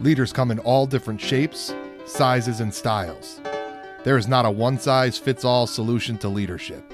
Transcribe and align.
Leaders 0.00 0.30
come 0.30 0.50
in 0.50 0.58
all 0.58 0.86
different 0.86 1.18
shapes, 1.18 1.74
sizes, 2.04 2.60
and 2.60 2.72
styles. 2.72 3.40
There 4.04 4.18
is 4.18 4.28
not 4.28 4.44
a 4.44 4.50
one 4.50 4.78
size 4.78 5.16
fits 5.16 5.42
all 5.42 5.66
solution 5.66 6.18
to 6.18 6.28
leadership. 6.28 6.84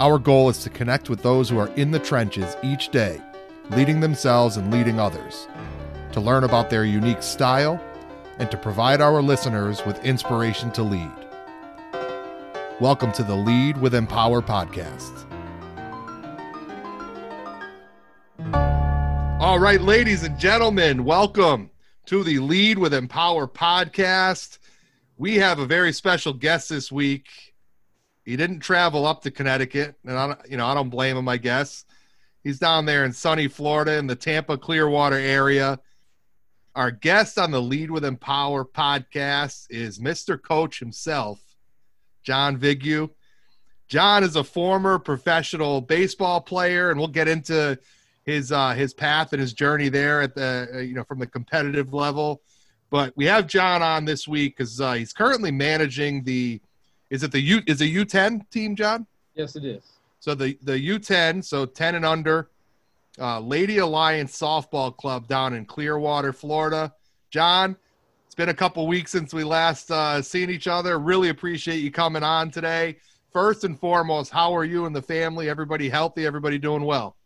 Our 0.00 0.18
goal 0.18 0.48
is 0.48 0.58
to 0.64 0.70
connect 0.70 1.08
with 1.08 1.22
those 1.22 1.48
who 1.48 1.56
are 1.56 1.68
in 1.76 1.92
the 1.92 2.00
trenches 2.00 2.56
each 2.64 2.88
day, 2.88 3.22
leading 3.70 4.00
themselves 4.00 4.56
and 4.56 4.72
leading 4.72 4.98
others, 4.98 5.46
to 6.10 6.20
learn 6.20 6.42
about 6.42 6.68
their 6.68 6.84
unique 6.84 7.22
style, 7.22 7.80
and 8.40 8.50
to 8.50 8.56
provide 8.56 9.00
our 9.00 9.22
listeners 9.22 9.86
with 9.86 10.04
inspiration 10.04 10.72
to 10.72 10.82
lead. 10.82 11.12
Welcome 12.80 13.12
to 13.12 13.22
the 13.22 13.36
Lead 13.36 13.80
with 13.80 13.94
Empower 13.94 14.42
podcast. 14.42 15.30
All 19.40 19.60
right, 19.60 19.80
ladies 19.80 20.24
and 20.24 20.36
gentlemen, 20.36 21.04
welcome 21.04 21.70
to 22.06 22.22
the 22.22 22.38
Lead 22.38 22.78
with 22.78 22.92
Empower 22.92 23.48
podcast. 23.48 24.58
We 25.16 25.36
have 25.36 25.58
a 25.58 25.66
very 25.66 25.92
special 25.92 26.34
guest 26.34 26.68
this 26.68 26.92
week. 26.92 27.28
He 28.24 28.36
didn't 28.36 28.60
travel 28.60 29.06
up 29.06 29.22
to 29.22 29.30
Connecticut, 29.30 29.96
and 30.04 30.18
I, 30.18 30.36
you 30.48 30.56
know 30.56 30.66
I 30.66 30.74
don't 30.74 30.90
blame 30.90 31.16
him. 31.16 31.28
I 31.28 31.38
guess 31.38 31.84
he's 32.42 32.58
down 32.58 32.84
there 32.84 33.04
in 33.04 33.12
sunny 33.12 33.48
Florida 33.48 33.96
in 33.96 34.06
the 34.06 34.16
Tampa 34.16 34.58
Clearwater 34.58 35.16
area. 35.16 35.80
Our 36.74 36.90
guest 36.90 37.38
on 37.38 37.50
the 37.50 37.62
Lead 37.62 37.90
with 37.90 38.04
Empower 38.04 38.64
podcast 38.64 39.66
is 39.70 39.98
Mr. 39.98 40.40
Coach 40.40 40.80
himself, 40.80 41.40
John 42.22 42.58
Vigue. 42.58 43.10
John 43.88 44.24
is 44.24 44.36
a 44.36 44.44
former 44.44 44.98
professional 44.98 45.80
baseball 45.80 46.40
player, 46.40 46.90
and 46.90 46.98
we'll 46.98 47.08
get 47.08 47.28
into 47.28 47.78
his 48.24 48.52
uh, 48.52 48.72
his 48.72 48.94
path 48.94 49.32
and 49.32 49.40
his 49.40 49.52
journey 49.52 49.88
there 49.88 50.22
at 50.22 50.34
the 50.34 50.68
uh, 50.74 50.78
you 50.78 50.94
know 50.94 51.04
from 51.04 51.18
the 51.18 51.26
competitive 51.26 51.92
level. 51.92 52.40
But 52.90 53.12
we 53.16 53.24
have 53.26 53.46
John 53.46 53.82
on 53.82 54.04
this 54.04 54.28
week 54.28 54.56
because 54.56 54.80
uh, 54.80 54.92
he's 54.92 55.12
currently 55.12 55.50
managing 55.50 56.24
the 56.24 56.60
is 57.10 57.22
it 57.22 57.32
the 57.32 57.40
U 57.40 57.60
is 57.66 57.80
a 57.80 57.86
U 57.86 58.04
ten 58.04 58.44
team, 58.50 58.76
John? 58.76 59.06
Yes, 59.34 59.56
it 59.56 59.64
is. 59.64 59.82
So 60.20 60.34
the 60.34 60.58
the 60.62 60.78
U 60.78 60.98
ten, 60.98 61.42
so 61.42 61.66
ten 61.66 61.94
and 61.96 62.04
under, 62.04 62.50
uh, 63.20 63.40
Lady 63.40 63.78
Alliance 63.78 64.38
Softball 64.38 64.96
Club 64.96 65.28
down 65.28 65.54
in 65.54 65.64
Clearwater, 65.66 66.32
Florida. 66.32 66.92
John, 67.30 67.76
it's 68.26 68.34
been 68.34 68.48
a 68.48 68.54
couple 68.54 68.86
weeks 68.86 69.10
since 69.10 69.34
we 69.34 69.44
last 69.44 69.90
uh, 69.90 70.22
seen 70.22 70.50
each 70.50 70.66
other. 70.66 70.98
Really 70.98 71.28
appreciate 71.28 71.78
you 71.78 71.90
coming 71.90 72.22
on 72.22 72.50
today. 72.50 72.96
First 73.32 73.64
and 73.64 73.78
foremost, 73.78 74.30
how 74.30 74.54
are 74.54 74.64
you 74.64 74.86
and 74.86 74.94
the 74.94 75.02
family? 75.02 75.48
Everybody 75.48 75.88
healthy? 75.88 76.24
Everybody 76.24 76.56
doing 76.56 76.84
well? 76.84 77.16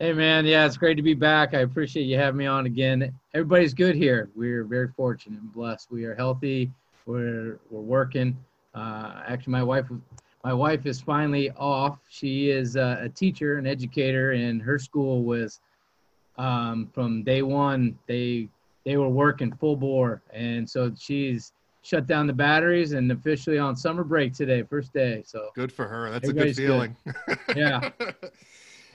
Hey 0.00 0.12
man, 0.12 0.44
yeah, 0.44 0.66
it's 0.66 0.76
great 0.76 0.96
to 0.96 1.02
be 1.02 1.14
back. 1.14 1.54
I 1.54 1.60
appreciate 1.60 2.02
you 2.02 2.16
having 2.16 2.38
me 2.38 2.46
on 2.46 2.66
again. 2.66 3.16
Everybody's 3.32 3.72
good 3.72 3.94
here. 3.94 4.28
We're 4.34 4.64
very 4.64 4.88
fortunate 4.88 5.40
and 5.40 5.52
blessed. 5.52 5.88
We 5.92 6.04
are 6.04 6.16
healthy. 6.16 6.72
We're 7.06 7.60
we're 7.70 7.80
working. 7.80 8.36
Uh, 8.74 9.22
actually, 9.28 9.52
my 9.52 9.62
wife 9.62 9.86
my 10.42 10.52
wife 10.52 10.84
is 10.84 11.00
finally 11.00 11.52
off. 11.52 12.00
She 12.08 12.50
is 12.50 12.76
uh, 12.76 12.98
a 13.02 13.08
teacher, 13.08 13.56
an 13.58 13.68
educator, 13.68 14.32
and 14.32 14.60
her 14.62 14.80
school 14.80 15.22
was 15.22 15.60
um, 16.38 16.90
from 16.92 17.22
day 17.22 17.42
one. 17.42 17.96
They 18.08 18.48
they 18.84 18.96
were 18.96 19.08
working 19.08 19.54
full 19.54 19.76
bore, 19.76 20.22
and 20.32 20.68
so 20.68 20.90
she's 20.98 21.52
shut 21.82 22.08
down 22.08 22.26
the 22.26 22.32
batteries 22.32 22.94
and 22.94 23.12
officially 23.12 23.58
on 23.58 23.76
summer 23.76 24.02
break 24.02 24.32
today, 24.32 24.64
first 24.64 24.92
day. 24.92 25.22
So 25.24 25.50
good 25.54 25.70
for 25.70 25.86
her. 25.86 26.10
That's 26.10 26.28
a 26.30 26.32
good 26.32 26.56
feeling. 26.56 26.96
Good. 27.28 27.38
Yeah. 27.56 27.90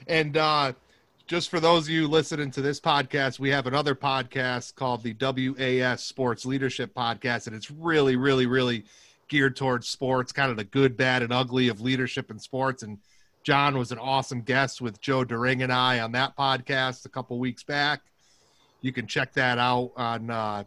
and 0.06 0.36
uh, 0.36 0.74
just 1.30 1.48
for 1.48 1.60
those 1.60 1.84
of 1.84 1.90
you 1.90 2.08
listening 2.08 2.50
to 2.50 2.60
this 2.60 2.80
podcast, 2.80 3.38
we 3.38 3.50
have 3.50 3.68
another 3.68 3.94
podcast 3.94 4.74
called 4.74 5.00
the 5.04 5.14
WAS 5.14 6.02
Sports 6.02 6.44
Leadership 6.44 6.92
Podcast, 6.92 7.46
and 7.46 7.54
it's 7.54 7.70
really, 7.70 8.16
really, 8.16 8.46
really 8.46 8.84
geared 9.28 9.54
towards 9.54 9.86
sports, 9.86 10.32
kind 10.32 10.50
of 10.50 10.56
the 10.56 10.64
good, 10.64 10.96
bad, 10.96 11.22
and 11.22 11.32
ugly 11.32 11.68
of 11.68 11.80
leadership 11.80 12.32
in 12.32 12.40
sports. 12.40 12.82
And 12.82 12.98
John 13.44 13.78
was 13.78 13.92
an 13.92 14.00
awesome 14.00 14.40
guest 14.40 14.80
with 14.80 15.00
Joe 15.00 15.22
Doering 15.22 15.62
and 15.62 15.72
I 15.72 16.00
on 16.00 16.10
that 16.12 16.36
podcast 16.36 17.06
a 17.06 17.08
couple 17.08 17.38
weeks 17.38 17.62
back. 17.62 18.00
You 18.80 18.92
can 18.92 19.06
check 19.06 19.32
that 19.34 19.56
out 19.56 19.92
on 19.96 20.30
uh, 20.30 20.64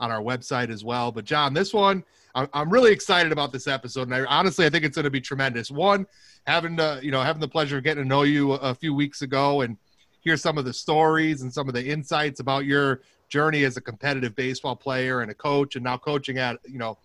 on 0.00 0.10
our 0.10 0.22
website 0.22 0.70
as 0.70 0.82
well. 0.82 1.12
But 1.12 1.26
John, 1.26 1.52
this 1.52 1.74
one, 1.74 2.02
I'm 2.34 2.70
really 2.70 2.92
excited 2.92 3.30
about 3.30 3.52
this 3.52 3.66
episode, 3.66 4.08
and 4.08 4.14
I 4.14 4.24
honestly 4.24 4.64
I 4.64 4.70
think 4.70 4.86
it's 4.86 4.96
going 4.96 5.04
to 5.04 5.10
be 5.10 5.20
tremendous. 5.20 5.70
One, 5.70 6.06
having 6.46 6.78
to 6.78 6.98
you 7.02 7.10
know 7.10 7.20
having 7.20 7.40
the 7.40 7.48
pleasure 7.48 7.76
of 7.76 7.84
getting 7.84 8.04
to 8.04 8.08
know 8.08 8.22
you 8.22 8.52
a 8.52 8.74
few 8.74 8.94
weeks 8.94 9.20
ago 9.20 9.60
and 9.60 9.76
hear 10.28 10.36
some 10.36 10.58
of 10.58 10.64
the 10.66 10.72
stories 10.72 11.40
and 11.40 11.52
some 11.52 11.68
of 11.68 11.74
the 11.74 11.84
insights 11.84 12.40
about 12.40 12.66
your 12.66 13.00
journey 13.30 13.64
as 13.64 13.76
a 13.76 13.80
competitive 13.80 14.36
baseball 14.36 14.76
player 14.76 15.22
and 15.22 15.30
a 15.30 15.34
coach, 15.34 15.74
and 15.74 15.84
now 15.84 15.96
coaching 15.96 16.38
at 16.38 16.58
you 16.66 16.78
know 16.78 16.98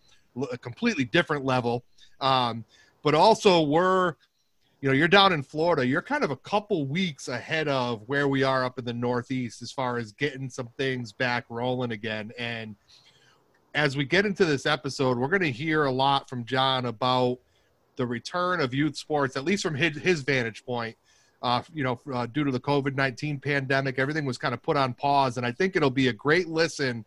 a 0.51 0.57
completely 0.57 1.05
different 1.05 1.45
level. 1.45 1.83
Um, 2.19 2.65
but 3.01 3.15
also, 3.15 3.61
we're 3.61 4.15
you 4.81 4.89
know 4.89 4.93
you're 4.93 5.07
down 5.07 5.31
in 5.31 5.41
Florida. 5.41 5.85
You're 5.87 6.01
kind 6.01 6.23
of 6.25 6.31
a 6.31 6.35
couple 6.35 6.85
weeks 6.85 7.29
ahead 7.29 7.69
of 7.69 8.01
where 8.07 8.27
we 8.27 8.43
are 8.43 8.65
up 8.65 8.77
in 8.77 8.83
the 8.83 8.93
Northeast 8.93 9.61
as 9.61 9.71
far 9.71 9.97
as 9.97 10.11
getting 10.11 10.49
some 10.49 10.67
things 10.77 11.13
back 11.13 11.45
rolling 11.49 11.91
again. 11.91 12.31
And 12.37 12.75
as 13.73 13.95
we 13.95 14.03
get 14.03 14.25
into 14.25 14.43
this 14.43 14.65
episode, 14.65 15.17
we're 15.17 15.29
going 15.29 15.41
to 15.41 15.51
hear 15.51 15.85
a 15.85 15.91
lot 15.91 16.29
from 16.29 16.43
John 16.43 16.85
about 16.85 17.39
the 17.95 18.05
return 18.05 18.59
of 18.59 18.73
youth 18.73 18.97
sports, 18.97 19.37
at 19.37 19.45
least 19.45 19.63
from 19.63 19.75
his, 19.75 19.97
his 19.97 20.21
vantage 20.21 20.65
point, 20.65 20.95
uh, 21.43 21.61
you 21.73 21.83
know, 21.83 21.99
uh, 22.11 22.25
due 22.25 22.45
to 22.45 22.51
the 22.51 22.59
COVID 22.59 22.95
19 22.95 23.39
pandemic, 23.39 23.99
everything 23.99 24.25
was 24.25 24.37
kind 24.37 24.53
of 24.53 24.61
put 24.63 24.77
on 24.77 24.93
pause. 24.93 25.37
And 25.37 25.45
I 25.45 25.51
think 25.51 25.75
it'll 25.75 25.89
be 25.89 26.07
a 26.07 26.13
great 26.13 26.47
listen, 26.47 27.03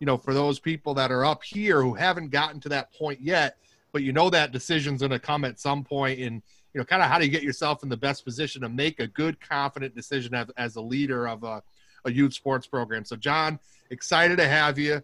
you 0.00 0.06
know, 0.06 0.18
for 0.18 0.34
those 0.34 0.58
people 0.58 0.94
that 0.94 1.12
are 1.12 1.24
up 1.24 1.44
here 1.44 1.80
who 1.80 1.94
haven't 1.94 2.30
gotten 2.30 2.60
to 2.60 2.68
that 2.70 2.92
point 2.92 3.20
yet, 3.20 3.56
but 3.92 4.02
you 4.02 4.12
know 4.12 4.30
that 4.30 4.50
decision's 4.50 5.00
going 5.00 5.12
to 5.12 5.20
come 5.20 5.44
at 5.44 5.60
some 5.60 5.84
point. 5.84 6.18
and, 6.18 6.42
you 6.74 6.80
know, 6.80 6.84
kind 6.84 7.02
of 7.02 7.08
how 7.08 7.18
do 7.18 7.24
you 7.24 7.30
get 7.30 7.42
yourself 7.42 7.82
in 7.82 7.88
the 7.88 7.96
best 7.96 8.24
position 8.24 8.60
to 8.62 8.68
make 8.68 9.00
a 9.00 9.06
good, 9.06 9.40
confident 9.40 9.94
decision 9.94 10.34
as, 10.34 10.48
as 10.56 10.76
a 10.76 10.80
leader 10.80 11.26
of 11.28 11.44
a, 11.44 11.62
a 12.04 12.10
youth 12.10 12.34
sports 12.34 12.66
program. 12.66 13.04
So, 13.04 13.16
John, 13.16 13.58
excited 13.90 14.36
to 14.38 14.46
have 14.46 14.78
you. 14.78 15.02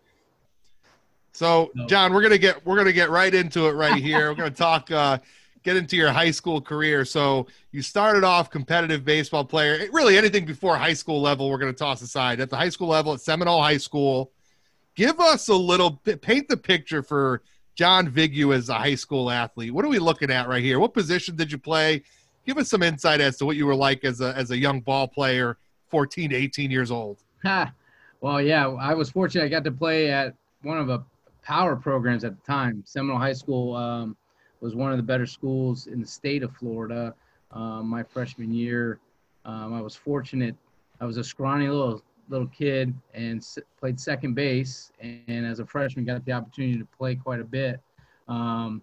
So, 1.33 1.73
John, 1.89 2.13
we're 2.13 2.23
gonna 2.23 2.39
get 2.39 2.65
we're 2.65 2.77
gonna 2.77 2.93
get 2.93 3.11
right 3.11 3.35
into 3.35 3.67
it 3.67 3.73
right 3.73 3.97
here. 4.03 4.31
we're 4.31 4.37
gonna 4.37 4.51
talk 4.53 4.91
uh, 4.93 5.19
get 5.65 5.77
into 5.77 5.97
your 5.97 6.13
high 6.13 6.31
school 6.31 6.61
career. 6.61 7.05
So 7.05 7.49
you 7.73 7.83
started 7.83 8.23
off 8.23 8.51
competitive 8.51 9.05
baseball 9.05 9.45
player. 9.45 9.89
Really, 9.91 10.17
anything 10.17 10.45
before 10.45 10.77
high 10.77 10.93
school 10.93 11.21
level, 11.21 11.51
we're 11.51 11.59
going 11.59 11.73
to 11.73 11.79
toss 11.79 12.03
aside. 12.03 12.39
At 12.39 12.51
the 12.51 12.57
high 12.57 12.69
school 12.69 12.89
level, 12.89 13.15
at 13.15 13.21
Seminole 13.21 13.63
High 13.63 13.79
School, 13.79 14.31
give 14.95 15.19
us 15.19 15.49
a 15.49 15.55
little 15.55 15.97
paint 15.97 16.49
the 16.49 16.57
picture 16.57 17.03
for 17.03 17.43
John 17.75 18.09
Vigue 18.09 18.53
as 18.53 18.69
a 18.69 18.75
high 18.75 18.95
school 18.95 19.31
athlete. 19.31 19.73
What 19.73 19.85
are 19.85 19.89
we 19.89 19.99
looking 19.99 20.31
at 20.31 20.47
right 20.49 20.63
here? 20.63 20.79
What 20.79 20.95
position 20.95 21.35
did 21.35 21.51
you 21.51 21.59
play? 21.59 22.03
Give 22.47 22.59
us 22.59 22.69
some 22.69 22.83
insight 22.83 23.23
as 23.23 23.39
to 23.39 23.47
what 23.47 23.57
you 23.57 23.67
were 23.67 23.75
like 23.75 24.05
as 24.05 24.21
a 24.21 24.37
as 24.37 24.51
a 24.51 24.59
young 24.59 24.81
ball 24.81 25.09
player, 25.09 25.57
14 25.89 26.31
to 26.31 26.37
18 26.37 26.71
years 26.71 26.91
old. 26.91 27.19
Well, 28.21 28.41
yeah, 28.41 28.69
I 28.69 28.95
was 28.95 29.11
fortunate. 29.11 29.45
I 29.45 29.49
got 29.49 29.65
to 29.65 29.71
play 29.71 30.11
at 30.11 30.35
one 30.63 30.79
of 30.79 30.87
the 30.87 31.05
power 31.43 31.77
programs 31.77 32.25
at 32.25 32.35
the 32.35 32.41
time, 32.47 32.83
Seminole 32.87 33.19
High 33.19 33.35
School. 33.35 33.77
Um, 33.77 34.17
was 34.65 34.75
one 34.75 34.91
of 34.91 34.97
the 34.97 35.03
better 35.03 35.27
schools 35.27 35.89
in 35.89 36.01
the 36.01 36.07
state 36.07 36.43
of 36.43 36.57
Florida. 36.57 37.15
Um, 37.51 37.87
my 37.87 38.03
freshman 38.03 38.51
year, 38.51 38.99
um, 39.45 39.75
I 39.75 39.81
was 39.83 39.95
fortunate. 39.95 40.57
I 41.03 41.05
was 41.05 41.19
a 41.19 41.23
scrawny 41.23 41.69
little 41.69 42.03
little 42.31 42.47
kid 42.47 42.95
and 43.13 43.41
s- 43.41 43.59
played 43.79 44.01
second 44.01 44.33
base, 44.33 44.91
and, 45.01 45.21
and, 45.29 45.45
as 45.45 45.61
a 45.61 45.67
freshman, 45.67 46.07
got 46.07 46.25
the 46.25 46.33
opportunity 46.33 46.79
to 46.79 46.87
play 46.97 47.15
quite 47.15 47.41
a 47.41 47.45
bit. 47.45 47.79
Um, 48.27 48.81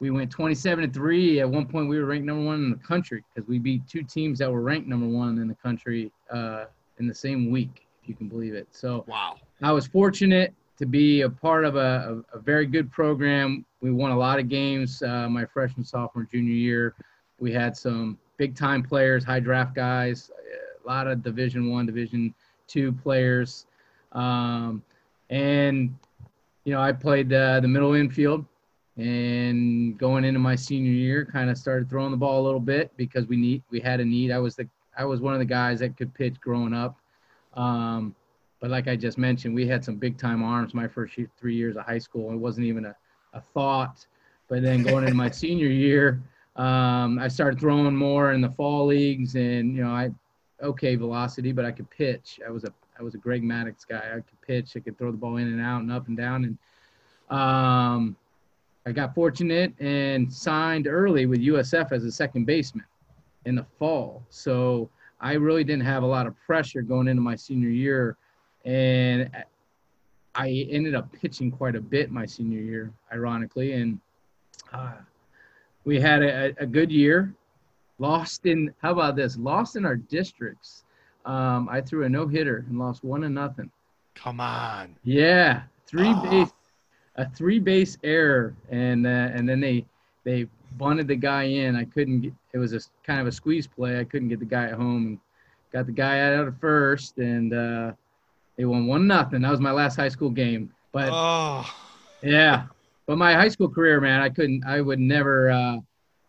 we 0.00 0.10
went 0.10 0.30
27 0.30 0.82
and 0.84 0.94
three. 0.94 1.40
At 1.40 1.50
one 1.50 1.66
point, 1.66 1.90
we 1.90 1.98
were 1.98 2.06
ranked 2.06 2.24
number 2.24 2.42
one 2.42 2.64
in 2.64 2.70
the 2.70 2.76
country 2.76 3.22
because 3.34 3.46
we 3.46 3.58
beat 3.58 3.86
two 3.86 4.02
teams 4.02 4.38
that 4.38 4.50
were 4.50 4.62
ranked 4.62 4.88
number 4.88 5.06
one 5.06 5.36
in 5.36 5.46
the 5.46 5.54
country 5.56 6.10
uh, 6.30 6.64
in 6.98 7.06
the 7.06 7.14
same 7.14 7.50
week, 7.50 7.86
if 8.02 8.08
you 8.08 8.14
can 8.14 8.28
believe 8.28 8.54
it. 8.54 8.66
So, 8.70 9.04
wow, 9.06 9.36
I 9.60 9.72
was 9.72 9.86
fortunate 9.86 10.54
to 10.78 10.86
be 10.86 11.22
a 11.22 11.28
part 11.28 11.64
of 11.64 11.76
a, 11.76 12.22
a, 12.32 12.38
a 12.38 12.40
very 12.40 12.66
good 12.66 12.90
program. 12.90 13.64
We 13.80 13.90
won 13.90 14.10
a 14.10 14.18
lot 14.18 14.38
of 14.38 14.48
games 14.48 15.02
uh, 15.02 15.28
my 15.28 15.44
freshman, 15.44 15.84
sophomore, 15.84 16.26
junior 16.30 16.54
year. 16.54 16.94
We 17.38 17.52
had 17.52 17.76
some 17.76 18.18
big 18.36 18.56
time 18.56 18.82
players, 18.82 19.24
high 19.24 19.40
draft 19.40 19.74
guys, 19.74 20.30
a 20.84 20.88
lot 20.88 21.06
of 21.06 21.22
Division 21.22 21.70
One, 21.70 21.86
Division 21.86 22.34
Two 22.68 22.92
players, 22.92 23.66
um, 24.12 24.82
and 25.28 25.94
you 26.64 26.72
know 26.72 26.80
I 26.80 26.92
played 26.92 27.32
uh, 27.32 27.60
the 27.60 27.68
middle 27.68 27.94
infield. 27.94 28.44
And 28.98 29.96
going 29.96 30.22
into 30.24 30.38
my 30.38 30.54
senior 30.54 30.92
year, 30.92 31.24
kind 31.24 31.48
of 31.48 31.56
started 31.56 31.88
throwing 31.88 32.10
the 32.10 32.16
ball 32.16 32.42
a 32.42 32.44
little 32.44 32.60
bit 32.60 32.92
because 32.96 33.26
we 33.26 33.36
need 33.36 33.62
we 33.70 33.80
had 33.80 34.00
a 34.00 34.04
need. 34.04 34.30
I 34.30 34.38
was 34.38 34.56
the 34.56 34.68
I 34.96 35.04
was 35.04 35.20
one 35.20 35.32
of 35.32 35.38
the 35.38 35.46
guys 35.46 35.80
that 35.80 35.96
could 35.96 36.12
pitch 36.14 36.40
growing 36.40 36.74
up. 36.74 36.98
Um, 37.54 38.14
but 38.62 38.70
like 38.70 38.86
I 38.86 38.94
just 38.94 39.18
mentioned, 39.18 39.56
we 39.56 39.66
had 39.66 39.84
some 39.84 39.96
big 39.96 40.16
time 40.16 40.44
arms 40.44 40.72
my 40.72 40.86
first 40.86 41.18
year, 41.18 41.28
three 41.36 41.56
years 41.56 41.76
of 41.76 41.84
high 41.84 41.98
school. 41.98 42.30
It 42.30 42.36
wasn't 42.36 42.68
even 42.68 42.84
a, 42.84 42.94
a 43.34 43.42
thought. 43.52 44.06
But 44.48 44.62
then 44.62 44.84
going 44.84 45.02
into 45.02 45.16
my 45.16 45.30
senior 45.42 45.66
year, 45.66 46.22
um, 46.54 47.18
I 47.18 47.26
started 47.26 47.58
throwing 47.58 47.96
more 47.96 48.32
in 48.32 48.40
the 48.40 48.50
fall 48.50 48.86
leagues, 48.86 49.34
and 49.34 49.74
you 49.74 49.82
know, 49.82 49.90
I 49.90 50.10
okay 50.62 50.94
velocity, 50.94 51.50
but 51.50 51.64
I 51.64 51.72
could 51.72 51.90
pitch. 51.90 52.38
I 52.46 52.50
was 52.50 52.62
a 52.62 52.72
I 52.96 53.02
was 53.02 53.14
a 53.14 53.18
Greg 53.18 53.42
Maddux 53.42 53.84
guy. 53.86 54.12
I 54.12 54.20
could 54.20 54.40
pitch, 54.46 54.76
I 54.76 54.80
could 54.80 54.96
throw 54.96 55.10
the 55.10 55.16
ball 55.16 55.38
in 55.38 55.48
and 55.48 55.60
out 55.60 55.80
and 55.82 55.90
up 55.90 56.06
and 56.06 56.16
down. 56.16 56.44
And 56.44 57.36
um, 57.36 58.14
I 58.86 58.92
got 58.92 59.12
fortunate 59.12 59.74
and 59.80 60.32
signed 60.32 60.86
early 60.86 61.26
with 61.26 61.40
USF 61.40 61.90
as 61.90 62.04
a 62.04 62.12
second 62.12 62.44
baseman 62.44 62.86
in 63.44 63.56
the 63.56 63.66
fall. 63.80 64.22
So 64.30 64.88
I 65.20 65.32
really 65.32 65.64
didn't 65.64 65.84
have 65.84 66.04
a 66.04 66.06
lot 66.06 66.28
of 66.28 66.36
pressure 66.46 66.82
going 66.82 67.08
into 67.08 67.22
my 67.22 67.34
senior 67.34 67.68
year. 67.68 68.16
And 68.64 69.30
I 70.34 70.66
ended 70.70 70.94
up 70.94 71.12
pitching 71.12 71.50
quite 71.50 71.76
a 71.76 71.80
bit 71.80 72.10
my 72.10 72.26
senior 72.26 72.60
year, 72.60 72.92
ironically. 73.12 73.72
And 73.72 73.98
uh, 74.72 74.92
we 75.84 76.00
had 76.00 76.22
a, 76.22 76.54
a 76.58 76.66
good 76.66 76.90
year. 76.90 77.34
Lost 77.98 78.46
in, 78.46 78.72
how 78.80 78.92
about 78.92 79.16
this? 79.16 79.36
Lost 79.36 79.76
in 79.76 79.84
our 79.84 79.96
districts. 79.96 80.84
Um, 81.24 81.68
I 81.70 81.80
threw 81.80 82.04
a 82.04 82.08
no 82.08 82.26
hitter 82.26 82.64
and 82.68 82.78
lost 82.78 83.04
one 83.04 83.20
to 83.20 83.28
nothing. 83.28 83.70
Come 84.14 84.40
on. 84.40 84.96
Yeah, 85.04 85.62
three 85.86 86.12
oh. 86.14 86.22
base, 86.22 86.52
a 87.16 87.28
three 87.30 87.58
base 87.58 87.96
error, 88.02 88.54
and 88.70 89.06
uh, 89.06 89.30
and 89.32 89.48
then 89.48 89.60
they 89.60 89.86
they 90.24 90.48
bunted 90.76 91.06
the 91.06 91.16
guy 91.16 91.44
in. 91.44 91.76
I 91.76 91.84
couldn't 91.84 92.20
get. 92.22 92.32
It 92.52 92.58
was 92.58 92.72
a 92.72 92.80
kind 93.04 93.20
of 93.20 93.26
a 93.26 93.32
squeeze 93.32 93.66
play. 93.66 94.00
I 94.00 94.04
couldn't 94.04 94.28
get 94.28 94.40
the 94.40 94.46
guy 94.46 94.64
at 94.64 94.74
home. 94.74 95.06
And 95.06 95.18
got 95.72 95.86
the 95.86 95.92
guy 95.92 96.20
out 96.20 96.46
of 96.46 96.58
first, 96.60 97.18
and 97.18 97.54
uh, 97.54 97.92
they 98.62 98.66
won 98.66 98.86
one 98.86 99.08
nothing. 99.08 99.42
That 99.42 99.50
was 99.50 99.58
my 99.58 99.72
last 99.72 99.96
high 99.96 100.08
school 100.08 100.30
game. 100.30 100.72
But 100.92 101.08
oh. 101.12 101.68
yeah, 102.22 102.66
but 103.06 103.18
my 103.18 103.34
high 103.34 103.48
school 103.48 103.68
career, 103.68 104.00
man, 104.00 104.20
I 104.20 104.28
couldn't. 104.28 104.62
I 104.64 104.80
would 104.80 105.00
never 105.00 105.50
uh, 105.50 105.78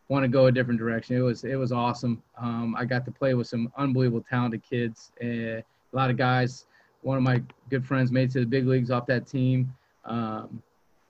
want 0.08 0.24
to 0.24 0.28
go 0.28 0.48
a 0.48 0.52
different 0.52 0.80
direction. 0.80 1.16
It 1.16 1.20
was 1.22 1.44
it 1.44 1.56
was 1.56 1.72
awesome. 1.72 2.24
Um, 2.40 2.76
I 2.76 2.86
got 2.86 3.06
to 3.06 3.12
play 3.12 3.36
with 3.36 3.46
some 3.46 3.72
unbelievable 3.78 4.26
talented 4.28 4.64
kids. 4.68 5.12
Uh, 5.24 5.28
a 5.28 5.64
lot 5.92 6.10
of 6.10 6.18
guys. 6.18 6.66
One 7.04 7.18
of 7.18 7.24
my 7.24 7.40
good 7.70 7.86
friends 7.86 8.12
made 8.12 8.32
to 8.32 8.40
the 8.40 8.48
big 8.48 8.66
leagues 8.66 8.90
off 8.90 9.06
that 9.08 9.28
team. 9.28 9.72
Um, 10.06 10.64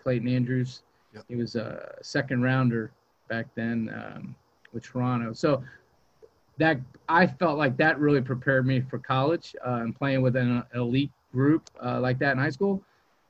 Clayton 0.03 0.27
Andrews. 0.27 0.81
Yep. 1.13 1.23
He 1.29 1.35
was 1.37 1.55
a 1.55 1.95
second 2.01 2.41
rounder 2.41 2.91
back 3.29 3.45
then 3.55 3.89
um, 3.95 4.35
with 4.73 4.83
Toronto. 4.83 5.31
So 5.31 5.63
that 6.57 6.77
I 7.09 7.27
felt 7.27 7.57
like 7.57 7.77
that 7.77 7.99
really 7.99 8.21
prepared 8.21 8.65
me 8.65 8.81
for 8.81 8.99
college 8.99 9.55
uh, 9.65 9.81
and 9.81 9.95
playing 9.95 10.21
with 10.21 10.35
an 10.35 10.63
elite 10.73 11.11
group 11.31 11.69
uh, 11.83 11.99
like 11.99 12.19
that 12.19 12.33
in 12.33 12.37
high 12.37 12.49
school. 12.49 12.83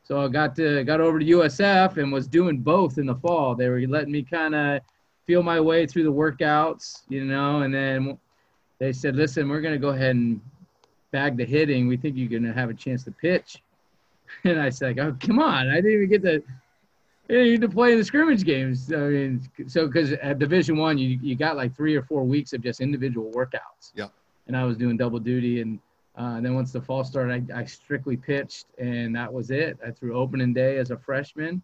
So 0.03 0.21
I 0.21 0.27
got 0.27 0.55
to 0.57 0.83
got 0.83 0.99
over 0.99 1.17
to 1.17 1.25
USF 1.25 1.97
and 1.97 2.11
was 2.11 2.27
doing 2.27 2.59
both 2.59 2.97
in 2.97 3.05
the 3.05 3.15
fall. 3.15 3.55
They 3.55 3.69
were 3.69 3.79
letting 3.81 4.11
me 4.11 4.21
kind 4.21 4.53
of 4.53 4.81
feel 5.25 5.41
my 5.41 5.59
way 5.59 5.87
through 5.87 6.03
the 6.03 6.11
workouts, 6.11 7.03
you 7.07 7.23
know, 7.23 7.61
and 7.61 7.73
then 7.73 8.17
they 8.79 8.91
said, 8.91 9.15
"Listen, 9.15 9.47
we're 9.47 9.61
going 9.61 9.73
to 9.73 9.79
go 9.79 9.89
ahead 9.89 10.15
and 10.15 10.41
bag 11.11 11.37
the 11.37 11.45
hitting. 11.45 11.87
We 11.87 11.95
think 11.95 12.17
you're 12.17 12.27
going 12.27 12.43
to 12.43 12.53
have 12.53 12.69
a 12.69 12.73
chance 12.73 13.03
to 13.05 13.11
pitch." 13.11 13.61
And 14.45 14.59
I 14.59 14.69
said, 14.69 14.97
"Oh, 14.99 15.15
come 15.19 15.37
on! 15.39 15.69
I 15.69 15.75
didn't 15.75 15.91
even 15.91 16.09
get 16.09 16.23
to 16.23 16.43
you 17.29 17.43
need 17.43 17.61
to 17.61 17.69
play 17.69 17.93
in 17.93 17.97
the 17.97 18.03
scrimmage 18.03 18.43
games. 18.43 18.91
I 18.91 18.97
mean, 18.97 19.49
so 19.67 19.87
because 19.87 20.11
at 20.13 20.39
Division 20.39 20.77
One, 20.77 20.97
you 20.97 21.19
you 21.21 21.35
got 21.35 21.55
like 21.55 21.75
three 21.75 21.95
or 21.95 22.03
four 22.03 22.23
weeks 22.23 22.53
of 22.53 22.61
just 22.61 22.81
individual 22.81 23.31
workouts. 23.31 23.91
Yeah. 23.95 24.07
And 24.47 24.57
I 24.57 24.65
was 24.65 24.75
doing 24.75 24.97
double 24.97 25.19
duty, 25.19 25.61
and, 25.61 25.79
uh, 26.17 26.35
and 26.35 26.45
then 26.45 26.53
once 26.53 26.73
the 26.73 26.81
fall 26.81 27.05
started, 27.05 27.49
I, 27.49 27.61
I 27.61 27.65
strictly 27.65 28.17
pitched, 28.17 28.65
and 28.77 29.15
that 29.15 29.31
was 29.31 29.51
it. 29.51 29.77
I 29.85 29.91
threw 29.91 30.17
opening 30.17 30.53
day 30.53 30.77
as 30.77 30.91
a 30.91 30.97
freshman, 30.97 31.63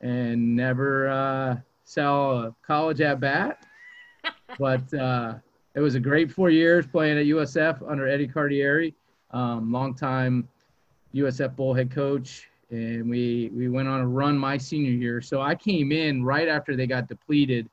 and 0.00 0.54
never 0.54 1.08
uh, 1.08 1.56
saw 1.84 2.44
a 2.44 2.54
college 2.64 3.00
at 3.00 3.18
bat. 3.18 3.66
but 4.58 4.94
uh, 4.94 5.34
it 5.74 5.80
was 5.80 5.96
a 5.96 6.00
great 6.00 6.30
four 6.30 6.48
years 6.48 6.86
playing 6.86 7.18
at 7.18 7.26
USF 7.26 7.90
under 7.90 8.06
Eddie 8.06 8.28
Cardieri, 8.28 8.94
um, 9.32 9.72
longtime 9.72 10.48
USF 11.12 11.56
Bull 11.56 11.74
head 11.74 11.90
coach 11.90 12.48
and 12.72 13.08
we 13.08 13.50
we 13.54 13.68
went 13.68 13.86
on 13.86 14.00
a 14.00 14.06
run 14.06 14.36
my 14.36 14.56
senior 14.56 14.90
year. 14.90 15.20
So 15.20 15.40
I 15.42 15.54
came 15.54 15.92
in 15.92 16.24
right 16.24 16.48
after 16.48 16.74
they 16.74 16.86
got 16.86 17.06
depleted. 17.06 17.68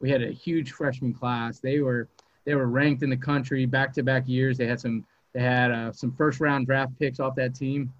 We 0.00 0.10
had 0.10 0.22
a 0.22 0.30
huge 0.30 0.72
freshman 0.72 1.14
class. 1.14 1.58
They 1.58 1.80
were 1.80 2.08
they 2.44 2.54
were 2.54 2.66
ranked 2.66 3.02
in 3.02 3.10
the 3.10 3.16
country 3.16 3.64
back 3.64 3.92
to 3.94 4.02
back 4.02 4.28
years. 4.28 4.58
They 4.58 4.66
had 4.66 4.78
some 4.78 5.04
they 5.32 5.40
had 5.40 5.70
uh, 5.70 5.92
some 5.92 6.12
first 6.12 6.40
round 6.40 6.66
draft 6.66 6.92
picks 6.98 7.20
off 7.20 7.34
that 7.36 7.54
team, 7.54 7.92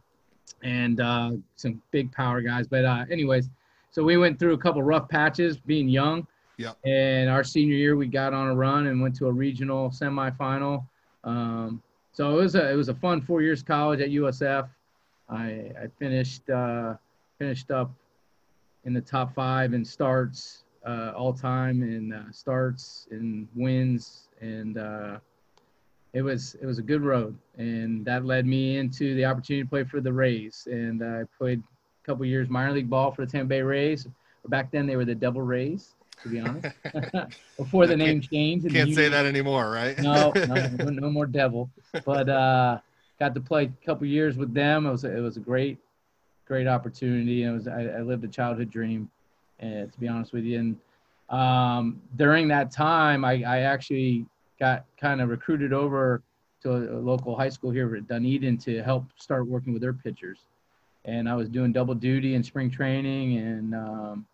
and 0.62 1.00
uh, 1.00 1.32
some 1.56 1.80
big 1.90 2.12
power 2.12 2.42
guys. 2.42 2.68
But 2.68 2.84
uh, 2.84 3.04
anyways, 3.10 3.48
so 3.90 4.04
we 4.04 4.18
went 4.18 4.38
through 4.38 4.52
a 4.52 4.58
couple 4.58 4.82
rough 4.82 5.08
patches 5.08 5.56
being 5.56 5.88
young. 5.88 6.26
Yeah. 6.58 6.72
And 6.84 7.28
our 7.28 7.42
senior 7.42 7.74
year, 7.74 7.96
we 7.96 8.06
got 8.06 8.32
on 8.32 8.48
a 8.48 8.54
run 8.54 8.86
and 8.86 9.00
went 9.00 9.16
to 9.16 9.26
a 9.26 9.32
regional 9.32 9.90
semifinal. 9.90 10.86
Um, 11.24 11.82
so 12.12 12.38
it 12.38 12.42
was 12.42 12.54
a 12.54 12.70
it 12.70 12.74
was 12.74 12.90
a 12.90 12.94
fun 12.94 13.22
four 13.22 13.40
years 13.40 13.62
college 13.62 14.00
at 14.00 14.10
USF. 14.10 14.68
I, 15.28 15.72
I 15.80 15.86
finished 15.98 16.48
uh, 16.50 16.94
finished 17.38 17.70
up 17.70 17.90
in 18.84 18.92
the 18.92 19.00
top 19.00 19.34
five 19.34 19.72
in 19.72 19.84
starts 19.84 20.64
uh, 20.86 21.12
all 21.16 21.32
time 21.32 21.82
in 21.82 22.12
uh, 22.12 22.30
starts 22.30 23.06
and 23.10 23.48
wins, 23.54 24.28
and 24.40 24.78
uh, 24.78 25.18
it 26.12 26.22
was 26.22 26.56
it 26.60 26.66
was 26.66 26.78
a 26.78 26.82
good 26.82 27.02
road, 27.02 27.36
and 27.56 28.04
that 28.04 28.24
led 28.24 28.46
me 28.46 28.76
into 28.76 29.14
the 29.14 29.24
opportunity 29.24 29.64
to 29.64 29.68
play 29.68 29.84
for 29.84 30.00
the 30.00 30.12
Rays, 30.12 30.68
and 30.70 31.02
I 31.02 31.22
played 31.38 31.60
a 31.60 32.06
couple 32.06 32.24
years 32.26 32.48
minor 32.48 32.72
league 32.72 32.90
ball 32.90 33.10
for 33.12 33.24
the 33.24 33.32
Tampa 33.32 33.48
Bay 33.48 33.62
Rays. 33.62 34.06
Back 34.48 34.70
then, 34.70 34.86
they 34.86 34.96
were 34.96 35.06
the 35.06 35.14
Devil 35.14 35.40
Rays 35.40 35.94
to 36.24 36.28
be 36.28 36.40
honest. 36.40 36.68
Before 37.56 37.86
the 37.86 37.96
name 37.96 38.20
changed. 38.20 38.68
Can't 38.70 38.94
say 38.94 39.08
that 39.08 39.26
anymore, 39.26 39.70
right? 39.70 39.96
no, 40.00 40.32
no, 40.48 40.90
no 40.90 41.10
more 41.10 41.26
devil. 41.26 41.70
But 42.04 42.28
uh, 42.28 42.78
got 43.24 43.34
to 43.34 43.40
play 43.40 43.64
a 43.64 43.86
couple 43.86 44.06
years 44.06 44.36
with 44.36 44.52
them. 44.52 44.86
It 44.86 44.90
was 44.90 45.04
a, 45.04 45.16
it 45.16 45.20
was 45.20 45.36
a 45.36 45.40
great 45.40 45.78
great 46.46 46.66
opportunity. 46.66 47.44
It 47.44 47.50
was 47.50 47.66
I, 47.66 47.84
I 47.84 48.00
lived 48.00 48.22
a 48.24 48.28
childhood 48.28 48.70
dream, 48.70 49.10
and 49.60 49.90
to 49.90 49.98
be 49.98 50.08
honest 50.08 50.32
with 50.34 50.44
you. 50.44 50.58
And 50.58 50.76
um, 51.30 52.02
during 52.16 52.48
that 52.48 52.70
time, 52.70 53.24
I, 53.24 53.42
I 53.44 53.60
actually 53.60 54.26
got 54.60 54.84
kind 55.00 55.22
of 55.22 55.30
recruited 55.30 55.72
over 55.72 56.22
to 56.62 56.72
a, 56.72 56.98
a, 56.98 57.00
local 57.00 57.34
high 57.34 57.48
school 57.48 57.70
here 57.70 57.96
at 57.96 58.06
Dunedin 58.06 58.58
to 58.58 58.82
help 58.82 59.06
start 59.16 59.46
working 59.46 59.72
with 59.72 59.80
their 59.80 59.94
pitchers. 59.94 60.40
And 61.06 61.26
I 61.28 61.34
was 61.34 61.48
doing 61.48 61.72
double 61.72 61.94
duty 61.94 62.34
in 62.34 62.42
spring 62.42 62.70
training 62.70 63.38
and 63.38 63.74
um, 63.74 64.26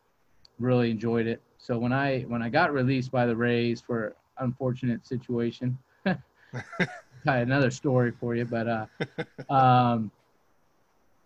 really 0.58 0.90
enjoyed 0.90 1.28
it. 1.28 1.40
So 1.58 1.78
when 1.78 1.92
I 1.92 2.22
when 2.22 2.42
I 2.42 2.48
got 2.48 2.72
released 2.72 3.12
by 3.12 3.26
the 3.26 3.36
Rays 3.36 3.80
for 3.80 4.16
unfortunate 4.38 5.06
situation, 5.06 5.78
another 7.26 7.70
story 7.70 8.12
for 8.12 8.34
you, 8.34 8.44
but 8.44 8.68
uh, 8.68 9.52
um, 9.52 10.10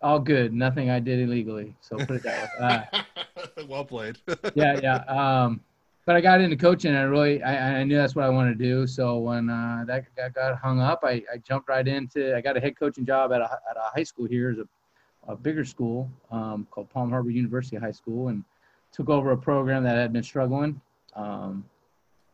all 0.01 0.19
good. 0.19 0.53
Nothing 0.53 0.89
I 0.89 0.99
did 0.99 1.19
illegally. 1.19 1.75
So 1.81 1.97
put 1.97 2.17
it 2.17 2.23
that 2.23 2.49
way. 2.59 3.01
Uh, 3.03 3.63
well 3.67 3.85
played. 3.85 4.17
yeah, 4.55 4.79
yeah. 4.81 4.97
Um, 5.07 5.61
but 6.05 6.15
I 6.15 6.21
got 6.21 6.39
into 6.39 6.55
coaching, 6.55 6.91
and 6.91 6.99
I 6.99 7.03
really, 7.03 7.41
I, 7.41 7.79
I 7.79 7.83
knew 7.83 7.97
that's 7.97 8.15
what 8.15 8.25
I 8.25 8.29
wanted 8.29 8.59
to 8.59 8.63
do. 8.63 8.85
So 8.85 9.17
when 9.17 9.49
uh, 9.49 9.83
that, 9.87 10.05
that 10.15 10.35
got 10.35 10.55
hung 10.59 10.79
up, 10.79 10.99
I, 11.03 11.23
I 11.33 11.37
jumped 11.43 11.67
right 11.67 11.87
into. 11.87 12.35
I 12.35 12.41
got 12.41 12.55
a 12.55 12.59
head 12.59 12.77
coaching 12.77 13.05
job 13.05 13.31
at 13.33 13.41
a 13.41 13.45
at 13.45 13.77
a 13.77 13.89
high 13.95 14.03
school 14.03 14.27
here, 14.27 14.51
as 14.51 14.59
a, 14.59 15.31
a 15.31 15.35
bigger 15.35 15.65
school 15.65 16.09
um, 16.29 16.67
called 16.69 16.89
Palm 16.91 17.09
Harbor 17.09 17.31
University 17.31 17.77
High 17.77 17.91
School, 17.91 18.27
and 18.27 18.43
took 18.91 19.09
over 19.09 19.31
a 19.31 19.37
program 19.37 19.83
that 19.83 19.97
had 19.97 20.13
been 20.13 20.23
struggling. 20.23 20.79
Um, 21.15 21.65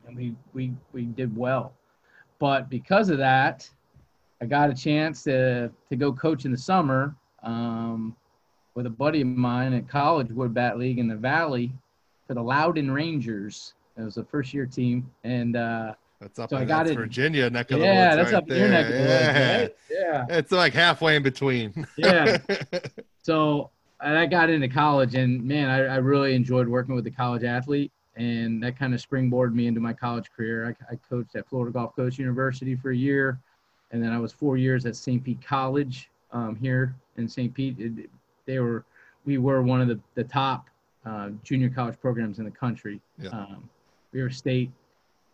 and 0.05 0.17
we 0.17 0.35
we 0.53 0.73
we 0.91 1.05
did 1.05 1.35
well. 1.35 1.73
But 2.41 2.71
because 2.71 3.09
of 3.09 3.19
that, 3.19 3.69
I 4.41 4.47
got 4.47 4.71
a 4.71 4.73
chance 4.73 5.21
to, 5.25 5.69
to 5.89 5.95
go 5.95 6.11
coach 6.11 6.43
in 6.43 6.51
the 6.51 6.57
summer 6.57 7.15
um, 7.43 8.15
with 8.73 8.87
a 8.87 8.89
buddy 8.89 9.21
of 9.21 9.27
mine 9.27 9.73
at 9.73 9.87
college, 9.87 10.31
Wood 10.31 10.51
Bat 10.51 10.79
League 10.79 10.97
in 10.97 11.07
the 11.07 11.15
Valley 11.15 11.71
for 12.25 12.33
the 12.33 12.41
Loudoun 12.41 12.89
Rangers. 12.89 13.75
It 13.95 14.01
was 14.01 14.17
a 14.17 14.23
first 14.23 14.55
year 14.55 14.65
team. 14.65 15.07
And 15.23 15.55
uh, 15.55 15.93
that's 16.19 16.39
up 16.39 16.49
so 16.49 16.57
in 16.57 16.63
I 16.63 16.65
got 16.65 16.87
it, 16.87 16.95
Virginia 16.95 17.47
neck 17.47 17.69
of 17.69 17.77
yeah, 17.77 17.85
the 17.85 17.89
woods. 17.89 17.95
Yeah, 17.95 18.15
that's 18.15 18.31
right 18.31 18.37
up 18.39 18.47
there. 18.47 18.57
your 18.57 18.69
neck 18.69 18.85
of 18.87 18.91
the 18.91 18.97
yeah. 18.97 19.57
woods, 19.59 19.61
right? 19.61 19.75
Yeah. 19.91 20.37
It's 20.37 20.51
like 20.51 20.73
halfway 20.73 21.15
in 21.15 21.23
between. 21.23 21.87
yeah. 21.97 22.39
So 23.23 23.69
I 23.99 24.25
got 24.25 24.49
into 24.49 24.67
college, 24.67 25.13
and 25.13 25.43
man, 25.43 25.69
I, 25.69 25.81
I 25.81 25.97
really 25.97 26.33
enjoyed 26.33 26.67
working 26.67 26.95
with 26.95 27.03
the 27.03 27.11
college 27.11 27.43
athlete 27.43 27.91
and 28.15 28.61
that 28.63 28.77
kind 28.77 28.93
of 28.93 29.01
springboarded 29.01 29.53
me 29.53 29.67
into 29.67 29.79
my 29.79 29.93
college 29.93 30.31
career. 30.35 30.75
I, 30.89 30.93
I, 30.93 30.95
coached 31.09 31.35
at 31.35 31.47
Florida 31.47 31.71
Gulf 31.71 31.95
Coast 31.95 32.19
University 32.19 32.75
for 32.75 32.91
a 32.91 32.95
year, 32.95 33.39
and 33.91 34.03
then 34.03 34.11
I 34.11 34.19
was 34.19 34.33
four 34.33 34.57
years 34.57 34.85
at 34.85 34.95
St. 34.95 35.23
Pete 35.23 35.41
College 35.41 36.09
um, 36.31 36.55
here 36.55 36.95
in 37.17 37.27
St. 37.27 37.53
Pete. 37.53 37.77
It, 37.79 38.09
they 38.45 38.59
were, 38.59 38.83
we 39.25 39.37
were 39.37 39.61
one 39.61 39.81
of 39.81 39.87
the, 39.87 39.99
the 40.15 40.23
top 40.23 40.69
uh, 41.05 41.29
junior 41.43 41.69
college 41.69 41.99
programs 42.01 42.39
in 42.39 42.45
the 42.45 42.51
country. 42.51 42.99
Yeah. 43.17 43.29
Um, 43.29 43.69
we 44.11 44.21
were 44.21 44.29
state 44.29 44.71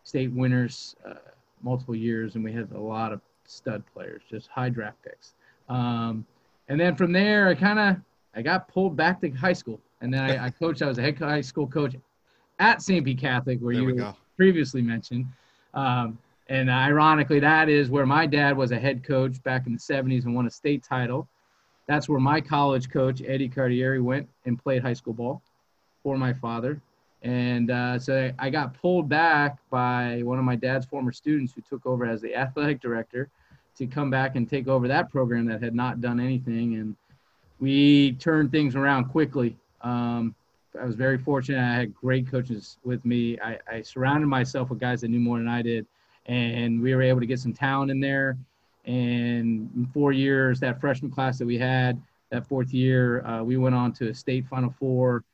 state 0.04 0.32
winners 0.32 0.96
uh, 1.06 1.14
multiple 1.62 1.94
years, 1.94 2.34
and 2.34 2.44
we 2.44 2.52
had 2.52 2.70
a 2.72 2.78
lot 2.78 3.12
of 3.12 3.20
stud 3.44 3.82
players, 3.92 4.22
just 4.30 4.48
high 4.48 4.68
draft 4.68 4.96
picks. 5.02 5.34
Um, 5.68 6.24
and 6.68 6.80
then 6.80 6.96
from 6.96 7.12
there, 7.12 7.48
I 7.48 7.54
kind 7.54 7.78
of 7.78 7.96
I 8.34 8.42
got 8.42 8.68
pulled 8.68 8.96
back 8.96 9.20
to 9.20 9.30
high 9.30 9.52
school, 9.52 9.80
and 10.00 10.12
then 10.12 10.22
I, 10.22 10.46
I 10.46 10.50
coached. 10.50 10.80
I 10.80 10.86
was 10.86 10.98
a 10.98 11.02
head 11.02 11.18
high 11.18 11.40
school 11.40 11.66
coach 11.66 11.94
at 12.58 12.82
St. 12.82 13.04
Pete 13.04 13.18
Catholic, 13.18 13.58
where 13.60 13.74
there 13.74 13.82
you 13.82 14.14
previously 14.36 14.82
mentioned. 14.82 15.26
Um, 15.74 16.18
and 16.48 16.70
ironically, 16.70 17.40
that 17.40 17.68
is 17.68 17.90
where 17.90 18.06
my 18.06 18.26
dad 18.26 18.56
was 18.56 18.72
a 18.72 18.78
head 18.78 19.04
coach 19.04 19.42
back 19.42 19.66
in 19.66 19.72
the 19.72 19.78
70s 19.78 20.24
and 20.24 20.34
won 20.34 20.46
a 20.46 20.50
state 20.50 20.82
title. 20.82 21.28
That's 21.86 22.08
where 22.08 22.20
my 22.20 22.40
college 22.40 22.90
coach, 22.90 23.22
Eddie 23.26 23.48
Cardieri, 23.48 24.02
went 24.02 24.28
and 24.46 24.62
played 24.62 24.82
high 24.82 24.94
school 24.94 25.12
ball 25.12 25.42
for 26.02 26.16
my 26.16 26.32
father. 26.32 26.80
And 27.22 27.70
uh, 27.70 27.98
so 27.98 28.30
I 28.38 28.50
got 28.50 28.74
pulled 28.80 29.08
back 29.08 29.58
by 29.70 30.22
one 30.22 30.38
of 30.38 30.44
my 30.44 30.56
dad's 30.56 30.86
former 30.86 31.12
students 31.12 31.52
who 31.52 31.62
took 31.62 31.84
over 31.84 32.06
as 32.06 32.20
the 32.20 32.34
athletic 32.34 32.80
director 32.80 33.28
to 33.76 33.86
come 33.86 34.10
back 34.10 34.36
and 34.36 34.48
take 34.48 34.68
over 34.68 34.88
that 34.88 35.10
program 35.10 35.46
that 35.46 35.62
had 35.62 35.74
not 35.74 36.00
done 36.00 36.20
anything. 36.20 36.74
And 36.74 36.96
we 37.58 38.12
turned 38.12 38.52
things 38.52 38.76
around 38.76 39.06
quickly. 39.06 39.56
Um, 39.80 40.34
I 40.80 40.84
was 40.84 40.94
very 40.94 41.18
fortunate. 41.18 41.60
I 41.60 41.74
had 41.74 41.94
great 41.94 42.30
coaches 42.30 42.78
with 42.84 43.04
me. 43.04 43.38
I, 43.40 43.58
I 43.70 43.82
surrounded 43.82 44.26
myself 44.26 44.70
with 44.70 44.78
guys 44.78 45.00
that 45.00 45.08
knew 45.08 45.20
more 45.20 45.38
than 45.38 45.48
I 45.48 45.62
did 45.62 45.86
and 46.28 46.80
we 46.80 46.94
were 46.94 47.02
able 47.02 47.20
to 47.20 47.26
get 47.26 47.40
some 47.40 47.52
talent 47.52 47.90
in 47.90 48.00
there. 48.00 48.36
And 48.84 49.70
in 49.74 49.88
four 49.92 50.12
years, 50.12 50.60
that 50.60 50.80
freshman 50.80 51.10
class 51.10 51.38
that 51.38 51.46
we 51.46 51.58
had, 51.58 52.00
that 52.30 52.46
fourth 52.46 52.72
year, 52.72 53.24
uh, 53.26 53.42
we 53.42 53.56
went 53.56 53.74
on 53.74 53.92
to 53.94 54.08
a 54.08 54.14
state 54.14 54.46
Final 54.46 54.72
Four. 54.78 55.24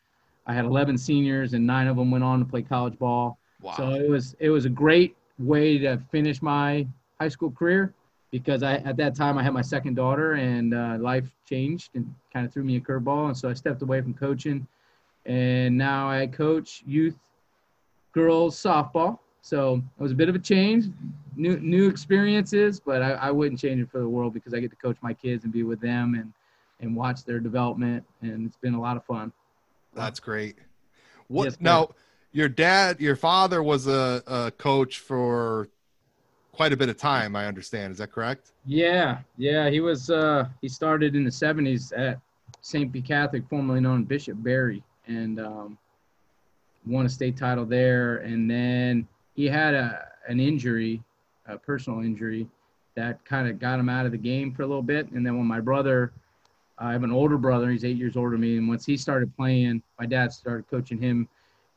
I 0.47 0.55
had 0.55 0.65
11 0.65 0.99
seniors, 0.99 1.55
and 1.55 1.67
nine 1.67 1.87
of 1.89 1.97
them 1.97 2.11
went 2.11 2.25
on 2.25 2.39
to 2.39 2.45
play 2.45 2.63
college 2.63 2.99
ball. 2.99 3.39
Wow. 3.61 3.75
So 3.77 3.91
it 3.95 4.09
was 4.09 4.37
it 4.39 4.51
was 4.51 4.65
a 4.65 4.71
great 4.71 5.17
way 5.39 5.79
to 5.79 5.99
finish 6.11 6.43
my 6.43 6.87
high 7.21 7.29
school 7.29 7.51
career 7.51 7.93
because 8.31 8.63
I 8.63 8.75
at 8.77 8.97
that 8.99 9.15
time 9.15 9.39
I 9.39 9.43
had 9.43 9.53
my 9.53 9.63
second 9.63 9.95
daughter 9.95 10.35
and 10.35 10.75
uh, 10.75 10.97
life 11.01 11.31
changed 11.49 11.91
and 11.95 12.13
kind 12.33 12.45
of 12.47 12.53
threw 12.53 12.63
me 12.63 12.77
a 12.77 12.81
curveball, 12.81 13.29
and 13.29 13.37
so 13.37 13.49
I 13.49 13.55
stepped 13.55 13.83
away 13.83 14.01
from 14.01 14.15
coaching, 14.15 14.67
and 15.27 15.77
now 15.77 16.09
I 16.09 16.27
coach 16.27 16.83
youth 16.87 17.19
girls 18.13 18.61
softball 18.61 19.19
so 19.45 19.83
it 19.99 20.03
was 20.03 20.11
a 20.11 20.15
bit 20.15 20.31
of 20.31 20.35
a 20.35 20.39
change, 20.39 20.87
new 21.37 21.59
new 21.61 21.87
experiences, 21.87 22.81
but 22.81 23.03
I, 23.03 23.11
I 23.11 23.31
wouldn't 23.31 23.61
change 23.61 23.79
it 23.79 23.91
for 23.91 23.99
the 23.99 24.09
world 24.09 24.33
because 24.33 24.55
I 24.55 24.61
get 24.61 24.71
to 24.71 24.77
coach 24.77 24.97
my 25.03 25.13
kids 25.13 25.45
and 25.45 25.53
be 25.53 25.63
with 25.65 25.83
them 25.83 26.15
and 26.15 26.33
and 26.81 26.97
watch 26.97 27.25
their 27.25 27.41
development, 27.41 28.05
and 28.23 28.47
it's 28.47 28.57
been 28.57 28.73
a 28.73 28.81
lot 28.81 28.97
of 28.97 29.05
fun. 29.05 29.35
That's 29.93 30.19
great. 30.19 30.57
What 31.29 31.45
yes, 31.45 31.59
now? 31.61 31.91
Your 32.33 32.49
dad, 32.49 33.01
your 33.01 33.17
father 33.17 33.63
was 33.63 33.87
a, 33.87 34.23
a 34.27 34.51
coach 34.51 34.99
for 34.99 35.69
quite 36.51 36.73
a 36.73 36.77
bit 36.77 36.89
of 36.89 36.97
time. 36.97 37.37
I 37.37 37.47
understand. 37.47 37.93
Is 37.93 37.99
that 37.99 38.11
correct? 38.11 38.53
Yeah, 38.65 39.19
yeah. 39.37 39.69
He 39.69 39.81
was. 39.81 40.09
Uh, 40.09 40.49
he 40.63 40.71
started 40.71 41.15
in 41.15 41.23
the 41.23 41.31
'70s 41.31 41.93
at 41.95 42.19
St. 42.63 42.91
Pete 42.91 43.05
Catholic, 43.05 43.47
formerly 43.51 43.81
known 43.81 44.01
as 44.01 44.07
Bishop 44.07 44.43
Barry, 44.43 44.83
and 45.07 45.41
um, 45.41 45.79
won 46.87 47.07
a 47.07 47.09
state 47.09 47.37
title 47.37 47.65
there. 47.65 48.19
And 48.19 48.51
then 48.51 49.07
he 49.35 49.47
had 49.47 49.75
a 49.75 50.09
an 50.27 50.41
injury, 50.41 51.03
a 51.47 51.59
personal 51.59 52.01
injury, 52.01 52.47
that 52.95 53.25
kind 53.25 53.49
of 53.49 53.59
got 53.59 53.79
him 53.79 53.89
out 53.89 54.07
of 54.07 54.13
the 54.13 54.19
game 54.19 54.53
for 54.53 54.63
a 54.63 54.67
little 54.67 54.83
bit. 54.83 55.11
And 55.11 55.27
then 55.27 55.37
when 55.37 55.47
my 55.47 55.61
brother, 55.61 56.13
I 56.79 56.93
have 56.93 57.03
an 57.03 57.13
older 57.13 57.37
brother, 57.37 57.71
he's 57.71 57.85
eight 57.85 57.97
years 57.97 58.17
older 58.17 58.33
than 58.33 58.41
me, 58.41 58.57
and 58.57 58.69
once 58.69 58.87
he 58.87 58.97
started 58.97 59.35
playing, 59.37 59.83
my 59.99 60.07
dad 60.07 60.33
started 60.33 60.69
coaching 60.69 61.01
him, 61.01 61.29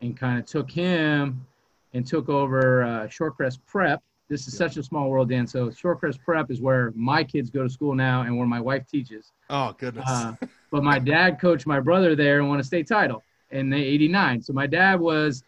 and 0.02 0.16
kind 0.16 0.40
of 0.40 0.46
took 0.46 0.70
him 0.70 1.46
and 1.94 2.06
took 2.06 2.30
over 2.30 2.84
uh, 2.84 3.08
Shorecrest 3.08 3.60
Prep. 3.68 4.02
This 4.30 4.48
is 4.48 4.54
yeah. 4.54 4.68
such 4.68 4.78
a 4.78 4.84
small 4.84 5.10
world, 5.10 5.30
Dan. 5.30 5.48
So 5.48 5.70
Shorecrest 5.70 6.20
Prep 6.24 6.52
is 6.52 6.62
where 6.62 6.92
my 6.96 7.24
kids 7.24 7.50
go 7.50 7.64
to 7.64 7.70
school 7.70 7.96
now, 7.96 8.22
and 8.22 8.38
where 8.38 8.48
my 8.48 8.60
wife 8.60 8.86
teaches. 8.88 9.32
Oh 9.50 9.76
goodness! 9.78 10.06
Uh, 10.08 10.34
but 10.72 10.84
my 10.84 11.00
dad 11.00 11.40
coached 11.40 11.68
my 11.68 11.80
brother 11.80 12.16
there 12.16 12.40
and 12.40 12.50
won 12.50 12.60
a 12.60 12.64
state 12.64 12.88
title 12.88 13.24
in 13.52 13.70
the 13.70 13.78
'89. 13.78 14.42
So 14.42 14.54
my 14.54 14.68
dad 14.68 15.00
was 15.00 15.44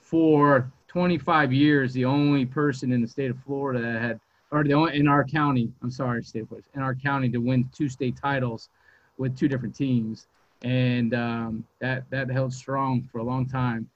for 0.00 0.70
25 0.88 1.52
years 1.52 1.92
the 1.92 2.04
only 2.04 2.44
person 2.44 2.92
in 2.92 3.00
the 3.00 3.06
state 3.06 3.30
of 3.30 3.38
Florida 3.44 3.80
that 3.80 4.02
had, 4.02 4.20
or 4.50 4.64
the 4.64 4.74
only 4.74 4.96
in 4.96 5.06
our 5.06 5.24
county. 5.24 5.72
I'm 5.82 5.90
sorry, 5.90 6.22
state 6.24 6.46
in 6.74 6.82
our 6.82 6.94
county 6.94 7.28
to 7.30 7.38
win 7.38 7.68
two 7.72 7.88
state 7.88 8.16
titles 8.20 8.68
with 9.16 9.36
two 9.36 9.48
different 9.48 9.74
teams, 9.74 10.26
and 10.62 11.14
um, 11.14 11.64
that 11.78 12.04
that 12.10 12.30
held 12.30 12.52
strong 12.52 13.08
for 13.12 13.18
a 13.18 13.22
long 13.22 13.46
time. 13.46 13.88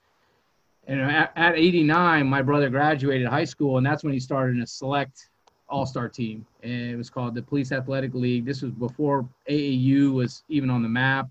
And 0.86 1.00
at, 1.00 1.32
at 1.34 1.56
89, 1.56 2.26
my 2.26 2.42
brother 2.42 2.68
graduated 2.68 3.26
high 3.26 3.44
school, 3.44 3.78
and 3.78 3.86
that's 3.86 4.04
when 4.04 4.12
he 4.12 4.20
started 4.20 4.56
in 4.56 4.62
a 4.62 4.66
select 4.66 5.30
all-star 5.68 6.08
team, 6.08 6.46
and 6.62 6.90
it 6.90 6.96
was 6.96 7.10
called 7.10 7.34
the 7.34 7.42
Police 7.42 7.72
Athletic 7.72 8.14
League. 8.14 8.44
This 8.44 8.62
was 8.62 8.72
before 8.72 9.28
AAU 9.48 10.12
was 10.12 10.44
even 10.48 10.70
on 10.70 10.82
the 10.82 10.88
map, 10.88 11.28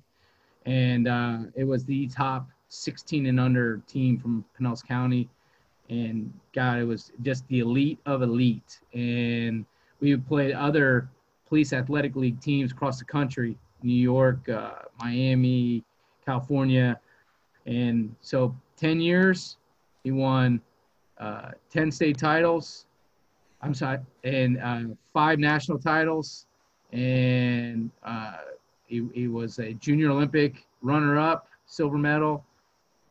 and 0.65 1.07
uh, 1.07 1.37
it 1.55 1.63
was 1.63 1.85
the 1.85 2.07
top 2.07 2.49
16 2.69 3.27
and 3.27 3.39
under 3.39 3.77
team 3.87 4.17
from 4.17 4.43
Pinellas 4.57 4.85
County 4.85 5.29
and 5.89 6.31
God, 6.53 6.79
it 6.79 6.85
was 6.85 7.11
just 7.21 7.47
the 7.47 7.59
elite 7.59 7.99
of 8.05 8.21
elite. 8.21 8.79
And 8.93 9.65
we 9.99 10.15
played 10.15 10.53
other 10.53 11.09
police 11.47 11.73
athletic 11.73 12.15
league 12.15 12.39
teams 12.39 12.71
across 12.71 12.99
the 12.99 13.05
country, 13.05 13.57
New 13.81 13.93
York, 13.93 14.47
uh, 14.49 14.71
Miami, 14.99 15.83
California, 16.25 16.99
and 17.65 18.13
so 18.21 18.55
10 18.77 18.99
years, 18.99 19.57
he 20.03 20.11
won 20.11 20.61
uh, 21.17 21.51
10 21.71 21.91
state 21.91 22.17
titles. 22.17 22.85
I'm 23.63 23.73
sorry, 23.73 23.99
and 24.23 24.59
uh, 24.59 24.81
five 25.13 25.39
national 25.39 25.79
titles, 25.79 26.45
and 26.91 27.89
uh, 28.03 28.37
he, 28.87 29.07
he 29.13 29.27
was 29.27 29.57
a 29.59 29.73
junior 29.73 30.11
Olympic 30.11 30.65
runner-up, 30.81 31.47
silver 31.65 31.97
medal, 31.97 32.43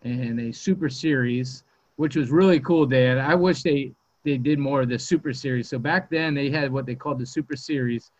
and 0.05 0.39
a 0.39 0.53
Super 0.53 0.89
Series 0.89 1.65
which 1.97 2.17
was 2.17 2.31
really 2.31 2.61
cool, 2.61 2.87
Dan. 2.87 3.19
I 3.19 3.35
wish 3.35 3.63
they 3.63 3.93
they 4.25 4.39
did 4.39 4.59
more 4.59 4.83
of 4.83 4.89
the 4.89 4.99
Super 4.99 5.33
Series. 5.33 5.69
So 5.69 5.79
back 5.79 6.11
then 6.11 6.35
they 6.35 6.51
had 6.51 6.73
what 6.73 6.87
they 6.87 6.95
called 6.95 7.19
the 7.19 7.27
Super 7.27 7.57
Series, 7.57 8.11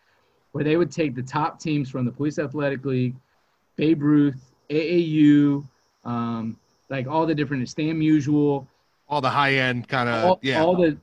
where 0.51 0.63
they 0.63 0.75
would 0.75 0.91
take 0.91 1.15
the 1.15 1.23
top 1.23 1.59
teams 1.59 1.89
from 1.89 2.05
the 2.05 2.11
Police 2.11 2.39
Athletic 2.39 2.85
League, 2.85 3.15
Babe 3.75 4.01
Ruth, 4.01 4.51
AAU, 4.69 5.65
um, 6.05 6.57
like 6.89 7.07
all 7.07 7.25
the 7.25 7.35
different 7.35 7.67
Stan 7.69 7.99
Musial, 7.99 8.67
all 9.09 9.21
the 9.21 9.29
high 9.29 9.55
end 9.55 9.87
kind 9.87 10.09
of 10.09 10.39
yeah, 10.41 10.61
all 10.61 10.75
the 10.75 10.97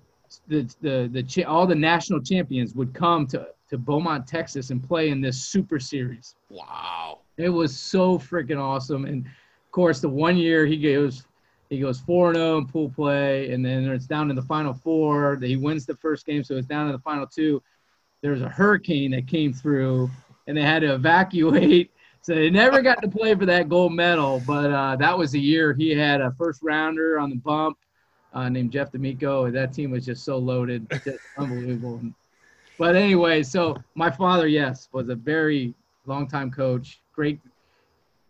the 0.49 0.63
the, 0.81 1.09
the 1.13 1.23
cha- 1.23 1.49
all 1.49 1.67
the 1.67 1.75
national 1.75 2.21
champions 2.21 2.75
would 2.75 2.95
come 2.95 3.27
to 3.29 3.49
to 3.69 3.79
Beaumont, 3.79 4.27
Texas, 4.27 4.71
and 4.71 4.83
play 4.83 5.11
in 5.11 5.21
this 5.21 5.43
Super 5.43 5.79
Series. 5.79 6.35
Wow, 6.49 7.21
it 7.37 7.49
was 7.49 7.77
so 7.77 8.19
freaking 8.19 8.61
awesome. 8.61 9.05
And 9.05 9.27
of 9.27 9.73
course, 9.73 10.01
the 10.01 10.09
one 10.09 10.37
year 10.37 10.67
he 10.67 10.77
goes 10.77 11.25
he 11.69 11.79
goes 11.79 12.01
4 12.01 12.29
and 12.29 12.37
0 12.37 12.59
in 12.59 12.67
pool 12.67 12.91
play, 12.91 13.53
and 13.53 13.65
then 13.65 13.85
it's 13.89 14.07
down 14.07 14.27
to 14.29 14.35
the 14.35 14.43
final 14.43 14.75
four. 14.75 15.39
He 15.41 15.57
wins 15.57 15.87
the 15.87 15.97
first 15.97 16.27
game, 16.27 16.43
so 16.43 16.57
it's 16.57 16.67
down 16.67 16.87
to 16.87 16.93
the 16.93 16.99
final 16.99 17.27
two. 17.27 17.63
There's 18.23 18.43
a 18.43 18.49
hurricane 18.49 19.13
that 19.13 19.29
came 19.29 19.53
through, 19.53 20.11
and 20.47 20.57
they 20.57 20.63
had 20.63 20.81
to 20.81 20.95
evacuate. 20.95 21.91
So 22.23 22.35
they 22.35 22.51
never 22.51 22.83
got 22.83 23.01
to 23.01 23.09
play 23.09 23.35
for 23.35 23.47
that 23.47 23.71
gold 23.71 23.95
medal, 23.95 24.43
but 24.47 24.71
uh, 24.71 24.95
that 24.97 25.17
was 25.17 25.33
the 25.33 25.41
year 25.41 25.73
he 25.73 25.97
had 25.97 26.21
a 26.21 26.31
first 26.33 26.61
rounder 26.63 27.19
on 27.19 27.31
the 27.31 27.37
bump 27.37 27.79
uh, 28.33 28.49
named 28.49 28.73
Jeff 28.73 28.93
D'Amico. 28.93 29.51
That 29.51 29.73
team 29.73 29.91
was 29.91 30.05
just 30.05 30.25
so 30.25 30.39
loaded, 30.39 30.87
just 31.05 31.19
unbelievable. 31.39 32.01
But 32.79 32.97
anyway, 32.97 33.43
so 33.43 33.77
my 33.95 34.11
father, 34.11 34.47
yes, 34.47 34.89
was 34.93 35.09
a 35.09 35.15
very 35.15 35.75
long 36.07 36.27
time 36.27 36.51
coach, 36.51 37.01
great 37.15 37.41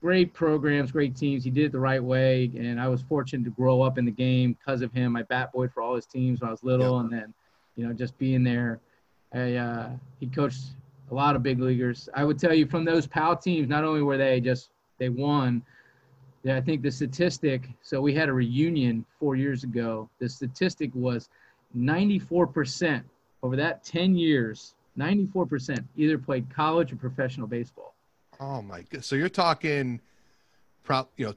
great 0.00 0.32
programs, 0.32 0.90
great 0.90 1.14
teams. 1.14 1.44
He 1.44 1.50
did 1.50 1.66
it 1.66 1.72
the 1.72 1.78
right 1.78 2.02
way, 2.02 2.50
and 2.56 2.80
I 2.80 2.88
was 2.88 3.02
fortunate 3.02 3.44
to 3.44 3.50
grow 3.50 3.82
up 3.82 3.98
in 3.98 4.04
the 4.04 4.10
game 4.10 4.54
because 4.54 4.82
of 4.82 4.92
him. 4.92 5.14
I 5.14 5.22
bat 5.24 5.52
boyed 5.52 5.72
for 5.72 5.82
all 5.82 5.94
his 5.94 6.06
teams 6.06 6.40
when 6.40 6.48
I 6.48 6.50
was 6.50 6.64
little, 6.64 7.00
and 7.00 7.12
then, 7.12 7.34
you 7.76 7.86
know, 7.86 7.92
just 7.92 8.16
being 8.18 8.42
there. 8.42 8.80
I, 9.32 9.54
uh, 9.56 9.90
he 10.18 10.26
coached 10.26 10.62
a 11.10 11.14
lot 11.14 11.36
of 11.36 11.42
big 11.42 11.60
leaguers. 11.60 12.08
I 12.14 12.24
would 12.24 12.38
tell 12.38 12.54
you 12.54 12.66
from 12.66 12.84
those 12.84 13.06
PAL 13.06 13.36
teams, 13.36 13.68
not 13.68 13.84
only 13.84 14.02
were 14.02 14.16
they 14.16 14.40
just 14.40 14.70
they 14.98 15.08
won. 15.08 15.62
Yeah, 16.42 16.56
I 16.56 16.60
think 16.60 16.82
the 16.82 16.90
statistic. 16.90 17.68
So 17.82 18.00
we 18.00 18.14
had 18.14 18.28
a 18.28 18.32
reunion 18.32 19.04
four 19.18 19.36
years 19.36 19.64
ago. 19.64 20.08
The 20.18 20.28
statistic 20.28 20.90
was 20.94 21.28
94% 21.76 23.02
over 23.42 23.56
that 23.56 23.84
10 23.84 24.16
years. 24.16 24.74
94% 24.98 25.84
either 25.96 26.18
played 26.18 26.52
college 26.54 26.92
or 26.92 26.96
professional 26.96 27.46
baseball. 27.46 27.94
Oh 28.40 28.62
my 28.62 28.82
god! 28.90 29.04
So 29.04 29.16
you're 29.16 29.28
talking, 29.28 30.00
prop, 30.82 31.10
you 31.16 31.26
know, 31.26 31.34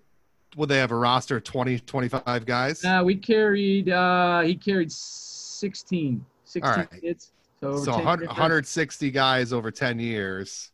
would 0.55 0.69
they 0.69 0.77
have 0.77 0.91
a 0.91 0.95
roster 0.95 1.37
of 1.37 1.43
20, 1.43 1.79
25 1.79 2.45
guys? 2.45 2.83
Uh, 2.83 3.01
we 3.03 3.15
carried. 3.15 3.89
Uh, 3.89 4.41
he 4.41 4.55
carried 4.55 4.91
16, 4.91 6.25
16 6.45 6.63
All 6.63 6.77
right. 6.77 7.01
kids. 7.01 7.31
So, 7.59 7.83
so 7.83 7.93
100, 7.93 8.27
160 8.27 9.11
guys 9.11 9.53
over 9.53 9.71
10 9.71 9.99
years. 9.99 10.71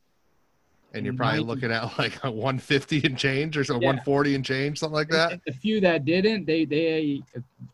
And 0.94 1.06
you're 1.06 1.14
probably 1.14 1.44
90. 1.44 1.48
looking 1.48 1.72
at 1.72 1.98
like 2.00 2.24
a 2.24 2.32
150 2.32 3.06
and 3.06 3.18
change 3.18 3.58
or 3.58 3.64
so 3.64 3.74
yeah. 3.74 3.88
140 3.88 4.36
and 4.36 4.46
change, 4.46 4.80
something 4.80 4.96
like 4.96 5.10
that. 5.10 5.40
A 5.48 5.54
few 5.54 5.80
that 5.82 6.06
didn't, 6.06 6.46
they 6.46 6.66
they 6.66 7.22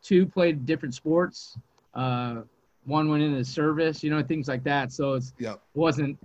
two 0.02 0.26
played 0.26 0.66
different 0.66 0.94
sports. 0.94 1.58
Uh, 1.94 2.42
one 2.86 3.10
went 3.10 3.24
into 3.24 3.44
service, 3.44 4.04
you 4.04 4.10
know, 4.10 4.22
things 4.22 4.48
like 4.48 4.64
that. 4.64 4.92
So 4.92 5.14
it 5.16 5.24
yep. 5.40 5.62
wasn't 5.74 6.18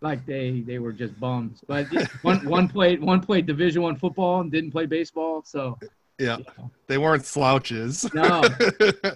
like 0.00 0.24
they 0.26 0.60
they 0.60 0.78
were 0.78 0.92
just 0.92 1.18
bums. 1.18 1.62
But 1.66 1.86
one 2.22 2.44
one 2.48 2.68
played 2.68 3.00
one 3.00 3.20
played 3.20 3.46
Division 3.46 3.82
One 3.82 3.96
football 3.96 4.40
and 4.40 4.50
didn't 4.50 4.70
play 4.70 4.86
baseball. 4.86 5.42
So 5.44 5.78
Yeah, 6.18 6.36
know. 6.58 6.70
they 6.86 6.98
weren't 6.98 7.24
slouches. 7.24 8.12
no, 8.14 8.42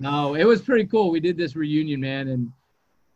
no, 0.01 0.35
it 0.37 0.45
was 0.45 0.63
pretty 0.63 0.87
cool. 0.87 1.11
We 1.11 1.21
did 1.21 1.37
this 1.37 1.57
reunion, 1.57 2.01
man, 2.01 2.29
and 2.29 2.53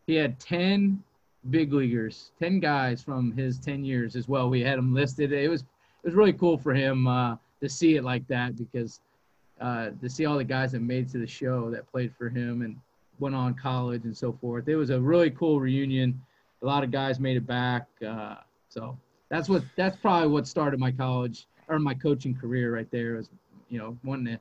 he 0.05 0.15
had 0.15 0.39
ten 0.39 1.03
big 1.49 1.73
leaguers, 1.73 2.31
ten 2.39 2.59
guys 2.59 3.01
from 3.01 3.31
his 3.31 3.59
ten 3.59 3.83
years 3.83 4.15
as 4.15 4.27
well. 4.27 4.49
We 4.49 4.61
had 4.61 4.77
them 4.77 4.93
listed. 4.93 5.31
It 5.31 5.49
was 5.49 5.61
it 5.61 6.05
was 6.05 6.13
really 6.13 6.33
cool 6.33 6.57
for 6.57 6.73
him 6.73 7.07
uh, 7.07 7.35
to 7.61 7.69
see 7.69 7.95
it 7.95 8.03
like 8.03 8.27
that 8.27 8.55
because 8.55 9.01
uh, 9.59 9.89
to 10.01 10.09
see 10.09 10.25
all 10.25 10.37
the 10.37 10.43
guys 10.43 10.71
that 10.73 10.81
made 10.81 11.09
to 11.09 11.17
the 11.17 11.27
show 11.27 11.71
that 11.71 11.89
played 11.91 12.13
for 12.15 12.29
him 12.29 12.61
and 12.61 12.77
went 13.19 13.35
on 13.35 13.53
college 13.55 14.03
and 14.03 14.15
so 14.15 14.31
forth. 14.31 14.67
It 14.67 14.75
was 14.75 14.89
a 14.89 14.99
really 14.99 15.31
cool 15.31 15.59
reunion. 15.59 16.21
A 16.61 16.65
lot 16.65 16.83
of 16.83 16.91
guys 16.91 17.19
made 17.19 17.37
it 17.37 17.47
back. 17.47 17.87
Uh, 18.05 18.35
so 18.69 18.97
that's 19.29 19.49
what 19.49 19.63
that's 19.75 19.97
probably 19.97 20.29
what 20.29 20.47
started 20.47 20.79
my 20.79 20.91
college 20.91 21.47
or 21.67 21.79
my 21.79 21.93
coaching 21.93 22.35
career 22.35 22.73
right 22.73 22.89
there. 22.91 23.15
Was 23.15 23.29
you 23.69 23.79
know 23.79 23.97
wanting 24.03 24.35
to 24.35 24.39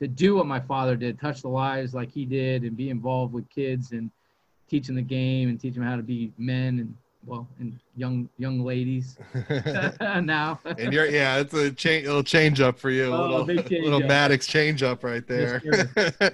to 0.00 0.06
do 0.06 0.36
what 0.36 0.46
my 0.46 0.60
father 0.60 0.94
did, 0.96 1.18
touch 1.18 1.42
the 1.42 1.48
lives 1.48 1.94
like 1.94 2.12
he 2.12 2.24
did, 2.24 2.62
and 2.62 2.76
be 2.76 2.90
involved 2.90 3.32
with 3.32 3.48
kids 3.50 3.92
and 3.92 4.10
teaching 4.68 4.94
the 4.94 5.02
game 5.02 5.48
and 5.48 5.60
teaching 5.60 5.80
them 5.80 5.88
how 5.88 5.96
to 5.96 6.02
be 6.02 6.32
men 6.38 6.78
and 6.78 6.96
well 7.26 7.46
and 7.58 7.78
young 7.96 8.28
young 8.38 8.64
ladies 8.64 9.18
now. 10.00 10.60
and 10.64 10.92
you're 10.92 11.06
yeah, 11.06 11.38
it's 11.38 11.54
a 11.54 11.70
change 11.72 12.06
little 12.06 12.22
change 12.22 12.60
up 12.60 12.78
for 12.78 12.90
you, 12.90 13.12
a 13.12 13.16
oh, 13.16 13.42
little 13.44 13.64
little 13.82 14.00
Maddux 14.00 14.48
change 14.48 14.82
up 14.82 15.04
right 15.04 15.26
there. 15.26 15.62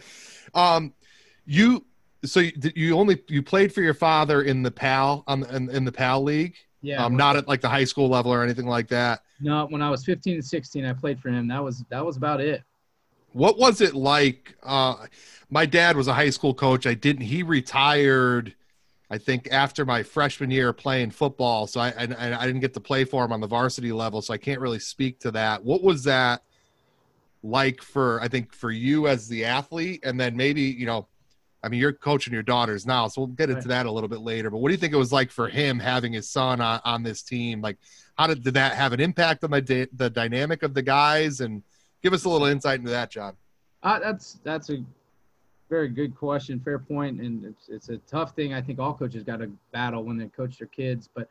Um, 0.54 0.94
you 1.46 1.84
so 2.24 2.40
you, 2.40 2.52
you, 2.74 2.96
only 2.96 3.20
you 3.28 3.42
played 3.42 3.72
for 3.72 3.82
your 3.82 3.92
father 3.92 4.42
in 4.42 4.62
the 4.62 4.70
PAL 4.70 5.24
on 5.26 5.44
in, 5.50 5.68
in 5.70 5.84
the 5.84 5.92
PAL 5.92 6.22
league. 6.22 6.54
Yeah. 6.80 7.04
Um, 7.04 7.16
not 7.16 7.36
at 7.36 7.48
like 7.48 7.60
the 7.60 7.68
high 7.68 7.84
school 7.84 8.08
level 8.08 8.32
or 8.32 8.42
anything 8.42 8.66
like 8.66 8.88
that. 8.88 9.22
No, 9.40 9.66
when 9.66 9.82
I 9.82 9.90
was 9.90 10.04
15 10.04 10.34
and 10.34 10.44
16, 10.44 10.84
I 10.84 10.92
played 10.92 11.18
for 11.18 11.28
him. 11.30 11.48
That 11.48 11.62
was 11.62 11.84
that 11.88 12.04
was 12.04 12.16
about 12.16 12.40
it. 12.40 12.62
What 13.34 13.58
was 13.58 13.80
it 13.80 13.94
like? 13.94 14.56
Uh, 14.62 15.06
my 15.50 15.66
dad 15.66 15.96
was 15.96 16.06
a 16.06 16.14
high 16.14 16.30
school 16.30 16.54
coach. 16.54 16.86
I 16.86 16.94
didn't. 16.94 17.22
He 17.22 17.42
retired, 17.42 18.54
I 19.10 19.18
think, 19.18 19.48
after 19.50 19.84
my 19.84 20.04
freshman 20.04 20.52
year 20.52 20.72
playing 20.72 21.10
football. 21.10 21.66
So 21.66 21.80
I, 21.80 21.88
I 21.98 22.42
I 22.42 22.46
didn't 22.46 22.60
get 22.60 22.74
to 22.74 22.80
play 22.80 23.04
for 23.04 23.24
him 23.24 23.32
on 23.32 23.40
the 23.40 23.48
varsity 23.48 23.90
level. 23.90 24.22
So 24.22 24.32
I 24.32 24.38
can't 24.38 24.60
really 24.60 24.78
speak 24.78 25.18
to 25.20 25.32
that. 25.32 25.64
What 25.64 25.82
was 25.82 26.04
that 26.04 26.44
like 27.42 27.82
for? 27.82 28.20
I 28.20 28.28
think 28.28 28.54
for 28.54 28.70
you 28.70 29.08
as 29.08 29.26
the 29.26 29.44
athlete, 29.44 30.04
and 30.04 30.18
then 30.18 30.36
maybe 30.36 30.62
you 30.62 30.86
know 30.86 31.08
I 31.64 31.68
mean, 31.68 31.80
you're 31.80 31.94
coaching 31.94 32.34
your 32.34 32.42
daughters 32.42 32.84
now, 32.84 33.08
so 33.08 33.22
we'll 33.22 33.28
get 33.28 33.48
into 33.48 33.68
that 33.68 33.86
a 33.86 33.90
little 33.90 34.08
bit 34.08 34.20
later. 34.20 34.50
But 34.50 34.58
what 34.58 34.68
do 34.68 34.74
you 34.74 34.78
think 34.78 34.92
it 34.92 34.98
was 34.98 35.12
like 35.12 35.30
for 35.30 35.48
him 35.48 35.78
having 35.78 36.12
his 36.12 36.28
son 36.28 36.60
on, 36.60 36.78
on 36.84 37.02
this 37.02 37.22
team? 37.22 37.62
Like, 37.62 37.78
how 38.18 38.26
did, 38.26 38.44
did 38.44 38.52
that 38.54 38.74
have 38.74 38.92
an 38.92 39.00
impact 39.00 39.42
on 39.42 39.50
the 39.50 39.88
the 39.94 40.10
dynamic 40.10 40.62
of 40.62 40.74
the 40.74 40.82
guys? 40.82 41.40
And 41.40 41.62
give 42.04 42.12
us 42.12 42.24
a 42.24 42.28
little 42.28 42.46
insight 42.46 42.78
into 42.78 42.90
that, 42.90 43.10
John. 43.10 43.34
Uh, 43.82 43.98
that's 43.98 44.38
that's 44.44 44.70
a 44.70 44.84
very 45.70 45.88
good 45.88 46.14
question, 46.14 46.60
fair 46.60 46.78
point, 46.78 47.20
and 47.20 47.44
it's 47.44 47.68
it's 47.68 47.88
a 47.88 47.96
tough 47.98 48.36
thing. 48.36 48.54
I 48.54 48.62
think 48.62 48.78
all 48.78 48.94
coaches 48.94 49.24
got 49.24 49.38
to 49.38 49.50
battle 49.72 50.04
when 50.04 50.16
they 50.16 50.26
coach 50.26 50.58
their 50.58 50.68
kids, 50.68 51.08
but 51.12 51.28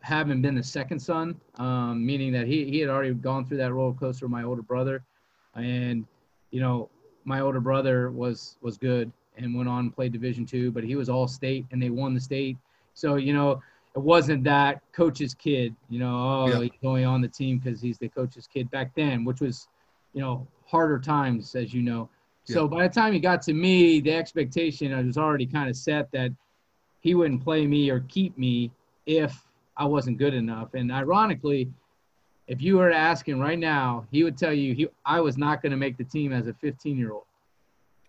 having 0.00 0.40
been 0.40 0.54
the 0.54 0.62
second 0.62 1.00
son, 1.00 1.38
um, 1.56 2.04
meaning 2.04 2.32
that 2.32 2.46
he 2.46 2.64
he 2.70 2.78
had 2.78 2.88
already 2.88 3.12
gone 3.12 3.44
through 3.44 3.58
that 3.58 3.72
roller 3.72 3.94
coaster 3.94 4.24
with 4.24 4.32
my 4.32 4.44
older 4.44 4.62
brother, 4.62 5.02
and 5.56 6.06
you 6.50 6.60
know 6.60 6.88
my 7.24 7.40
older 7.40 7.60
brother 7.60 8.10
was 8.10 8.56
was 8.62 8.78
good 8.78 9.10
and 9.36 9.52
went 9.52 9.68
on 9.68 9.80
and 9.80 9.94
played 9.94 10.12
Division 10.12 10.46
two, 10.46 10.70
but 10.70 10.84
he 10.84 10.94
was 10.94 11.08
all 11.08 11.26
state 11.26 11.66
and 11.72 11.82
they 11.82 11.90
won 11.90 12.14
the 12.14 12.20
state. 12.20 12.56
So 12.94 13.16
you 13.16 13.32
know, 13.32 13.60
it 13.96 14.00
wasn't 14.00 14.44
that 14.44 14.80
coach's 14.92 15.34
kid. 15.34 15.74
You 15.88 15.98
know, 15.98 16.16
oh, 16.16 16.46
yeah. 16.48 16.60
he's 16.60 16.84
only 16.84 17.04
on 17.04 17.20
the 17.20 17.28
team 17.28 17.58
because 17.58 17.80
he's 17.80 17.98
the 17.98 18.08
coach's 18.08 18.46
kid 18.46 18.70
back 18.70 18.94
then, 18.94 19.24
which 19.24 19.40
was, 19.40 19.68
you 20.14 20.20
know, 20.20 20.46
harder 20.66 20.98
times 20.98 21.54
as 21.54 21.74
you 21.74 21.82
know. 21.82 22.08
So 22.44 22.62
yeah. 22.62 22.68
by 22.68 22.88
the 22.88 22.94
time 22.94 23.12
he 23.12 23.20
got 23.20 23.42
to 23.42 23.52
me, 23.52 24.00
the 24.00 24.12
expectation 24.12 25.06
was 25.06 25.18
already 25.18 25.46
kind 25.46 25.68
of 25.68 25.76
set 25.76 26.10
that 26.12 26.30
he 27.00 27.14
wouldn't 27.14 27.44
play 27.44 27.66
me 27.66 27.90
or 27.90 28.00
keep 28.08 28.36
me 28.38 28.70
if 29.06 29.46
I 29.76 29.84
wasn't 29.84 30.18
good 30.18 30.34
enough. 30.34 30.74
And 30.74 30.90
ironically, 30.90 31.70
if 32.46 32.62
you 32.62 32.76
were 32.76 32.90
asking 32.90 33.40
right 33.40 33.58
now, 33.58 34.06
he 34.10 34.24
would 34.24 34.38
tell 34.38 34.52
you 34.52 34.74
he 34.74 34.88
I 35.04 35.20
was 35.20 35.36
not 35.36 35.62
going 35.62 35.72
to 35.72 35.78
make 35.78 35.96
the 35.96 36.04
team 36.04 36.32
as 36.32 36.46
a 36.46 36.54
15 36.54 36.96
year 36.96 37.12
old. 37.12 37.24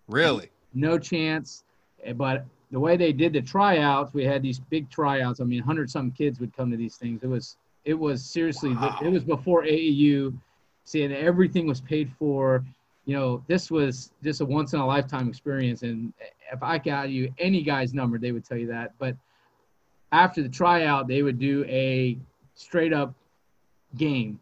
Really? 0.08 0.50
no 0.76 0.98
chance. 0.98 1.64
Eh, 2.04 2.12
but 2.12 2.44
the 2.70 2.78
way 2.78 2.96
they 2.96 3.12
did 3.12 3.32
the 3.32 3.42
tryouts, 3.42 4.12
we 4.12 4.24
had 4.24 4.42
these 4.42 4.60
big 4.60 4.88
tryouts. 4.90 5.40
I 5.40 5.44
mean, 5.44 5.62
hundred 5.62 5.90
some 5.90 6.12
kids 6.12 6.38
would 6.38 6.54
come 6.54 6.70
to 6.70 6.76
these 6.76 6.96
things. 6.96 7.22
It 7.22 7.28
was 7.28 7.56
it 7.84 7.94
was 7.94 8.24
seriously 8.24 8.74
wow. 8.74 8.98
it 9.02 9.08
was 9.08 9.24
before 9.24 9.64
AAU. 9.64 10.36
Seeing 10.86 11.12
everything 11.12 11.66
was 11.66 11.82
paid 11.82 12.10
for. 12.18 12.64
You 13.04 13.14
know, 13.14 13.44
this 13.46 13.70
was 13.70 14.12
just 14.24 14.40
a 14.40 14.44
once 14.44 14.72
in 14.72 14.80
a 14.80 14.86
lifetime 14.86 15.28
experience. 15.28 15.82
And 15.82 16.12
if 16.52 16.62
I 16.62 16.78
got 16.78 17.10
you 17.10 17.32
any 17.38 17.62
guy's 17.62 17.92
number, 17.92 18.18
they 18.18 18.32
would 18.32 18.44
tell 18.44 18.56
you 18.56 18.66
that. 18.68 18.94
But 18.98 19.16
after 20.12 20.42
the 20.42 20.48
tryout, 20.48 21.06
they 21.06 21.22
would 21.22 21.38
do 21.38 21.64
a 21.68 22.16
straight 22.54 22.92
up 22.92 23.14
game, 23.96 24.40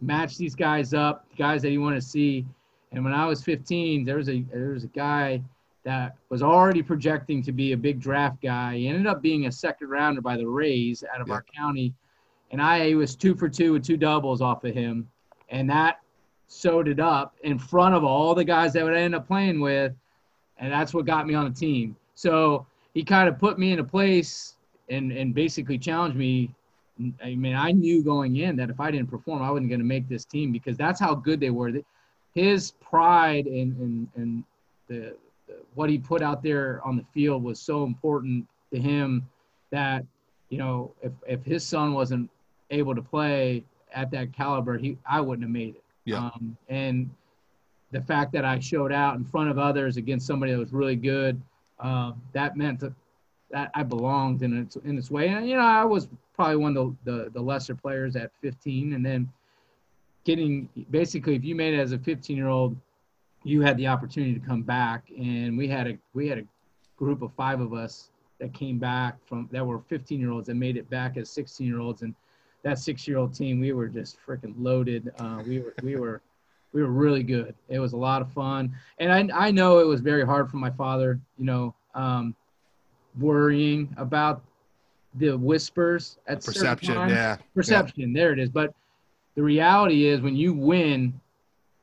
match 0.00 0.36
these 0.36 0.54
guys 0.54 0.94
up, 0.94 1.26
guys 1.36 1.62
that 1.62 1.70
you 1.70 1.80
want 1.80 1.96
to 1.96 2.00
see. 2.00 2.46
And 2.92 3.04
when 3.04 3.12
I 3.12 3.26
was 3.26 3.42
15, 3.42 4.04
there 4.04 4.16
was 4.16 4.28
a 4.28 4.42
there 4.52 4.70
was 4.70 4.84
a 4.84 4.88
guy 4.88 5.42
that 5.84 6.14
was 6.28 6.42
already 6.42 6.82
projecting 6.82 7.42
to 7.42 7.52
be 7.52 7.72
a 7.72 7.76
big 7.76 8.00
draft 8.00 8.40
guy. 8.40 8.76
He 8.76 8.88
ended 8.88 9.06
up 9.06 9.20
being 9.20 9.46
a 9.46 9.52
second 9.52 9.88
rounder 9.88 10.20
by 10.20 10.36
the 10.36 10.46
Rays 10.46 11.02
out 11.12 11.20
of 11.20 11.28
yeah. 11.28 11.34
our 11.34 11.44
county, 11.56 11.92
and 12.50 12.62
I 12.62 12.94
was 12.94 13.16
two 13.16 13.34
for 13.34 13.48
two 13.48 13.72
with 13.72 13.84
two 13.84 13.96
doubles 13.96 14.40
off 14.40 14.64
of 14.64 14.74
him, 14.74 15.08
and 15.52 15.68
that 15.70 16.00
sewed 16.48 16.88
it 16.88 16.98
up 16.98 17.36
in 17.44 17.58
front 17.58 17.94
of 17.94 18.02
all 18.02 18.34
the 18.34 18.44
guys 18.44 18.72
that 18.72 18.82
would 18.82 18.94
end 18.94 19.14
up 19.14 19.26
playing 19.26 19.60
with, 19.60 19.92
and 20.58 20.72
that's 20.72 20.92
what 20.92 21.06
got 21.06 21.26
me 21.26 21.34
on 21.34 21.44
the 21.44 21.54
team. 21.58 21.94
So 22.14 22.66
he 22.94 23.04
kind 23.04 23.28
of 23.28 23.38
put 23.38 23.58
me 23.58 23.72
in 23.72 23.78
a 23.78 23.84
place 23.84 24.56
and 24.88 25.12
and 25.12 25.34
basically 25.34 25.78
challenged 25.78 26.16
me. 26.16 26.52
I 27.22 27.34
mean, 27.34 27.54
I 27.54 27.72
knew 27.72 28.02
going 28.02 28.36
in 28.36 28.56
that 28.56 28.70
if 28.70 28.80
I 28.80 28.90
didn't 28.90 29.10
perform, 29.10 29.42
I 29.42 29.50
wasn't 29.50 29.68
going 29.68 29.80
to 29.80 29.86
make 29.86 30.08
this 30.08 30.24
team 30.24 30.52
because 30.52 30.76
that's 30.76 31.00
how 31.00 31.14
good 31.14 31.40
they 31.40 31.50
were. 31.50 31.72
His 32.34 32.72
pride 32.72 33.46
and 33.46 33.76
and 33.76 34.08
and 34.16 34.44
the 34.88 35.14
what 35.74 35.90
he 35.90 35.98
put 35.98 36.22
out 36.22 36.42
there 36.42 36.80
on 36.84 36.96
the 36.96 37.04
field 37.12 37.42
was 37.42 37.60
so 37.60 37.84
important 37.84 38.46
to 38.72 38.78
him 38.78 39.28
that 39.70 40.04
you 40.48 40.58
know 40.58 40.92
if 41.02 41.12
if 41.26 41.44
his 41.44 41.66
son 41.66 41.92
wasn't 41.92 42.30
able 42.70 42.94
to 42.94 43.02
play 43.02 43.64
at 43.94 44.10
that 44.12 44.32
caliber, 44.32 44.78
he 44.78 44.96
I 45.08 45.20
wouldn't 45.20 45.44
have 45.44 45.52
made 45.52 45.76
it. 45.76 45.84
Yeah. 46.04 46.18
Um, 46.18 46.56
and 46.68 47.10
the 47.90 48.00
fact 48.00 48.32
that 48.32 48.44
I 48.44 48.58
showed 48.58 48.92
out 48.92 49.16
in 49.16 49.24
front 49.24 49.50
of 49.50 49.58
others 49.58 49.96
against 49.96 50.26
somebody 50.26 50.52
that 50.52 50.58
was 50.58 50.72
really 50.72 50.96
good, 50.96 51.40
uh, 51.78 52.12
that 52.32 52.56
meant 52.56 52.80
that, 52.80 52.92
that 53.50 53.70
I 53.74 53.82
belonged 53.82 54.42
in 54.42 54.56
its 54.58 54.76
in 54.76 54.98
its 54.98 55.10
way. 55.10 55.28
And 55.28 55.48
you 55.48 55.56
know, 55.56 55.62
I 55.62 55.84
was 55.84 56.08
probably 56.34 56.56
one 56.56 56.76
of 56.76 56.96
the, 57.04 57.12
the, 57.12 57.30
the 57.30 57.40
lesser 57.40 57.74
players 57.74 58.16
at 58.16 58.30
15, 58.40 58.94
and 58.94 59.04
then 59.04 59.30
getting 60.24 60.68
basically 60.90 61.36
if 61.36 61.44
you 61.44 61.54
made 61.54 61.74
it 61.74 61.80
as 61.80 61.92
a 61.92 61.98
15 61.98 62.36
year 62.36 62.48
old 62.48 62.76
you 63.44 63.60
had 63.60 63.76
the 63.76 63.86
opportunity 63.86 64.34
to 64.34 64.40
come 64.40 64.62
back, 64.62 65.10
and 65.16 65.56
we 65.56 65.68
had 65.68 65.86
a 65.86 65.98
we 66.14 66.28
had 66.28 66.38
a 66.38 66.44
group 66.96 67.22
of 67.22 67.32
five 67.34 67.60
of 67.60 67.72
us 67.72 68.10
that 68.38 68.52
came 68.52 68.78
back 68.78 69.16
from 69.26 69.48
that 69.52 69.66
were 69.66 69.80
15 69.88 70.20
year 70.20 70.30
olds 70.30 70.48
and 70.48 70.58
made 70.58 70.76
it 70.76 70.88
back 70.90 71.16
as 71.16 71.30
16 71.30 71.66
year 71.66 71.80
olds, 71.80 72.02
and 72.02 72.14
that 72.62 72.78
six 72.78 73.06
year 73.06 73.18
old 73.18 73.34
team 73.34 73.60
we 73.60 73.72
were 73.72 73.88
just 73.88 74.16
freaking 74.26 74.54
loaded. 74.58 75.12
Uh, 75.18 75.42
we 75.46 75.60
were 75.60 75.74
we 75.82 75.96
were 75.96 76.20
we 76.72 76.82
were 76.82 76.90
really 76.90 77.22
good. 77.22 77.54
It 77.68 77.78
was 77.78 77.92
a 77.92 77.96
lot 77.96 78.22
of 78.22 78.32
fun, 78.32 78.74
and 78.98 79.32
I 79.32 79.46
I 79.46 79.50
know 79.50 79.78
it 79.78 79.86
was 79.86 80.00
very 80.00 80.24
hard 80.24 80.50
for 80.50 80.56
my 80.56 80.70
father. 80.70 81.20
You 81.38 81.44
know, 81.44 81.74
um, 81.94 82.34
worrying 83.18 83.92
about 83.96 84.42
the 85.14 85.36
whispers 85.36 86.18
at 86.26 86.44
perception. 86.44 86.94
Yeah, 86.94 87.36
perception. 87.54 88.14
Yeah. 88.14 88.22
There 88.22 88.32
it 88.32 88.38
is. 88.38 88.48
But 88.48 88.74
the 89.34 89.42
reality 89.42 90.06
is, 90.06 90.20
when 90.20 90.36
you 90.36 90.54
win, 90.54 91.18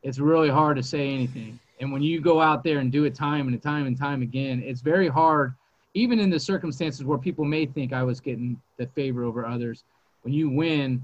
it's 0.03 0.19
really 0.19 0.49
hard 0.49 0.77
to 0.77 0.83
say 0.83 1.13
anything. 1.13 1.59
And 1.79 1.91
when 1.91 2.01
you 2.01 2.19
go 2.19 2.41
out 2.41 2.63
there 2.63 2.79
and 2.79 2.91
do 2.91 3.05
it 3.05 3.15
time 3.15 3.47
and 3.47 3.61
time 3.61 3.87
and 3.87 3.97
time 3.97 4.21
again, 4.21 4.61
it's 4.65 4.81
very 4.81 5.07
hard, 5.07 5.53
even 5.93 6.19
in 6.19 6.29
the 6.29 6.39
circumstances 6.39 7.05
where 7.05 7.17
people 7.17 7.45
may 7.45 7.65
think 7.65 7.93
I 7.93 8.03
was 8.03 8.19
getting 8.19 8.59
the 8.77 8.87
favor 8.87 9.23
over 9.23 9.45
others. 9.45 9.83
When 10.23 10.33
you 10.33 10.49
win, 10.49 11.03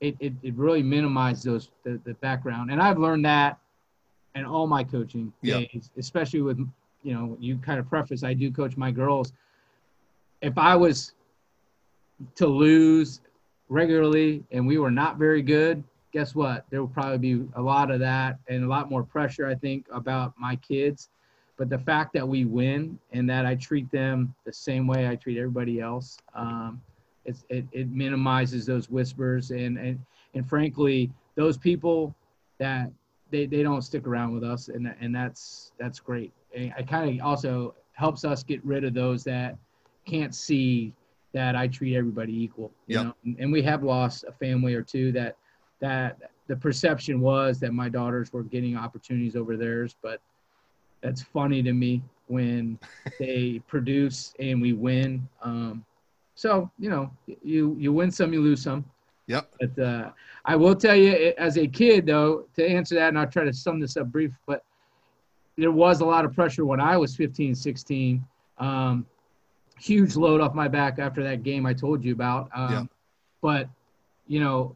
it, 0.00 0.16
it, 0.20 0.32
it 0.42 0.54
really 0.54 0.82
minimizes 0.82 1.44
those 1.44 1.70
the, 1.84 2.00
the 2.04 2.14
background. 2.14 2.70
And 2.70 2.80
I've 2.80 2.98
learned 2.98 3.24
that 3.24 3.58
in 4.34 4.44
all 4.44 4.66
my 4.66 4.84
coaching 4.84 5.32
days, 5.42 5.90
especially 5.96 6.40
with 6.40 6.58
you 7.02 7.14
know, 7.14 7.36
you 7.40 7.56
kind 7.58 7.78
of 7.78 7.88
preface 7.88 8.22
I 8.22 8.34
do 8.34 8.50
coach 8.50 8.76
my 8.76 8.90
girls. 8.90 9.32
If 10.42 10.56
I 10.58 10.76
was 10.76 11.14
to 12.34 12.46
lose 12.46 13.20
regularly 13.68 14.44
and 14.52 14.66
we 14.66 14.78
were 14.78 14.90
not 14.90 15.16
very 15.16 15.42
good, 15.42 15.82
guess 16.12 16.34
what? 16.34 16.64
There 16.70 16.80
will 16.80 16.88
probably 16.88 17.18
be 17.18 17.46
a 17.54 17.62
lot 17.62 17.90
of 17.90 18.00
that 18.00 18.38
and 18.48 18.64
a 18.64 18.68
lot 18.68 18.90
more 18.90 19.02
pressure, 19.02 19.46
I 19.46 19.54
think, 19.54 19.86
about 19.92 20.34
my 20.38 20.56
kids. 20.56 21.08
But 21.56 21.68
the 21.68 21.78
fact 21.78 22.12
that 22.14 22.26
we 22.26 22.46
win 22.46 22.98
and 23.12 23.28
that 23.28 23.46
I 23.46 23.54
treat 23.54 23.90
them 23.90 24.34
the 24.44 24.52
same 24.52 24.86
way 24.86 25.08
I 25.08 25.14
treat 25.14 25.38
everybody 25.38 25.80
else, 25.80 26.18
um, 26.34 26.80
it, 27.24 27.66
it 27.72 27.90
minimizes 27.90 28.66
those 28.66 28.88
whispers. 28.90 29.50
And, 29.50 29.78
and, 29.78 29.98
and 30.34 30.48
frankly, 30.48 31.10
those 31.36 31.58
people 31.58 32.14
that 32.58 32.90
they, 33.30 33.46
they 33.46 33.62
don't 33.62 33.82
stick 33.82 34.06
around 34.06 34.34
with 34.34 34.44
us, 34.44 34.68
and 34.68 34.92
and 35.00 35.14
that's 35.14 35.72
that's 35.78 36.00
great. 36.00 36.32
And 36.54 36.72
I 36.76 36.82
kind 36.82 37.20
of 37.20 37.24
also 37.24 37.74
helps 37.92 38.24
us 38.24 38.42
get 38.42 38.64
rid 38.64 38.84
of 38.84 38.94
those 38.94 39.24
that 39.24 39.56
can't 40.04 40.34
see 40.34 40.92
that 41.32 41.54
I 41.54 41.68
treat 41.68 41.96
everybody 41.96 42.32
equal. 42.42 42.72
You 42.86 42.96
Yep. 42.96 43.04
know, 43.04 43.14
and, 43.24 43.36
and 43.38 43.52
we 43.52 43.62
have 43.62 43.84
lost 43.84 44.24
a 44.26 44.32
family 44.32 44.74
or 44.74 44.82
two 44.82 45.12
that 45.12 45.36
that 45.80 46.18
the 46.48 46.56
perception 46.56 47.20
was 47.20 47.60
that 47.60 47.72
my 47.72 47.88
daughters 47.88 48.32
were 48.32 48.42
getting 48.42 48.76
opportunities 48.76 49.36
over 49.36 49.56
theirs, 49.56 49.96
but 50.02 50.20
that's 51.00 51.22
funny 51.22 51.62
to 51.62 51.72
me 51.72 52.02
when 52.26 52.78
they 53.18 53.60
produce 53.66 54.34
and 54.40 54.60
we 54.60 54.72
win. 54.72 55.26
Um, 55.42 55.84
so 56.40 56.70
you 56.78 56.88
know, 56.88 57.10
you 57.26 57.76
you 57.78 57.92
win 57.92 58.10
some, 58.10 58.32
you 58.32 58.40
lose 58.40 58.62
some. 58.62 58.82
Yep. 59.26 59.52
But 59.60 59.78
uh, 59.78 60.10
I 60.46 60.56
will 60.56 60.74
tell 60.74 60.96
you, 60.96 61.34
as 61.36 61.58
a 61.58 61.66
kid, 61.66 62.06
though, 62.06 62.46
to 62.56 62.66
answer 62.66 62.94
that, 62.94 63.08
and 63.08 63.18
I'll 63.18 63.26
try 63.26 63.44
to 63.44 63.52
sum 63.52 63.78
this 63.78 63.98
up 63.98 64.06
brief, 64.06 64.32
but 64.46 64.64
there 65.58 65.70
was 65.70 66.00
a 66.00 66.04
lot 66.06 66.24
of 66.24 66.34
pressure 66.34 66.64
when 66.64 66.80
I 66.80 66.96
was 66.96 67.14
15, 67.14 67.54
16. 67.54 68.24
Um, 68.56 69.06
huge 69.78 70.16
load 70.16 70.40
off 70.40 70.54
my 70.54 70.66
back 70.66 70.98
after 70.98 71.22
that 71.24 71.42
game 71.42 71.66
I 71.66 71.74
told 71.74 72.02
you 72.02 72.14
about. 72.14 72.48
Um, 72.54 72.72
Yeah. 72.72 72.84
But, 73.42 73.68
you 74.26 74.40
know, 74.40 74.74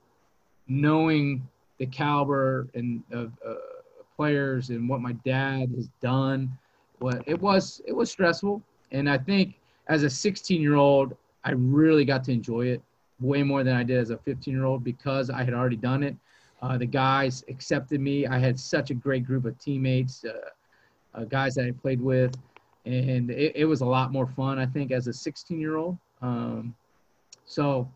knowing 0.68 1.48
the 1.79 1.87
caliber 1.87 2.68
and 2.74 3.03
of 3.11 3.33
uh, 3.46 3.55
players 4.16 4.68
and 4.68 4.87
what 4.87 5.00
my 5.00 5.12
dad 5.24 5.70
has 5.77 5.88
done, 6.03 6.57
what 6.98 7.22
it 7.27 7.40
was, 7.40 7.81
it 7.87 7.92
was 7.92 8.11
stressful. 8.11 8.62
And 8.92 9.09
I 9.09 9.16
think 9.16 9.55
as 9.88 10.03
a 10.03 10.11
16 10.11 10.61
year 10.61 10.74
old, 10.77 11.16
I 11.44 11.52
really 11.52 12.04
got 12.04 12.24
to 12.24 12.33
enjoy 12.33 12.66
it 12.66 12.83
way 13.20 13.42
more 13.42 13.62
than 13.62 13.76
I 13.76 13.83
did 13.83 13.98
as 13.98 14.11
a 14.11 14.16
15 14.16 14.52
year 14.52 14.64
old 14.64 14.83
because 14.83 15.30
I 15.30 15.44
had 15.44 15.54
already 15.54 15.76
done 15.76 16.02
it. 16.02 16.16
Uh, 16.62 16.78
the 16.78 16.87
guys 16.87 17.44
accepted 17.48 18.00
me. 18.00 18.26
I 18.26 18.38
had 18.38 18.59
such 18.59 18.90
a 18.90 18.94
great 18.94 19.26
group 19.26 19.44
of 19.44 19.59
teammates, 19.59 20.24
uh, 20.24 20.48
uh, 21.14 21.24
guys 21.24 21.54
that 21.54 21.66
I 21.66 21.72
played 21.72 22.00
with, 22.00 22.35
and 22.87 23.30
it, 23.30 23.52
it 23.54 23.64
was 23.64 23.83
a 23.83 23.87
lot 23.87 24.12
more 24.12 24.26
fun, 24.26 24.59
I 24.59 24.66
think, 24.66 24.90
as 24.90 25.07
a 25.07 25.12
16 25.12 25.61
year 25.61 25.76
old. 25.76 25.98
Um, 26.22 26.74
so, 27.44 27.90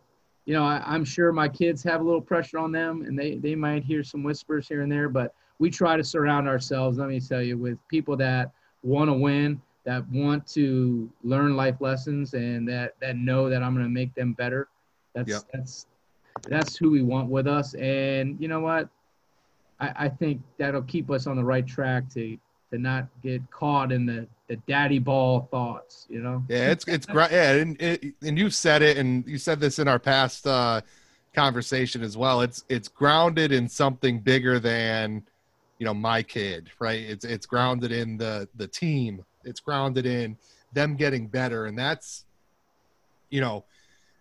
you 0.45 0.55
know, 0.55 0.65
I, 0.65 0.83
I'm 0.87 1.05
sure 1.05 1.33
my 1.33 1.49
kids 1.49 1.83
have 1.85 2.01
a 2.01 2.05
little 2.05 2.21
pressure 2.21 2.59
on 2.59 2.73
them 2.73 3.03
and 3.03 3.19
they, 3.19 3.37
they 3.37 3.55
might 3.55 3.85
hear 3.85 4.05
some 4.05 4.23
whispers 4.23 4.69
here 4.69 4.83
and 4.83 4.93
there, 4.93 5.09
but 5.09 5.35
we 5.59 5.71
try 5.71 5.97
to 5.97 6.05
surround 6.05 6.47
ourselves, 6.47 6.99
let 6.99 7.09
me 7.09 7.21
tell 7.21 7.43
you, 7.43 7.57
with 7.57 7.79
people 7.89 8.17
that 8.17 8.53
want 8.83 9.09
to 9.09 9.15
win, 9.15 9.61
that 9.88 10.07
want 10.11 10.46
to 10.46 11.11
learn 11.24 11.57
life 11.57 11.77
lessons, 11.81 12.35
and 12.35 12.68
that, 12.68 12.94
that 13.01 13.16
know 13.16 13.48
that 13.48 13.62
I'm 13.62 13.72
going 13.72 13.87
to 13.87 13.90
make 13.90 14.14
them 14.14 14.35
better. 14.35 14.68
That's, 15.14 15.31
Yep. 15.31 15.42
that's, 15.55 15.87
that's 16.46 16.77
who 16.77 16.90
we 16.90 17.01
want 17.01 17.31
with 17.31 17.46
us. 17.46 17.72
And 17.72 18.37
you 18.38 18.48
know 18.48 18.61
what? 18.61 18.90
I, 19.81 19.92
I 19.96 20.09
think 20.11 20.42
that'll 20.59 20.83
keep 20.83 21.11
us 21.11 21.27
on 21.27 21.37
the 21.37 21.44
right 21.44 21.66
track 21.66 22.07
to, 22.11 22.37
to 22.70 22.79
not 22.79 23.09
get 23.22 23.51
caught 23.51 23.90
in 23.90 24.05
the, 24.05 24.29
the 24.48 24.57
daddy 24.68 24.98
ball 24.98 25.48
thoughts, 25.51 26.07
you 26.11 26.20
know? 26.20 26.44
Yeah, 26.51 26.70
it's 26.70 26.87
it's 26.87 27.07
great. 27.07 27.31
Yeah, 27.31 27.53
and 27.53 27.81
it, 27.81 28.14
and 28.22 28.38
you 28.38 28.51
said 28.51 28.83
it, 28.83 28.98
and 28.98 29.27
you 29.27 29.38
said 29.38 29.59
this 29.59 29.79
in 29.79 29.88
our 29.88 29.98
past 29.98 30.46
uh, 30.46 30.83
conversation 31.35 32.03
as 32.03 32.14
well. 32.14 32.42
It's 32.42 32.62
it's 32.68 32.88
grounded 32.88 33.53
in 33.53 33.70
something 33.70 34.20
bigger 34.20 34.61
than 34.61 35.22
you 35.79 35.87
know 35.87 35.94
my 35.94 36.22
kid, 36.22 36.70
right? 36.79 37.01
It's 37.01 37.24
it's 37.24 37.46
grounded 37.46 37.90
in 37.90 38.18
the 38.18 38.48
the 38.57 38.68
team. 38.68 39.24
It's 39.49 39.61
grounded 39.61 40.07
in 40.07 40.37
them 40.73 40.97
getting 40.97 41.27
better, 41.27 41.67
and 41.67 41.79
that's 41.79 42.25
you 43.31 43.41
know, 43.41 43.65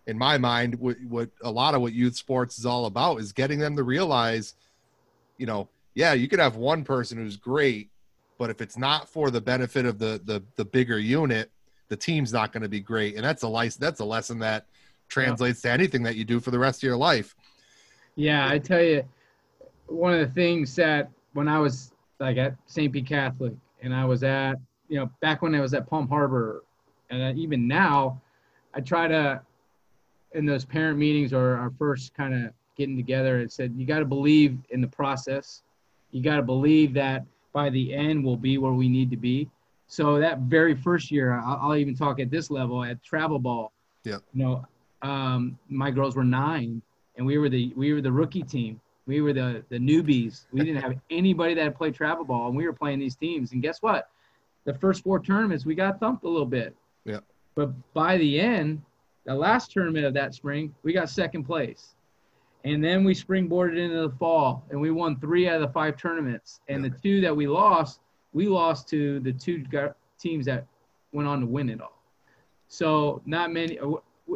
in 0.06 0.18
my 0.18 0.38
mind, 0.38 0.74
what, 0.76 0.96
what 1.08 1.30
a 1.42 1.50
lot 1.50 1.74
of 1.74 1.80
what 1.80 1.92
youth 1.92 2.16
sports 2.16 2.58
is 2.58 2.66
all 2.66 2.86
about 2.86 3.20
is 3.20 3.32
getting 3.32 3.58
them 3.58 3.76
to 3.76 3.82
realize, 3.82 4.54
you 5.36 5.46
know, 5.46 5.68
yeah, 5.94 6.12
you 6.12 6.28
could 6.28 6.38
have 6.38 6.56
one 6.56 6.84
person 6.84 7.18
who's 7.18 7.36
great, 7.36 7.90
but 8.38 8.50
if 8.50 8.60
it's 8.60 8.78
not 8.78 9.08
for 9.08 9.30
the 9.30 9.40
benefit 9.40 9.84
of 9.84 9.98
the 9.98 10.20
the 10.24 10.42
the 10.56 10.64
bigger 10.64 10.98
unit, 10.98 11.50
the 11.88 11.96
team's 11.96 12.32
not 12.32 12.52
going 12.52 12.62
to 12.62 12.68
be 12.68 12.80
great. 12.80 13.16
And 13.16 13.24
that's 13.24 13.42
a 13.42 13.48
license. 13.48 13.76
That's 13.76 14.00
a 14.00 14.04
lesson 14.04 14.38
that 14.40 14.66
translates 15.08 15.62
to 15.62 15.70
anything 15.70 16.02
that 16.04 16.16
you 16.16 16.24
do 16.24 16.38
for 16.38 16.50
the 16.50 16.58
rest 16.58 16.80
of 16.80 16.84
your 16.84 16.96
life. 16.96 17.34
Yeah, 18.14 18.48
I 18.48 18.58
tell 18.58 18.82
you, 18.82 19.04
one 19.86 20.12
of 20.12 20.20
the 20.20 20.32
things 20.34 20.74
that 20.76 21.10
when 21.32 21.48
I 21.48 21.58
was 21.58 21.92
like 22.20 22.36
at 22.36 22.54
St. 22.66 22.92
Pete 22.92 23.06
Catholic 23.06 23.54
and 23.82 23.94
I 23.94 24.04
was 24.04 24.22
at, 24.22 24.56
you 24.88 24.98
know, 24.98 25.10
back 25.20 25.42
when 25.42 25.54
I 25.54 25.60
was 25.60 25.74
at 25.74 25.88
Palm 25.88 26.08
Harbor, 26.08 26.64
and 27.10 27.38
even 27.38 27.66
now, 27.66 28.20
I 28.74 28.80
try 28.80 29.08
to, 29.08 29.40
in 30.32 30.46
those 30.46 30.64
parent 30.64 30.98
meetings 30.98 31.32
or 31.32 31.56
our 31.56 31.72
first 31.78 32.14
kind 32.14 32.34
of 32.34 32.52
getting 32.76 32.96
together, 32.96 33.40
it 33.40 33.52
said, 33.52 33.74
you 33.76 33.86
got 33.86 33.98
to 34.00 34.04
believe 34.04 34.58
in 34.70 34.80
the 34.80 34.88
process. 34.88 35.62
You 36.10 36.22
got 36.22 36.36
to 36.36 36.42
believe 36.42 36.94
that 36.94 37.24
by 37.52 37.70
the 37.70 37.94
end 37.94 38.24
we'll 38.24 38.36
be 38.36 38.58
where 38.58 38.72
we 38.72 38.88
need 38.88 39.10
to 39.10 39.16
be. 39.16 39.48
So 39.86 40.18
that 40.18 40.40
very 40.40 40.74
first 40.74 41.10
year, 41.10 41.32
I'll, 41.32 41.58
I'll 41.62 41.76
even 41.76 41.96
talk 41.96 42.20
at 42.20 42.30
this 42.30 42.50
level 42.50 42.84
at 42.84 43.02
travel 43.02 43.38
ball. 43.38 43.72
Yeah. 44.04 44.18
You 44.34 44.44
know, 44.44 44.66
um, 45.02 45.58
my 45.68 45.90
girls 45.90 46.14
were 46.14 46.24
nine 46.24 46.82
and 47.16 47.26
we 47.26 47.36
were 47.36 47.48
the 47.48 47.72
we 47.76 47.92
were 47.92 48.00
the 48.00 48.12
rookie 48.12 48.42
team. 48.42 48.80
We 49.06 49.20
were 49.20 49.32
the 49.32 49.64
the 49.68 49.78
newbies. 49.78 50.46
We 50.52 50.60
didn't 50.60 50.82
have 50.82 50.94
anybody 51.10 51.54
that 51.54 51.62
had 51.62 51.76
played 51.76 51.94
travel 51.94 52.24
ball, 52.24 52.48
and 52.48 52.56
we 52.56 52.64
were 52.66 52.72
playing 52.72 53.00
these 53.00 53.16
teams. 53.16 53.52
And 53.52 53.60
guess 53.60 53.82
what? 53.82 54.08
The 54.68 54.74
first 54.74 55.02
four 55.02 55.18
tournaments, 55.18 55.64
we 55.64 55.74
got 55.74 55.98
thumped 55.98 56.24
a 56.24 56.28
little 56.28 56.44
bit. 56.44 56.76
Yeah. 57.06 57.20
But 57.54 57.70
by 57.94 58.18
the 58.18 58.38
end, 58.38 58.82
the 59.24 59.34
last 59.34 59.72
tournament 59.72 60.04
of 60.04 60.12
that 60.12 60.34
spring, 60.34 60.74
we 60.82 60.92
got 60.92 61.08
second 61.08 61.44
place. 61.44 61.94
And 62.64 62.84
then 62.84 63.02
we 63.02 63.14
springboarded 63.14 63.78
into 63.78 64.06
the 64.06 64.14
fall, 64.16 64.66
and 64.68 64.78
we 64.78 64.90
won 64.90 65.18
three 65.20 65.48
out 65.48 65.54
of 65.54 65.62
the 65.62 65.72
five 65.72 65.96
tournaments. 65.96 66.60
And 66.68 66.84
Yeah. 66.84 66.90
the 66.90 66.98
two 66.98 67.20
that 67.22 67.34
we 67.34 67.46
lost, 67.46 68.00
we 68.34 68.46
lost 68.46 68.90
to 68.90 69.20
the 69.20 69.32
two 69.32 69.64
teams 70.18 70.44
that 70.44 70.66
went 71.12 71.26
on 71.26 71.40
to 71.40 71.46
win 71.46 71.70
it 71.70 71.80
all. 71.80 72.02
So 72.66 73.22
not 73.24 73.50
many. 73.50 73.78
uh, 73.78 73.92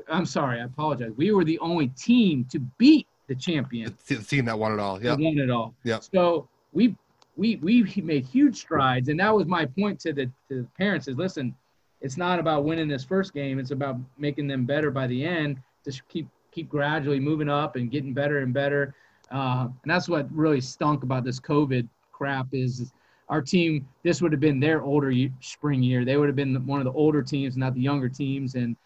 I'm 0.08 0.24
sorry, 0.24 0.62
I 0.62 0.64
apologize. 0.64 1.12
We 1.14 1.32
were 1.32 1.44
the 1.44 1.58
only 1.58 1.88
team 1.88 2.46
to 2.46 2.58
beat 2.78 3.06
the 3.26 3.34
champion 3.34 3.94
the 4.06 4.16
team 4.16 4.46
that 4.46 4.58
won 4.58 4.72
it 4.72 4.78
all. 4.80 5.02
Yeah. 5.02 5.10
won 5.12 5.38
it 5.38 5.50
all. 5.50 5.74
Yeah. 5.84 5.98
So 6.00 6.48
we 6.72 6.96
we 7.36 7.56
we 7.56 7.82
made 8.02 8.26
huge 8.26 8.56
strides, 8.58 9.08
and 9.08 9.18
that 9.20 9.34
was 9.34 9.46
my 9.46 9.66
point 9.66 10.00
to 10.00 10.12
the 10.12 10.26
to 10.48 10.62
the 10.62 10.68
parents 10.76 11.08
is 11.08 11.16
listen, 11.16 11.54
it's 12.00 12.16
not 12.16 12.38
about 12.38 12.64
winning 12.64 12.88
this 12.88 13.04
first 13.04 13.32
game. 13.32 13.58
It's 13.58 13.70
about 13.70 13.96
making 14.18 14.48
them 14.48 14.64
better 14.64 14.90
by 14.90 15.06
the 15.06 15.24
end. 15.24 15.58
Just 15.84 16.06
keep 16.08 16.28
keep 16.50 16.68
gradually 16.68 17.20
moving 17.20 17.48
up 17.48 17.76
and 17.76 17.90
getting 17.90 18.12
better 18.12 18.38
and 18.38 18.52
better. 18.52 18.94
Uh, 19.30 19.68
and 19.82 19.90
that's 19.90 20.08
what 20.08 20.30
really 20.34 20.60
stunk 20.60 21.02
about 21.02 21.24
this 21.24 21.40
COVID 21.40 21.88
crap 22.12 22.48
is 22.52 22.92
our 23.30 23.40
team. 23.40 23.88
This 24.02 24.20
would 24.20 24.32
have 24.32 24.40
been 24.40 24.60
their 24.60 24.82
older 24.82 25.10
ye- 25.10 25.32
spring 25.40 25.82
year. 25.82 26.04
They 26.04 26.18
would 26.18 26.28
have 26.28 26.36
been 26.36 26.66
one 26.66 26.80
of 26.80 26.84
the 26.84 26.92
older 26.92 27.22
teams, 27.22 27.56
not 27.56 27.72
the 27.72 27.80
younger 27.80 28.10
teams, 28.10 28.54
and 28.56 28.76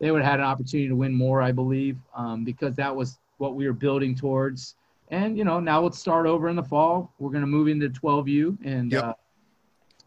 they 0.00 0.10
would 0.10 0.22
have 0.22 0.30
had 0.30 0.40
an 0.40 0.46
opportunity 0.46 0.88
to 0.88 0.96
win 0.96 1.14
more, 1.14 1.42
I 1.42 1.52
believe, 1.52 1.98
um, 2.16 2.44
because 2.44 2.74
that 2.76 2.94
was 2.96 3.18
what 3.36 3.54
we 3.54 3.66
were 3.66 3.74
building 3.74 4.14
towards. 4.14 4.76
And 5.10 5.36
you 5.36 5.44
know, 5.44 5.60
now 5.60 5.80
let's 5.82 5.98
start 5.98 6.26
over 6.26 6.48
in 6.48 6.56
the 6.56 6.62
fall. 6.62 7.12
We're 7.18 7.30
going 7.30 7.42
to 7.42 7.46
move 7.46 7.68
into 7.68 7.88
12U, 7.88 8.58
and 8.64 8.92
Yep. 8.92 9.04
uh, 9.04 9.14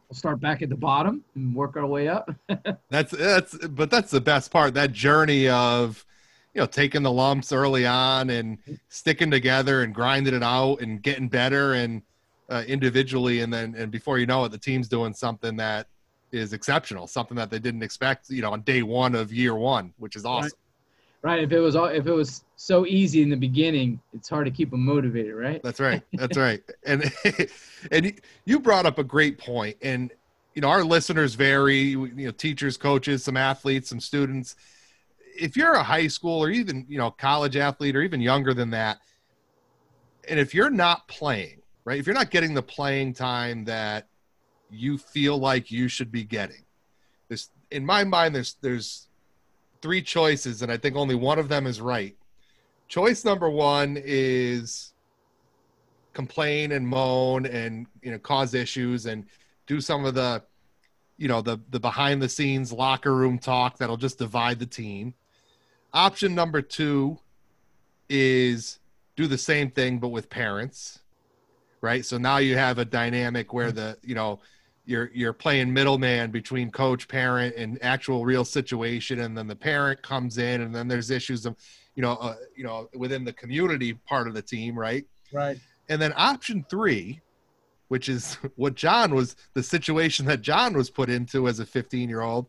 we'll 0.10 0.16
start 0.16 0.40
back 0.40 0.62
at 0.62 0.70
the 0.70 0.76
bottom 0.76 1.24
and 1.36 1.54
work 1.54 1.76
our 1.76 1.86
way 1.86 2.08
up. 2.08 2.34
That's 2.90 3.12
that's 3.12 3.58
but 3.70 3.90
that's 3.90 4.12
the 4.12 4.22
best 4.22 4.52
part. 4.52 4.76
That 4.76 4.92
journey 4.92 5.50
of 5.50 6.06
you 6.54 6.62
know 6.62 6.68
taking 6.68 7.02
the 7.02 7.12
lumps 7.12 7.52
early 7.52 7.86
on 7.86 8.30
and 8.30 8.60
sticking 8.90 9.32
together 9.32 9.82
and 9.82 9.94
grinding 9.96 10.34
it 10.36 10.44
out 10.44 10.82
and 10.82 11.02
getting 11.02 11.28
better 11.28 11.74
and 11.74 12.04
uh, 12.50 12.64
individually 12.68 13.42
and 13.42 13.52
then 13.52 13.74
and 13.76 13.92
before 13.92 14.20
you 14.20 14.26
know 14.26 14.46
it 14.46 14.50
the 14.50 14.58
team's 14.58 14.88
doing 14.88 15.14
something 15.14 15.56
that 15.58 15.88
is 16.32 16.54
exceptional 16.54 17.08
something 17.08 17.36
that 17.36 17.50
they 17.50 17.58
didn't 17.58 17.82
expect 17.82 18.30
you 18.30 18.42
know 18.42 18.52
on 18.52 18.62
day 18.62 18.84
one 18.84 19.16
of 19.16 19.34
year 19.34 19.56
one 19.56 19.94
which 19.98 20.16
is 20.16 20.26
awesome 20.26 20.44
right? 20.44 20.52
If 21.26 21.52
it 21.54 21.60
was 21.60 21.76
all, 21.76 21.86
if 21.86 22.06
it 22.06 22.12
was 22.12 22.44
so 22.58 22.86
easy 22.86 23.22
in 23.22 23.30
the 23.30 23.38
beginning, 23.38 24.00
it's 24.14 24.28
hard 24.28 24.46
to 24.46 24.52
keep 24.52 24.72
them 24.72 24.86
motivated, 24.86 25.36
right? 25.36 25.62
That's 25.64 25.80
right. 25.80 26.04
That's 26.14 26.38
right. 26.38 26.62
And 26.86 27.12
and 27.92 28.20
you 28.46 28.60
brought 28.60 28.86
up 28.86 29.00
a 29.00 29.04
great 29.04 29.38
point. 29.38 29.78
And 29.82 30.12
you 30.54 30.62
know, 30.62 30.68
our 30.68 30.84
listeners 30.84 31.36
vary. 31.36 31.80
You 31.80 32.12
know, 32.14 32.32
teachers, 32.32 32.76
coaches, 32.76 33.24
some 33.24 33.38
athletes, 33.38 33.90
some 33.90 34.02
students. 34.02 34.56
If 35.36 35.56
you're 35.56 35.74
a 35.74 35.84
high 35.84 36.08
school 36.08 36.44
or 36.44 36.50
even 36.50 36.86
you 36.90 36.98
know 36.98 37.10
college 37.10 37.56
athlete 37.56 37.96
or 37.96 38.02
even 38.02 38.20
younger 38.20 38.54
than 38.54 38.70
that, 38.72 39.00
and 40.28 40.40
if 40.40 40.54
you're 40.54 40.70
not 40.70 41.08
playing, 41.08 41.62
right? 41.86 42.00
If 42.00 42.06
you're 42.06 42.16
not 42.16 42.32
getting 42.32 42.54
the 42.54 42.62
playing 42.62 43.14
time 43.14 43.64
that 43.66 44.08
you 44.70 44.98
feel 44.98 45.38
like 45.38 45.72
you 45.72 45.88
should 45.88 46.12
be 46.12 46.26
getting, 46.26 46.66
this 47.30 47.50
in 47.72 47.86
my 47.86 48.04
mind 48.04 48.36
there's 48.36 48.58
there's 48.62 49.08
three 49.84 50.02
choices, 50.02 50.64
and 50.64 50.72
I 50.72 50.78
think 50.78 50.96
only 50.96 51.14
one 51.14 51.38
of 51.38 51.48
them 51.48 51.68
is 51.68 51.80
right. 51.80 52.16
Choice 52.88 53.24
number 53.24 53.50
one 53.50 54.02
is 54.04 54.94
complain 56.14 56.72
and 56.72 56.88
moan 56.88 57.46
and 57.46 57.86
you 58.02 58.12
know 58.12 58.20
cause 58.20 58.54
issues 58.54 59.08
and 59.08 59.26
do 59.68 59.82
some 59.82 60.06
of 60.06 60.16
the 60.16 60.42
you 61.18 61.28
know 61.28 61.42
the 61.42 61.60
the 61.70 61.80
behind 61.80 62.22
the 62.22 62.30
scenes 62.30 62.72
locker 62.72 63.16
room 63.16 63.40
talk 63.40 63.78
that'll 63.80 63.98
just 63.98 64.20
divide 64.20 64.60
the 64.60 64.66
team 64.66 65.16
option 65.92 66.36
number 66.36 66.62
two 66.62 67.18
is 68.10 68.78
do 69.16 69.26
the 69.26 69.40
same 69.40 69.72
thing 69.72 69.98
but 69.98 70.10
with 70.10 70.30
parents 70.30 71.00
right? 71.84 72.06
So 72.06 72.18
now 72.18 72.38
you 72.38 72.58
have 72.58 72.80
a 72.80 72.86
dynamic 72.86 73.54
where 73.54 73.72
the 73.72 73.98
you 74.02 74.16
know 74.16 74.40
you're 74.86 75.10
you're 75.14 75.34
playing 75.34 75.72
middleman 75.72 76.32
between 76.32 76.70
coach, 76.70 77.08
parent, 77.08 77.56
and 77.56 77.78
actual 77.82 78.26
real 78.26 78.46
situation, 78.46 79.20
and 79.22 79.38
then 79.38 79.48
the 79.48 79.56
parent 79.56 80.02
comes 80.02 80.38
in, 80.38 80.62
and 80.62 80.76
then 80.76 80.88
there's 80.88 81.10
issues 81.10 81.46
of 81.46 81.56
you 81.96 82.02
know 82.02 82.14
uh, 82.14 82.36
you 82.56 82.64
know 82.64 82.90
within 82.96 83.24
the 83.24 83.34
community 83.34 83.94
part 83.94 84.28
of 84.28 84.34
the 84.34 84.42
team, 84.42 84.78
right? 84.78 85.06
Right. 85.32 85.58
And 85.90 86.02
then 86.02 86.14
option 86.16 86.66
three, 86.70 87.22
which 87.88 88.10
is 88.10 88.36
what 88.56 88.76
John 88.76 89.16
was 89.16 89.36
the 89.54 89.64
situation 89.64 90.26
that 90.26 90.42
John 90.42 90.76
was 90.76 90.90
put 90.90 91.10
into 91.10 91.48
as 91.48 91.60
a 91.60 91.66
15 91.66 92.10
year 92.10 92.22
old, 92.22 92.48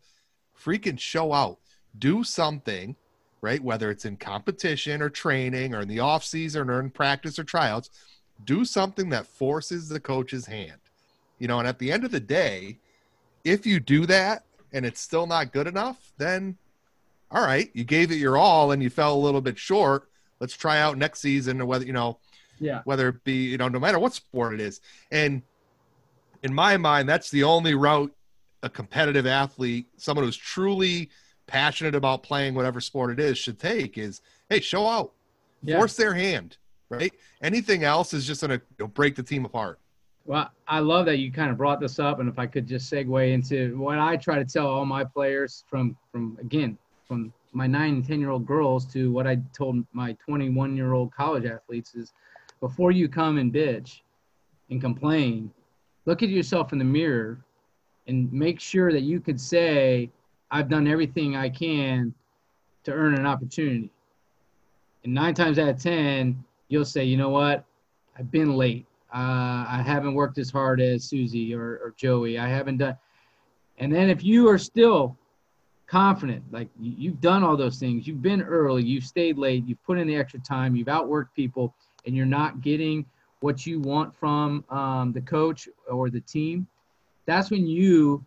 freaking 0.59 0.99
show 0.99 1.33
out, 1.33 1.59
do 1.99 2.25
something, 2.25 2.97
right? 3.41 3.63
Whether 3.63 3.91
it's 3.91 4.05
in 4.05 4.17
competition 4.17 5.03
or 5.03 5.11
training 5.11 5.75
or 5.75 5.83
in 5.83 5.89
the 5.89 6.01
off 6.01 6.25
season 6.25 6.69
or 6.69 6.81
in 6.81 6.91
practice 6.91 7.39
or 7.39 7.45
tryouts, 7.45 7.91
do 8.45 8.65
something 8.65 9.11
that 9.11 9.27
forces 9.27 9.89
the 9.89 10.01
coach's 10.01 10.47
hand. 10.47 10.81
You 11.39 11.49
know, 11.49 11.59
and 11.59 11.69
at 11.69 11.79
the 11.79 11.91
end 11.93 12.05
of 12.05 12.11
the 12.11 12.21
day, 12.21 12.79
if 13.45 13.67
you 13.67 13.81
do 13.81 14.07
that 14.07 14.45
and 14.73 14.87
it's 14.87 15.01
still 15.01 15.27
not 15.27 15.53
good 15.53 15.67
enough, 15.67 16.13
then 16.19 16.57
all 17.31 17.43
right, 17.45 17.71
you 17.75 17.85
gave 17.85 18.11
it 18.13 18.17
your 18.17 18.37
all 18.37 18.71
and 18.73 18.83
you 18.83 18.91
fell 18.91 19.15
a 19.15 19.19
little 19.19 19.41
bit 19.41 19.59
short. 19.59 20.09
Let's 20.41 20.57
try 20.57 20.79
out 20.81 20.97
next 20.99 21.21
season 21.21 21.61
or 21.61 21.67
whether, 21.67 21.85
you 21.85 21.93
know, 21.93 22.19
Yeah. 22.61 22.83
whether 22.85 23.09
it 23.09 23.25
be 23.25 23.47
you 23.51 23.59
know 23.59 23.67
no 23.69 23.81
matter 23.81 23.99
what 23.99 24.15
sport 24.15 24.55
it 24.55 24.61
is 24.61 24.81
and 25.11 25.43
in 26.45 26.55
my 26.55 26.77
mind 26.77 27.09
that's 27.09 27.29
the 27.31 27.43
only 27.43 27.75
route 27.75 28.15
a 28.63 28.69
competitive 28.71 29.27
athlete 29.27 29.89
someone 29.97 30.25
who's 30.25 30.37
truly 30.37 31.11
passionate 31.49 31.97
about 31.97 32.23
playing 32.23 32.55
whatever 32.55 32.81
sport 32.81 33.11
it 33.11 33.19
is 33.19 33.37
should 33.37 33.59
take 33.59 33.99
is 33.99 34.21
hey 34.49 34.61
show 34.61 34.87
out 34.87 35.13
Yeah. 35.65 35.79
force 35.79 35.97
their 35.97 36.15
hand 36.15 36.57
right 36.91 37.13
anything 37.43 37.83
else 37.83 38.15
is 38.15 38.25
just 38.25 38.41
going 38.47 38.61
to 38.79 38.87
break 38.87 39.17
the 39.17 39.23
team 39.25 39.45
apart 39.45 39.81
Well, 40.27 40.51
I 40.67 40.79
love 40.79 41.05
that 41.07 41.19
you 41.19 41.31
kind 41.31 41.51
of 41.51 41.59
brought 41.59 41.81
this 41.81 41.99
up, 41.99 42.19
and 42.19 42.29
if 42.29 42.39
I 42.39 42.47
could 42.47 42.67
just 42.67 42.91
segue 42.91 43.33
into 43.33 43.77
what 43.79 43.99
I 43.99 44.17
try 44.17 44.39
to 44.39 44.45
tell 44.45 44.67
all 44.67 44.87
my 44.87 45.05
players 45.05 45.65
from 45.69 45.97
from 46.11 46.39
again 46.41 46.79
from 47.07 47.33
my 47.53 47.67
nine 47.67 47.97
and 47.97 48.07
ten 48.07 48.21
year 48.21 48.31
old 48.31 48.47
girls 48.47 48.87
to 48.93 49.13
what 49.13 49.27
I 49.27 49.37
told 49.53 49.85
my 49.93 50.13
21 50.15 50.77
year 50.77 50.95
old 50.95 51.13
college 51.13 51.45
athletes 51.45 51.95
is 51.95 52.13
before 52.61 52.91
you 52.91 53.09
come 53.09 53.39
and 53.39 53.53
bitch 53.53 54.01
and 54.71 54.81
complain, 54.81 55.51
look 56.07 56.23
at 56.23 56.31
yourself 56.31 56.73
in 56.73 56.79
the 56.79 56.85
mirror 56.85 57.39
and 58.07 58.33
make 58.33 58.61
sure 58.61 58.93
that 58.93 59.03
you 59.03 59.21
could 59.21 59.41
say, 59.41 60.11
I've 60.51 60.69
done 60.69 60.87
everything 60.87 61.37
I 61.37 61.49
can 61.49 62.15
to 62.85 62.93
earn 62.93 63.15
an 63.15 63.27
opportunity. 63.27 63.91
And 65.05 65.15
nine 65.15 65.35
times 65.35 65.59
out 65.59 65.69
of 65.69 65.83
10, 65.83 66.43
you'll 66.69 66.85
say, 66.85 67.05
you 67.05 67.17
know 67.17 67.31
what? 67.31 67.65
I've 68.19 68.31
been 68.31 68.57
late. 68.57 68.87
Uh, 69.15 69.65
I 69.69 69.81
haven't 69.87 70.15
worked 70.15 70.39
as 70.39 70.51
hard 70.51 70.81
as 70.81 71.05
Susie 71.05 71.55
or, 71.55 71.79
or 71.83 71.95
Joey. 71.97 72.37
I 72.37 72.49
haven't 72.49 72.79
done. 72.79 72.97
And 73.79 73.95
then 73.95 74.11
if 74.11 74.25
you 74.25 74.49
are 74.49 74.59
still 74.59 75.17
confident, 75.87 76.43
like 76.51 76.69
you- 76.81 76.95
you've 76.99 77.21
done 77.21 77.45
all 77.45 77.57
those 77.57 77.79
things, 77.79 78.09
you've 78.09 78.23
been 78.23 78.43
early, 78.43 78.83
you've 78.83 79.05
stayed 79.05 79.39
late, 79.39 79.65
you've 79.67 79.83
put 79.85 79.99
in 79.99 80.09
the 80.09 80.17
extra 80.17 80.41
time, 80.41 80.75
you've 80.75 80.89
outworked 80.89 81.33
people, 81.37 81.73
and 82.07 82.17
you're 82.17 82.27
not 82.27 82.61
getting 82.61 83.07
what 83.41 83.65
you 83.67 83.79
want 83.81 84.13
from 84.15 84.65
um, 84.71 85.13
the 85.13 85.21
coach 85.21 85.69
or 85.89 86.11
the 86.11 86.21
team, 86.21 86.67
that's 87.27 87.51
when 87.51 87.67
you 87.67 88.25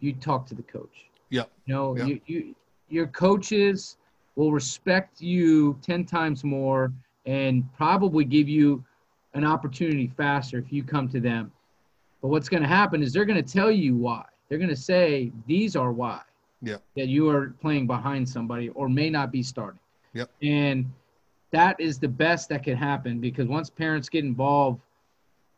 you 0.00 0.12
talk 0.12 0.44
to 0.46 0.54
the 0.54 0.62
coach. 0.62 1.06
Yeah. 1.30 1.44
You 1.64 1.74
know, 1.74 1.96
Yep. 1.96 2.08
you, 2.08 2.20
you 2.26 2.54
your 2.90 3.06
coaches 3.06 3.96
will 4.36 4.52
respect 4.52 5.22
you 5.22 5.78
10 5.80 6.04
times 6.04 6.44
more 6.44 6.92
and 7.24 7.64
probably 7.72 8.24
give 8.24 8.48
you 8.48 8.84
an 9.34 9.44
opportunity 9.44 10.10
faster 10.16 10.58
if 10.58 10.72
you 10.72 10.82
come 10.82 11.08
to 11.10 11.20
them. 11.20 11.52
But 12.22 12.28
what's 12.28 12.48
going 12.48 12.62
to 12.62 12.68
happen 12.68 13.02
is 13.02 13.12
they're 13.12 13.24
going 13.24 13.42
to 13.42 13.52
tell 13.52 13.70
you 13.70 13.96
why. 13.96 14.24
They're 14.48 14.58
going 14.58 14.70
to 14.70 14.76
say 14.76 15.32
these 15.46 15.76
are 15.76 15.92
why. 15.92 16.20
Yep. 16.62 16.82
That 16.96 17.08
you 17.08 17.28
are 17.28 17.54
playing 17.60 17.86
behind 17.86 18.26
somebody 18.26 18.70
or 18.70 18.88
may 18.88 19.10
not 19.10 19.30
be 19.30 19.42
starting. 19.42 19.80
Yep. 20.14 20.30
And 20.42 20.90
that 21.50 21.78
is 21.78 21.98
the 21.98 22.08
best 22.08 22.48
that 22.48 22.62
can 22.62 22.76
happen 22.76 23.20
because 23.20 23.46
once 23.46 23.68
parents 23.68 24.08
get 24.08 24.24
involved, 24.24 24.80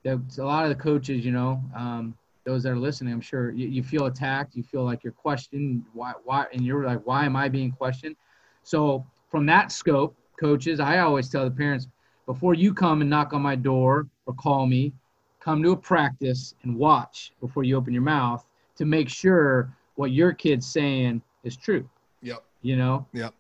there's 0.03 0.39
a 0.39 0.45
lot 0.45 0.65
of 0.65 0.69
the 0.71 0.75
coaches, 0.75 1.25
you 1.25 1.33
know, 1.33 1.63
um, 1.77 2.17
those 2.45 2.63
that 2.63 2.71
are 2.71 2.79
listening, 2.79 3.13
I'm 3.13 3.21
sure 3.21 3.51
you, 3.51 3.67
you 3.67 3.83
feel 3.83 4.07
attacked. 4.07 4.57
You 4.57 4.63
feel 4.63 4.85
like 4.85 5.03
you're 5.03 5.13
questioned. 5.13 5.85
Why? 5.93 6.13
Why? 6.25 6.47
And 6.53 6.63
you're 6.65 6.85
like, 6.85 7.01
why 7.05 7.25
am 7.25 7.37
I 7.37 7.49
being 7.49 7.73
questioned? 7.73 8.17
So 8.63 9.05
from 9.31 9.47
that 9.47 9.73
scope, 9.73 10.17
coaches, 10.41 10.81
I 10.81 10.99
always 10.99 11.29
tell 11.29 11.45
the 11.45 11.51
parents 11.51 11.89
before 12.27 12.55
you 12.55 12.75
come 12.75 13.01
and 13.01 13.09
knock 13.09 13.33
on 13.33 13.41
my 13.41 13.55
door 13.55 14.09
or 14.27 14.35
call 14.35 14.67
me, 14.67 14.93
come 15.41 15.63
to 15.63 15.71
a 15.71 15.77
practice 15.77 16.55
and 16.65 16.77
watch 16.77 17.33
before 17.41 17.63
you 17.63 17.77
open 17.77 17.93
your 17.93 18.03
mouth 18.03 18.45
to 18.77 18.85
make 18.85 19.09
sure 19.09 19.73
what 19.95 20.11
your 20.11 20.33
kid's 20.33 20.67
saying 20.67 21.23
is 21.45 21.57
true. 21.57 21.89
Yep. 22.23 22.43
You 22.63 22.77
know. 22.77 23.07
Yep. 23.13 23.33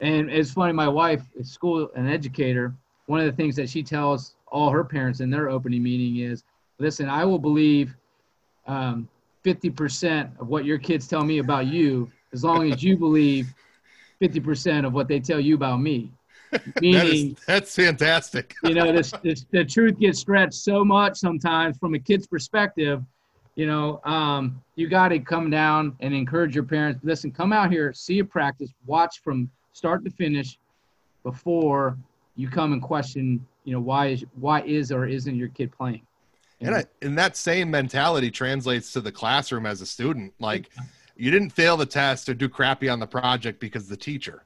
And 0.00 0.28
it's 0.28 0.50
funny. 0.50 0.72
My 0.72 0.88
wife 0.88 1.22
is 1.36 1.50
school 1.50 1.90
an 1.94 2.08
educator. 2.08 2.74
One 3.06 3.20
of 3.20 3.26
the 3.26 3.32
things 3.32 3.54
that 3.56 3.70
she 3.70 3.82
tells 3.82 4.34
all 4.48 4.70
her 4.70 4.84
parents 4.84 5.20
in 5.20 5.30
their 5.30 5.48
opening 5.48 5.82
meeting 5.82 6.22
is, 6.22 6.42
"Listen, 6.78 7.08
I 7.08 7.24
will 7.24 7.38
believe 7.38 7.96
um, 8.66 9.08
50% 9.44 10.40
of 10.40 10.48
what 10.48 10.64
your 10.64 10.78
kids 10.78 11.06
tell 11.06 11.24
me 11.24 11.38
about 11.38 11.66
you, 11.66 12.10
as 12.32 12.42
long 12.42 12.70
as 12.72 12.82
you 12.82 12.96
believe 12.96 13.54
50% 14.20 14.86
of 14.86 14.92
what 14.92 15.06
they 15.06 15.20
tell 15.20 15.38
you 15.38 15.54
about 15.54 15.80
me." 15.80 16.10
that 16.50 16.80
Meaning, 16.80 17.32
is 17.32 17.44
that's 17.46 17.74
fantastic 17.74 18.54
you 18.62 18.74
know, 18.74 18.92
this, 18.92 19.12
this 19.22 19.44
the 19.50 19.64
truth 19.64 19.98
gets 19.98 20.20
stretched 20.20 20.54
so 20.54 20.84
much 20.84 21.16
sometimes 21.16 21.78
from 21.78 21.94
a 21.94 21.98
kid's 21.98 22.26
perspective. 22.26 23.02
You 23.56 23.66
know, 23.66 24.00
um, 24.04 24.60
you 24.74 24.88
got 24.88 25.08
to 25.08 25.20
come 25.20 25.48
down 25.48 25.96
and 26.00 26.12
encourage 26.12 26.54
your 26.54 26.64
parents. 26.64 27.00
Listen, 27.04 27.30
come 27.30 27.52
out 27.52 27.70
here, 27.70 27.92
see 27.92 28.18
a 28.18 28.24
practice, 28.24 28.70
watch 28.84 29.20
from 29.22 29.48
start 29.72 30.04
to 30.04 30.10
finish, 30.10 30.58
before 31.22 31.96
you 32.36 32.48
come 32.48 32.72
and 32.72 32.82
question. 32.82 33.44
You 33.64 33.74
know, 33.74 33.80
why 33.80 34.08
is 34.08 34.24
why 34.34 34.62
is 34.62 34.92
or 34.92 35.06
isn't 35.06 35.34
your 35.34 35.48
kid 35.48 35.72
playing? 35.72 36.02
and 36.60 36.74
I, 36.74 36.84
and 37.02 37.18
that 37.18 37.36
same 37.36 37.70
mentality 37.70 38.30
translates 38.30 38.92
to 38.92 39.00
the 39.00 39.12
classroom 39.12 39.66
as 39.66 39.80
a 39.80 39.86
student 39.86 40.32
like 40.38 40.70
you 41.16 41.30
didn't 41.30 41.50
fail 41.50 41.76
the 41.76 41.86
test 41.86 42.28
or 42.28 42.34
do 42.34 42.48
crappy 42.48 42.88
on 42.88 43.00
the 43.00 43.06
project 43.06 43.60
because 43.60 43.88
the 43.88 43.96
teacher 43.96 44.44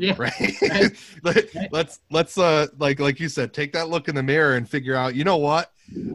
yeah, 0.00 0.14
right. 0.18 0.92
Let, 1.22 1.46
let's 1.72 2.00
let's 2.10 2.38
uh 2.38 2.66
like 2.78 2.98
like 3.00 3.20
you 3.20 3.28
said 3.28 3.52
take 3.52 3.72
that 3.74 3.88
look 3.88 4.08
in 4.08 4.14
the 4.14 4.22
mirror 4.22 4.56
and 4.56 4.68
figure 4.68 4.94
out 4.96 5.14
you 5.14 5.24
know 5.24 5.36
what? 5.36 5.72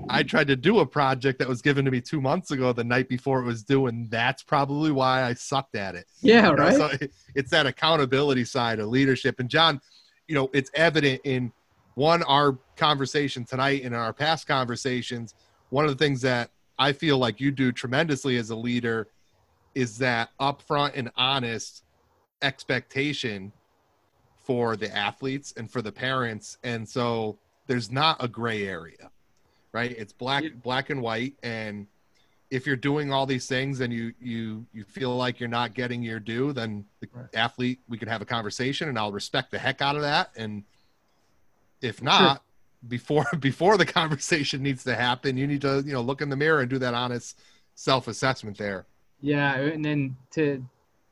I 0.10 0.24
tried 0.24 0.48
to 0.48 0.56
do 0.56 0.80
a 0.80 0.86
project 0.86 1.40
that 1.40 1.48
was 1.48 1.62
given 1.62 1.84
to 1.86 1.92
me 1.92 2.00
two 2.00 2.22
months 2.22 2.52
ago 2.52 2.72
the 2.74 2.84
night 2.84 3.10
before 3.10 3.42
it 3.42 3.46
was 3.46 3.64
due 3.64 3.88
and 3.88 4.10
that's 4.10 4.42
probably 4.44 4.92
why 4.92 5.24
i 5.24 5.34
sucked 5.34 5.76
at 5.76 5.96
it. 5.96 6.06
Yeah, 6.22 6.50
You 6.52 6.56
know, 6.56 6.64
right. 6.64 6.76
so 6.76 6.86
it- 7.02 7.14
it's 7.36 7.52
that 7.52 7.66
accountability 7.66 8.46
side 8.46 8.80
of 8.80 8.88
leadership. 8.88 9.40
And 9.40 9.50
john 9.50 9.80
you 10.28 10.36
know 10.36 10.50
it's 10.54 10.72
evident 10.74 11.22
in 11.24 11.52
one 11.96 12.24
our 12.24 12.58
conversation 12.78 13.46
tonight 13.46 13.84
and 13.84 13.94
in 13.94 14.00
our 14.00 14.12
past 14.14 14.48
conversations 14.48 15.34
one 15.70 15.86
of 15.86 15.92
the 15.92 15.98
things 16.04 16.20
that 16.22 16.50
i 16.80 16.92
feel 16.92 17.18
like 17.18 17.40
you 17.40 17.52
do 17.52 17.72
tremendously 17.72 18.36
as 18.38 18.50
a 18.50 18.56
leader 18.56 19.08
is 19.76 19.98
that 20.00 20.30
upfront 20.42 20.92
and 20.96 21.10
honest 21.16 21.84
expectation 22.42 23.52
for 24.46 24.76
the 24.78 24.96
athletes 24.96 25.54
and 25.58 25.70
for 25.70 25.82
the 25.82 25.92
parents. 25.92 26.58
And 26.64 26.88
so 26.88 27.40
there's 27.68 27.92
not 27.92 28.24
a 28.24 28.28
gray 28.28 28.68
area 28.68 29.12
right? 29.74 29.92
It's 29.98 30.14
black 30.14 30.44
Yeah. 30.44 30.50
black 30.64 30.90
and 30.90 31.02
white. 31.02 31.34
And 31.44 31.88
if 32.50 32.66
you're 32.66 32.78
doing 32.78 33.12
all 33.12 33.26
these 33.26 33.46
things 33.46 33.82
and 33.82 33.92
you 33.92 34.14
you 34.22 34.66
you 34.72 34.86
feel 34.86 35.14
like 35.18 35.38
you're 35.38 35.50
not 35.50 35.74
getting 35.74 36.02
your 36.02 36.20
due 36.22 36.54
then 36.54 36.86
the 37.02 37.10
Right. 37.12 37.26
athlete 37.36 37.80
we 37.90 37.98
could 37.98 38.08
have 38.08 38.22
a 38.22 38.26
conversation 38.26 38.88
and 38.88 38.98
i'll 38.98 39.12
respect 39.12 39.52
the 39.52 39.60
heck 39.60 39.82
out 39.82 39.98
of 39.98 40.02
that. 40.04 40.32
And 40.38 40.64
if 41.82 42.02
not 42.02 42.42
before 42.88 43.26
before 43.40 43.78
the 43.78 43.86
conversation 43.86 44.64
needs 44.64 44.86
to 44.86 44.96
happen 44.96 45.36
you 45.36 45.46
need 45.46 45.62
to 45.62 45.84
you 45.86 45.92
know 45.92 46.02
look 46.02 46.22
in 46.22 46.30
the 46.30 46.38
mirror 46.38 46.62
and 46.62 46.70
do 46.70 46.78
that 46.80 46.94
honest 46.94 47.38
self-assessment 47.76 48.58
there. 48.58 48.86
Yeah, 49.20 49.58
and 49.58 49.84
then 49.84 50.16
to 50.32 50.64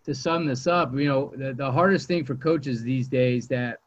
to 0.06 0.14
sum 0.14 0.46
this 0.46 0.68
up, 0.68 0.94
you 0.96 1.08
know, 1.08 1.32
the, 1.36 1.54
the 1.54 1.72
hardest 1.72 2.08
thing 2.08 2.26
for 2.26 2.36
coaches 2.36 2.84
these 2.84 3.08
days 3.08 3.48
that 3.48 3.80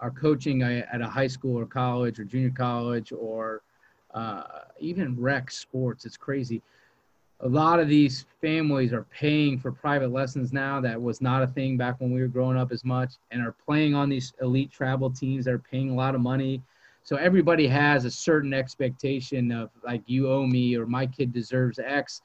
are 0.00 0.10
coaching 0.10 0.62
a- 0.62 0.86
at 0.92 1.00
a 1.00 1.06
high 1.06 1.26
school 1.26 1.58
or 1.58 1.66
college 1.66 2.18
or 2.18 2.24
junior 2.24 2.50
college 2.50 3.12
or 3.12 3.62
uh, 4.14 4.42
even 4.80 5.20
rec 5.20 5.50
sports, 5.50 6.04
it's 6.06 6.16
crazy. 6.16 6.62
A 7.40 7.48
lot 7.48 7.78
of 7.78 7.88
these 7.88 8.26
families 8.40 8.92
are 8.92 9.04
paying 9.04 9.58
for 9.58 9.70
private 9.70 10.10
lessons 10.10 10.52
now. 10.52 10.80
That 10.80 11.00
was 11.00 11.20
not 11.20 11.42
a 11.42 11.46
thing 11.46 11.76
back 11.76 12.00
when 12.00 12.10
we 12.10 12.20
were 12.20 12.26
growing 12.26 12.56
up 12.56 12.72
as 12.72 12.84
much, 12.84 13.12
and 13.30 13.40
are 13.42 13.54
playing 13.64 13.94
on 13.94 14.08
these 14.08 14.32
elite 14.40 14.72
travel 14.72 15.10
teams 15.10 15.44
that 15.44 15.54
are 15.54 15.58
paying 15.58 15.90
a 15.90 15.94
lot 15.94 16.14
of 16.14 16.20
money. 16.20 16.62
So 17.04 17.16
everybody 17.16 17.68
has 17.68 18.04
a 18.04 18.10
certain 18.10 18.52
expectation 18.52 19.52
of 19.52 19.70
like 19.84 20.02
you 20.06 20.28
owe 20.30 20.46
me 20.46 20.76
or 20.76 20.86
my 20.86 21.06
kid 21.06 21.32
deserves 21.32 21.78
X 21.78 22.22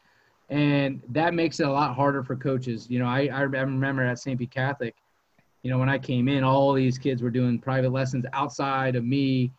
and 0.49 1.01
that 1.09 1.33
makes 1.33 1.59
it 1.59 1.67
a 1.67 1.71
lot 1.71 1.95
harder 1.95 2.23
for 2.23 2.35
coaches. 2.35 2.87
You 2.89 2.99
know, 2.99 3.05
I, 3.05 3.27
I 3.27 3.41
remember 3.41 4.03
at 4.03 4.19
St. 4.19 4.37
Pete 4.37 4.51
Catholic, 4.51 4.95
you 5.63 5.71
know, 5.71 5.77
when 5.77 5.89
I 5.89 5.97
came 5.97 6.27
in, 6.27 6.43
all 6.43 6.73
these 6.73 6.97
kids 6.97 7.21
were 7.21 7.29
doing 7.29 7.57
private 7.57 7.91
lessons 7.91 8.25
outside 8.33 8.95
of 8.95 9.05
me, 9.05 9.51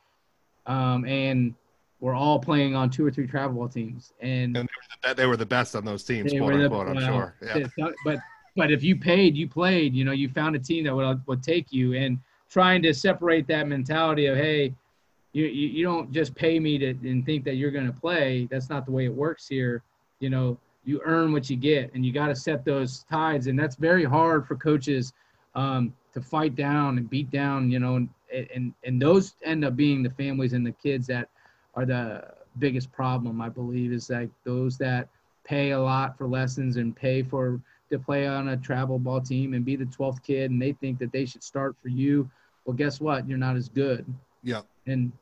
um, 0.67 1.05
and 1.07 1.55
were 2.01 2.15
all 2.15 2.39
playing 2.39 2.77
on 2.77 2.91
two 2.91 3.07
or 3.07 3.11
three 3.11 3.27
travel 3.27 3.57
ball 3.57 3.69
teams, 3.69 4.13
and, 4.21 4.55
and 4.57 4.57
they, 4.57 4.61
were 4.61 5.09
the, 5.09 5.15
they 5.15 5.27
were 5.27 5.37
the 5.37 5.47
best 5.47 5.75
on 5.75 5.85
those 5.85 6.05
teams, 6.05 6.33
quote 6.33 6.53
unquote. 6.53 6.89
I'm 6.89 7.01
sure. 7.01 7.35
Yeah. 7.43 7.67
But 8.05 8.19
but 8.57 8.71
if 8.71 8.83
you 8.83 8.97
paid, 8.97 9.37
you 9.37 9.49
played. 9.49 9.95
You 9.95 10.05
know, 10.05 10.13
you 10.13 10.29
found 10.29 10.55
a 10.55 10.59
team 10.59 10.85
that 10.85 10.95
would 10.95 11.27
would 11.27 11.43
take 11.43 11.73
you, 11.73 11.95
and 11.95 12.19
trying 12.51 12.83
to 12.83 12.93
separate 12.93 13.47
that 13.49 13.67
mentality 13.67 14.27
of 14.27 14.37
hey, 14.37 14.75
you 15.33 15.47
you, 15.47 15.69
you 15.69 15.85
don't 15.85 16.13
just 16.13 16.35
pay 16.35 16.61
me 16.61 16.79
to 16.79 16.91
and 16.91 17.25
think 17.25 17.45
that 17.45 17.55
you're 17.55 17.71
going 17.71 17.87
to 17.87 17.99
play. 17.99 18.47
That's 18.51 18.69
not 18.69 18.85
the 18.85 18.93
way 18.93 19.07
it 19.07 19.15
works 19.15 19.49
here. 19.49 19.83
You 20.21 20.31
know, 20.31 20.59
you 20.85 21.01
earn 21.05 21.33
what 21.33 21.49
you 21.49 21.57
get, 21.57 21.93
and 21.95 22.05
you 22.05 22.13
got 22.13 22.29
to 22.29 22.37
set 22.37 22.65
those 22.65 23.05
tides, 23.11 23.47
and 23.47 23.59
that's 23.59 23.77
very 23.77 24.05
hard 24.05 24.47
for 24.47 24.57
coaches 24.57 25.13
um, 25.55 25.95
to 26.13 26.21
fight 26.21 26.55
down 26.55 26.99
and 26.99 27.09
beat 27.09 27.31
down. 27.31 27.71
You 27.71 27.79
know, 27.79 27.97
and, 27.97 28.09
and 28.33 28.75
and 28.85 29.01
those 29.01 29.35
end 29.45 29.65
up 29.65 29.77
being 29.77 30.03
the 30.03 30.11
families 30.11 30.53
and 30.53 30.67
the 30.67 30.73
kids 30.73 31.07
that 31.09 31.29
are 31.75 31.87
the 31.87 32.25
biggest 32.59 32.93
problem. 32.93 33.41
I 33.41 33.49
believe 33.49 33.93
is 33.93 34.11
like 34.11 34.31
those 34.45 34.79
that 34.79 35.09
pay 35.45 35.71
a 35.71 35.81
lot 35.81 36.17
for 36.17 36.27
lessons 36.27 36.77
and 36.77 36.95
pay 36.95 37.23
for 37.23 37.61
to 37.91 37.99
play 37.99 38.27
on 38.27 38.49
a 38.49 38.57
travel 38.57 38.99
ball 38.99 39.21
team 39.21 39.55
and 39.55 39.65
be 39.65 39.77
the 39.77 39.85
12th 39.85 40.23
kid 40.23 40.51
and 40.51 40.61
they 40.61 40.73
think 40.73 40.99
that 40.99 41.13
they 41.13 41.25
should 41.25 41.45
start 41.45 41.77
for 41.83 41.89
you 41.89 42.29
well 42.65 42.75
guess 42.75 43.01
what 43.01 43.29
you're 43.29 43.39
not 43.39 43.57
as 43.57 43.69
good 43.69 44.05
yeah 44.43 44.63
and 44.87 45.13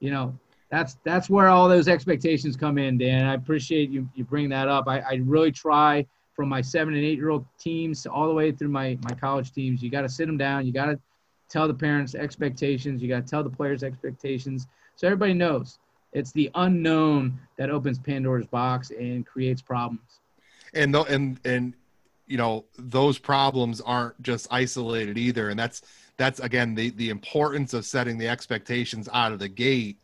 you 0.00 0.10
know 0.10 0.36
that's 0.74 0.96
that's 1.04 1.30
where 1.30 1.48
all 1.48 1.68
those 1.68 1.86
expectations 1.86 2.56
come 2.56 2.78
in 2.78 2.98
dan. 2.98 3.26
I 3.26 3.34
appreciate 3.34 3.90
you 3.90 4.08
you 4.14 4.24
bring 4.24 4.48
that 4.48 4.66
up. 4.66 4.88
I, 4.88 4.98
I 5.00 5.14
really 5.24 5.52
try 5.52 6.04
from 6.34 6.48
my 6.48 6.60
seven 6.60 6.94
and 6.94 7.04
eight 7.04 7.16
year 7.16 7.30
old 7.30 7.46
teams 7.60 8.06
all 8.06 8.26
the 8.26 8.34
way 8.34 8.50
through 8.50 8.70
my 8.70 8.98
my 9.02 9.14
college 9.14 9.52
teams. 9.52 9.82
You 9.82 9.90
got 9.90 10.02
to 10.02 10.08
sit 10.08 10.26
them 10.26 10.36
down. 10.36 10.66
You 10.66 10.72
got 10.72 10.86
to 10.86 10.98
tell 11.48 11.68
the 11.68 11.74
parents 11.74 12.16
expectations. 12.16 13.00
You 13.00 13.08
got 13.08 13.24
to 13.24 13.30
tell 13.30 13.44
the 13.44 13.50
players 13.50 13.84
expectations. 13.84 14.66
So 14.96 15.06
everybody 15.06 15.32
knows 15.32 15.78
it's 16.12 16.32
the 16.32 16.50
unknown 16.56 17.38
that 17.56 17.70
opens 17.70 18.00
pandora's 18.00 18.46
box 18.46 18.90
and 18.90 19.24
creates 19.24 19.62
problems. 19.62 20.20
And 20.72 20.92
the, 20.92 21.02
and 21.02 21.38
and 21.44 21.74
you 22.26 22.36
know 22.36 22.64
those 22.76 23.16
problems 23.16 23.80
aren't 23.80 24.20
just 24.22 24.48
isolated 24.50 25.18
either. 25.18 25.50
And 25.50 25.58
that's 25.58 25.82
that's 26.16 26.40
again 26.40 26.74
the 26.74 26.90
the 26.90 27.10
importance 27.10 27.74
of 27.74 27.86
setting 27.86 28.18
the 28.18 28.26
expectations 28.26 29.08
out 29.12 29.30
of 29.30 29.38
the 29.38 29.48
gate 29.48 29.98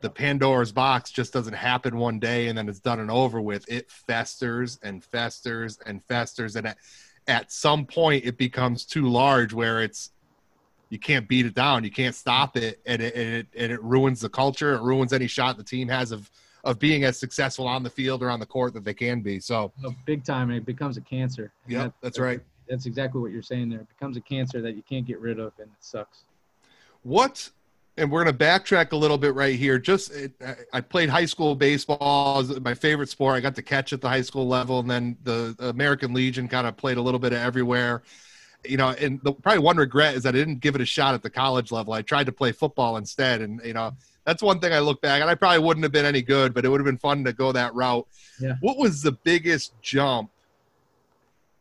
the 0.00 0.10
pandora's 0.10 0.72
box 0.72 1.10
just 1.10 1.32
doesn't 1.32 1.54
happen 1.54 1.96
one 1.96 2.18
day 2.18 2.48
and 2.48 2.56
then 2.56 2.68
it's 2.68 2.80
done 2.80 3.00
and 3.00 3.10
over 3.10 3.40
with 3.40 3.68
it 3.68 3.90
festers 3.90 4.78
and 4.82 5.02
festers 5.04 5.78
and 5.86 6.02
festers 6.04 6.56
and 6.56 6.66
at, 6.66 6.76
at 7.26 7.50
some 7.50 7.84
point 7.84 8.24
it 8.24 8.36
becomes 8.36 8.84
too 8.84 9.08
large 9.08 9.52
where 9.52 9.82
it's 9.82 10.10
you 10.90 10.98
can't 10.98 11.26
beat 11.28 11.46
it 11.46 11.54
down 11.54 11.82
you 11.82 11.90
can't 11.90 12.14
stop 12.14 12.56
it 12.56 12.80
and 12.86 13.02
it, 13.02 13.14
and 13.14 13.34
it, 13.34 13.46
and 13.56 13.72
it 13.72 13.82
ruins 13.82 14.20
the 14.20 14.28
culture 14.28 14.74
it 14.74 14.82
ruins 14.82 15.12
any 15.12 15.26
shot 15.26 15.56
the 15.56 15.64
team 15.64 15.88
has 15.88 16.12
of 16.12 16.30
of 16.66 16.80
being 16.80 17.04
as 17.04 17.16
successful 17.16 17.66
on 17.66 17.84
the 17.84 17.88
field 17.88 18.22
or 18.22 18.28
on 18.28 18.40
the 18.40 18.46
court 18.46 18.74
that 18.74 18.84
they 18.84 18.92
can 18.92 19.20
be. 19.20 19.38
So 19.38 19.72
oh, 19.84 19.94
big 20.04 20.24
time, 20.24 20.50
and 20.50 20.58
it 20.58 20.66
becomes 20.66 20.96
a 20.96 21.00
cancer. 21.00 21.52
Yeah, 21.66 21.84
that, 21.84 21.92
that's 22.02 22.18
right. 22.18 22.40
That's 22.68 22.86
exactly 22.86 23.20
what 23.20 23.30
you're 23.30 23.42
saying 23.42 23.70
there. 23.70 23.80
It 23.80 23.88
becomes 23.88 24.16
a 24.16 24.20
cancer 24.20 24.60
that 24.60 24.74
you 24.74 24.82
can't 24.82 25.06
get 25.06 25.20
rid 25.20 25.38
of, 25.38 25.52
and 25.58 25.68
it 25.68 25.76
sucks. 25.80 26.24
What? 27.04 27.48
And 27.98 28.10
we're 28.10 28.24
going 28.24 28.36
to 28.36 28.44
backtrack 28.44 28.92
a 28.92 28.96
little 28.96 29.16
bit 29.16 29.34
right 29.34 29.56
here. 29.56 29.78
Just 29.78 30.12
I 30.72 30.80
played 30.82 31.08
high 31.08 31.24
school 31.24 31.54
baseball, 31.54 32.44
my 32.60 32.74
favorite 32.74 33.08
sport. 33.08 33.36
I 33.36 33.40
got 33.40 33.54
to 33.54 33.62
catch 33.62 33.92
at 33.92 34.02
the 34.02 34.08
high 34.08 34.20
school 34.20 34.46
level, 34.46 34.80
and 34.80 34.90
then 34.90 35.16
the 35.22 35.56
American 35.60 36.12
Legion 36.12 36.46
kind 36.46 36.66
of 36.66 36.76
played 36.76 36.98
a 36.98 37.02
little 37.02 37.20
bit 37.20 37.32
of 37.32 37.38
everywhere 37.38 38.02
you 38.68 38.76
know, 38.76 38.88
and 38.88 39.20
the, 39.22 39.32
probably 39.32 39.60
one 39.60 39.76
regret 39.76 40.16
is 40.16 40.24
that 40.24 40.34
I 40.34 40.38
didn't 40.38 40.58
give 40.58 40.74
it 40.74 40.80
a 40.80 40.86
shot 40.86 41.14
at 41.14 41.22
the 41.22 41.30
college 41.30 41.70
level. 41.70 41.92
I 41.92 42.02
tried 42.02 42.26
to 42.26 42.32
play 42.32 42.50
football 42.50 42.96
instead, 42.96 43.40
and 43.40 43.60
you 43.64 43.74
know, 43.74 43.92
that's 44.26 44.42
one 44.42 44.58
thing 44.58 44.72
I 44.72 44.80
look 44.80 45.00
back 45.00 45.22
and 45.22 45.30
I 45.30 45.34
probably 45.36 45.60
wouldn't 45.60 45.84
have 45.84 45.92
been 45.92 46.04
any 46.04 46.20
good, 46.20 46.52
but 46.52 46.64
it 46.64 46.68
would 46.68 46.80
have 46.80 46.84
been 46.84 46.98
fun 46.98 47.24
to 47.24 47.32
go 47.32 47.52
that 47.52 47.72
route. 47.74 48.06
Yeah. 48.40 48.56
What 48.60 48.76
was 48.76 49.00
the 49.00 49.12
biggest 49.12 49.80
jump 49.80 50.30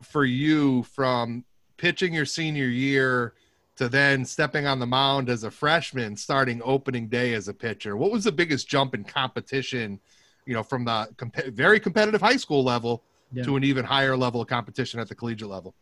for 0.01 0.25
you 0.25 0.83
from 0.83 1.45
pitching 1.77 2.13
your 2.13 2.25
senior 2.25 2.67
year 2.67 3.33
to 3.75 3.89
then 3.89 4.23
stepping 4.23 4.65
on 4.65 4.79
the 4.79 4.85
mound 4.85 5.29
as 5.29 5.43
a 5.43 5.51
freshman, 5.51 6.15
starting 6.15 6.61
opening 6.63 7.07
day 7.07 7.33
as 7.33 7.47
a 7.47 7.53
pitcher? 7.53 7.97
What 7.97 8.11
was 8.11 8.23
the 8.23 8.31
biggest 8.31 8.67
jump 8.67 8.95
in 8.95 9.03
competition, 9.03 9.99
you 10.45 10.53
know, 10.53 10.63
from 10.63 10.85
the 10.85 11.09
comp- 11.17 11.45
very 11.47 11.79
competitive 11.79 12.21
high 12.21 12.37
school 12.37 12.63
level 12.63 13.03
yeah. 13.33 13.43
to 13.43 13.55
an 13.55 13.63
even 13.63 13.83
higher 13.83 14.15
level 14.15 14.41
of 14.41 14.47
competition 14.47 14.99
at 14.99 15.09
the 15.09 15.15
collegiate 15.15 15.49
level? 15.49 15.73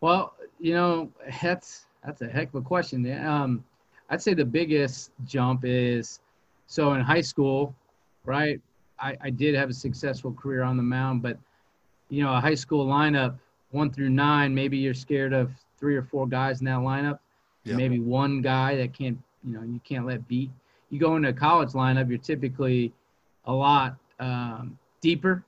Well, 0.00 0.34
you 0.60 0.74
know, 0.74 1.10
that's 1.42 1.86
that's 2.04 2.20
a 2.22 2.28
heck 2.28 2.48
of 2.48 2.56
a 2.56 2.60
question. 2.60 3.10
Um, 3.26 3.64
I'd 4.10 4.22
say 4.22 4.34
the 4.34 4.44
biggest 4.44 5.10
jump 5.24 5.62
is 5.64 6.20
so 6.66 6.92
in 6.92 7.00
high 7.00 7.20
school, 7.20 7.74
right? 8.24 8.60
I, 9.00 9.16
I 9.20 9.30
did 9.30 9.54
have 9.54 9.70
a 9.70 9.74
successful 9.74 10.32
career 10.32 10.62
on 10.62 10.76
the 10.76 10.82
mound, 10.82 11.22
but 11.22 11.38
you 12.08 12.22
know, 12.22 12.32
a 12.32 12.40
high 12.40 12.54
school 12.54 12.86
lineup, 12.86 13.36
one 13.70 13.90
through 13.90 14.10
nine, 14.10 14.54
maybe 14.54 14.76
you're 14.76 14.94
scared 14.94 15.32
of 15.32 15.50
three 15.78 15.96
or 15.96 16.02
four 16.02 16.26
guys 16.26 16.60
in 16.60 16.66
that 16.66 16.78
lineup. 16.78 17.18
Yep. 17.64 17.76
Maybe 17.76 17.98
one 17.98 18.42
guy 18.42 18.76
that 18.76 18.92
can't, 18.92 19.18
you 19.44 19.54
know, 19.54 19.62
you 19.62 19.80
can't 19.84 20.06
let 20.06 20.26
beat. 20.28 20.50
You 20.90 21.00
go 21.00 21.16
into 21.16 21.28
a 21.28 21.32
college 21.32 21.70
lineup, 21.70 22.08
you're 22.08 22.18
typically 22.18 22.92
a 23.44 23.52
lot 23.52 23.96
um, 24.20 24.78
deeper. 25.00 25.44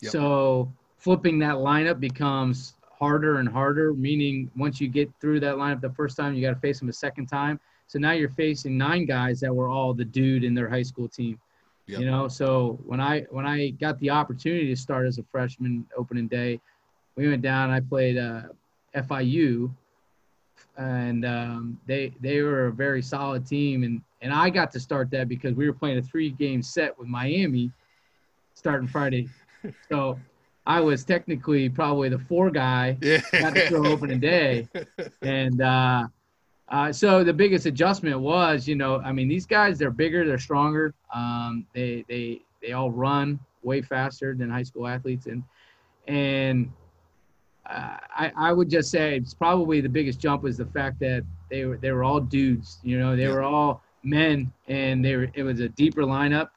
Yep. 0.00 0.12
So 0.12 0.72
flipping 0.98 1.38
that 1.40 1.56
lineup 1.56 2.00
becomes 2.00 2.74
harder 2.98 3.38
and 3.38 3.48
harder, 3.48 3.94
meaning 3.94 4.50
once 4.56 4.80
you 4.80 4.88
get 4.88 5.10
through 5.20 5.40
that 5.40 5.56
lineup 5.56 5.80
the 5.80 5.90
first 5.90 6.16
time, 6.16 6.34
you 6.34 6.42
got 6.42 6.54
to 6.54 6.60
face 6.60 6.78
them 6.78 6.88
a 6.88 6.92
second 6.92 7.26
time. 7.26 7.60
So 7.86 7.98
now 7.98 8.12
you're 8.12 8.30
facing 8.30 8.76
nine 8.76 9.06
guys 9.06 9.40
that 9.40 9.54
were 9.54 9.68
all 9.68 9.94
the 9.94 10.04
dude 10.04 10.44
in 10.44 10.54
their 10.54 10.68
high 10.68 10.82
school 10.82 11.08
team. 11.08 11.38
Yep. 11.86 12.00
You 12.00 12.06
know, 12.06 12.26
so 12.26 12.80
when 12.84 13.00
I 13.00 13.20
when 13.30 13.46
I 13.46 13.70
got 13.70 13.98
the 14.00 14.10
opportunity 14.10 14.66
to 14.66 14.76
start 14.76 15.06
as 15.06 15.18
a 15.18 15.22
freshman 15.30 15.86
opening 15.96 16.26
day, 16.26 16.60
we 17.14 17.28
went 17.28 17.42
down. 17.42 17.70
I 17.70 17.78
played 17.78 18.18
uh, 18.18 18.42
FIU, 18.96 19.70
and 20.76 21.24
um, 21.24 21.80
they 21.86 22.12
they 22.20 22.42
were 22.42 22.66
a 22.66 22.72
very 22.72 23.02
solid 23.02 23.46
team, 23.46 23.82
and 23.84 24.02
and 24.22 24.32
I 24.32 24.50
got 24.50 24.70
to 24.72 24.80
start 24.80 25.10
that 25.10 25.28
because 25.28 25.54
we 25.54 25.66
were 25.66 25.74
playing 25.74 25.98
a 25.98 26.02
three 26.02 26.30
game 26.30 26.62
set 26.62 26.98
with 26.98 27.08
Miami, 27.08 27.70
starting 28.54 28.88
Friday. 28.88 29.28
So 29.88 30.16
I 30.64 30.80
was 30.80 31.02
technically 31.02 31.68
probably 31.68 32.08
the 32.08 32.20
four 32.20 32.52
guy 32.52 32.96
yeah. 33.02 33.20
got 33.32 33.54
to 33.56 33.68
throw 33.68 33.84
opening 33.86 34.20
day, 34.20 34.68
and 35.22 35.60
uh, 35.60 36.06
uh, 36.68 36.92
so 36.92 37.24
the 37.24 37.32
biggest 37.32 37.66
adjustment 37.66 38.20
was, 38.20 38.68
you 38.68 38.76
know, 38.76 39.00
I 39.00 39.10
mean, 39.12 39.28
these 39.28 39.46
guys 39.46 39.78
they're 39.78 39.90
bigger, 39.90 40.24
they're 40.24 40.38
stronger. 40.38 40.94
Um, 41.12 41.66
they 41.74 42.04
they 42.08 42.42
they 42.62 42.72
all 42.72 42.92
run 42.92 43.40
way 43.62 43.82
faster 43.82 44.34
than 44.34 44.50
high 44.50 44.62
school 44.62 44.86
athletes, 44.86 45.26
and 45.26 45.42
and 46.06 46.70
I 47.68 48.32
I 48.36 48.52
would 48.52 48.70
just 48.70 48.90
say 48.90 49.16
it's 49.16 49.34
probably 49.34 49.80
the 49.80 49.88
biggest 49.88 50.20
jump 50.20 50.42
was 50.42 50.56
the 50.56 50.66
fact 50.66 50.98
that 51.00 51.24
they 51.50 51.64
were 51.64 51.76
they 51.76 51.92
were 51.92 52.04
all 52.04 52.20
dudes. 52.20 52.78
You 52.82 52.98
know, 52.98 53.16
they 53.16 53.24
yeah. 53.24 53.32
were 53.32 53.42
all 53.42 53.82
men, 54.02 54.52
and 54.68 55.04
they 55.04 55.16
were 55.16 55.28
it 55.34 55.42
was 55.42 55.60
a 55.60 55.68
deeper 55.70 56.02
lineup, 56.02 56.48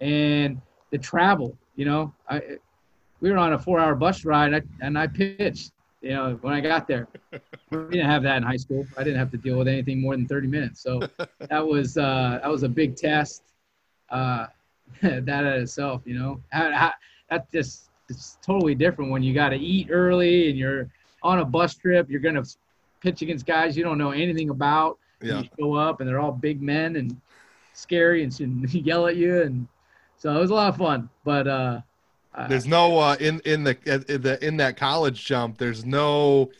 and 0.00 0.60
the 0.90 0.98
travel. 0.98 1.56
You 1.76 1.84
know, 1.86 2.14
I 2.28 2.40
we 3.20 3.30
were 3.30 3.38
on 3.38 3.52
a 3.52 3.58
four 3.58 3.80
hour 3.80 3.94
bus 3.94 4.24
ride 4.24 4.52
and 4.52 4.56
I, 4.56 4.86
and 4.86 4.98
I 4.98 5.06
pitched 5.06 5.72
you 6.04 6.10
know, 6.10 6.38
when 6.42 6.52
I 6.52 6.60
got 6.60 6.86
there. 6.86 7.08
we 7.70 7.78
didn't 7.90 8.10
have 8.10 8.22
that 8.24 8.36
in 8.36 8.42
high 8.42 8.58
school. 8.58 8.86
I 8.98 9.02
didn't 9.02 9.18
have 9.18 9.30
to 9.30 9.38
deal 9.38 9.56
with 9.56 9.66
anything 9.66 10.02
more 10.02 10.14
than 10.14 10.28
30 10.28 10.48
minutes. 10.48 10.82
So 10.82 11.00
that 11.38 11.66
was 11.66 11.96
uh, 11.96 12.40
that 12.42 12.50
was 12.50 12.62
a 12.62 12.68
big 12.68 12.94
test. 12.94 13.42
Uh, 14.10 14.46
that 15.02 15.26
in 15.26 15.62
itself, 15.62 16.02
you 16.04 16.18
know, 16.18 16.40
that 16.52 17.50
just 17.50 17.88
it's 18.08 18.38
totally 18.42 18.74
different 18.74 19.10
when 19.10 19.22
you 19.22 19.34
got 19.34 19.50
to 19.50 19.56
eat 19.56 19.88
early 19.90 20.50
and 20.50 20.58
you're 20.58 20.90
on 21.22 21.40
a 21.40 21.44
bus 21.44 21.74
trip. 21.74 22.10
You're 22.10 22.20
gonna 22.20 22.44
pitch 23.00 23.22
against 23.22 23.46
guys 23.46 23.76
you 23.76 23.84
don't 23.84 23.98
know 23.98 24.10
anything 24.10 24.50
about. 24.50 24.98
Yeah. 25.22 25.40
You 25.40 25.48
show 25.58 25.74
up 25.74 26.00
and 26.00 26.08
they're 26.08 26.20
all 26.20 26.32
big 26.32 26.60
men 26.60 26.96
and 26.96 27.18
scary 27.72 28.22
and 28.22 28.74
yell 28.74 29.06
at 29.06 29.16
you 29.16 29.42
and 29.42 29.66
so 30.16 30.34
it 30.34 30.40
was 30.40 30.50
a 30.50 30.54
lot 30.54 30.68
of 30.68 30.76
fun. 30.76 31.10
But 31.24 31.46
uh, 31.46 31.80
uh, 32.34 32.48
there's 32.48 32.66
no 32.66 32.98
uh, 32.98 33.16
in 33.20 33.40
in 33.44 33.64
the 33.64 33.76
in 34.08 34.22
the 34.22 34.44
in 34.44 34.56
that 34.56 34.76
college 34.76 35.24
jump. 35.24 35.58
There's 35.58 35.84
no 35.84 36.50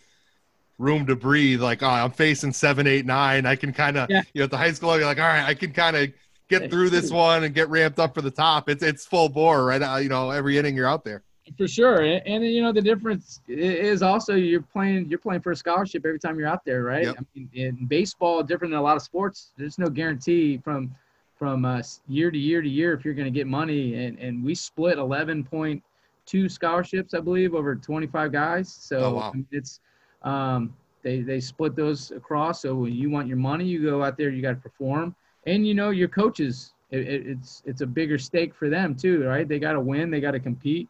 room 0.79 1.07
to 1.07 1.17
breathe. 1.17 1.63
Like, 1.63 1.83
oh, 1.83 1.89
I'm 1.89 2.11
facing 2.11 2.53
seven, 2.53 2.87
eight, 2.87 3.07
nine. 3.07 3.47
I 3.47 3.57
can 3.57 3.73
kind 3.73 3.97
of, 3.97 4.11
yeah. 4.11 4.23
you 4.33 4.41
know, 4.41 4.45
at 4.45 4.51
the 4.51 4.59
high 4.59 4.73
school, 4.73 4.97
you're 4.97 5.07
like, 5.07 5.19
all 5.19 5.25
right, 5.25 5.45
I 5.45 5.55
can 5.55 5.73
kind 5.73 5.97
of 5.97 6.13
get 6.49 6.71
through 6.71 6.91
this 6.91 7.11
one 7.11 7.45
and 7.45 7.55
get 7.55 7.69
ramped 7.69 7.99
up 7.99 8.15
for 8.15 8.23
the 8.23 8.31
top. 8.31 8.69
It's 8.69 8.83
it's 8.83 9.07
full 9.07 9.29
bore 9.29 9.65
right 9.65 9.81
now. 9.81 9.97
You 9.97 10.09
know, 10.09 10.31
every 10.31 10.59
inning 10.59 10.77
you're 10.77 10.89
out 10.89 11.05
there. 11.05 11.23
For 11.59 11.69
sure, 11.69 12.03
and, 12.03 12.23
and 12.27 12.45
you 12.45 12.63
know 12.63 12.73
the 12.73 12.81
difference 12.81 13.43
is 13.47 14.03
also 14.03 14.35
you're 14.35 14.63
playing 14.63 15.11
you're 15.11 15.19
playing 15.19 15.43
for 15.43 15.53
a 15.53 15.57
scholarship 15.57 16.07
every 16.07 16.19
time 16.19 16.39
you're 16.39 16.49
out 16.49 16.65
there, 16.65 16.83
right? 16.83 17.05
Yep. 17.05 17.17
I 17.19 17.25
mean, 17.35 17.51
in 17.53 17.87
baseball, 17.87 18.43
different 18.43 18.73
than 18.73 18.81
a 18.81 18.83
lot 18.83 18.97
of 18.97 19.03
sports. 19.03 19.53
There's 19.59 19.79
no 19.79 19.89
guarantee 19.89 20.57
from 20.57 20.95
from 21.37 21.65
uh, 21.65 21.83
year 22.09 22.31
to 22.31 22.39
year 22.39 22.63
to 22.63 22.69
year 22.69 22.95
if 22.95 23.05
you're 23.05 23.15
going 23.15 23.33
to 23.33 23.39
get 23.39 23.47
money. 23.47 24.07
And, 24.07 24.19
and 24.19 24.43
we 24.43 24.55
split 24.55 24.99
11.2 24.99 26.51
scholarships, 26.51 27.13
I 27.13 27.21
believe, 27.21 27.55
over 27.55 27.75
25 27.75 28.33
guys. 28.33 28.73
So 28.73 28.99
oh, 28.99 29.15
wow. 29.15 29.35
it's 29.51 29.81
um, 30.23 30.75
they 31.03 31.21
they 31.21 31.41
split 31.41 31.77
those 31.77 32.11
across. 32.11 32.63
So 32.63 32.75
when 32.75 32.95
you 32.95 33.11
want 33.11 33.29
your 33.29 33.37
money, 33.37 33.67
you 33.67 33.83
go 33.83 34.03
out 34.03 34.17
there, 34.17 34.31
you 34.31 34.41
got 34.41 34.51
to 34.51 34.57
perform, 34.57 35.15
and 35.47 35.67
you 35.67 35.75
know 35.75 35.91
your 35.91 36.09
coaches 36.09 36.73
it, 36.91 37.01
it, 37.01 37.27
it's 37.27 37.63
it's 37.67 37.81
a 37.83 37.87
bigger 37.87 38.19
stake 38.19 38.55
for 38.55 38.71
them 38.71 38.95
too, 38.95 39.25
right? 39.25 39.47
They 39.47 39.59
got 39.59 39.73
to 39.73 39.81
win, 39.81 40.11
they 40.11 40.21
got 40.21 40.31
to 40.31 40.41
compete, 40.41 40.89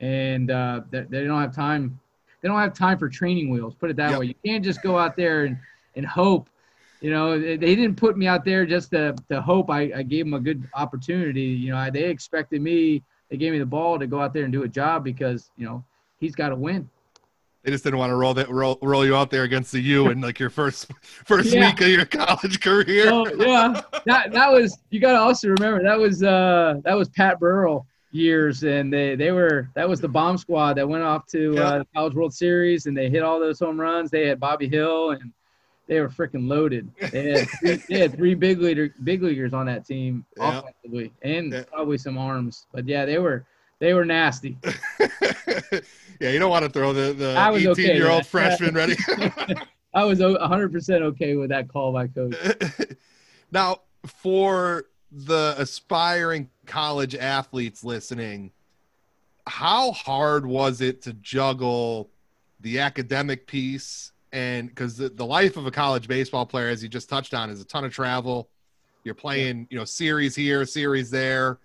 and 0.00 0.50
uh, 0.50 0.82
they, 0.90 1.02
they 1.02 1.24
don't 1.24 1.40
have 1.40 1.54
time. 1.54 1.98
They 2.42 2.48
don't 2.48 2.58
have 2.58 2.74
time 2.74 2.98
for 2.98 3.08
training 3.08 3.48
wheels. 3.50 3.74
Put 3.74 3.90
it 3.90 3.96
that 3.96 4.10
Yep. 4.10 4.20
way. 4.20 4.26
You 4.26 4.34
can't 4.44 4.62
just 4.64 4.82
go 4.82 4.98
out 4.98 5.16
there 5.16 5.44
and, 5.46 5.56
and 5.96 6.04
hope. 6.04 6.48
You 7.00 7.10
know, 7.10 7.38
they, 7.38 7.56
they 7.56 7.74
didn't 7.74 7.96
put 7.96 8.16
me 8.16 8.26
out 8.26 8.44
there 8.44 8.66
just 8.66 8.90
to, 8.90 9.14
to 9.30 9.40
hope. 9.40 9.70
I, 9.70 9.90
I 9.96 10.02
gave 10.02 10.24
them 10.26 10.34
a 10.34 10.40
good 10.40 10.66
opportunity. 10.74 11.42
You 11.42 11.72
know, 11.72 11.76
I, 11.78 11.90
they 11.90 12.04
expected 12.04 12.60
me. 12.60 13.02
They 13.30 13.36
gave 13.36 13.52
me 13.52 13.58
the 13.58 13.66
ball 13.66 13.98
to 13.98 14.06
go 14.06 14.20
out 14.20 14.32
there 14.34 14.44
and 14.44 14.52
do 14.52 14.62
a 14.64 14.68
job 14.68 15.04
because 15.04 15.50
you 15.56 15.64
know 15.64 15.84
he's 16.20 16.34
got 16.34 16.50
to 16.50 16.56
win. 16.56 16.88
They 17.62 17.70
just 17.70 17.82
didn't 17.82 17.98
want 17.98 18.10
to 18.10 18.16
roll 18.16 18.34
that 18.34 18.50
roll, 18.50 18.78
roll 18.82 19.06
you 19.06 19.16
out 19.16 19.30
there 19.30 19.44
against 19.44 19.72
the 19.72 19.80
U 19.80 20.10
in 20.10 20.20
like 20.20 20.38
your 20.38 20.50
first 20.50 20.86
first 21.02 21.54
Yeah. 21.54 21.70
week 21.70 21.80
of 21.80 21.88
your 21.88 22.04
college 22.04 22.60
career. 22.60 23.10
Oh 23.10 23.26
yeah, 23.38 23.80
that 24.04 24.32
that 24.32 24.52
was 24.52 24.78
you 24.90 25.00
got 25.00 25.12
to 25.12 25.18
also 25.18 25.48
remember 25.48 25.82
that 25.82 25.98
was 25.98 26.22
uh 26.22 26.74
that 26.84 26.94
was 26.94 27.08
Pat 27.08 27.40
Burrell 27.40 27.86
years, 28.14 28.62
and 28.62 28.92
they 28.92 29.16
they 29.16 29.32
were 29.32 29.68
that 29.74 29.88
was 29.88 30.00
the 30.00 30.08
bomb 30.08 30.38
squad 30.38 30.74
that 30.74 30.88
went 30.88 31.02
off 31.02 31.26
to 31.28 31.58
uh, 31.58 31.78
the 31.78 31.86
College 31.94 32.14
World 32.14 32.32
Series, 32.34 32.86
and 32.86 32.96
they 32.96 33.10
hit 33.10 33.22
all 33.22 33.40
those 33.40 33.58
home 33.58 33.80
runs. 33.80 34.10
They 34.10 34.26
had 34.26 34.40
Bobby 34.40 34.68
Hill, 34.68 35.10
and 35.10 35.32
they 35.88 36.00
were 36.00 36.08
freaking 36.08 36.48
loaded. 36.48 36.88
They 37.10 37.30
had 37.30 37.48
three, 37.60 37.82
they 37.88 37.98
had 37.98 38.16
three 38.16 38.34
big 38.34 38.60
leader 38.60 38.90
big 39.04 39.22
leaguers 39.22 39.52
on 39.52 39.66
that 39.66 39.84
team 39.86 40.24
Yeah. 40.36 40.60
offensively, 40.60 41.12
and 41.22 41.52
Yeah. 41.52 41.64
probably 41.64 41.98
some 41.98 42.16
arms. 42.16 42.66
But 42.72 42.86
yeah, 42.88 43.04
they 43.04 43.18
were 43.18 43.44
they 43.80 43.92
were 43.94 44.04
nasty. 44.04 44.56
yeah, 46.20 46.30
you 46.30 46.38
don't 46.38 46.50
want 46.50 46.64
to 46.64 46.70
throw 46.70 46.92
the 46.92 47.12
the 47.12 47.34
I 47.36 47.50
was 47.50 47.62
okay 47.66 47.68
with 47.70 47.78
18 47.80 47.96
year 47.96 48.08
old 48.08 48.26
freshman 48.26 48.74
ready. 48.74 48.96
I 49.94 50.04
was 50.04 50.18
100% 50.18 51.02
okay 51.02 51.36
with 51.36 51.50
that 51.50 51.68
call 51.68 51.92
by 51.92 52.08
coach. 52.08 52.34
now, 53.52 53.82
for 54.06 54.86
the 55.14 55.54
aspiring 55.58 56.50
college 56.66 57.14
athletes 57.14 57.84
listening, 57.84 58.50
how 59.46 59.92
hard 59.92 60.44
was 60.44 60.80
it 60.80 61.02
to 61.02 61.12
juggle 61.14 62.10
the 62.60 62.80
academic 62.80 63.46
piece? 63.46 64.12
And 64.32 64.68
because 64.68 64.96
the, 64.96 65.10
the 65.10 65.24
life 65.24 65.56
of 65.56 65.66
a 65.66 65.70
college 65.70 66.08
baseball 66.08 66.44
player, 66.44 66.68
as 66.68 66.82
you 66.82 66.88
just 66.88 67.08
touched 67.08 67.34
on, 67.34 67.48
is 67.48 67.60
a 67.60 67.64
ton 67.64 67.84
of 67.84 67.92
travel. 67.92 68.48
You're 69.04 69.14
playing, 69.14 69.68
you 69.70 69.78
know, 69.78 69.84
series 69.84 70.34
here, 70.34 70.64
series 70.64 71.10
there. 71.10 71.58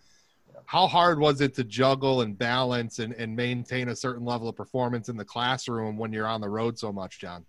How 0.65 0.85
hard 0.85 1.19
was 1.19 1.41
it 1.41 1.55
to 1.55 1.63
juggle 1.63 2.21
and 2.21 2.37
balance 2.37 2.99
and, 2.99 3.13
and 3.13 3.35
maintain 3.35 3.89
a 3.89 3.95
certain 3.95 4.23
level 4.23 4.47
of 4.47 4.55
performance 4.55 5.09
in 5.09 5.17
the 5.17 5.25
classroom 5.25 5.97
when 5.97 6.13
you're 6.13 6.27
on 6.27 6.41
the 6.41 6.49
road 6.49 6.77
so 6.77 6.91
much, 6.91 7.17
John? 7.17 7.43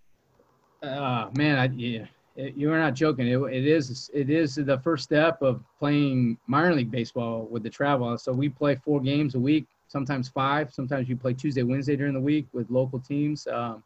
Uh, 0.82 1.28
man, 1.36 1.58
I, 1.58 1.66
yeah, 1.76 2.06
it- 2.36 2.54
you 2.56 2.72
are 2.72 2.78
not 2.78 2.94
joking. 2.94 3.26
It, 3.26 3.38
it 3.38 3.66
is 3.66 4.10
it 4.14 4.30
is 4.30 4.54
the 4.54 4.78
first 4.78 5.04
step 5.04 5.42
of 5.42 5.62
playing 5.78 6.38
minor 6.46 6.74
league 6.74 6.90
baseball 6.90 7.46
with 7.50 7.62
the 7.62 7.70
travel. 7.70 8.16
So 8.18 8.32
we 8.32 8.48
play 8.48 8.74
four 8.76 9.00
games 9.00 9.34
a 9.34 9.40
week, 9.40 9.66
sometimes 9.88 10.28
five. 10.28 10.72
Sometimes 10.72 11.08
you 11.08 11.16
play 11.16 11.34
Tuesday, 11.34 11.62
Wednesday 11.62 11.96
during 11.96 12.14
the 12.14 12.20
week 12.20 12.46
with 12.52 12.70
local 12.70 12.98
teams. 13.00 13.46
Um, 13.46 13.82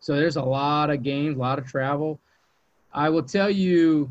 so 0.00 0.16
there's 0.16 0.36
a 0.36 0.42
lot 0.42 0.90
of 0.90 1.02
games, 1.02 1.36
a 1.36 1.38
lot 1.38 1.58
of 1.58 1.66
travel. 1.66 2.18
I 2.92 3.08
will 3.08 3.22
tell 3.22 3.48
you, 3.50 4.10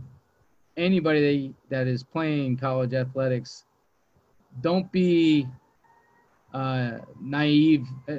anybody 0.78 1.54
that 1.70 1.86
is 1.88 2.02
playing 2.04 2.58
college 2.58 2.94
athletics, 2.94 3.66
don't 4.62 4.90
be 4.92 5.48
uh, 6.54 7.00
naive 7.20 7.86
uh, 8.10 8.18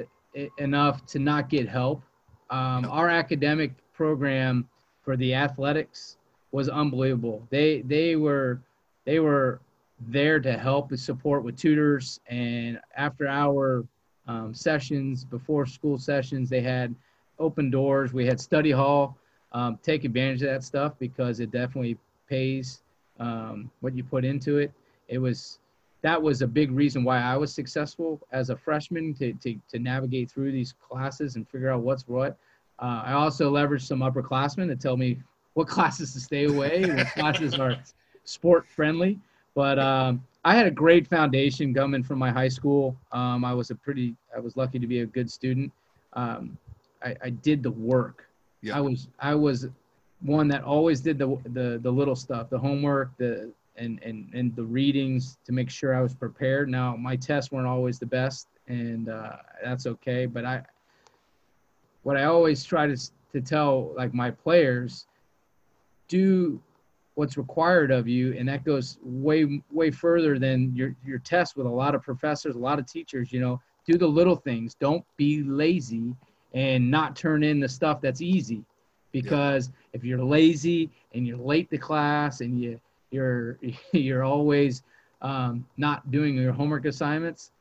enough 0.57 1.05
to 1.07 1.19
not 1.19 1.49
get 1.49 1.67
help. 1.67 2.01
Um, 2.49 2.85
Our 2.89 3.09
academic 3.09 3.71
program 3.93 4.67
for 5.03 5.17
the 5.17 5.33
athletics 5.33 6.17
was 6.51 6.69
unbelievable. 6.69 7.45
They 7.49 7.81
they 7.81 8.15
were 8.15 8.61
they 9.05 9.19
were 9.19 9.59
there 10.07 10.39
to 10.39 10.57
help 10.57 10.91
and 10.91 10.99
support 10.99 11.43
with 11.43 11.57
tutors 11.57 12.19
and 12.27 12.79
after 12.95 13.27
hour 13.27 13.85
um, 14.27 14.53
sessions, 14.53 15.23
before 15.25 15.65
school 15.65 15.97
sessions. 15.97 16.49
They 16.49 16.61
had 16.61 16.95
open 17.39 17.69
doors. 17.69 18.13
We 18.13 18.25
had 18.25 18.39
study 18.39 18.71
hall. 18.71 19.17
Um, 19.51 19.77
take 19.83 20.03
advantage 20.03 20.41
of 20.41 20.49
that 20.49 20.63
stuff 20.63 20.93
because 20.97 21.39
it 21.39 21.51
definitely 21.51 21.97
pays 22.27 22.81
um, 23.19 23.69
what 23.81 23.95
you 23.95 24.03
put 24.03 24.25
into 24.25 24.57
it. 24.57 24.71
It 25.07 25.19
was 25.19 25.59
that 26.01 26.21
was 26.21 26.41
a 26.41 26.47
big 26.47 26.71
reason 26.71 27.03
why 27.03 27.21
I 27.21 27.37
was 27.37 27.53
successful 27.53 28.19
as 28.31 28.49
a 28.49 28.57
freshman 28.57 29.13
to, 29.15 29.33
to, 29.33 29.55
to 29.69 29.79
navigate 29.79 30.29
through 30.29 30.51
these 30.51 30.73
classes 30.73 31.37
and 31.37 31.47
figure 31.47 31.69
out 31.69 31.81
what's 31.81 32.07
what. 32.07 32.37
Uh, 32.83 33.01
I 33.05 33.13
also 33.13 33.49
leveraged 33.49 33.83
some 33.83 34.01
upperclassmen 34.01 34.67
to 34.67 34.75
tell 34.75 34.97
me 34.97 35.17
what 35.53 35.67
classes 35.69 36.11
to 36.13 36.19
stay 36.19 36.45
away, 36.45 36.83
what 36.85 37.07
classes 37.15 37.57
are 37.57 37.77
sport 38.25 38.67
friendly. 38.67 39.17
But 39.55 39.79
um, 39.79 40.21
I 40.43 40.53
had 40.53 40.67
a 40.67 40.71
great 40.71 41.07
foundation 41.07 41.73
coming 41.73 42.03
from 42.03 42.19
my 42.19 42.29
high 42.29 42.49
school. 42.49 42.97
Um, 43.13 43.45
I 43.45 43.53
was 43.53 43.71
a 43.71 43.75
pretty, 43.75 44.15
I 44.35 44.39
was 44.41 44.57
lucky 44.57 44.79
to 44.79 44.87
be 44.87 44.99
a 44.99 45.05
good 45.05 45.31
student. 45.31 45.71
Um, 46.13 46.57
I, 47.01 47.15
I 47.23 47.29
did 47.29 47.63
the 47.63 47.71
work. 47.71 48.27
Yeah. 48.61 48.77
I 48.77 48.81
was, 48.81 49.07
I 49.19 49.33
was 49.33 49.67
one 50.21 50.49
that 50.49 50.63
always 50.63 50.99
did 50.99 51.17
the, 51.17 51.37
the, 51.53 51.79
the 51.81 51.91
little 51.91 52.15
stuff, 52.17 52.49
the 52.49 52.59
homework, 52.59 53.15
the, 53.17 53.49
and, 53.77 54.01
and, 54.03 54.29
and 54.33 54.53
the 54.57 54.63
readings 54.63 55.37
to 55.45 55.53
make 55.53 55.69
sure 55.69 55.95
I 55.95 56.01
was 56.01 56.13
prepared. 56.13 56.69
Now 56.69 56.97
my 56.97 57.15
tests 57.15 57.49
weren't 57.49 57.67
always 57.67 57.97
the 57.97 58.05
best 58.05 58.47
and 58.67 59.07
uh, 59.07 59.37
that's 59.63 59.85
okay. 59.85 60.25
But 60.25 60.45
I, 60.45 60.63
what 62.03 62.17
I 62.17 62.25
always 62.25 62.63
try 62.63 62.87
to, 62.87 62.97
to 63.33 63.41
tell 63.41 63.93
like 63.95 64.13
my 64.13 64.31
players, 64.31 65.07
do 66.07 66.61
what's 67.15 67.37
required 67.37 67.91
of 67.91 68.07
you. 68.07 68.35
And 68.37 68.47
that 68.49 68.63
goes 68.63 68.97
way, 69.03 69.61
way 69.71 69.91
further 69.91 70.39
than 70.39 70.75
your, 70.75 70.95
your 71.05 71.19
test 71.19 71.55
with 71.55 71.65
a 71.65 71.69
lot 71.69 71.95
of 71.95 72.01
professors, 72.01 72.55
a 72.55 72.59
lot 72.59 72.79
of 72.79 72.85
teachers, 72.85 73.31
you 73.31 73.39
know, 73.39 73.61
do 73.85 73.97
the 73.97 74.07
little 74.07 74.35
things. 74.35 74.75
Don't 74.75 75.05
be 75.17 75.43
lazy 75.43 76.15
and 76.53 76.89
not 76.89 77.15
turn 77.15 77.43
in 77.43 77.59
the 77.59 77.69
stuff 77.69 78.01
that's 78.01 78.21
easy 78.21 78.63
because 79.11 79.71
if 79.93 80.03
you're 80.03 80.23
lazy 80.23 80.89
and 81.13 81.25
you're 81.25 81.37
late 81.37 81.69
to 81.69 81.77
class 81.77 82.41
and 82.41 82.59
you 82.59 82.79
you're 83.11 83.57
you're 83.93 84.23
always 84.23 84.83
um, 85.21 85.65
not 85.77 86.11
doing 86.11 86.35
your 86.35 86.51
homework 86.51 86.85
assignments 86.85 87.51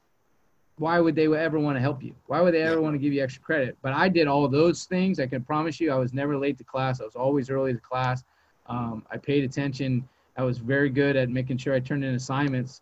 why 0.83 0.99
would 0.99 1.15
they 1.15 1.33
ever 1.33 1.61
want 1.61 1.77
to 1.77 1.81
help 1.81 2.03
you? 2.03 2.13
Why 2.27 2.41
would 2.41 2.55
they 2.55 2.63
ever 2.63 2.81
want 2.81 2.95
to 2.95 2.99
give 2.99 3.13
you 3.13 3.23
extra 3.23 3.41
credit? 3.41 3.79
But 3.83 3.93
i 3.93 4.09
did 4.09 4.27
all 4.27 4.49
those 4.49 4.85
things 4.85 5.21
i 5.21 5.27
can 5.29 5.43
promise 5.45 5.79
you 5.79 5.93
i 5.93 5.95
was 5.95 6.13
never 6.13 6.37
late 6.37 6.59
to 6.59 6.65
class 6.65 7.01
i 7.01 7.05
was 7.05 7.15
always 7.15 7.51
early 7.51 7.73
to 7.73 7.79
class. 7.79 8.25
Um, 8.67 9.07
i 9.13 9.17
paid 9.17 9.45
attention 9.45 10.09
i 10.37 10.43
was 10.43 10.59
very 10.59 10.91
good 10.91 11.15
at 11.15 11.31
making 11.31 11.59
sure 11.59 11.73
i 11.73 11.79
turned 11.79 12.05
in 12.05 12.15
assignments 12.17 12.81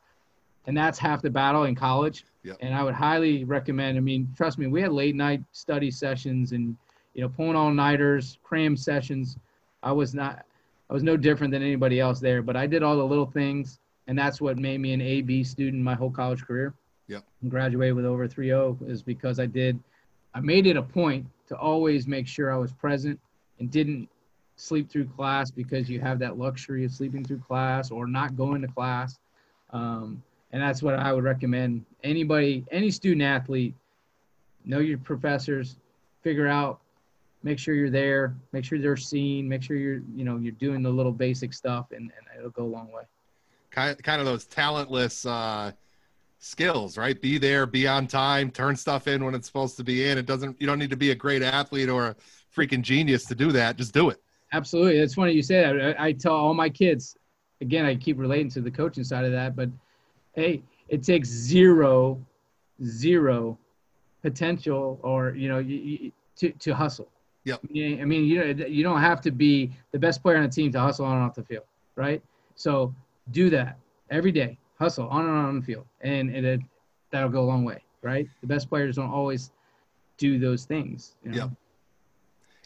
and 0.66 0.74
that's 0.74 0.98
half 0.98 1.20
the 1.20 1.30
battle 1.30 1.64
in 1.64 1.74
college. 1.74 2.24
Yep. 2.42 2.56
and 2.60 2.74
i 2.74 2.82
would 2.82 2.94
highly 2.94 3.44
recommend 3.44 3.98
i 3.98 4.00
mean 4.00 4.32
trust 4.34 4.56
me 4.56 4.66
we 4.66 4.80
had 4.80 4.92
late 4.92 5.14
night 5.14 5.42
study 5.52 5.90
sessions 5.90 6.52
and 6.52 6.74
you 7.12 7.20
know 7.20 7.28
pulling 7.28 7.56
all 7.56 7.70
nighters 7.70 8.38
cram 8.42 8.78
sessions. 8.78 9.36
I 9.82 9.92
was 9.92 10.14
not 10.14 10.46
i 10.88 10.94
was 10.94 11.02
no 11.02 11.18
different 11.18 11.50
than 11.52 11.62
anybody 11.62 12.00
else 12.00 12.18
there 12.18 12.40
but 12.40 12.56
i 12.56 12.66
did 12.66 12.82
all 12.82 12.96
the 12.96 13.10
little 13.12 13.30
things 13.40 13.78
and 14.06 14.18
that's 14.18 14.40
what 14.40 14.56
made 14.56 14.80
me 14.80 14.94
an 14.94 15.02
ab 15.02 15.44
student 15.44 15.82
my 15.82 15.94
whole 15.94 16.10
college 16.10 16.42
career 16.46 16.72
Yep. 17.10 17.24
and 17.42 17.50
graduated 17.50 17.96
with 17.96 18.04
over 18.04 18.28
3.0 18.28 18.88
is 18.88 19.02
because 19.02 19.40
i 19.40 19.46
did 19.46 19.78
i 20.32 20.40
made 20.40 20.66
it 20.66 20.76
a 20.76 20.82
point 20.82 21.26
to 21.48 21.56
always 21.56 22.06
make 22.06 22.28
sure 22.28 22.52
i 22.52 22.56
was 22.56 22.72
present 22.72 23.18
and 23.58 23.68
didn't 23.70 24.08
sleep 24.54 24.88
through 24.88 25.06
class 25.06 25.50
because 25.50 25.90
you 25.90 25.98
have 25.98 26.20
that 26.20 26.38
luxury 26.38 26.84
of 26.84 26.92
sleeping 26.92 27.24
through 27.24 27.40
class 27.40 27.90
or 27.90 28.06
not 28.06 28.36
going 28.36 28.62
to 28.62 28.68
class 28.68 29.18
um, 29.70 30.22
and 30.52 30.62
that's 30.62 30.82
what 30.82 30.94
i 30.94 31.12
would 31.12 31.24
recommend 31.24 31.84
anybody 32.04 32.64
any 32.70 32.92
student 32.92 33.22
athlete 33.22 33.74
know 34.64 34.78
your 34.78 34.98
professors 34.98 35.76
figure 36.22 36.46
out 36.46 36.80
make 37.42 37.58
sure 37.58 37.74
you're 37.74 37.90
there 37.90 38.36
make 38.52 38.64
sure 38.64 38.78
they're 38.78 38.96
seen 38.96 39.48
make 39.48 39.62
sure 39.64 39.76
you're 39.76 40.02
you 40.14 40.24
know 40.24 40.36
you're 40.36 40.52
doing 40.52 40.80
the 40.80 40.90
little 40.90 41.12
basic 41.12 41.52
stuff 41.52 41.86
and, 41.90 42.12
and 42.16 42.38
it'll 42.38 42.50
go 42.50 42.62
a 42.62 42.64
long 42.64 42.92
way 42.92 43.02
kind 43.70 44.00
kind 44.04 44.20
of 44.20 44.26
those 44.26 44.44
talentless 44.44 45.26
uh 45.26 45.72
skills 46.40 46.96
right 46.96 47.20
be 47.20 47.38
there 47.38 47.66
be 47.66 47.86
on 47.86 48.06
time 48.06 48.50
turn 48.50 48.74
stuff 48.74 49.06
in 49.06 49.24
when 49.24 49.34
it's 49.34 49.46
supposed 49.46 49.76
to 49.76 49.84
be 49.84 50.08
in 50.08 50.18
it 50.18 50.26
doesn't 50.26 50.58
you 50.60 50.66
don't 50.66 50.78
need 50.78 50.90
to 50.90 50.96
be 50.96 51.10
a 51.10 51.14
great 51.14 51.42
athlete 51.42 51.88
or 51.88 52.08
a 52.08 52.16
freaking 52.54 52.82
genius 52.82 53.24
to 53.26 53.34
do 53.34 53.52
that 53.52 53.76
just 53.76 53.92
do 53.94 54.08
it 54.10 54.20
Absolutely. 54.52 54.98
It's 54.98 55.14
funny 55.14 55.32
you 55.32 55.42
say 55.42 55.60
that. 55.60 55.96
I, 56.00 56.06
I 56.06 56.12
tell 56.12 56.34
all 56.34 56.54
my 56.54 56.68
kids, 56.68 57.16
again, 57.60 57.86
I 57.86 57.94
keep 57.94 58.18
relating 58.18 58.50
to 58.50 58.60
the 58.60 58.70
coaching 58.70 59.04
side 59.04 59.24
of 59.24 59.32
that, 59.32 59.54
but 59.54 59.68
hey, 60.34 60.62
it 60.88 61.02
takes 61.04 61.28
zero, 61.28 62.20
zero 62.84 63.56
potential 64.22 64.98
or, 65.02 65.34
you 65.34 65.48
know, 65.48 65.58
you, 65.58 65.76
you, 65.76 66.12
to, 66.36 66.50
to 66.50 66.74
hustle. 66.74 67.08
Yep. 67.44 67.60
You- 67.70 68.00
I 68.00 68.04
mean, 68.04 68.24
you 68.24 68.38
know, 68.54 68.66
you 68.66 68.82
don't 68.82 69.00
have 69.00 69.20
to 69.22 69.30
be 69.30 69.70
the 69.92 69.98
best 69.98 70.22
player 70.22 70.36
on 70.38 70.42
the 70.42 70.48
team 70.48 70.72
to 70.72 70.80
hustle 70.80 71.06
on 71.06 71.16
and 71.16 71.24
off 71.24 71.34
the 71.34 71.44
field, 71.44 71.64
right? 71.94 72.20
So 72.56 72.92
do 73.30 73.50
that 73.50 73.78
every 74.10 74.32
day, 74.32 74.58
hustle 74.80 75.06
on 75.08 75.26
and 75.26 75.36
on 75.36 75.60
the 75.60 75.64
field, 75.64 75.86
and, 76.00 76.34
and 76.34 76.44
it, 76.44 76.60
that'll 77.10 77.28
go 77.28 77.42
a 77.42 77.44
long 77.44 77.64
way, 77.64 77.82
right? 78.02 78.26
The 78.40 78.46
best 78.46 78.68
players 78.68 78.96
don't 78.96 79.10
always 79.10 79.52
do 80.16 80.38
those 80.38 80.64
things. 80.64 81.14
You 81.22 81.30
know? 81.30 81.36
Yep. 81.36 81.50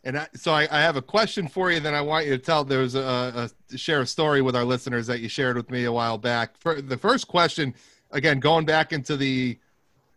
And 0.05 0.19
I, 0.19 0.29
so 0.35 0.53
I, 0.53 0.69
I, 0.71 0.81
have 0.81 0.97
a 0.97 1.03
question 1.03 1.49
for 1.49 1.73
you. 1.73 1.81
Then 1.81 1.95
I 1.95 2.03
want 2.03 2.27
you 2.27 2.33
to 2.33 2.39
tell. 2.39 2.63
There's 2.63 2.95
a, 2.95 3.51
a 3.73 3.77
share 3.79 4.03
a 4.03 4.07
story 4.07 4.43
with 4.43 4.55
our 4.55 4.65
listeners 4.65 5.07
that 5.07 5.21
you 5.21 5.29
shared 5.29 5.57
with 5.57 5.71
me 5.71 5.85
a 5.85 5.93
while 5.93 6.19
back. 6.19 6.59
For 6.59 6.83
the 6.83 6.99
first 6.99 7.27
question, 7.27 7.75
again, 8.11 8.39
going 8.39 8.67
back 8.67 8.93
into 8.93 9.17
the 9.17 9.59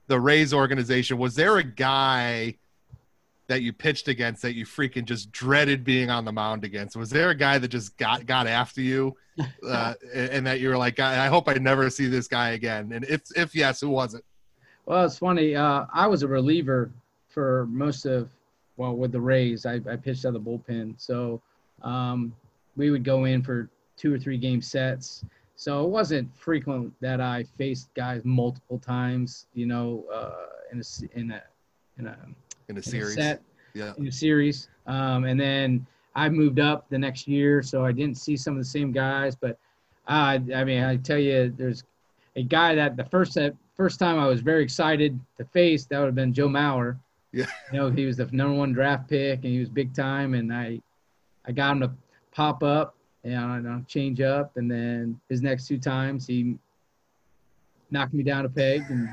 the 0.07 0.19
Rays 0.19 0.53
organization, 0.53 1.17
was 1.17 1.35
there 1.35 1.57
a 1.57 1.63
guy 1.63 2.55
that 3.47 3.61
you 3.61 3.73
pitched 3.73 4.07
against 4.07 4.41
that 4.41 4.55
you 4.55 4.65
freaking 4.65 5.05
just 5.05 5.31
dreaded 5.31 5.83
being 5.83 6.09
on 6.09 6.25
the 6.25 6.31
mound 6.31 6.63
against? 6.63 6.95
Was 6.95 7.09
there 7.09 7.29
a 7.29 7.35
guy 7.35 7.57
that 7.57 7.69
just 7.69 7.97
got 7.97 8.25
got 8.25 8.47
after 8.47 8.81
you, 8.81 9.15
uh, 9.67 9.93
and 10.13 10.45
that 10.45 10.59
you 10.59 10.69
were 10.69 10.77
like, 10.77 10.99
I 10.99 11.27
hope 11.27 11.47
I 11.47 11.53
never 11.55 11.89
see 11.89 12.07
this 12.07 12.27
guy 12.27 12.49
again? 12.49 12.91
And 12.91 13.05
if 13.05 13.21
if 13.35 13.55
yes, 13.55 13.81
who 13.81 13.89
was 13.89 14.13
it? 14.13 14.23
Well, 14.85 15.05
it's 15.05 15.17
funny. 15.17 15.55
Uh, 15.55 15.85
I 15.93 16.07
was 16.07 16.23
a 16.23 16.27
reliever 16.27 16.91
for 17.27 17.67
most 17.69 18.05
of 18.05 18.29
well, 18.77 18.95
with 18.95 19.11
the 19.11 19.19
Rays, 19.19 19.65
I, 19.65 19.81
I 19.89 19.95
pitched 19.95 20.23
out 20.25 20.35
of 20.35 20.43
the 20.43 20.49
bullpen. 20.49 20.93
So 20.97 21.41
um, 21.81 22.33
we 22.75 22.91
would 22.91 23.03
go 23.03 23.25
in 23.25 23.41
for 23.41 23.69
two 23.97 24.13
or 24.13 24.19
three 24.19 24.37
game 24.37 24.61
sets. 24.61 25.25
So 25.55 25.83
it 25.83 25.89
wasn't 25.89 26.33
frequent 26.37 26.93
that 27.01 27.19
I 27.19 27.43
faced 27.57 27.91
guys 27.95 28.21
multiple 28.23 28.77
times, 28.77 29.47
you 29.55 29.65
know, 29.65 30.05
uh, 30.13 30.45
in 30.71 30.79
a 30.79 31.19
in 31.19 31.31
a 31.31 31.41
in 31.97 32.05
a 32.05 32.17
in 32.69 32.77
a 32.77 32.83
series. 32.83 33.15
Set, 33.15 33.41
yeah. 33.73 33.93
In 33.97 34.07
a 34.07 34.11
series, 34.11 34.69
um, 34.85 35.25
and 35.25 35.39
then 35.39 35.85
I 36.15 36.29
moved 36.29 36.59
up 36.59 36.89
the 36.89 36.97
next 36.97 37.27
year, 37.27 37.61
so 37.61 37.85
I 37.85 37.91
didn't 37.91 38.17
see 38.17 38.35
some 38.35 38.53
of 38.53 38.59
the 38.59 38.65
same 38.65 38.91
guys. 38.91 39.35
But 39.35 39.57
uh, 40.07 40.39
I 40.55 40.63
mean, 40.63 40.83
I 40.83 40.97
tell 40.97 41.19
you, 41.19 41.53
there's 41.55 41.83
a 42.35 42.43
guy 42.43 42.75
that 42.75 42.97
the 42.97 43.05
first 43.05 43.33
set, 43.33 43.55
first 43.75 43.99
time 43.99 44.19
I 44.19 44.27
was 44.27 44.41
very 44.41 44.63
excited 44.63 45.19
to 45.37 45.45
face. 45.45 45.85
That 45.85 45.99
would 45.99 46.05
have 46.05 46.15
been 46.15 46.33
Joe 46.33 46.47
Mauer. 46.47 46.97
Yeah. 47.31 47.45
You 47.71 47.79
know, 47.79 47.89
he 47.91 48.05
was 48.05 48.17
the 48.17 48.25
number 48.31 48.55
one 48.55 48.73
draft 48.73 49.09
pick 49.09 49.43
and 49.43 49.53
he 49.53 49.59
was 49.59 49.69
big 49.69 49.93
time 49.93 50.33
and 50.33 50.53
I 50.53 50.81
I 51.45 51.51
got 51.51 51.73
him 51.73 51.81
to 51.81 51.91
pop 52.31 52.63
up 52.63 52.95
and 53.23 53.63
know, 53.63 53.83
change 53.87 54.21
up 54.21 54.57
and 54.57 54.69
then 54.69 55.19
his 55.29 55.41
next 55.41 55.67
two 55.67 55.77
times 55.77 56.25
he 56.25 56.57
knocked 57.91 58.13
me 58.13 58.23
down 58.23 58.45
a 58.45 58.49
peg 58.49 58.83
and, 58.89 59.09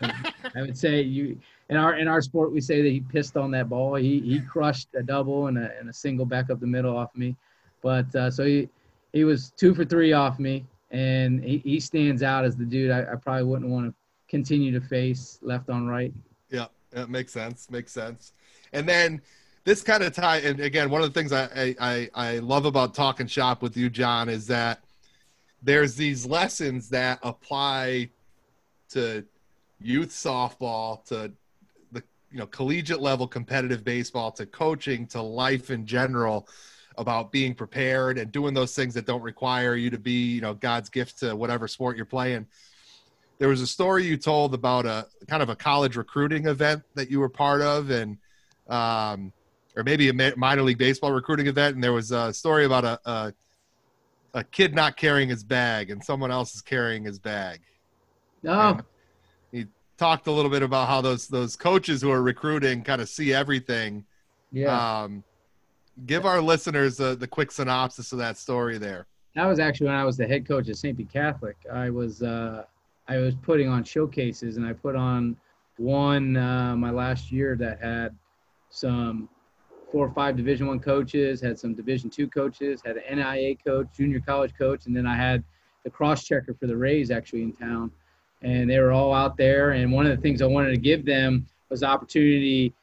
and 0.00 0.32
I 0.54 0.60
would 0.60 0.76
say 0.76 1.00
you 1.00 1.38
in 1.68 1.76
our 1.76 1.96
in 1.96 2.08
our 2.08 2.20
sport 2.20 2.52
we 2.52 2.60
say 2.60 2.82
that 2.82 2.90
he 2.90 3.00
pissed 3.00 3.36
on 3.36 3.50
that 3.52 3.68
ball. 3.68 3.94
He 3.96 4.20
he 4.20 4.40
crushed 4.40 4.88
a 4.94 5.02
double 5.02 5.48
and 5.48 5.58
a 5.58 5.72
and 5.78 5.88
a 5.88 5.92
single 5.92 6.26
back 6.26 6.50
up 6.50 6.60
the 6.60 6.66
middle 6.66 6.96
off 6.96 7.14
me. 7.16 7.36
But 7.82 8.14
uh, 8.14 8.30
so 8.30 8.44
he 8.44 8.68
he 9.12 9.24
was 9.24 9.52
two 9.56 9.74
for 9.74 9.84
three 9.84 10.12
off 10.12 10.38
me 10.38 10.64
and 10.90 11.42
he, 11.42 11.58
he 11.58 11.80
stands 11.80 12.22
out 12.22 12.44
as 12.44 12.56
the 12.56 12.64
dude 12.64 12.90
I, 12.90 13.00
I 13.12 13.16
probably 13.16 13.44
wouldn't 13.44 13.70
want 13.70 13.86
to 13.86 13.94
continue 14.28 14.72
to 14.78 14.80
face 14.80 15.38
left 15.42 15.68
on 15.70 15.86
right. 15.86 16.12
Yeah. 16.50 16.66
That 16.92 17.10
makes 17.10 17.32
sense. 17.32 17.70
Makes 17.70 17.92
sense. 17.92 18.32
And 18.72 18.88
then 18.88 19.20
this 19.64 19.82
kind 19.82 20.02
of 20.02 20.14
tie, 20.14 20.38
and 20.38 20.60
again, 20.60 20.90
one 20.90 21.02
of 21.02 21.12
the 21.12 21.18
things 21.18 21.32
I, 21.32 21.74
I, 21.80 22.08
I 22.14 22.38
love 22.38 22.66
about 22.66 22.94
talking 22.94 23.26
shop 23.26 23.62
with 23.62 23.76
you, 23.76 23.90
John, 23.90 24.28
is 24.28 24.46
that 24.46 24.80
there's 25.62 25.96
these 25.96 26.24
lessons 26.24 26.88
that 26.90 27.18
apply 27.22 28.10
to 28.90 29.24
youth 29.80 30.10
softball, 30.10 31.04
to 31.06 31.32
you 32.30 32.38
know 32.38 32.46
collegiate 32.46 33.00
level 33.00 33.26
competitive 33.26 33.84
baseball, 33.84 34.32
to 34.32 34.46
coaching, 34.46 35.06
to 35.08 35.22
life 35.22 35.70
in 35.70 35.86
general 35.86 36.48
about 36.98 37.30
being 37.30 37.54
prepared 37.54 38.18
and 38.18 38.32
doing 38.32 38.54
those 38.54 38.74
things 38.74 38.94
that 38.94 39.06
don't 39.06 39.22
require 39.22 39.74
you 39.74 39.90
to 39.90 39.98
be 39.98 40.32
you 40.34 40.40
know 40.40 40.54
God's 40.54 40.88
gift 40.88 41.18
to 41.20 41.34
whatever 41.36 41.68
sport 41.68 41.96
you're 41.96 42.06
playing. 42.06 42.46
There 43.38 43.48
was 43.48 43.60
a 43.60 43.66
story 43.66 44.04
you 44.04 44.16
told 44.16 44.54
about 44.54 44.86
a 44.86 45.06
kind 45.28 45.42
of 45.42 45.50
a 45.50 45.56
college 45.56 45.96
recruiting 45.96 46.46
event 46.46 46.82
that 46.94 47.10
you 47.10 47.20
were 47.20 47.28
part 47.28 47.60
of 47.60 47.90
and 47.90 48.16
um, 48.68 49.32
or 49.76 49.84
maybe 49.84 50.08
a 50.08 50.36
minor 50.36 50.62
league 50.62 50.78
baseball 50.78 51.12
recruiting 51.12 51.46
event 51.46 51.74
and 51.74 51.84
there 51.84 51.92
was 51.92 52.10
a 52.10 52.32
story 52.32 52.64
about 52.64 52.84
a, 52.84 53.00
a, 53.04 53.34
a 54.34 54.44
kid 54.44 54.74
not 54.74 54.96
carrying 54.96 55.28
his 55.28 55.44
bag 55.44 55.90
and 55.90 56.02
someone 56.02 56.30
else 56.30 56.54
is 56.54 56.62
carrying 56.62 57.04
his 57.04 57.18
bag. 57.18 57.60
Oh. 58.46 58.74
He 58.74 58.82
talked 59.98 60.26
a 60.26 60.32
little 60.32 60.50
bit 60.50 60.62
about 60.62 60.88
how 60.88 61.00
those 61.00 61.28
those 61.28 61.56
coaches 61.56 62.02
who 62.02 62.10
are 62.10 62.22
recruiting 62.22 62.82
kind 62.82 63.00
of 63.00 63.08
see 63.08 63.32
everything. 63.32 64.04
Yeah. 64.52 65.02
Um, 65.02 65.24
give 66.04 66.26
our 66.26 66.40
listeners 66.40 66.96
the, 66.96 67.14
the 67.14 67.26
quick 67.26 67.50
synopsis 67.50 68.12
of 68.12 68.18
that 68.18 68.36
story 68.36 68.78
there. 68.78 69.06
That 69.34 69.46
was 69.46 69.58
actually 69.58 69.88
when 69.88 69.96
i 69.96 70.04
was 70.04 70.16
the 70.16 70.26
head 70.26 70.46
coach 70.46 70.68
at 70.68 70.76
st 70.76 70.96
pete 70.96 71.10
catholic. 71.10 71.56
I 71.72 71.90
was 71.90 72.22
uh 72.22 72.64
I 73.08 73.18
was 73.18 73.34
putting 73.36 73.68
on 73.68 73.84
showcases, 73.84 74.56
and 74.56 74.66
I 74.66 74.72
put 74.72 74.96
on 74.96 75.36
one 75.76 76.36
uh, 76.36 76.74
my 76.76 76.90
last 76.90 77.30
year 77.30 77.56
that 77.56 77.80
had 77.80 78.14
some 78.70 79.28
four 79.92 80.06
or 80.06 80.10
five 80.12 80.36
Division 80.36 80.66
One 80.66 80.80
coaches, 80.80 81.40
had 81.40 81.58
some 81.58 81.74
Division 81.74 82.10
Two 82.10 82.28
coaches, 82.28 82.82
had 82.84 82.96
an 82.96 83.18
NAIA 83.18 83.58
coach, 83.64 83.86
junior 83.96 84.20
college 84.20 84.52
coach, 84.58 84.86
and 84.86 84.96
then 84.96 85.06
I 85.06 85.16
had 85.16 85.44
the 85.84 85.90
cross 85.90 86.24
checker 86.24 86.54
for 86.54 86.66
the 86.66 86.76
Rays 86.76 87.10
actually 87.10 87.42
in 87.42 87.52
town, 87.52 87.92
and 88.42 88.68
they 88.68 88.78
were 88.78 88.92
all 88.92 89.12
out 89.12 89.36
there. 89.36 89.72
And 89.72 89.92
one 89.92 90.06
of 90.06 90.14
the 90.16 90.22
things 90.22 90.42
I 90.42 90.46
wanted 90.46 90.70
to 90.70 90.76
give 90.76 91.04
them 91.04 91.46
was 91.70 91.80
the 91.80 91.86
opportunity, 91.86 92.74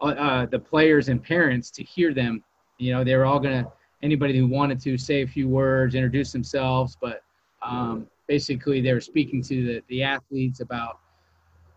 uh, 0.00 0.06
uh 0.06 0.46
the 0.46 0.58
players 0.58 1.08
and 1.08 1.22
parents, 1.22 1.70
to 1.72 1.84
hear 1.84 2.14
them. 2.14 2.42
You 2.78 2.92
know, 2.92 3.04
they 3.04 3.16
were 3.16 3.26
all 3.26 3.40
gonna 3.40 3.70
anybody 4.02 4.36
who 4.36 4.46
wanted 4.46 4.80
to 4.80 4.98
say 4.98 5.22
a 5.22 5.26
few 5.26 5.48
words, 5.48 5.94
introduce 5.94 6.32
themselves, 6.32 6.96
but 7.00 7.22
um, 7.62 8.06
basically 8.26 8.80
they 8.80 8.92
were 8.92 9.00
speaking 9.00 9.42
to 9.42 9.64
the, 9.66 9.82
the 9.88 10.02
athletes 10.02 10.60
about 10.60 10.98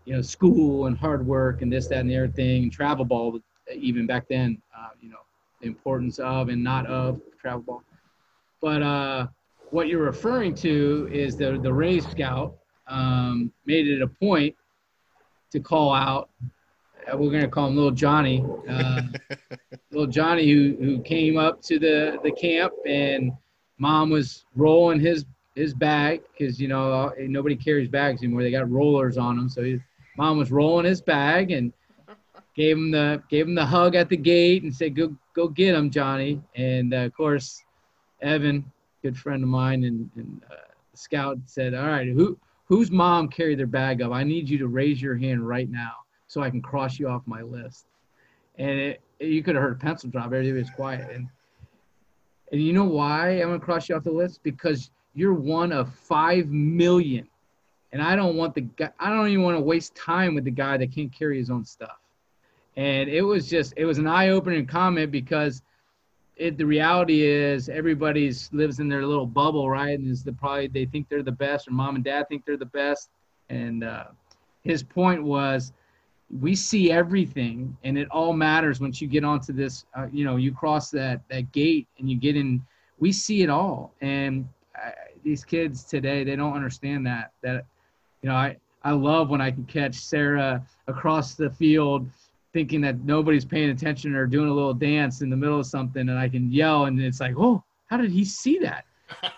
you 0.04 0.14
know 0.14 0.22
school 0.22 0.86
and 0.86 0.96
hard 0.96 1.26
work 1.26 1.62
and 1.62 1.72
this 1.72 1.86
that 1.88 1.98
and 1.98 2.10
the 2.10 2.16
other 2.16 2.28
thing 2.28 2.62
and 2.64 2.72
travel 2.72 3.04
ball 3.04 3.38
even 3.74 4.06
back 4.06 4.26
then 4.28 4.60
uh, 4.76 4.88
you 5.00 5.08
know 5.08 5.18
the 5.60 5.66
importance 5.66 6.18
of 6.18 6.48
and 6.48 6.62
not 6.62 6.86
of 6.86 7.20
travel 7.40 7.60
ball 7.60 7.82
but 8.60 8.82
uh, 8.82 9.26
what 9.70 9.88
you're 9.88 10.02
referring 10.02 10.54
to 10.54 11.08
is 11.12 11.36
the 11.36 11.58
the 11.62 11.72
Rays 11.72 12.06
scout 12.06 12.56
um, 12.88 13.52
made 13.64 13.88
it 13.88 14.02
a 14.02 14.06
point 14.06 14.54
to 15.50 15.60
call 15.60 15.92
out 15.92 16.30
uh, 17.12 17.16
we're 17.16 17.30
going 17.30 17.42
to 17.42 17.48
call 17.48 17.68
him 17.68 17.76
little 17.76 17.90
johnny 17.90 18.44
uh, 18.68 19.02
little 19.90 20.06
johnny 20.06 20.50
who, 20.50 20.76
who 20.80 21.00
came 21.02 21.36
up 21.36 21.62
to 21.62 21.78
the, 21.78 22.18
the 22.22 22.32
camp 22.32 22.72
and 22.86 23.32
mom 23.78 24.10
was 24.10 24.44
rolling 24.54 25.00
his 25.00 25.24
his 25.56 25.72
bag 25.72 26.20
because 26.30 26.60
you 26.60 26.68
know 26.68 27.12
nobody 27.18 27.56
carries 27.56 27.88
bags 27.88 28.22
anymore. 28.22 28.42
They 28.42 28.50
got 28.52 28.70
rollers 28.70 29.18
on 29.18 29.36
them. 29.36 29.48
So 29.48 29.64
his 29.64 29.80
mom 30.16 30.38
was 30.38 30.52
rolling 30.52 30.84
his 30.84 31.00
bag 31.00 31.50
and 31.50 31.72
gave 32.54 32.76
him 32.76 32.90
the 32.92 33.22
gave 33.28 33.48
him 33.48 33.54
the 33.54 33.66
hug 33.66 33.96
at 33.96 34.08
the 34.08 34.16
gate 34.16 34.62
and 34.62 34.72
said, 34.72 34.94
"Go 34.94 35.16
go 35.34 35.48
get 35.48 35.74
him, 35.74 35.90
Johnny." 35.90 36.40
And 36.54 36.94
uh, 36.94 36.98
of 36.98 37.14
course, 37.14 37.64
Evan, 38.20 38.70
good 39.02 39.16
friend 39.16 39.42
of 39.42 39.48
mine, 39.48 39.84
and, 39.84 40.08
and 40.14 40.42
uh, 40.50 40.72
scout 40.94 41.38
said, 41.46 41.74
"All 41.74 41.86
right, 41.86 42.06
who 42.06 42.38
whose 42.66 42.90
mom 42.90 43.28
carried 43.28 43.58
their 43.58 43.66
bag 43.66 44.02
up? 44.02 44.12
I 44.12 44.22
need 44.22 44.48
you 44.48 44.58
to 44.58 44.68
raise 44.68 45.00
your 45.00 45.16
hand 45.16 45.46
right 45.46 45.70
now 45.70 45.92
so 46.26 46.42
I 46.42 46.50
can 46.50 46.62
cross 46.62 46.98
you 46.98 47.08
off 47.08 47.22
my 47.26 47.42
list." 47.42 47.86
And 48.58 48.78
it, 48.78 49.00
it, 49.18 49.28
you 49.28 49.42
could 49.42 49.54
have 49.54 49.62
heard 49.62 49.76
a 49.76 49.78
pencil 49.78 50.10
drop. 50.10 50.26
Everybody 50.26 50.52
was 50.52 50.70
quiet. 50.70 51.10
And 51.10 51.28
and 52.52 52.62
you 52.62 52.72
know 52.72 52.84
why 52.84 53.30
I'm 53.30 53.48
gonna 53.48 53.58
cross 53.58 53.88
you 53.88 53.96
off 53.96 54.04
the 54.04 54.10
list? 54.10 54.42
Because 54.42 54.90
you're 55.14 55.34
one 55.34 55.72
of 55.72 55.92
five 55.94 56.48
million. 56.48 57.26
And 57.92 58.02
I 58.02 58.14
don't 58.14 58.36
want 58.36 58.54
the 58.54 58.60
guy, 58.62 58.90
I 59.00 59.10
don't 59.10 59.28
even 59.28 59.42
want 59.42 59.56
to 59.56 59.60
waste 59.60 59.94
time 59.94 60.34
with 60.34 60.44
the 60.44 60.50
guy 60.50 60.76
that 60.76 60.92
can't 60.92 61.12
carry 61.12 61.38
his 61.38 61.50
own 61.50 61.64
stuff. 61.64 61.98
And 62.76 63.08
it 63.08 63.22
was 63.22 63.48
just, 63.48 63.72
it 63.76 63.86
was 63.86 63.96
an 63.96 64.06
eye 64.06 64.28
opening 64.28 64.66
comment 64.66 65.10
because 65.10 65.62
it, 66.36 66.58
the 66.58 66.66
reality 66.66 67.22
is 67.22 67.68
everybody's 67.68 68.50
lives 68.52 68.78
in 68.78 68.88
their 68.88 69.06
little 69.06 69.26
bubble, 69.26 69.68
right? 69.70 69.98
And 69.98 70.10
is 70.10 70.22
the 70.22 70.32
probably 70.32 70.68
they 70.68 70.84
think 70.84 71.08
they're 71.08 71.22
the 71.22 71.32
best, 71.32 71.68
or 71.68 71.72
mom 71.72 71.94
and 71.94 72.04
dad 72.04 72.28
think 72.28 72.44
they're 72.44 72.56
the 72.56 72.66
best. 72.66 73.10
And 73.48 73.84
uh, 73.84 74.06
his 74.62 74.82
point 74.82 75.22
was, 75.22 75.72
we 76.40 76.54
see 76.54 76.90
everything, 76.90 77.76
and 77.84 77.96
it 77.96 78.08
all 78.10 78.32
matters 78.32 78.80
once 78.80 79.00
you 79.00 79.08
get 79.08 79.24
onto 79.24 79.52
this. 79.52 79.86
Uh, 79.96 80.08
you 80.12 80.24
know, 80.24 80.36
you 80.36 80.52
cross 80.52 80.90
that 80.90 81.20
that 81.30 81.52
gate 81.52 81.86
and 81.98 82.10
you 82.10 82.16
get 82.16 82.36
in. 82.36 82.62
We 82.98 83.12
see 83.12 83.42
it 83.42 83.50
all, 83.50 83.92
and 84.00 84.48
these 85.26 85.44
kids 85.44 85.82
today 85.82 86.22
they 86.22 86.36
don't 86.36 86.54
understand 86.54 87.04
that 87.04 87.32
that 87.42 87.64
you 88.22 88.28
know 88.28 88.36
i 88.36 88.56
i 88.84 88.92
love 88.92 89.28
when 89.28 89.40
i 89.40 89.50
can 89.50 89.64
catch 89.64 89.96
sarah 89.96 90.64
across 90.86 91.34
the 91.34 91.50
field 91.50 92.06
thinking 92.56 92.80
that 92.80 93.04
nobody's 93.04 93.44
paying 93.44 93.68
attention 93.68 94.14
or 94.14 94.26
doing 94.26 94.48
a 94.48 94.52
little 94.52 94.72
dance 94.72 95.20
in 95.20 95.28
the 95.28 95.36
middle 95.36 95.60
of 95.60 95.66
something 95.66 96.08
and 96.08 96.18
i 96.18 96.28
can 96.28 96.50
yell 96.50 96.86
and 96.86 96.98
it's 96.98 97.20
like 97.20 97.34
oh 97.36 97.62
how 97.86 97.98
did 97.98 98.10
he 98.10 98.24
see 98.24 98.58
that 98.58 98.86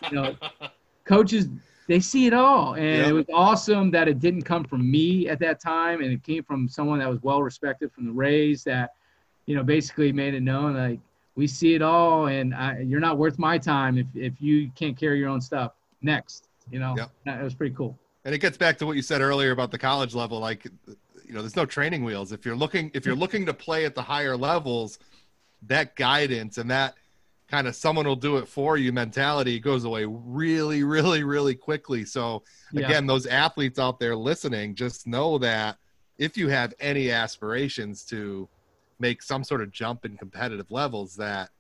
you 0.09 0.13
know 0.13 0.37
coaches 1.05 1.49
they 1.89 1.99
see 1.99 2.27
it 2.27 2.33
all 2.33 2.75
and 2.75 2.99
yep. 2.99 3.07
it 3.09 3.13
was 3.13 3.27
awesome 3.33 3.91
that 3.91 4.07
it 4.07 4.21
didn't 4.21 4.43
come 4.43 4.63
from 4.63 4.89
me 4.89 5.29
at 5.29 5.41
that 5.41 5.61
time 5.61 6.01
and 6.01 6.13
it 6.13 6.23
came 6.23 6.45
from 6.45 6.69
someone 6.69 7.01
that 7.01 7.09
was 7.09 7.21
well 7.23 7.43
respected 7.43 7.91
from 7.91 8.07
the 8.07 8.13
rays 8.13 8.63
that 8.63 8.91
you 9.47 9.57
know 9.57 9.65
basically 9.65 10.13
made 10.13 10.35
it 10.35 10.43
known 10.43 10.77
like 10.77 11.01
we 11.35 11.47
see 11.47 11.75
it 11.75 11.83
all 11.83 12.27
and 12.27 12.55
I, 12.55 12.81
you're 12.81 13.01
not 13.01 13.19
worth 13.19 13.39
my 13.39 13.59
time 13.59 13.97
if, 13.99 14.07
if 14.15 14.33
you 14.41 14.71
can't 14.75 14.97
carry 14.97 15.19
your 15.19 15.29
own 15.29 15.41
stuff 15.41 15.73
next. 16.03 16.49
You 16.71 16.81
know, 16.81 16.95
yep. 16.97 17.11
that 17.25 17.43
was 17.43 17.55
pretty 17.55 17.75
cool. 17.75 17.99
And 18.25 18.35
it 18.35 18.39
gets 18.39 18.59
back 18.59 18.77
to 18.79 18.87
what 18.87 18.97
you 18.97 19.03
said 19.03 19.21
earlier 19.21 19.53
about 19.53 19.71
the 19.71 19.79
college 19.79 20.15
level. 20.15 20.39
Like, 20.39 20.67
you 21.29 21.35
know, 21.35 21.41
there's 21.43 21.57
no 21.57 21.67
training 21.67 22.05
wheels. 22.05 22.33
If 22.33 22.47
you're 22.47 22.57
looking, 22.57 22.91
if 22.95 23.05
you're 23.05 23.15
looking 23.15 23.45
to 23.47 23.55
play 23.55 23.85
at 23.85 23.95
the 23.95 24.03
higher 24.03 24.37
levels, 24.37 24.99
that 25.67 25.95
guidance 25.95 26.57
and 26.57 26.71
that 26.71 26.95
kind 27.49 27.67
of 27.67 27.77
someone 27.77 28.07
will 28.07 28.17
do 28.17 28.37
it 28.39 28.47
for 28.49 28.77
you 28.77 28.93
mentality 28.93 29.59
goes 29.59 29.85
away 29.85 30.05
really, 30.07 30.85
really, 30.85 31.25
really 31.25 31.55
quickly. 31.55 32.05
So 32.05 32.45
Yeah. 32.73 32.87
again, 32.87 33.07
those 33.07 33.27
athletes 33.27 33.79
out 33.79 33.99
there 33.99 34.17
listening, 34.17 34.75
just 34.75 35.07
know 35.07 35.39
that 35.39 35.79
if 36.19 36.37
you 36.37 36.49
have 36.49 36.75
any 36.81 37.11
aspirations 37.11 38.05
to 38.07 38.49
make 38.99 39.23
some 39.23 39.45
sort 39.45 39.61
of 39.63 39.71
jump 39.71 40.05
in 40.05 40.17
competitive 40.17 40.71
levels, 40.71 41.15
that 41.17 41.51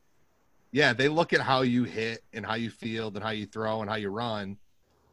yeah, 0.73 0.93
they 0.93 1.09
look 1.09 1.33
at 1.33 1.41
how 1.41 1.63
you 1.63 1.85
hit 1.85 2.23
and 2.33 2.45
how 2.45 2.55
you 2.55 2.69
field 2.71 3.17
and 3.17 3.25
how 3.25 3.31
you 3.31 3.47
throw 3.47 3.81
and 3.81 3.89
how 3.89 3.97
you 3.97 4.11
run. 4.11 4.59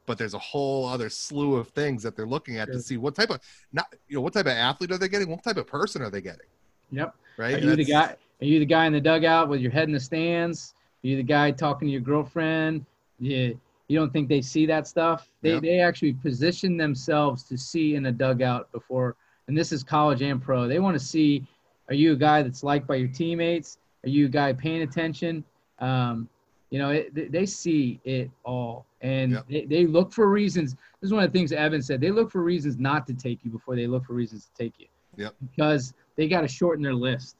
But 0.05 0.17
there's 0.17 0.33
a 0.33 0.39
whole 0.39 0.85
other 0.85 1.09
slew 1.09 1.55
of 1.55 1.69
things 1.69 2.03
that 2.03 2.15
they're 2.15 2.27
looking 2.27 2.57
at 2.57 2.67
Sure. 2.67 2.75
to 2.75 2.81
see 2.81 2.97
what 2.97 3.15
type 3.15 3.29
of 3.29 3.39
not 3.73 3.87
you 4.07 4.15
know 4.15 4.21
what 4.21 4.33
type 4.33 4.45
of 4.45 4.51
athlete 4.51 4.91
are 4.91 4.97
they 4.97 5.09
getting, 5.09 5.29
what 5.29 5.43
type 5.43 5.57
of 5.57 5.67
person 5.67 6.01
are 6.01 6.09
they 6.09 6.21
getting, 6.21 6.47
Yep. 6.91 7.15
right? 7.37 7.55
Are 7.55 7.59
you 7.59 7.75
the 7.75 7.85
guy? 7.85 8.15
Are 8.41 8.45
you 8.45 8.59
the 8.59 8.65
guy 8.65 8.85
in 8.85 8.93
the 8.93 9.01
dugout 9.01 9.49
with 9.49 9.61
your 9.61 9.71
head 9.71 9.87
in 9.87 9.93
the 9.93 9.99
stands? 9.99 10.73
Are 11.03 11.07
you 11.07 11.17
the 11.17 11.23
guy 11.23 11.51
talking 11.51 11.87
to 11.87 11.91
your 11.91 12.01
girlfriend? 12.01 12.85
You 13.19 13.59
you 13.87 13.99
don't 13.99 14.11
think 14.11 14.29
they 14.29 14.41
see 14.41 14.65
that 14.65 14.87
stuff? 14.87 15.29
They 15.41 15.53
Yep. 15.53 15.61
they 15.61 15.79
actually 15.79 16.13
position 16.13 16.77
themselves 16.77 17.43
to 17.43 17.57
see 17.57 17.95
in 17.95 18.07
a 18.07 18.11
dugout 18.11 18.71
before. 18.71 19.15
And 19.47 19.57
this 19.57 19.71
is 19.71 19.83
college 19.83 20.21
and 20.21 20.41
pro. 20.41 20.67
They 20.67 20.79
want 20.79 20.97
to 20.99 21.03
see: 21.03 21.45
Are 21.87 21.95
you 21.95 22.13
a 22.13 22.15
guy 22.15 22.41
that's 22.41 22.63
liked 22.63 22.87
by 22.87 22.95
your 22.95 23.09
teammates? 23.09 23.77
Are 24.03 24.09
you 24.09 24.25
a 24.25 24.29
guy 24.29 24.53
paying 24.53 24.81
attention? 24.81 25.43
Um, 25.79 26.29
you 26.71 26.79
know, 26.79 26.89
it, 26.89 27.13
they- 27.13 27.27
they 27.27 27.45
see 27.45 27.99
it 28.03 28.29
all, 28.43 28.85
and 29.01 29.33
Yep. 29.33 29.45
they, 29.49 29.65
they 29.65 29.85
look 29.87 30.11
for 30.11 30.29
reasons. 30.29 30.73
This 31.01 31.09
is 31.09 31.13
one 31.13 31.23
of 31.23 31.31
the 31.31 31.37
things 31.37 31.51
Evan 31.51 31.81
said. 31.81 32.01
They 32.01 32.11
look 32.11 32.31
for 32.31 32.41
reasons 32.43 32.77
not 32.77 33.05
to 33.07 33.13
take 33.13 33.43
you 33.43 33.51
before 33.51 33.75
they 33.75 33.87
look 33.87 34.05
for 34.05 34.13
reasons 34.13 34.45
to 34.45 34.63
take 34.63 34.79
you. 34.79 34.87
Yep. 35.17 35.35
Because 35.51 35.93
they 36.15 36.27
got 36.27 36.41
to 36.41 36.47
shorten 36.47 36.83
their 36.83 36.93
list. 36.95 37.37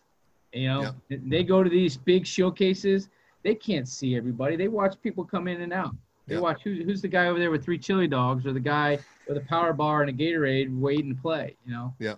You 0.54 0.68
know, 0.70 0.96
they 1.10 1.44
go 1.44 1.64
to 1.64 1.70
these 1.70 1.98
big 1.98 2.26
showcases. 2.26 3.10
They 3.44 3.56
can't 3.56 3.88
see 3.88 4.16
everybody. 4.16 4.56
They 4.56 4.70
watch 4.70 4.96
people 5.04 5.26
come 5.26 5.48
in 5.50 5.62
and 5.62 5.74
out. 5.74 5.94
They 6.28 6.36
Yep. 6.36 6.44
watch 6.44 6.62
who's, 6.64 6.86
who's 6.86 7.02
the 7.02 7.08
guy 7.10 7.28
over 7.28 7.38
there 7.40 7.52
with 7.52 7.64
three 7.64 7.78
chili 7.78 8.08
dogs, 8.08 8.46
or 8.46 8.54
the 8.54 8.60
guy 8.60 8.98
with 9.28 9.38
a 9.38 9.42
power 9.42 9.74
bar 9.74 10.02
and 10.02 10.10
a 10.10 10.14
Gatorade 10.14 10.80
waiting 10.80 11.14
to 11.16 11.22
play. 11.22 11.58
You 11.66 11.74
know. 11.74 11.94
Yeah. 12.00 12.16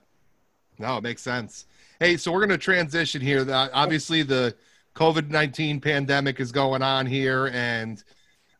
No, 0.77 0.97
it 0.97 1.03
makes 1.03 1.23
sense. 1.23 1.65
Hey, 1.99 2.15
so 2.17 2.31
we're 2.31 2.39
going 2.41 2.49
to 2.51 2.57
transition 2.59 3.19
here. 3.21 3.43
Obviously, 3.73 4.21
the 4.21 4.55
COVID 4.97 5.29
nineteen 5.29 5.79
pandemic 5.79 6.39
is 6.39 6.51
going 6.51 6.81
on 6.81 7.05
here, 7.05 7.51
and 7.53 8.03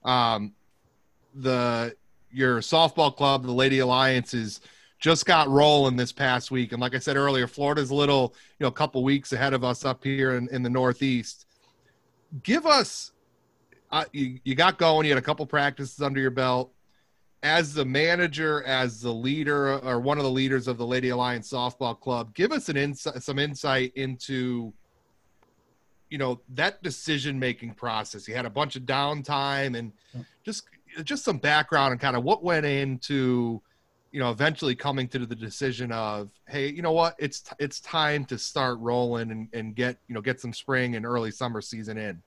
um, 0.04 0.54
the 1.34 1.96
your 2.32 2.60
softball 2.60 3.16
club, 3.16 3.44
the 3.44 3.52
Lady 3.52 3.80
Alliance, 3.80 4.36
is 4.36 4.62
just 5.00 5.26
got 5.26 5.48
rolling 5.48 5.96
this 5.96 6.12
past 6.12 6.52
week. 6.52 6.74
And 6.74 6.80
like 6.80 6.94
I 6.94 7.00
said 7.00 7.18
earlier, 7.18 7.48
Florida's 7.48 7.90
a 7.90 7.96
little, 7.96 8.36
you 8.60 8.66
know, 8.66 8.68
a 8.68 8.72
couple 8.72 9.04
weeks 9.04 9.34
ahead 9.34 9.54
of 9.54 9.64
us 9.64 9.84
up 9.84 10.04
here 10.04 10.36
in, 10.36 10.48
in 10.50 10.62
the 10.62 10.70
Northeast. 10.70 11.48
Give 12.44 12.68
us, 12.68 13.14
uh, 13.92 14.06
you, 14.12 14.40
you 14.44 14.54
got 14.54 14.78
going. 14.78 15.08
You 15.08 15.14
had 15.14 15.18
a 15.18 15.26
couple 15.26 15.46
practices 15.48 16.02
under 16.04 16.20
your 16.20 16.30
belt 16.30 16.72
as 17.42 17.74
the 17.74 17.86
manager, 17.86 18.64
as 18.64 19.02
the 19.02 19.14
leader, 19.14 19.80
or 19.80 20.00
one 20.00 20.20
of 20.20 20.24
the 20.24 20.30
leaders 20.32 20.68
of 20.68 20.78
the 20.78 20.86
Lady 20.86 21.10
Alliance 21.10 21.52
Softball 21.52 22.00
Club, 22.00 22.36
give 22.36 22.52
us 22.52 22.70
an 22.70 22.78
insight, 22.78 23.24
some 23.24 23.40
insight 23.40 23.92
into, 23.96 24.72
you 26.10 26.18
know, 26.18 26.42
that 26.56 26.82
decision 26.84 27.40
making 27.40 27.74
process. 27.74 28.28
You 28.28 28.36
had 28.36 28.46
a 28.46 28.50
bunch 28.50 28.76
of 28.76 28.84
downtime, 28.84 29.78
and 29.78 29.92
just 30.44 30.64
just 31.04 31.24
some 31.24 31.38
background 31.38 31.92
and 31.92 32.02
kind 32.02 32.16
of 32.16 32.24
what 32.24 32.44
went 32.44 32.66
into, 32.66 33.62
you 34.12 34.20
know, 34.20 34.32
eventually 34.32 34.76
coming 34.76 35.08
to 35.10 35.26
the 35.26 35.36
decision 35.36 35.92
of, 35.92 36.30
hey, 36.48 36.70
you 36.70 36.82
know 36.82 36.92
what, 36.92 37.16
it's 37.20 37.44
it's 37.60 37.80
time 37.82 38.26
to 38.26 38.38
start 38.38 38.80
rolling 38.80 39.32
and, 39.32 39.48
and 39.54 39.76
get 39.76 39.98
you 40.08 40.16
know 40.16 40.22
get 40.22 40.40
some 40.40 40.54
spring 40.54 40.96
and 40.96 41.06
early 41.06 41.32
summer 41.32 41.62
season 41.62 41.98
in. 41.98 42.22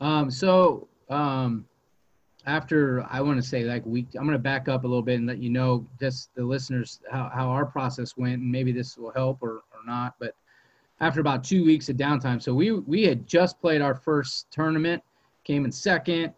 Um, 0.00 0.30
so 0.30 0.88
um, 1.08 1.66
after 2.46 3.06
I 3.10 3.20
want 3.20 3.42
to 3.42 3.48
say 3.48 3.64
like 3.64 3.84
week, 3.86 4.08
I'm 4.14 4.24
going 4.24 4.32
to 4.32 4.38
back 4.38 4.68
up 4.68 4.84
a 4.84 4.86
little 4.86 5.02
bit 5.02 5.16
and 5.16 5.26
let 5.26 5.38
you 5.38 5.50
know 5.50 5.86
just 5.98 6.34
the 6.34 6.44
listeners 6.44 7.00
how, 7.10 7.30
how 7.32 7.48
our 7.48 7.64
process 7.64 8.16
went, 8.16 8.42
and 8.42 8.52
maybe 8.52 8.72
this 8.72 8.98
will 8.98 9.12
help 9.12 9.42
or, 9.42 9.62
or 9.72 9.80
not. 9.86 10.14
But 10.18 10.34
after 11.00 11.20
about 11.20 11.44
two 11.44 11.64
weeks 11.64 11.88
of 11.88 11.96
downtime, 11.96 12.42
so 12.42 12.54
we 12.54 12.72
we 12.72 13.02
had 13.02 13.26
just 13.26 13.60
played 13.60 13.80
our 13.80 13.94
first 13.94 14.50
tournament, 14.50 15.02
came 15.44 15.64
in 15.64 15.72
second. 15.72 16.32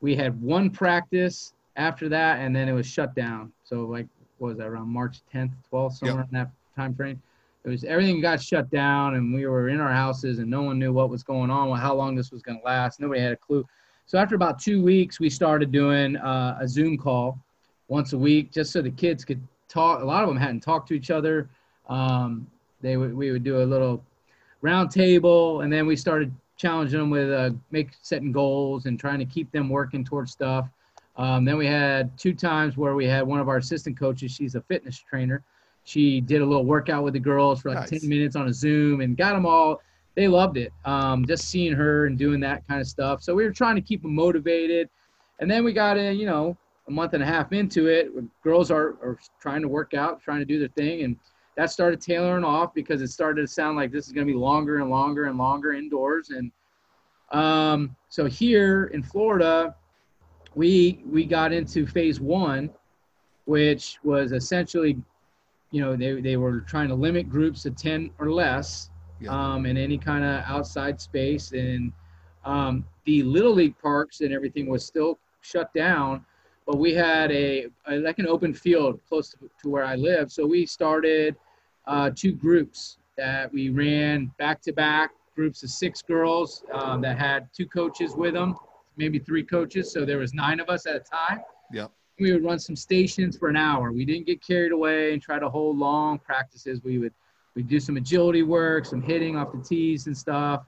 We 0.00 0.16
had 0.16 0.40
one 0.40 0.70
practice 0.70 1.54
after 1.76 2.08
that, 2.08 2.40
and 2.40 2.54
then 2.54 2.68
it 2.68 2.72
was 2.72 2.86
shut 2.86 3.14
down. 3.14 3.52
So 3.64 3.84
like 3.84 4.06
what 4.38 4.48
was 4.48 4.58
that 4.58 4.66
around 4.66 4.88
March 4.88 5.20
10th, 5.32 5.52
12th, 5.72 5.92
somewhere 5.94 6.24
in 6.24 6.28
that 6.32 6.50
time 6.74 6.94
frame. 6.94 7.22
It 7.64 7.68
was 7.68 7.84
everything 7.84 8.20
got 8.20 8.42
shut 8.42 8.68
down, 8.70 9.14
and 9.14 9.32
we 9.32 9.46
were 9.46 9.68
in 9.68 9.80
our 9.80 9.92
houses, 9.92 10.40
and 10.40 10.50
no 10.50 10.62
one 10.62 10.80
knew 10.80 10.92
what 10.92 11.10
was 11.10 11.22
going 11.22 11.48
on, 11.48 11.78
how 11.78 11.94
long 11.94 12.16
this 12.16 12.32
was 12.32 12.42
going 12.42 12.58
to 12.58 12.64
last. 12.64 12.98
Nobody 12.98 13.20
had 13.20 13.32
a 13.32 13.36
clue. 13.36 13.64
So 14.06 14.18
after 14.18 14.34
about 14.34 14.58
two 14.58 14.82
weeks, 14.82 15.20
we 15.20 15.30
started 15.30 15.70
doing 15.70 16.16
uh, 16.16 16.58
a 16.60 16.66
Zoom 16.66 16.98
call 16.98 17.38
once 17.86 18.14
a 18.14 18.18
week, 18.18 18.50
just 18.50 18.72
so 18.72 18.82
the 18.82 18.90
kids 18.90 19.24
could 19.24 19.40
talk. 19.68 20.02
A 20.02 20.04
lot 20.04 20.24
of 20.24 20.28
them 20.28 20.36
hadn't 20.36 20.60
talked 20.60 20.88
to 20.88 20.94
each 20.94 21.12
other. 21.12 21.48
Um, 21.88 22.48
they 22.82 22.96
would 22.96 23.14
we 23.14 23.30
would 23.30 23.44
do 23.44 23.62
a 23.62 23.64
little 23.64 24.04
round 24.60 24.90
table, 24.90 25.62
and 25.62 25.72
then 25.72 25.86
we 25.86 25.96
started 25.96 26.32
challenging 26.56 26.98
them 27.00 27.10
with 27.10 27.30
uh, 27.30 27.50
make 27.70 27.90
setting 28.02 28.32
goals 28.32 28.86
and 28.86 28.98
trying 28.98 29.18
to 29.18 29.24
keep 29.24 29.50
them 29.52 29.68
working 29.68 30.04
towards 30.04 30.32
stuff. 30.32 30.68
Um, 31.16 31.44
then 31.44 31.58
we 31.58 31.66
had 31.66 32.16
two 32.18 32.34
times 32.34 32.76
where 32.76 32.94
we 32.94 33.06
had 33.06 33.26
one 33.26 33.40
of 33.40 33.48
our 33.48 33.58
assistant 33.58 33.98
coaches. 33.98 34.32
She's 34.32 34.54
a 34.54 34.60
fitness 34.62 34.98
trainer. 34.98 35.42
She 35.84 36.20
did 36.20 36.40
a 36.40 36.46
little 36.46 36.64
workout 36.64 37.02
with 37.02 37.14
the 37.14 37.20
girls 37.20 37.62
for 37.62 37.70
like 37.70 37.90
Nice. 37.90 38.00
10 38.00 38.08
minutes 38.08 38.36
on 38.36 38.48
a 38.48 38.52
Zoom 38.52 39.00
and 39.00 39.16
got 39.16 39.32
them 39.32 39.44
all. 39.44 39.80
They 40.14 40.28
loved 40.28 40.56
it. 40.56 40.72
Um, 40.84 41.26
just 41.26 41.48
seeing 41.48 41.72
her 41.72 42.06
and 42.06 42.18
doing 42.18 42.40
that 42.40 42.66
kind 42.68 42.80
of 42.80 42.86
stuff. 42.86 43.22
So 43.22 43.34
we 43.34 43.44
were 43.44 43.50
trying 43.50 43.76
to 43.76 43.80
keep 43.82 44.02
them 44.02 44.14
motivated. 44.14 44.88
And 45.40 45.50
then 45.50 45.64
we 45.64 45.72
got 45.72 45.96
in, 45.96 46.16
you 46.16 46.26
know, 46.26 46.56
a 46.86 46.90
month 46.90 47.14
and 47.14 47.22
a 47.22 47.26
half 47.26 47.52
into 47.52 47.88
it. 47.88 48.10
Girls 48.42 48.70
are, 48.70 48.90
are 49.02 49.18
trying 49.40 49.62
to 49.62 49.68
work 49.68 49.94
out, 49.94 50.22
trying 50.22 50.38
to 50.38 50.44
do 50.44 50.58
their 50.58 50.68
thing. 50.68 51.02
And 51.02 51.16
that 51.56 51.70
started 51.70 52.00
tailoring 52.00 52.44
off 52.44 52.72
because 52.74 53.02
it 53.02 53.08
started 53.08 53.42
to 53.42 53.46
sound 53.46 53.76
like 53.76 53.92
this 53.92 54.06
is 54.06 54.12
going 54.12 54.26
to 54.26 54.32
be 54.32 54.38
longer 54.38 54.78
and 54.78 54.88
longer 54.90 55.26
and 55.26 55.36
longer 55.38 55.72
indoors. 55.72 56.30
And 56.30 56.50
um, 57.30 57.94
so 58.08 58.24
here 58.26 58.86
in 58.94 59.02
Florida, 59.02 59.74
we 60.54 61.02
we 61.06 61.24
got 61.24 61.52
into 61.52 61.86
phase 61.86 62.20
one, 62.20 62.70
which 63.46 63.98
was 64.02 64.32
essentially, 64.32 64.98
you 65.70 65.80
know, 65.80 65.96
they, 65.96 66.20
they 66.20 66.36
were 66.36 66.60
trying 66.60 66.88
to 66.88 66.94
limit 66.94 67.28
groups 67.28 67.62
to 67.62 67.70
10 67.70 68.10
or 68.18 68.30
less 68.30 68.90
Yeah. 69.20 69.30
um, 69.54 69.66
in 69.66 69.76
any 69.76 69.98
kind 69.98 70.24
of 70.24 70.42
outside 70.46 71.00
space. 71.00 71.52
And 71.52 71.92
um, 72.44 72.84
the 73.04 73.22
Little 73.22 73.54
League 73.54 73.78
parks 73.78 74.20
and 74.20 74.32
everything 74.32 74.68
was 74.68 74.84
still 74.84 75.18
shut 75.40 75.72
down, 75.74 76.24
but 76.66 76.78
we 76.78 76.94
had 76.94 77.30
a, 77.32 77.66
a 77.88 77.96
like 77.96 78.18
an 78.18 78.26
open 78.26 78.54
field 78.54 79.00
close 79.08 79.30
to, 79.30 79.50
to 79.62 79.68
where 79.68 79.84
I 79.84 79.96
live. 79.96 80.30
So 80.30 80.46
we 80.46 80.66
started 80.66 81.36
uh, 81.86 82.10
two 82.14 82.32
groups 82.32 82.98
that 83.16 83.52
we 83.52 83.70
ran 83.70 84.30
back 84.38 84.60
to 84.62 84.72
back 84.72 85.10
groups 85.34 85.62
of 85.62 85.70
six 85.70 86.02
girls 86.02 86.64
um, 86.72 87.00
that 87.00 87.18
had 87.18 87.48
two 87.54 87.66
coaches 87.66 88.14
with 88.14 88.34
them, 88.34 88.56
maybe 88.96 89.18
three 89.18 89.42
coaches. 89.42 89.92
So 89.92 90.04
there 90.04 90.18
was 90.18 90.34
nine 90.34 90.60
of 90.60 90.68
us 90.68 90.86
at 90.86 90.96
a 90.96 91.00
time. 91.00 91.40
Yep. 91.72 91.90
We 92.18 92.32
would 92.32 92.44
run 92.44 92.58
some 92.58 92.76
stations 92.76 93.38
for 93.38 93.48
an 93.48 93.56
hour. 93.56 93.92
We 93.92 94.04
didn't 94.04 94.26
get 94.26 94.44
carried 94.44 94.72
away 94.72 95.12
and 95.12 95.22
try 95.22 95.38
to 95.38 95.48
hold 95.48 95.78
long 95.78 96.18
practices. 96.18 96.82
We 96.84 96.98
would 96.98 97.12
we 97.54 97.62
do 97.62 97.80
some 97.80 97.96
agility 97.96 98.42
work, 98.42 98.86
some 98.86 99.02
hitting 99.02 99.36
off 99.36 99.52
the 99.52 99.62
tees 99.62 100.06
and 100.06 100.16
stuff. 100.16 100.64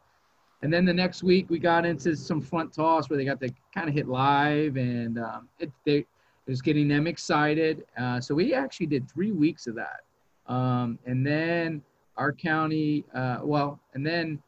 And 0.65 0.73
then 0.73 0.87
the 0.87 0.95
next 0.95 1.23
week 1.23 1.51
we 1.51 1.59
got 1.59 1.85
into 1.85 2.17
some 2.17 2.41
front 2.41 2.73
toss 2.73 3.11
where 3.11 3.19
they 3.19 3.25
got 3.27 3.39
to 3.41 3.51
kind 3.75 3.87
of 3.87 3.95
hit 3.95 4.09
live 4.09 4.79
and 4.79 5.19
um, 5.19 5.47
it, 5.59 5.71
they, 5.85 5.99
it 5.99 6.07
was 6.47 6.63
getting 6.63 6.89
them 6.89 7.07
excited. 7.07 7.85
Uh, 7.99 8.19
so 8.19 8.35
we 8.35 8.55
actually 8.55 8.87
did 8.87 9.07
three 9.11 9.31
weeks 9.31 9.67
of 9.67 9.75
that. 9.75 10.01
Um, 10.47 10.99
and 11.05 11.25
then 11.25 11.83
our 12.17 12.33
county, 12.33 13.05
uh, 13.15 13.41
well, 13.43 13.79
and 13.93 14.07
then 14.07 14.43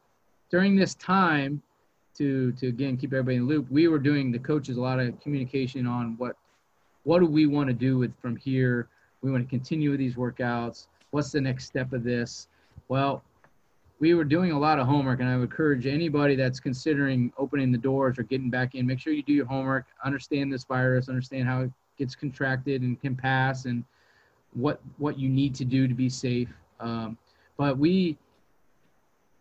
during 0.50 0.74
this 0.74 0.94
time, 0.94 1.60
to 2.16 2.50
to 2.52 2.68
again 2.68 2.96
keep 2.96 3.12
everybody 3.12 3.36
in 3.36 3.46
the 3.46 3.48
loop, 3.48 3.70
we 3.70 3.88
were 3.88 3.98
doing 3.98 4.32
the 4.32 4.38
coaches 4.38 4.78
a 4.78 4.80
lot 4.80 4.98
of 4.98 5.20
communication 5.20 5.86
on 5.86 6.14
what 6.16 6.34
what 7.04 7.18
do 7.18 7.26
we 7.26 7.44
want 7.46 7.68
to 7.68 7.74
do 7.74 7.98
with 7.98 8.18
from 8.22 8.36
here. 8.36 8.88
We 9.20 9.30
want 9.30 9.44
to 9.44 9.50
continue 9.50 9.90
with 9.90 9.98
these 9.98 10.14
workouts. 10.14 10.86
What's 11.10 11.30
the 11.30 11.42
next 11.42 11.66
step 11.66 11.92
of 11.92 12.04
this? 12.04 12.48
Well, 12.88 13.22
we 13.98 14.14
were 14.14 14.24
doing 14.24 14.52
a 14.52 14.58
lot 14.58 14.78
of 14.78 14.86
homework, 14.86 15.20
and 15.20 15.28
I 15.28 15.36
would 15.36 15.44
encourage 15.44 15.86
anybody 15.86 16.36
that's 16.36 16.60
considering 16.60 17.32
opening 17.38 17.72
the 17.72 17.78
doors 17.78 18.18
or 18.18 18.24
getting 18.24 18.50
back 18.50 18.74
in, 18.74 18.86
make 18.86 18.98
sure 18.98 19.12
you 19.12 19.22
do 19.22 19.32
your 19.32 19.46
homework, 19.46 19.86
understand 20.04 20.52
this 20.52 20.64
virus, 20.64 21.08
understand 21.08 21.48
how 21.48 21.62
it 21.62 21.70
gets 21.96 22.14
contracted 22.14 22.82
and 22.82 23.00
can 23.00 23.16
pass, 23.16 23.64
and 23.64 23.84
what 24.52 24.80
what 24.98 25.18
you 25.18 25.28
need 25.28 25.54
to 25.54 25.64
do 25.64 25.88
to 25.88 25.94
be 25.94 26.08
safe. 26.08 26.52
Um, 26.78 27.16
but 27.56 27.78
we 27.78 28.18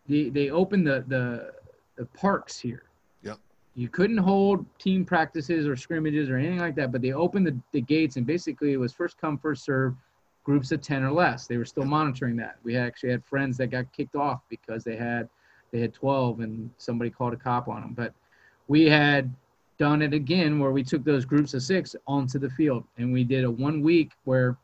they 0.07 0.29
they 0.29 0.49
opened 0.49 0.87
the 0.87 1.03
the 1.07 1.53
the 1.97 2.05
parks 2.07 2.59
here. 2.59 2.83
Yep. 3.23 3.39
You 3.75 3.89
couldn't 3.89 4.17
hold 4.17 4.65
team 4.79 5.03
practices 5.03 5.67
or 5.67 5.75
scrimmages 5.75 6.29
or 6.29 6.37
anything 6.37 6.59
like 6.59 6.75
that, 6.75 6.91
but 6.91 7.01
they 7.01 7.11
opened 7.11 7.47
the, 7.47 7.57
the 7.71 7.81
gates 7.81 8.15
and 8.15 8.25
basically 8.25 8.73
it 8.73 8.77
was 8.77 8.93
first 8.93 9.17
come 9.17 9.37
first 9.37 9.63
serve, 9.63 9.95
groups 10.45 10.71
of 10.71 10.81
ten 10.81 11.03
or 11.03 11.11
less. 11.11 11.47
They 11.47 11.57
were 11.57 11.65
still 11.65 11.85
monitoring 11.85 12.37
that. 12.37 12.57
We 12.63 12.77
actually 12.77 13.11
had 13.11 13.25
friends 13.25 13.57
that 13.57 13.67
got 13.67 13.91
kicked 13.91 14.15
off 14.15 14.41
because 14.49 14.83
they 14.83 14.95
had 14.95 15.27
they 15.71 15.81
had 15.81 15.93
12 15.93 16.39
and 16.39 16.69
somebody 16.77 17.09
called 17.09 17.33
a 17.33 17.37
cop 17.37 17.67
on 17.67 17.81
them. 17.81 17.93
But 17.93 18.13
we 18.69 18.85
had 18.85 19.33
done 19.77 20.01
it 20.01 20.13
again 20.13 20.57
where 20.57 20.71
we 20.71 20.83
took 20.83 21.03
those 21.03 21.25
groups 21.25 21.53
of 21.53 21.63
six 21.63 21.95
onto 22.07 22.39
the 22.39 22.49
field 22.51 22.85
and 22.97 23.11
we 23.11 23.25
did 23.25 23.43
a 23.43 23.51
one 23.51 23.81
week 23.81 24.11
where 24.23 24.55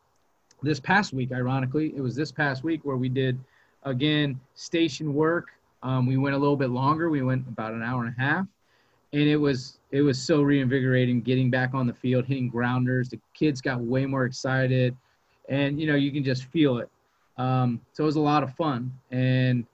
this 0.63 0.79
past 0.79 1.11
week, 1.11 1.31
ironically, 1.31 1.93
it 1.95 2.01
was 2.01 2.15
this 2.15 2.31
past 2.31 2.63
week 2.63 2.81
where 2.83 2.95
we 2.95 3.09
did 3.09 3.39
again 3.83 4.39
station 4.55 5.13
work. 5.13 5.49
Um, 5.83 6.05
we 6.05 6.17
went 6.17 6.35
a 6.35 6.37
little 6.37 6.55
bit 6.55 6.69
longer. 6.69 7.09
We 7.09 7.23
went 7.23 7.47
about 7.47 7.73
an 7.73 7.81
hour 7.81 8.05
and 8.05 8.15
a 8.15 8.21
half, 8.21 8.45
and 9.13 9.23
it 9.23 9.37
was 9.37 9.79
it 9.89 10.01
was 10.01 10.21
so 10.21 10.43
reinvigorating 10.43 11.21
getting 11.21 11.49
back 11.49 11.73
on 11.73 11.87
the 11.87 11.93
field, 11.93 12.25
hitting 12.25 12.47
grounders. 12.47 13.09
The 13.09 13.19
kids 13.33 13.59
got 13.59 13.81
way 13.81 14.05
more 14.05 14.25
excited, 14.25 14.95
and 15.51 15.79
you 15.79 15.85
know 15.85 15.95
you 15.95 16.11
can 16.11 16.23
just 16.23 16.45
feel 16.45 16.79
it. 16.79 16.89
Um, 17.37 17.79
so 17.93 18.03
it 18.03 18.07
was 18.07 18.15
a 18.15 18.21
lot 18.21 18.41
of 18.41 18.55
fun. 18.55 18.91
And 19.11 19.65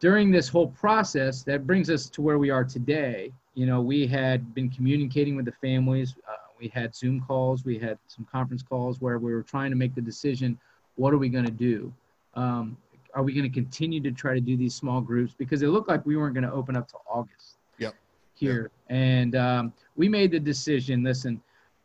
during 0.00 0.30
this 0.30 0.48
whole 0.48 0.68
process, 0.68 1.42
that 1.44 1.66
brings 1.66 1.88
us 1.88 2.08
to 2.10 2.22
where 2.22 2.38
we 2.38 2.50
are 2.50 2.64
today. 2.64 3.32
You 3.54 3.66
know, 3.66 3.80
we 3.80 4.06
had 4.06 4.54
been 4.54 4.68
communicating 4.68 5.36
with 5.36 5.44
the 5.44 5.52
families. 5.52 6.14
Uh, 6.28 6.36
we 6.58 6.68
had 6.68 6.94
Zoom 6.94 7.20
calls. 7.20 7.64
We 7.64 7.78
had 7.78 7.98
some 8.08 8.26
conference 8.30 8.62
calls 8.62 9.00
where 9.00 9.18
we 9.18 9.32
were 9.32 9.42
trying 9.42 9.70
to 9.70 9.76
make 9.76 9.94
the 9.94 10.02
decision: 10.02 10.58
what 10.96 11.14
are 11.14 11.18
we 11.18 11.28
going 11.28 11.46
to 11.46 11.50
do? 11.50 11.92
Um, 12.34 12.76
are 13.14 13.22
we 13.22 13.32
going 13.32 13.50
to 13.50 13.54
continue 13.54 14.00
to 14.00 14.12
try 14.12 14.34
to 14.34 14.40
do 14.40 14.56
these 14.56 14.74
small 14.74 15.00
groups 15.00 15.34
because 15.36 15.62
it 15.62 15.68
looked 15.68 15.88
like 15.88 16.04
we 16.06 16.16
weren't 16.16 16.34
going 16.34 16.44
to 16.44 16.52
open 16.52 16.76
up 16.76 16.88
till 16.88 17.02
August. 17.08 17.56
Yep. 17.78 17.94
Here, 18.34 18.70
yep. 18.88 18.96
and 18.96 19.36
um, 19.36 19.72
we 19.96 20.08
made 20.08 20.30
the 20.30 20.40
decision. 20.40 21.02
Listen, 21.02 21.42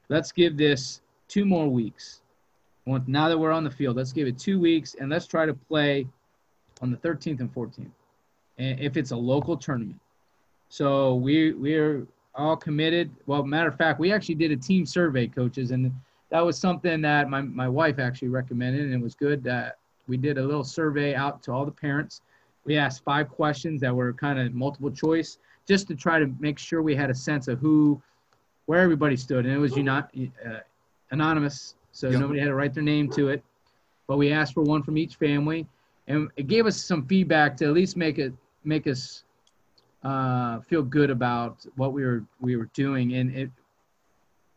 let's 0.10 0.32
give 0.32 0.56
this 0.56 1.02
two 1.28 1.46
more 1.46 1.68
weeks. 1.68 2.22
Now 2.86 3.30
that 3.30 3.38
we're 3.38 3.52
on 3.52 3.64
the 3.64 3.72
field, 3.72 3.96
let's 3.96 4.12
give 4.12 4.28
it 4.28 4.38
two 4.38 4.60
weeks 4.60 4.96
and 5.00 5.10
let's 5.10 5.26
try 5.26 5.46
to 5.46 5.54
play 5.54 6.08
on 6.82 6.92
the 6.92 6.98
13th 6.98 7.40
and 7.40 7.54
14th, 7.54 7.90
and 8.58 8.80
if 8.80 8.98
it's 8.98 9.12
a 9.12 9.16
local 9.16 9.58
tournament. 9.58 10.00
So 10.70 11.16
we 11.16 11.54
we're 11.54 12.06
all 12.36 12.58
committed. 12.58 13.12
Well, 13.26 13.44
matter 13.44 13.70
of 13.70 13.78
fact, 13.78 14.00
we 14.00 14.12
actually 14.12 14.36
did 14.36 14.52
a 14.52 14.58
team 14.58 14.86
survey, 14.86 15.28
coaches, 15.28 15.72
and 15.72 15.92
that 16.30 16.42
was 16.42 16.58
something 16.58 17.02
that 17.02 17.30
my, 17.30 17.42
my 17.42 17.70
wife 17.70 18.00
actually 18.00 18.28
recommended, 18.30 18.82
and 18.82 18.94
it 18.94 19.02
was 19.02 19.16
good 19.16 19.44
that 19.44 19.78
we 20.08 20.18
did 20.18 20.38
a 20.38 20.44
little 20.44 20.64
survey 20.64 21.16
out 21.16 21.42
to 21.44 21.52
all 21.52 21.66
the 21.66 21.72
parents. 21.72 22.22
We 22.66 22.78
asked 22.78 23.04
five 23.04 23.30
questions 23.30 23.82
that 23.82 23.96
were 23.96 24.14
kind 24.14 24.40
of 24.40 24.54
multiple 24.54 24.92
choice, 24.92 25.38
just 25.68 25.88
to 25.88 25.96
try 25.96 26.20
to 26.20 26.28
make 26.40 26.60
sure 26.60 26.82
we 26.82 26.96
had 26.96 27.10
a 27.10 27.16
sense 27.16 27.48
of 27.48 27.60
who, 27.60 28.02
where 28.66 28.82
everybody 28.82 29.16
stood, 29.16 29.46
and 29.46 29.54
it 29.54 29.60
was 29.60 29.76
not 29.78 30.12
uh, 30.46 30.60
anonymous, 31.12 31.76
so 31.96 32.10
yep. 32.10 32.20
nobody 32.20 32.42
had 32.42 32.48
to 32.48 32.56
write 32.56 32.74
their 32.74 32.84
name 32.84 33.10
to 33.12 33.30
it. 33.30 33.42
But 34.06 34.18
we 34.18 34.34
asked 34.34 34.54
for 34.54 34.64
one 34.64 34.84
from 34.84 34.98
each 34.98 35.16
family, 35.16 35.66
and 36.08 36.30
it 36.36 36.48
gave 36.48 36.66
us 36.66 36.84
some 36.84 37.08
feedback 37.08 37.56
to 37.58 37.66
at 37.66 37.72
least 37.72 37.96
make 37.96 38.20
it 38.20 38.34
make 38.66 38.86
us 38.86 39.24
uh, 40.04 40.60
feel 40.60 40.84
good 40.84 41.10
about 41.10 41.66
what 41.78 41.94
we 41.94 42.04
were 42.04 42.26
we 42.42 42.58
were 42.58 42.70
doing. 42.74 43.16
And 43.16 43.34
it, 43.34 43.50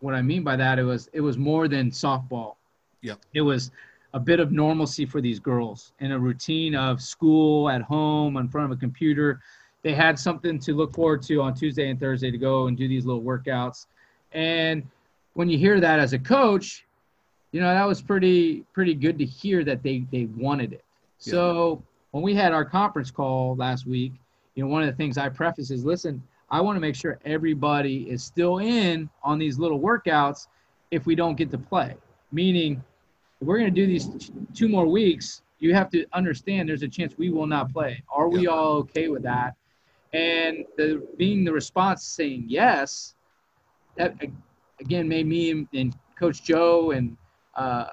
what 0.00 0.14
I 0.14 0.20
mean 0.20 0.42
by 0.42 0.56
that, 0.56 0.80
it 0.80 0.82
was 0.82 1.08
it 1.12 1.20
was 1.20 1.38
more 1.38 1.68
than 1.68 1.92
softball. 1.92 2.56
Yeah. 3.02 3.14
It 3.34 3.42
was 3.42 3.70
a 4.14 4.18
bit 4.20 4.40
of 4.40 4.50
normalcy 4.50 5.06
for 5.06 5.20
these 5.20 5.38
girls 5.38 5.92
in 6.00 6.10
a 6.10 6.18
routine 6.18 6.74
of 6.74 7.00
school 7.00 7.70
at 7.70 7.82
home 7.82 8.36
in 8.36 8.48
front 8.48 8.72
of 8.72 8.76
a 8.76 8.80
computer. 8.80 9.40
They 9.82 9.94
had 9.94 10.18
something 10.18 10.58
to 10.58 10.74
look 10.74 10.92
forward 10.92 11.22
to 11.22 11.40
on 11.40 11.54
Tuesday 11.54 11.88
and 11.88 12.00
Thursday 12.00 12.32
to 12.32 12.38
go 12.38 12.66
and 12.66 12.76
do 12.76 12.88
these 12.88 13.06
little 13.06 13.22
workouts. 13.22 13.86
And 14.32 14.82
when 15.34 15.48
you 15.48 15.56
hear 15.56 15.78
that 15.78 16.00
as 16.00 16.14
a 16.14 16.18
coach, 16.18 16.84
you 17.52 17.60
know 17.60 17.72
that 17.72 17.86
was 17.86 18.02
pretty 18.02 18.64
pretty 18.72 18.94
good 18.94 19.18
to 19.18 19.24
hear 19.24 19.64
that 19.64 19.82
they 19.82 20.04
they 20.12 20.26
wanted 20.36 20.72
it. 20.72 20.84
Yeah. 21.20 21.32
So 21.32 21.82
when 22.10 22.22
we 22.22 22.34
had 22.34 22.52
our 22.52 22.64
conference 22.64 23.10
call 23.10 23.56
last 23.56 23.86
week, 23.86 24.12
you 24.54 24.64
know, 24.64 24.68
one 24.68 24.82
of 24.82 24.88
the 24.88 24.96
things 24.96 25.18
I 25.18 25.28
preface 25.28 25.70
is 25.70 25.84
listen, 25.84 26.22
I 26.50 26.60
want 26.60 26.76
to 26.76 26.80
make 26.80 26.94
sure 26.94 27.18
everybody 27.24 28.10
is 28.10 28.22
still 28.22 28.58
in 28.58 29.08
on 29.22 29.38
these 29.38 29.58
little 29.58 29.80
workouts 29.80 30.48
if 30.90 31.06
we 31.06 31.14
don't 31.14 31.36
get 31.36 31.50
to 31.50 31.58
play. 31.58 31.94
Meaning, 32.32 32.82
if 33.40 33.46
we're 33.46 33.58
going 33.58 33.72
to 33.72 33.80
do 33.80 33.86
these 33.86 34.30
two 34.54 34.68
more 34.68 34.86
weeks, 34.86 35.42
you 35.58 35.74
have 35.74 35.90
to 35.90 36.06
understand 36.12 36.68
there's 36.68 36.82
a 36.82 36.88
chance 36.88 37.16
we 37.18 37.30
will 37.30 37.46
not 37.46 37.72
play. 37.72 38.02
Are 38.10 38.28
we 38.28 38.46
all 38.46 38.74
okay 38.78 39.08
with 39.08 39.22
that? 39.22 39.54
And 40.12 40.64
the 40.76 41.06
being 41.16 41.44
the 41.44 41.52
response 41.52 42.04
saying 42.04 42.44
yes, 42.48 43.14
that 43.96 44.14
again 44.80 45.08
made 45.08 45.26
me 45.26 45.66
and 45.74 45.94
Coach 46.18 46.42
Joe 46.42 46.92
and 46.92 47.16
uh, 47.58 47.86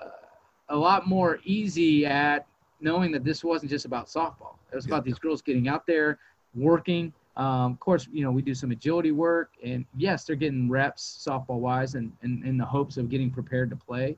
a 0.69 0.75
lot 0.75 1.07
more 1.07 1.39
easy 1.43 2.05
at 2.05 2.45
knowing 2.79 3.11
that 3.11 3.23
this 3.23 3.43
wasn't 3.43 3.69
just 3.69 3.85
about 3.85 4.07
softball. 4.07 4.55
It 4.71 4.75
was 4.75 4.85
about 4.85 5.03
these 5.03 5.19
girls 5.19 5.41
getting 5.41 5.67
out 5.67 5.85
there, 5.85 6.19
working. 6.53 7.11
Um, 7.37 7.73
of 7.73 7.79
course, 7.79 8.07
you 8.11 8.23
know, 8.23 8.31
we 8.31 8.41
do 8.41 8.53
some 8.53 8.71
agility 8.71 9.11
work, 9.11 9.51
and 9.63 9.85
yes, 9.97 10.23
they're 10.23 10.35
getting 10.35 10.69
reps 10.69 11.25
softball 11.27 11.59
wise 11.59 11.95
and, 11.95 12.11
and 12.21 12.45
in 12.45 12.57
the 12.57 12.65
hopes 12.65 12.97
of 12.97 13.09
getting 13.09 13.29
prepared 13.29 13.69
to 13.71 13.75
play. 13.75 14.17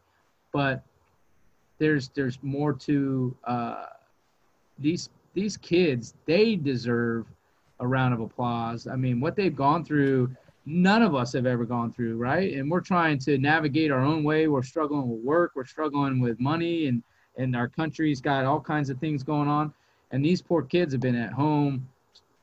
But 0.53 0.83
there's 1.79 2.09
there's 2.09 2.37
more 2.41 2.73
to 2.73 3.35
uh, 3.45 3.85
these 4.77 5.09
these 5.33 5.57
kids. 5.57 6.13
They 6.25 6.55
deserve 6.55 7.25
a 7.79 7.87
round 7.87 8.13
of 8.13 8.19
applause. 8.19 8.87
I 8.87 8.95
mean, 8.95 9.19
what 9.19 9.35
they've 9.35 9.55
gone 9.55 9.85
through, 9.85 10.35
none 10.67 11.01
of 11.01 11.15
us 11.15 11.31
have 11.31 11.45
ever 11.45 11.63
gone 11.63 11.93
through, 11.93 12.17
right? 12.17 12.53
And 12.53 12.69
we're 12.69 12.81
trying 12.81 13.17
to 13.19 13.37
navigate 13.37 13.89
our 13.89 14.01
own 14.01 14.23
way. 14.23 14.47
We're 14.47 14.63
struggling 14.63 15.09
with 15.09 15.21
work. 15.21 15.53
We're 15.55 15.65
struggling 15.65 16.19
with 16.19 16.39
money, 16.39 16.87
and 16.87 17.01
and 17.37 17.55
our 17.55 17.67
country's 17.69 18.19
got 18.19 18.45
all 18.45 18.59
kinds 18.59 18.89
of 18.89 18.99
things 18.99 19.23
going 19.23 19.47
on. 19.47 19.73
And 20.11 20.23
these 20.23 20.41
poor 20.41 20.61
kids 20.63 20.93
have 20.93 21.01
been 21.01 21.15
at 21.15 21.31
home 21.31 21.87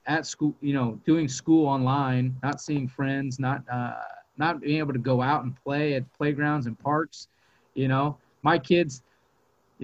at 0.07 0.27
school, 0.27 0.55
you 0.61 0.73
know, 0.73 0.99
doing 1.05 1.29
school 1.29 1.67
online, 1.67 2.37
not 2.43 2.61
seeing 2.61 2.89
friends, 2.89 3.39
not 3.39 3.63
uh, 3.71 3.95
not 4.39 4.61
being 4.61 4.79
able 4.79 4.95
to 4.95 4.99
go 4.99 5.21
out 5.21 5.45
and 5.45 5.55
play 5.63 5.95
at 5.95 6.11
playgrounds 6.15 6.67
and 6.67 6.79
parks. 6.79 7.29
You 7.75 7.89
know, 7.89 8.17
my 8.43 8.59
kids, 8.59 9.03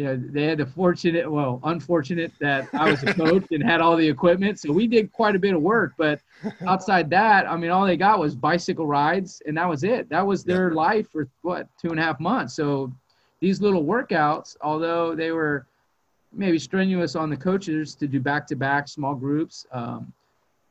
you 0.01 0.07
know, 0.07 0.17
they 0.17 0.45
had 0.45 0.57
the 0.57 0.65
fortunate, 0.65 1.31
well, 1.31 1.61
unfortunate 1.65 2.33
that 2.41 2.69
I 2.73 2.91
was 2.91 3.03
a 3.03 3.13
coach 3.15 3.45
and 3.51 3.63
had 3.63 3.83
all 3.83 3.99
the 3.99 4.09
equipment, 4.09 4.59
so 4.59 4.73
we 4.73 4.87
did 4.87 5.13
quite 5.13 5.37
a 5.37 5.39
bit 5.39 5.53
of 5.53 5.61
work. 5.61 5.93
But 5.99 6.21
outside 6.67 7.11
that, 7.11 7.47
I 7.47 7.55
mean, 7.59 7.71
all 7.71 7.85
they 7.85 7.99
got 7.99 8.19
was 8.19 8.35
bicycle 8.35 8.87
rides, 8.87 9.43
and 9.45 9.59
that 9.59 9.69
was 9.69 9.85
it. 9.85 10.09
That 10.09 10.27
was 10.27 10.43
their 10.43 10.71
life 10.71 11.11
for 11.11 11.29
what 11.43 11.69
two 11.79 11.91
and 11.91 12.01
a 12.01 12.03
half 12.03 12.19
months. 12.19 12.55
So 12.55 12.91
these 13.41 13.61
little 13.61 13.85
workouts, 13.85 14.57
although 14.63 15.15
they 15.15 15.33
were 15.33 15.67
maybe 16.33 16.59
strenuous 16.59 17.15
on 17.15 17.29
the 17.29 17.37
coaches 17.37 17.95
to 17.97 18.07
do 18.07 18.21
back-to-back 18.21 18.89
small 18.89 19.15
groups. 19.15 19.67
Um, 19.71 20.15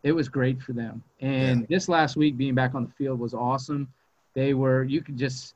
it 0.02 0.12
was 0.12 0.28
great 0.28 0.60
for 0.60 0.74
them. 0.74 1.04
And 1.22 1.62
yeah. 1.62 1.68
this 1.70 1.88
last 1.88 2.16
week, 2.16 2.36
being 2.36 2.56
back 2.56 2.74
on 2.74 2.84
the 2.84 2.92
field 2.94 3.20
was 3.20 3.36
awesome. 3.36 3.88
They 4.34 4.56
were, 4.56 4.86
you 4.86 5.02
could 5.04 5.18
just, 5.18 5.54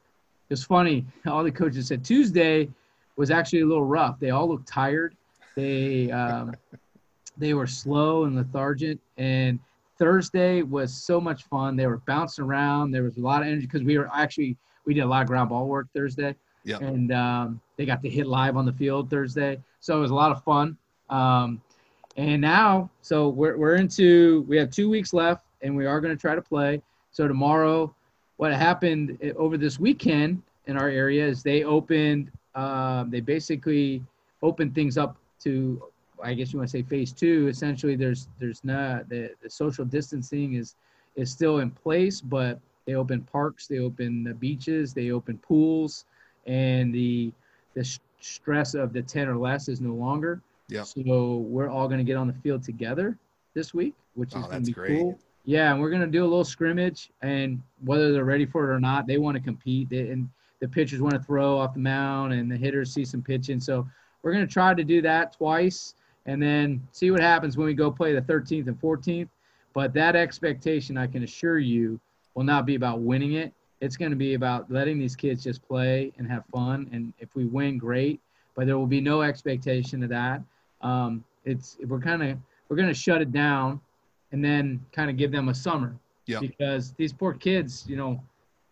it 0.50 0.54
was 0.54 0.64
funny. 0.64 1.06
All 1.26 1.44
the 1.44 1.52
coaches 1.52 1.88
said 1.88 2.06
Tuesday 2.06 2.70
was 3.16 3.32
actually 3.32 3.61
a 3.61 3.66
little 3.66 3.86
rough. 3.86 4.20
They 4.20 4.32
all 4.32 4.47
looked 4.47 4.68
tired. 4.68 5.16
They, 5.55 6.11
um, 6.11 6.55
they 7.38 7.53
were 7.53 7.68
slow 7.68 8.24
and 8.26 8.36
lethargic. 8.36 8.97
And 9.18 9.59
Thursday 9.99 10.64
was 10.64 10.93
so 10.93 11.22
much 11.22 11.43
fun. 11.43 11.76
They 11.76 11.88
were 11.88 12.01
bouncing 12.07 12.45
around. 12.45 12.91
There 12.91 13.03
was 13.03 13.18
a 13.18 13.22
lot 13.22 13.41
of 13.41 13.47
energy 13.47 13.66
because 13.68 13.84
we 13.84 13.97
were 13.97 14.09
actually, 14.14 14.57
we 14.86 14.93
did 14.93 15.01
a 15.01 15.07
lot 15.07 15.22
of 15.22 15.28
ground 15.28 15.49
ball 15.49 15.68
work 15.68 15.88
Thursday. 15.93 16.36
Yeah. 16.64 16.78
And 16.78 17.11
um, 17.11 17.61
they 17.78 17.86
got 17.86 18.01
to 18.03 18.09
hit 18.09 18.26
live 18.26 18.57
on 18.57 18.66
the 18.66 18.74
field 18.74 19.09
Thursday. 19.09 19.59
So 19.80 19.97
it 19.97 19.99
was 19.99 20.11
a 20.11 20.16
lot 20.16 20.32
of 20.32 20.43
fun. 20.43 20.78
Um, 21.09 21.61
and 22.16 22.41
now, 22.41 22.89
so 23.01 23.30
we're, 23.30 23.57
we're 23.57 23.76
into, 23.76 24.45
we 24.47 24.57
have 24.57 24.72
two 24.72 24.89
weeks 24.89 25.14
left 25.14 25.45
and 25.61 25.76
we 25.76 25.86
are 25.86 25.99
going 25.99 26.16
to 26.16 26.20
try 26.20 26.36
to 26.36 26.41
play. 26.41 26.82
So 27.11 27.28
tomorrow, 27.28 27.93
what 28.38 28.53
happened 28.53 29.20
over 29.38 29.57
this 29.57 29.80
weekend 29.80 30.41
in 30.68 30.78
our 30.78 30.89
area 30.89 31.26
is 31.26 31.43
they 31.43 31.64
opened, 31.64 32.32
um, 32.56 33.10
they 33.10 33.20
basically 33.20 34.04
opened 34.41 34.76
things 34.76 34.97
up 34.97 35.18
to, 35.43 35.82
I 36.22 36.34
guess 36.34 36.54
you 36.54 36.60
want 36.60 36.70
to 36.70 36.78
say 36.78 36.84
phase 36.84 37.12
two. 37.12 37.47
Essentially, 37.47 37.95
there's, 37.95 38.28
there's 38.39 38.64
not, 38.64 39.10
the, 39.10 39.32
the 39.41 39.49
social 39.49 39.86
distancing 39.86 40.54
is, 40.54 40.76
is 41.16 41.32
still 41.32 41.60
in 41.60 41.72
place, 41.72 42.22
but 42.22 42.60
they 42.86 42.95
open 42.95 43.22
parks, 43.22 43.68
they 43.68 43.80
open 43.80 44.24
the 44.24 44.34
beaches, 44.34 44.93
they 44.93 45.12
open 45.12 45.38
pools, 45.38 46.06
and 46.45 46.93
the, 46.93 47.32
the 47.76 47.97
stress 48.20 48.74
of 48.74 48.93
the 48.93 49.01
10 49.01 49.28
or 49.28 49.38
less 49.38 49.68
is 49.68 49.82
no 49.82 49.93
longer. 49.93 50.41
Yeah. 50.68 50.84
So 50.84 51.45
we're 51.47 51.70
all 51.70 51.88
going 51.88 51.99
to 51.99 52.04
get 52.04 52.18
on 52.18 52.28
the 52.28 52.34
field 52.34 52.64
together 52.64 53.18
this 53.54 53.74
week, 53.74 53.93
which 54.16 54.30
is 54.30 54.43
oh, 54.43 54.47
going 54.47 54.64
to 54.64 54.66
be 54.66 54.72
great. 54.72 54.99
cool. 54.99 55.20
Yeah, 55.45 55.72
and 55.72 55.82
we're 55.82 55.89
going 55.89 56.01
to 56.01 56.08
do 56.08 56.24
a 56.24 56.28
little 56.28 56.45
scrimmage, 56.45 57.10
and 57.22 57.62
whether 57.84 58.14
they're 58.14 58.24
ready 58.24 58.45
for 58.45 58.72
it 58.72 58.74
or 58.74 58.80
not, 58.80 59.08
they 59.08 59.18
want 59.18 59.36
to 59.36 59.43
compete. 59.43 59.89
They, 59.89 60.10
and 60.10 60.30
the 60.64 60.70
pitchers 60.70 61.01
want 61.01 61.14
to 61.14 61.22
throw 61.22 61.57
off 61.57 61.74
the 61.74 61.80
mound, 61.80 62.34
and 62.34 62.51
the 62.51 62.57
hitters 62.57 62.93
see 62.93 63.05
some 63.05 63.22
pitching. 63.22 63.59
So 63.59 63.88
we're 64.22 64.32
going 64.32 64.47
to 64.47 64.51
try 64.51 64.74
to 64.74 64.84
do 64.84 65.01
that 65.01 65.34
twice, 65.34 65.95
and 66.26 66.41
then 66.41 66.88
see 66.91 67.11
what 67.11 67.20
happens 67.20 67.57
when 67.57 67.68
we 67.68 67.74
go 67.74 67.91
play 67.91 68.14
the 68.14 68.22
13th 68.22 68.68
and 68.68 68.80
14th. 68.80 69.30
But 69.74 69.93
that 69.93 70.16
expectation, 70.16 70.97
I 70.97 71.07
can 71.07 71.24
assure 71.24 71.59
you, 71.59 71.99
will 72.36 72.43
not 72.43 72.66
be 72.66 72.76
about 72.76 73.01
winning 73.01 73.34
it 73.34 73.53
it's 73.84 73.97
going 73.97 74.11
to 74.11 74.18
be 74.18 74.36
about 74.36 74.72
letting 74.72 74.97
these 74.97 75.14
kids 75.14 75.43
just 75.43 75.61
play 75.68 76.14
and 76.18 76.26
have 76.32 76.45
fun. 76.53 76.89
And 76.93 77.11
if 77.20 77.36
we 77.36 77.43
win, 77.43 77.78
great. 77.78 78.22
But 78.55 78.66
there 78.66 78.78
will 78.78 78.88
be 78.88 79.01
no 79.01 79.24
expectation 79.24 80.01
of 80.03 80.09
that. 80.09 80.41
Um, 80.80 81.22
it's 81.43 81.76
we're 81.86 81.99
kind 81.99 82.24
of 82.24 82.38
we're 82.70 82.78
going 82.78 82.88
to 82.88 82.93
shut 82.93 83.22
it 83.22 83.34
down 83.34 83.82
and 84.32 84.43
then 84.43 84.80
kind 84.93 85.09
of 85.09 85.18
give 85.18 85.34
them 85.34 85.49
a 85.49 85.53
summer. 85.53 85.97
Yeah. 86.28 86.39
Because 86.39 86.93
these 86.93 87.11
poor 87.11 87.34
kids, 87.34 87.84
you 87.86 87.97
know, 87.97 88.24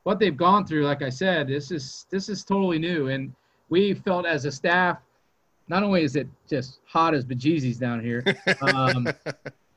what 0.04 0.20
they've 0.20 0.36
gone 0.38 0.66
through, 0.66 0.86
like 0.86 1.02
I 1.02 1.10
said, 1.10 1.47
this 1.47 1.72
is 1.72 2.06
this 2.10 2.30
is 2.30 2.43
totally 2.43 2.80
new. 2.80 3.08
And 3.10 3.34
we 3.70 3.93
felt 3.93 4.26
as 4.26 4.45
a 4.45 4.52
staff, 4.52 4.99
not 5.68 5.84
only 5.84 6.04
is 6.04 6.16
it 6.16 6.28
just 6.49 6.80
hot 6.86 7.14
as 7.14 7.26
bejesus 7.26 7.80
down 7.80 8.02
here, 8.02 8.26
um, 8.62 9.14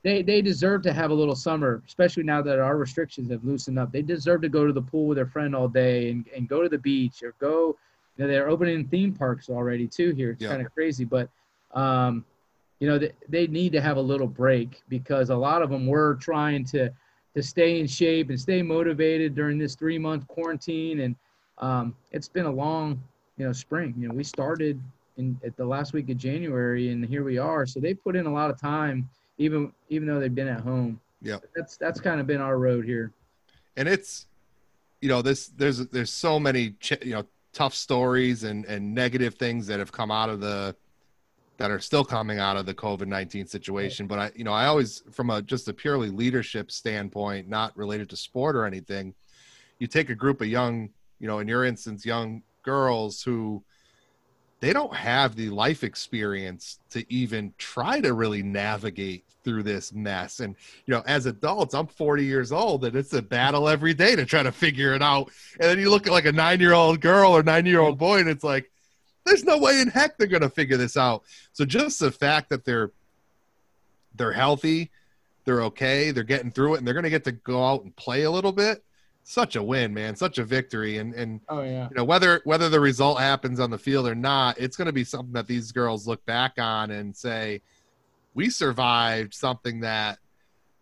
they 0.02 0.22
they 0.22 0.40
deserve 0.42 0.82
to 0.82 0.92
have 0.92 1.10
a 1.10 1.14
little 1.14 1.36
summer, 1.36 1.82
especially 1.86 2.22
now 2.22 2.42
that 2.42 2.58
our 2.58 2.76
restrictions 2.76 3.30
have 3.30 3.44
loosened 3.44 3.78
up. 3.78 3.92
They 3.92 4.02
deserve 4.02 4.42
to 4.42 4.48
go 4.48 4.66
to 4.66 4.72
the 4.72 4.82
pool 4.82 5.06
with 5.06 5.16
their 5.16 5.26
friend 5.26 5.54
all 5.54 5.68
day 5.68 6.10
and, 6.10 6.26
and 6.34 6.48
go 6.48 6.62
to 6.62 6.68
the 6.68 6.78
beach 6.78 7.22
or 7.22 7.34
go. 7.38 7.76
You 8.16 8.24
know, 8.24 8.28
they're 8.30 8.48
opening 8.48 8.86
theme 8.86 9.12
parks 9.12 9.48
already 9.50 9.88
too 9.88 10.12
here. 10.12 10.30
It's 10.30 10.42
Yeah. 10.42 10.50
kind 10.50 10.64
of 10.64 10.72
crazy, 10.72 11.04
but 11.04 11.28
um, 11.72 12.24
you 12.80 12.88
know, 12.88 12.98
they, 12.98 13.12
they 13.28 13.46
need 13.46 13.72
to 13.72 13.80
have 13.80 13.96
a 13.96 14.00
little 14.00 14.26
break 14.26 14.82
because 14.88 15.30
a 15.30 15.36
lot 15.36 15.62
of 15.62 15.70
them 15.70 15.86
were 15.86 16.14
trying 16.16 16.64
to 16.66 16.90
to 17.34 17.42
stay 17.42 17.80
in 17.80 17.86
shape 17.86 18.30
and 18.30 18.40
stay 18.40 18.62
motivated 18.62 19.34
during 19.34 19.58
this 19.58 19.74
three 19.74 19.98
month 19.98 20.26
quarantine, 20.28 21.00
and 21.00 21.16
um, 21.58 21.94
it's 22.12 22.28
been 22.28 22.46
a 22.46 22.50
long, 22.50 23.02
you 23.36 23.46
know, 23.46 23.52
spring. 23.52 23.94
You 23.98 24.08
know, 24.08 24.14
we 24.14 24.24
started 24.24 24.80
in 25.16 25.38
at 25.44 25.56
the 25.56 25.64
last 25.64 25.92
week 25.92 26.08
of 26.10 26.16
January, 26.16 26.90
and 26.90 27.04
here 27.04 27.24
we 27.24 27.38
are. 27.38 27.66
So 27.66 27.80
they 27.80 27.94
put 27.94 28.16
in 28.16 28.26
a 28.26 28.32
lot 28.32 28.50
of 28.50 28.60
time, 28.60 29.08
even 29.38 29.72
even 29.88 30.06
though 30.08 30.20
they've 30.20 30.34
been 30.34 30.48
at 30.48 30.60
home. 30.60 31.00
Yeah. 31.22 31.38
That's 31.56 31.76
that's 31.76 32.00
kind 32.00 32.20
of 32.20 32.26
been 32.26 32.40
our 32.40 32.58
road 32.58 32.84
here. 32.84 33.12
and 33.76 33.88
it's 33.88 34.26
you 35.00 35.08
know 35.08 35.22
this 35.22 35.48
there's 35.48 35.78
there's 35.88 36.10
so 36.10 36.38
many 36.38 36.70
ch- 36.80 37.02
you 37.02 37.12
know 37.12 37.24
tough 37.52 37.74
stories 37.74 38.44
and 38.44 38.64
and 38.66 38.94
negative 38.94 39.34
things 39.34 39.66
that 39.66 39.78
have 39.78 39.92
come 39.92 40.10
out 40.10 40.28
of 40.28 40.40
the 40.40 40.74
that 41.56 41.70
are 41.70 41.80
still 41.80 42.04
coming 42.04 42.38
out 42.38 42.56
of 42.56 42.66
the 42.66 42.74
covid-19 42.74 43.48
situation 43.48 44.06
but 44.06 44.18
i 44.18 44.30
you 44.34 44.44
know 44.44 44.52
i 44.52 44.66
always 44.66 45.02
from 45.12 45.30
a 45.30 45.42
just 45.42 45.68
a 45.68 45.72
purely 45.72 46.10
leadership 46.10 46.70
standpoint 46.70 47.48
not 47.48 47.76
related 47.76 48.08
to 48.08 48.16
sport 48.16 48.56
or 48.56 48.64
anything 48.64 49.14
you 49.78 49.86
take 49.86 50.10
a 50.10 50.14
group 50.14 50.40
of 50.40 50.48
young 50.48 50.88
you 51.18 51.26
know 51.26 51.38
in 51.38 51.48
your 51.48 51.64
instance 51.64 52.04
young 52.04 52.42
girls 52.62 53.22
who 53.22 53.62
they 54.60 54.72
don't 54.72 54.94
have 54.94 55.36
the 55.36 55.50
life 55.50 55.84
experience 55.84 56.78
to 56.88 57.04
even 57.12 57.52
try 57.58 58.00
to 58.00 58.14
really 58.14 58.42
navigate 58.42 59.24
through 59.44 59.62
this 59.62 59.92
mess 59.92 60.40
and 60.40 60.56
you 60.86 60.94
know, 60.94 61.02
as 61.06 61.26
adults, 61.26 61.74
I'm 61.74 61.86
40 61.86 62.24
years 62.24 62.50
old 62.50 62.84
and 62.86 62.96
it's 62.96 63.12
a 63.12 63.20
battle 63.20 63.68
every 63.68 63.92
day 63.92 64.16
to 64.16 64.24
try 64.24 64.42
to 64.42 64.50
figure 64.52 64.94
it 64.94 65.02
out. 65.02 65.30
And 65.60 65.68
then 65.68 65.78
you 65.78 65.90
look 65.90 66.06
at 66.06 66.12
like 66.12 66.24
a 66.24 66.32
nine 66.32 66.60
year 66.60 66.72
old 66.72 67.00
girl 67.00 67.32
or 67.32 67.42
nine 67.42 67.66
year 67.66 67.80
old 67.80 67.98
boy 67.98 68.20
and 68.20 68.28
it's 68.28 68.42
like, 68.42 68.70
there's 69.24 69.44
no 69.44 69.58
way 69.58 69.80
in 69.80 69.88
heck 69.88 70.16
they're 70.16 70.26
going 70.26 70.42
to 70.42 70.50
figure 70.50 70.76
this 70.76 70.96
out. 70.96 71.24
So 71.52 71.64
just 71.64 71.98
the 72.00 72.10
fact 72.10 72.50
that 72.50 72.64
they're, 72.64 72.92
they're 74.14 74.32
healthy, 74.32 74.90
they're 75.44 75.62
okay, 75.64 76.10
they're 76.10 76.24
getting 76.24 76.50
through 76.50 76.74
it 76.74 76.78
and 76.78 76.86
they're 76.86 76.94
going 76.94 77.04
to 77.04 77.10
get 77.10 77.24
to 77.24 77.32
go 77.32 77.64
out 77.64 77.82
and 77.82 77.94
play 77.96 78.22
a 78.22 78.30
little 78.30 78.52
bit. 78.52 78.84
Such 79.26 79.56
a 79.56 79.62
win, 79.62 79.94
man, 79.94 80.14
such 80.14 80.36
a 80.38 80.44
victory. 80.44 80.98
And, 80.98 81.14
and, 81.14 81.40
Oh 81.48 81.62
yeah. 81.62 81.88
you 81.88 81.96
know, 81.96 82.04
whether, 82.04 82.42
whether 82.44 82.68
the 82.68 82.80
result 82.80 83.18
happens 83.18 83.58
on 83.58 83.70
the 83.70 83.78
field 83.78 84.06
or 84.06 84.14
not, 84.14 84.58
it's 84.58 84.76
going 84.76 84.86
to 84.86 84.92
be 84.92 85.04
something 85.04 85.32
that 85.32 85.46
these 85.46 85.72
girls 85.72 86.06
look 86.06 86.24
back 86.26 86.58
on 86.58 86.90
and 86.90 87.16
say, 87.16 87.62
we 88.34 88.50
survived 88.50 89.32
something 89.32 89.80
that 89.80 90.18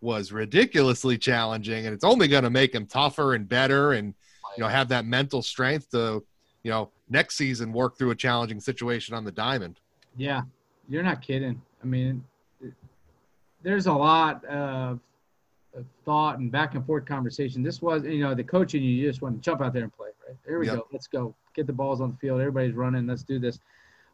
was 0.01 0.33
ridiculously 0.33 1.17
challenging 1.17 1.85
and 1.85 1.95
it's 1.95 2.03
only 2.03 2.27
going 2.27 2.43
to 2.43 2.49
make 2.49 2.73
them 2.73 2.85
tougher 2.85 3.35
and 3.35 3.47
better 3.47 3.93
and 3.93 4.13
you 4.57 4.61
know 4.61 4.67
have 4.67 4.89
that 4.89 5.05
mental 5.05 5.41
strength 5.41 5.89
to 5.91 6.21
you 6.63 6.71
know 6.71 6.89
next 7.09 7.35
season 7.35 7.71
work 7.71 7.97
through 7.97 8.11
a 8.11 8.15
challenging 8.15 8.59
situation 8.59 9.13
on 9.15 9.23
the 9.23 9.31
diamond 9.31 9.79
Yeah, 10.17 10.41
you're 10.89 11.03
not 11.03 11.21
kidding. 11.21 11.61
I 11.81 11.85
mean, 11.85 12.23
it- 12.61 12.73
there's 13.63 13.87
a 13.87 13.93
lot 13.93 14.43
of, 14.45 14.99
of 15.75 15.85
thought 16.05 16.39
and 16.39 16.51
back 16.51 16.75
and 16.75 16.85
forth 16.85 17.05
conversation. 17.05 17.63
This 17.63 17.81
was, 17.81 18.03
you 18.03 18.19
know, 18.19 18.33
the 18.35 18.43
coaching, 18.43 18.83
you 18.83 19.07
just 19.07 19.21
want 19.21 19.35
to 19.35 19.41
jump 19.41 19.61
out 19.61 19.73
there 19.73 19.83
and 19.83 19.93
play, 19.95 20.09
right? 20.27 20.37
There 20.45 20.59
we 20.59 20.67
Yep. 20.67 20.75
go. 20.75 20.87
Let's 20.91 21.07
go. 21.07 21.33
Get 21.55 21.65
the 21.67 21.73
balls 21.73 21.99
on 22.01 22.11
the 22.11 22.17
field. 22.17 22.39
Everybody's 22.41 22.75
running. 22.75 23.07
Let's 23.07 23.23
do 23.23 23.39
this. 23.39 23.59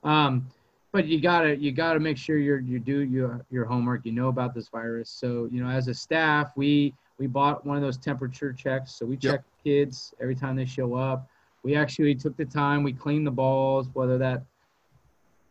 Um, 0.04 0.48
but 0.92 1.06
you 1.06 1.20
gotta 1.22 1.56
you 1.58 1.72
gotta 1.72 2.00
make 2.00 2.18
sure 2.18 2.38
you're 2.38 2.60
you 2.60 2.80
do 2.80 3.00
your 3.02 3.46
your 3.52 3.66
homework. 3.66 4.06
You 4.06 4.12
know 4.14 4.30
about 4.30 4.54
this 4.56 4.70
virus. 4.70 5.10
So 5.10 5.48
you 5.52 5.62
know, 5.62 5.70
as 5.70 5.88
a 5.88 5.94
staff, 5.94 6.52
we 6.56 6.94
we 7.20 7.28
bought 7.28 7.66
one 7.66 7.76
of 7.78 7.84
those 7.84 7.98
temperature 7.98 8.54
checks. 8.54 8.94
So 8.96 9.06
we 9.06 9.18
Yep. 9.22 9.22
check 9.22 9.42
kids 9.64 10.14
every 10.22 10.36
time 10.36 10.56
they 10.56 10.66
show 10.66 10.96
up. 10.96 11.28
We 11.64 11.76
actually 11.76 12.16
took 12.16 12.36
the 12.38 12.46
time. 12.46 12.84
We 12.84 12.94
cleaned 12.94 13.28
the 13.28 13.32
balls, 13.32 13.90
whether 13.94 14.18
that 14.18 14.44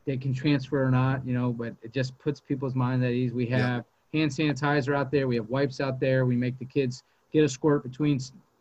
they 0.07 0.17
can 0.17 0.33
transfer 0.33 0.83
or 0.83 0.91
not, 0.91 1.27
you 1.27 1.35
know, 1.35 1.53
but 1.53 1.75
it 1.83 1.93
just 1.93 2.19
puts 2.19 2.41
people's 2.41 2.75
mind 2.75 3.05
at 3.05 3.13
ease. 3.13 3.33
We 3.33 3.47
Yeah. 3.49 3.59
have 3.59 3.85
hand 4.15 4.31
sanitizer 4.31 4.95
out 4.97 5.11
there. 5.11 5.29
We 5.29 5.37
have 5.37 5.49
wipes 5.51 5.81
out 5.81 6.01
there. 6.01 6.25
We 6.25 6.35
make 6.37 6.59
the 6.59 6.65
kids 6.65 7.03
get 7.33 7.45
a 7.45 7.49
squirt 7.49 7.83
between 7.83 8.19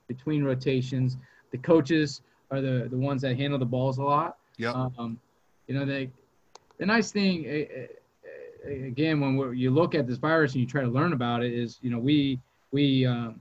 between 0.07 0.43
rotations. 0.43 1.17
The 1.51 1.57
coaches 1.57 2.21
are 2.51 2.61
the 2.61 2.87
the 2.89 2.97
ones 2.97 3.21
that 3.21 3.37
handle 3.37 3.59
the 3.59 3.65
balls 3.65 3.97
a 3.97 4.03
lot. 4.03 4.37
Yep. 4.57 4.75
Um, 4.75 5.19
you 5.67 5.75
know, 5.75 5.85
they 5.85 6.09
the 6.79 6.85
nice 6.85 7.11
thing 7.11 7.45
again 8.65 9.21
when 9.21 9.55
you 9.57 9.71
look 9.71 9.95
at 9.95 10.05
this 10.07 10.17
virus 10.17 10.51
and 10.53 10.61
you 10.61 10.67
try 10.67 10.81
to 10.81 10.89
learn 10.89 11.13
about 11.13 11.43
it 11.43 11.53
is 11.53 11.79
you 11.81 11.89
know 11.89 11.99
we 11.99 12.39
we 12.71 13.05
um, 13.05 13.39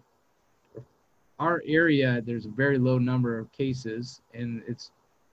our 1.38 1.62
area 1.66 2.22
there's 2.24 2.46
a 2.46 2.50
very 2.50 2.78
low 2.78 2.98
number 2.98 3.38
of 3.38 3.50
cases 3.52 4.20
and 4.34 4.62
it's 4.66 4.90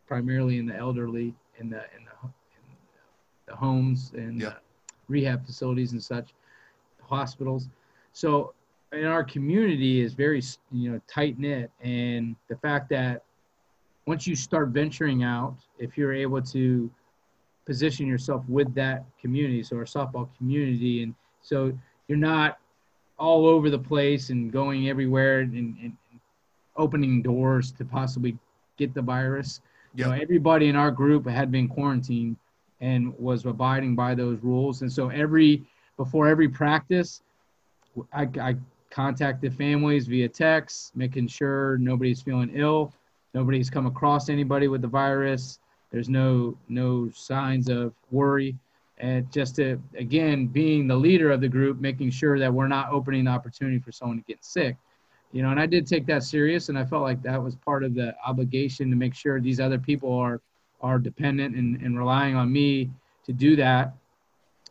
primarily 0.07 0.57
in 0.59 0.65
the 0.65 0.75
elderly 0.75 1.33
in 1.59 1.69
the 1.69 1.77
in 1.97 2.03
the, 2.05 2.27
in 2.27 2.75
the 3.47 3.55
homes 3.55 4.11
and 4.15 4.41
Yeah. 4.41 4.53
rehab 5.07 5.45
facilities 5.45 5.93
and 5.93 6.03
such 6.03 6.33
hospitals 7.01 7.69
so 8.11 8.53
in 8.91 9.05
our 9.05 9.23
community 9.23 10.01
is 10.01 10.13
very 10.13 10.41
you 10.71 10.91
know 10.91 11.01
tight 11.07 11.39
knit 11.39 11.71
and 11.81 12.35
the 12.49 12.55
fact 12.57 12.89
that 12.89 13.23
once 14.05 14.27
you 14.27 14.35
start 14.35 14.69
venturing 14.69 15.23
out 15.23 15.55
if 15.79 15.97
you're 15.97 16.13
able 16.13 16.41
to 16.41 16.91
position 17.65 18.07
yourself 18.07 18.43
with 18.49 18.73
that 18.75 19.05
community 19.21 19.63
so 19.63 19.77
our 19.77 19.85
softball 19.85 20.27
community 20.37 21.03
and 21.03 21.15
so 21.41 21.77
you're 22.07 22.17
not 22.17 22.59
all 23.23 23.47
over 23.47 23.69
the 23.69 23.79
place 23.79 24.29
and 24.31 24.51
going 24.51 24.89
everywhere 24.89 25.39
and, 25.39 25.77
and 25.81 25.93
opening 26.75 27.21
doors 27.21 27.71
to 27.71 27.85
possibly 27.85 28.37
get 28.77 28.93
the 28.93 29.01
virus. 29.01 29.61
You 29.95 30.05
know 30.05 30.11
everybody 30.11 30.67
in 30.67 30.75
our 30.75 30.91
group 30.91 31.25
had 31.25 31.49
been 31.49 31.69
quarantined 31.69 32.35
and 32.81 33.17
was 33.17 33.45
abiding 33.45 33.95
by 33.95 34.13
those 34.13 34.39
rules. 34.43 34.81
And 34.81 34.91
so 34.91 35.07
every 35.07 35.63
before 35.95 36.27
every 36.27 36.49
practice 36.49 37.21
i, 38.11 38.27
I 38.41 38.55
contacted 38.89 39.53
families 39.53 40.07
via 40.07 40.27
text 40.27 40.95
making 40.95 41.27
sure 41.27 41.77
nobody's 41.77 42.21
feeling 42.21 42.49
ill 42.55 42.91
nobody's 43.35 43.69
come 43.69 43.85
across 43.85 44.29
anybody 44.29 44.67
with 44.67 44.81
the 44.81 44.87
virus. 44.87 45.59
There's 45.91 46.09
no 46.09 46.57
no 46.67 47.09
signs 47.13 47.69
of 47.69 47.93
worry 48.11 48.55
and 48.97 49.31
just 49.31 49.55
to 49.55 49.81
again 49.97 50.47
being 50.47 50.87
the 50.87 50.95
leader 50.95 51.31
of 51.31 51.41
the 51.41 51.47
group 51.47 51.79
making 51.79 52.11
sure 52.11 52.37
that 52.37 52.53
we're 52.53 52.67
not 52.67 52.89
opening 52.91 53.25
the 53.25 53.31
opportunity 53.31 53.79
for 53.79 53.91
someone 53.91 54.17
to 54.17 54.23
get 54.23 54.43
sick. 54.43 54.77
You 55.31 55.41
know 55.41 55.49
and 55.49 55.59
i 55.59 55.65
did 55.65 55.87
take 55.87 56.05
that 56.05 56.23
serious 56.23 56.69
and 56.69 56.77
i 56.77 56.85
felt 56.85 57.01
like 57.01 57.23
that 57.23 57.41
was 57.41 57.55
part 57.55 57.83
of 57.83 57.95
the 57.95 58.15
obligation 58.25 58.91
to 58.91 58.95
make 58.95 59.15
sure 59.15 59.41
these 59.41 59.59
other 59.59 59.79
people 59.79 60.13
are 60.13 60.41
are 60.81 60.99
dependent 60.99 61.55
and, 61.55 61.81
and 61.81 61.97
relying 61.97 62.35
on 62.35 62.51
me 62.51 62.91
to 63.25 63.33
do 63.33 63.55
that 63.55 63.93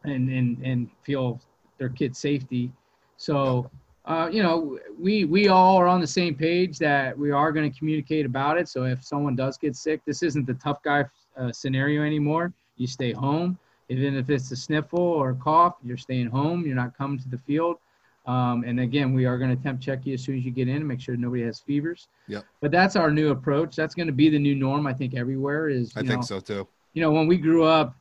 and 0.04 0.28
and 0.28 0.58
and 0.62 0.90
feel 1.02 1.40
their 1.78 1.88
kids 1.88 2.18
safety. 2.18 2.72
So 3.16 3.70
uh, 4.04 4.28
you 4.32 4.42
know 4.42 4.78
we 4.98 5.24
we 5.24 5.48
all 5.48 5.76
are 5.76 5.86
on 5.86 6.00
the 6.00 6.06
same 6.06 6.34
page 6.34 6.78
that 6.78 7.16
we 7.16 7.30
are 7.30 7.52
going 7.52 7.70
to 7.70 7.78
communicate 7.78 8.26
about 8.26 8.58
it. 8.58 8.68
So 8.68 8.84
if 8.84 9.02
someone 9.04 9.34
does 9.34 9.56
get 9.58 9.76
sick 9.76 10.00
this 10.06 10.22
isn't 10.22 10.46
the 10.46 10.54
tough 10.54 10.82
guy 10.82 11.04
uh, 11.36 11.52
scenario 11.52 12.02
anymore. 12.02 12.52
You 12.76 12.86
stay 12.86 13.12
home 13.12 13.58
even 13.88 14.16
if 14.16 14.30
it's 14.30 14.50
a 14.50 14.56
sniffle 14.56 15.00
or 15.00 15.30
a 15.30 15.34
cough 15.34 15.76
you're 15.84 15.96
staying 15.96 16.26
home 16.26 16.64
you're 16.66 16.76
not 16.76 16.96
coming 16.96 17.18
to 17.18 17.28
the 17.28 17.38
field. 17.38 17.76
Um, 18.26 18.62
and 18.64 18.78
again 18.78 19.12
we 19.12 19.24
are 19.26 19.36
going 19.36 19.54
to 19.56 19.60
temp 19.60 19.80
check 19.80 20.06
you 20.06 20.14
as 20.14 20.22
soon 20.22 20.38
as 20.38 20.44
you 20.44 20.52
get 20.52 20.68
in 20.68 20.76
and 20.76 20.88
make 20.88 21.00
sure 21.00 21.16
nobody 21.16 21.42
has 21.42 21.60
fevers. 21.60 22.08
Yep. 22.28 22.44
but 22.60 22.70
that's 22.70 22.94
our 22.96 23.10
new 23.10 23.30
approach. 23.30 23.74
That's 23.74 23.94
going 23.94 24.06
to 24.06 24.12
be 24.12 24.28
the 24.28 24.38
new 24.38 24.54
norm 24.54 24.86
i 24.86 24.92
think 24.92 25.14
everywhere 25.14 25.68
is 25.68 25.92
i 25.96 26.00
you 26.00 26.08
think 26.08 26.24
so 26.24 26.40
too. 26.40 26.66
you 26.94 27.02
know 27.02 27.10
when 27.10 27.26
we 27.26 27.36
grew 27.36 27.64
up 27.64 27.96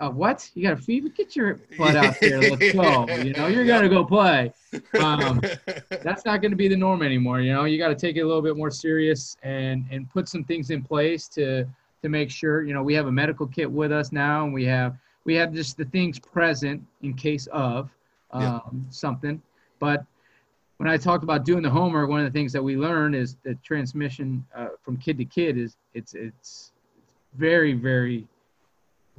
uh, 0.00 0.08
what? 0.08 0.50
You 0.54 0.62
got 0.62 0.72
a 0.72 0.82
fever? 0.82 1.10
Get 1.10 1.36
your 1.36 1.60
butt 1.76 1.94
out 1.94 2.18
there. 2.20 2.40
Let's 2.40 2.72
go. 2.72 3.06
You 3.20 3.34
know 3.34 3.48
you're 3.48 3.66
going 3.66 3.82
to 3.82 3.88
go 3.88 4.04
play. 4.04 4.52
Um, 4.98 5.42
that's 6.02 6.24
not 6.24 6.40
going 6.40 6.50
to 6.52 6.56
be 6.56 6.68
the 6.68 6.76
norm 6.76 7.02
anymore. 7.02 7.40
You 7.40 7.52
know, 7.52 7.64
you 7.64 7.76
got 7.76 7.88
to 7.88 7.94
take 7.94 8.16
it 8.16 8.20
a 8.20 8.26
little 8.26 8.42
bit 8.42 8.56
more 8.56 8.70
serious 8.70 9.36
and 9.42 9.84
and 9.90 10.08
put 10.08 10.28
some 10.28 10.42
things 10.42 10.70
in 10.70 10.82
place 10.82 11.28
to 11.28 11.66
to 12.02 12.08
make 12.08 12.30
sure. 12.30 12.62
You 12.62 12.72
know, 12.72 12.82
we 12.82 12.94
have 12.94 13.08
a 13.08 13.12
medical 13.12 13.46
kit 13.46 13.70
with 13.70 13.92
us 13.92 14.10
now, 14.10 14.44
and 14.44 14.54
we 14.54 14.64
have 14.64 14.96
we 15.24 15.34
have 15.34 15.52
just 15.52 15.76
the 15.76 15.84
things 15.86 16.18
present 16.18 16.84
in 17.02 17.14
case 17.14 17.46
of 17.48 17.90
um, 18.30 18.42
Yeah. 18.42 18.60
something. 18.90 19.42
But 19.78 20.04
when 20.78 20.88
I 20.88 20.96
talked 20.96 21.24
about 21.24 21.44
doing 21.44 21.62
the 21.62 21.70
homework, 21.70 22.08
one 22.08 22.20
of 22.20 22.32
the 22.32 22.38
things 22.38 22.52
that 22.52 22.62
we 22.62 22.76
learned 22.76 23.14
is 23.14 23.36
the 23.42 23.54
transmission 23.56 24.44
uh, 24.54 24.68
from 24.82 24.96
kid 24.96 25.18
to 25.18 25.24
kid 25.24 25.58
is 25.58 25.76
it's 25.94 26.14
it's 26.14 26.72
very 27.34 27.74
very 27.74 28.26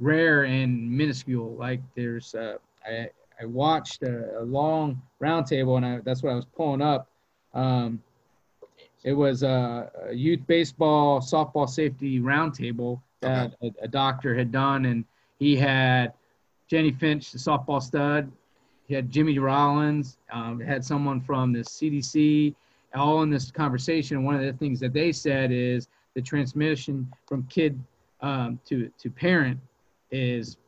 rare 0.00 0.44
and 0.44 0.90
minuscule. 0.90 1.54
Like 1.54 1.80
there's 1.94 2.34
uh, 2.34 2.56
I 2.86 2.90
I 2.90 3.10
I 3.42 3.44
watched 3.46 4.02
a, 4.02 4.40
a 4.40 4.44
long 4.44 5.00
roundtable, 5.20 5.76
and 5.76 5.86
I, 5.86 5.98
that's 6.04 6.22
what 6.22 6.32
I 6.32 6.34
was 6.34 6.44
pulling 6.44 6.82
up. 6.82 7.08
Um, 7.54 8.02
it 9.04 9.12
was 9.12 9.42
a, 9.42 9.90
a, 10.08 10.12
youth 10.12 10.40
baseball, 10.46 11.20
softball 11.20 11.68
safety 11.68 12.20
roundtable 12.20 13.00
that 13.20 13.54
okay. 13.62 13.72
a, 13.80 13.84
a, 13.84 13.88
doctor 13.88 14.34
had 14.34 14.52
done, 14.52 14.84
and 14.86 15.04
he 15.42 15.56
had 15.56 16.12
Jennie 16.68 16.92
Finch, 16.92 17.32
the 17.32 17.38
softball 17.38 17.82
stud. 17.82 18.30
He 18.86 18.94
had 18.94 19.10
Jimmy 19.10 19.40
Rollins. 19.40 20.16
Um, 20.30 20.60
had 20.60 20.84
someone 20.84 21.20
from 21.20 21.52
the 21.52 21.60
CDC, 21.60 22.54
all 22.94 23.22
in 23.22 23.30
this 23.30 23.50
conversation. 23.50 24.22
One 24.22 24.36
of 24.36 24.42
the 24.42 24.52
things 24.52 24.78
that 24.78 24.92
they 24.92 25.10
said 25.10 25.50
is 25.50 25.88
the 26.14 26.22
transmission 26.22 27.10
from 27.26 27.42
kid 27.48 27.76
um, 28.20 28.60
to 28.66 28.88
to 28.98 29.10
parent 29.10 29.58
is 30.12 30.58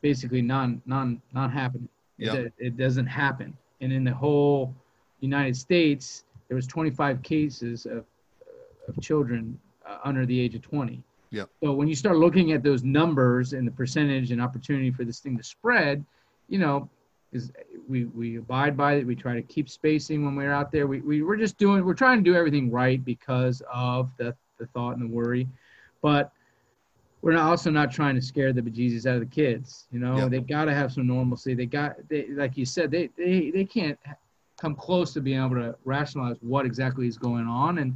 basically 0.00 0.40
non 0.40 0.80
non 0.86 1.20
non 1.34 1.50
happening. 1.50 1.90
Yep. 2.16 2.34
It, 2.34 2.52
it 2.56 2.76
doesn't 2.78 3.06
happen. 3.06 3.54
And 3.82 3.92
in 3.92 4.02
the 4.02 4.14
whole 4.14 4.74
United 5.20 5.56
States, 5.58 6.24
there 6.48 6.54
was 6.54 6.66
25 6.66 7.22
cases 7.22 7.84
of, 7.84 8.04
of 8.88 8.98
children 9.02 9.58
uh, 9.86 9.98
under 10.04 10.24
the 10.24 10.40
age 10.40 10.54
of 10.54 10.62
20. 10.62 11.02
Yep. 11.32 11.50
So 11.62 11.72
when 11.72 11.88
you 11.88 11.96
start 11.96 12.16
looking 12.18 12.52
at 12.52 12.62
those 12.62 12.84
numbers 12.84 13.54
and 13.54 13.66
the 13.66 13.72
percentage 13.72 14.30
and 14.30 14.40
opportunity 14.40 14.90
for 14.90 15.04
this 15.04 15.18
thing 15.18 15.36
to 15.36 15.42
spread, 15.42 16.04
you 16.48 16.58
know, 16.58 16.88
is 17.32 17.50
we 17.88 18.04
we 18.04 18.36
abide 18.36 18.76
by 18.76 18.94
it. 18.94 19.06
We 19.06 19.16
try 19.16 19.34
to 19.34 19.42
keep 19.42 19.68
spacing 19.68 20.24
when 20.24 20.36
we're 20.36 20.52
out 20.52 20.70
there. 20.70 20.86
We, 20.86 21.00
we 21.00 21.22
we're 21.22 21.38
just 21.38 21.58
doing 21.58 21.84
we're 21.84 21.94
trying 21.94 22.22
to 22.22 22.30
do 22.30 22.36
everything 22.36 22.70
right 22.70 23.02
because 23.04 23.62
of 23.72 24.10
the 24.18 24.36
the 24.58 24.66
thought 24.66 24.96
and 24.96 25.02
the 25.02 25.12
worry, 25.12 25.48
but 26.02 26.30
we're 27.22 27.32
not, 27.32 27.48
also 27.48 27.70
not 27.70 27.90
trying 27.90 28.16
to 28.16 28.20
scare 28.20 28.52
the 28.52 28.60
bejesus 28.60 29.06
out 29.06 29.14
of 29.14 29.20
the 29.20 29.26
kids. 29.26 29.86
You 29.92 30.00
know, 30.00 30.16
yep. 30.16 30.30
they 30.30 30.40
got 30.40 30.66
to 30.66 30.74
have 30.74 30.92
some 30.92 31.06
normalcy. 31.06 31.54
They 31.54 31.66
got, 31.66 31.96
they, 32.08 32.26
like 32.28 32.56
you 32.56 32.66
said, 32.66 32.90
they, 32.90 33.10
they, 33.16 33.50
they 33.50 33.64
can't 33.64 33.98
come 34.60 34.74
close 34.74 35.12
to 35.14 35.20
being 35.20 35.38
able 35.38 35.54
to 35.54 35.76
rationalize 35.84 36.36
what 36.40 36.66
exactly 36.66 37.06
is 37.06 37.16
going 37.16 37.46
on. 37.46 37.78
And 37.78 37.94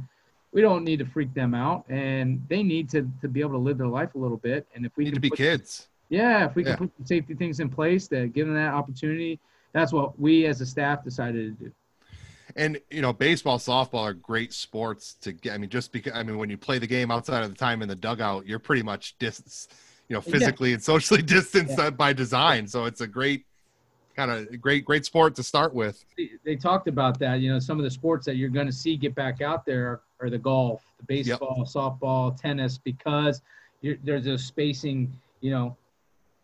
we 0.51 0.61
don't 0.61 0.83
need 0.83 0.99
to 0.99 1.05
freak 1.05 1.33
them 1.33 1.53
out. 1.53 1.85
And 1.89 2.43
they 2.49 2.63
need 2.63 2.89
to, 2.91 3.09
to 3.21 3.27
be 3.27 3.41
able 3.41 3.51
to 3.51 3.57
live 3.57 3.77
their 3.77 3.87
life 3.87 4.15
a 4.15 4.17
little 4.17 4.37
bit. 4.37 4.67
And 4.75 4.85
if 4.85 4.95
we 4.97 5.05
need 5.05 5.13
to 5.13 5.19
be 5.19 5.29
put, 5.29 5.37
kids, 5.37 5.87
yeah, 6.09 6.45
if 6.45 6.55
we 6.55 6.65
yeah. 6.65 6.75
can 6.75 6.89
put 6.89 7.07
safety 7.07 7.33
things 7.33 7.59
in 7.59 7.69
place 7.69 8.07
that 8.07 8.33
give 8.33 8.47
them 8.47 8.55
that 8.55 8.73
opportunity, 8.73 9.39
that's 9.73 9.91
what 9.93 10.19
we 10.19 10.45
as 10.45 10.61
a 10.61 10.65
staff 10.65 11.03
decided 11.03 11.59
to 11.59 11.65
do 11.65 11.71
and 12.57 12.79
you 12.89 13.01
know 13.01 13.13
baseball 13.13 13.57
softball 13.57 14.01
are 14.01 14.13
great 14.13 14.51
sports 14.51 15.13
to 15.21 15.31
get 15.31 15.53
i 15.53 15.57
mean 15.57 15.69
just 15.69 15.91
because 15.91 16.11
i 16.15 16.23
mean 16.23 16.37
when 16.37 16.49
you 16.49 16.57
play 16.57 16.79
the 16.79 16.87
game 16.87 17.11
outside 17.11 17.43
of 17.43 17.49
the 17.49 17.55
time 17.55 17.81
in 17.81 17.87
the 17.87 17.95
dugout 17.95 18.45
you're 18.45 18.59
pretty 18.59 18.83
much 18.83 19.17
distance 19.19 19.67
you 20.09 20.15
know 20.15 20.21
physically 20.21 20.69
yeah. 20.69 20.75
and 20.75 20.83
socially 20.83 21.21
distanced 21.37 21.77
yeah. 21.77 21.89
by 21.89 22.11
design 22.11 22.67
so 22.67 22.85
it's 22.85 23.01
a 23.01 23.07
great 23.07 23.45
kind 24.15 24.31
of 24.31 24.59
great 24.59 24.83
great 24.83 25.05
sport 25.05 25.35
to 25.35 25.43
start 25.43 25.73
with 25.73 26.03
they, 26.47 26.55
talked 26.55 26.87
about 26.87 27.19
that 27.19 27.39
you 27.39 27.51
know 27.51 27.59
some 27.59 27.77
of 27.77 27.83
the 27.83 27.91
sports 27.91 28.25
that 28.25 28.37
you're 28.37 28.49
going 28.49 28.65
to 28.65 28.73
see 28.73 28.95
get 28.95 29.13
back 29.13 29.41
out 29.41 29.65
there 29.65 30.01
are 30.19 30.29
the 30.29 30.37
golf 30.37 30.81
the 30.97 31.05
baseball 31.05 31.55
yep. 31.59 31.67
softball 31.67 32.35
tennis 32.39 32.77
because 32.77 33.41
there's 34.03 34.27
a 34.27 34.37
spacing 34.37 35.11
you 35.41 35.51
know 35.51 35.75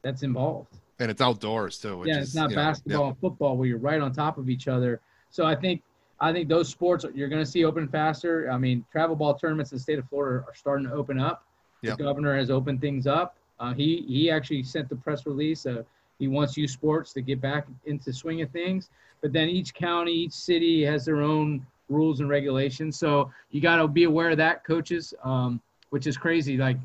that's 0.01 0.21
involved 0.21 0.77
and 0.99 1.09
it's 1.09 1.21
outdoors 1.21 1.79
too 1.79 2.03
yeah 2.05 2.19
it's 2.19 2.29
is, 2.29 2.35
not 2.35 2.53
basketball 2.53 3.03
know, 3.03 3.07
and 3.09 3.17
football 3.19 3.57
where 3.57 3.67
you're 3.67 3.77
right 3.77 4.01
on 4.01 4.11
top 4.11 4.37
of 4.37 4.49
each 4.49 4.67
other 4.67 4.99
so 5.29 5.45
i 5.45 5.55
think 5.55 5.81
I 6.19 6.31
think 6.31 6.47
those 6.47 6.69
sports 6.69 7.05
you're 7.13 7.27
going 7.27 7.43
to 7.43 7.49
see 7.49 7.65
open 7.65 7.85
faster. 7.89 8.49
I 8.49 8.57
mean, 8.57 8.85
travel 8.93 9.13
ball 9.13 9.33
tournaments 9.33 9.73
in 9.73 9.77
the 9.77 9.81
state 9.81 9.99
of 9.99 10.07
Florida 10.07 10.45
are 10.47 10.55
starting 10.55 10.87
to 10.87 10.93
open 10.93 11.19
up. 11.19 11.43
Yep. 11.81 11.97
The 11.97 12.03
governor 12.05 12.37
has 12.37 12.49
opened 12.49 12.79
things 12.79 13.07
up. 13.07 13.35
Uh, 13.59 13.73
he 13.73 14.05
he 14.07 14.31
actually 14.31 14.63
sent 14.63 14.87
the 14.87 14.95
press 14.95 15.25
release. 15.25 15.65
Uh, 15.65 15.83
he 16.19 16.27
wants 16.27 16.55
youth 16.57 16.71
sports 16.71 17.13
to 17.13 17.21
get 17.21 17.41
back 17.41 17.67
into 17.85 18.13
swing 18.13 18.41
of 18.41 18.51
things. 18.51 18.89
But 19.21 19.33
then 19.33 19.49
each 19.49 19.73
county, 19.73 20.11
each 20.11 20.33
city 20.33 20.83
has 20.83 21.05
their 21.05 21.21
own 21.21 21.65
rules 21.89 22.19
and 22.19 22.29
regulations. 22.29 22.97
So 22.97 23.31
you 23.51 23.61
got 23.61 23.77
to 23.77 23.87
be 23.87 24.03
aware 24.03 24.29
of 24.29 24.37
that, 24.37 24.63
coaches. 24.63 25.13
Um, 25.23 25.61
which 25.93 26.07
is 26.07 26.17
crazy. 26.17 26.57
Like 26.57 26.77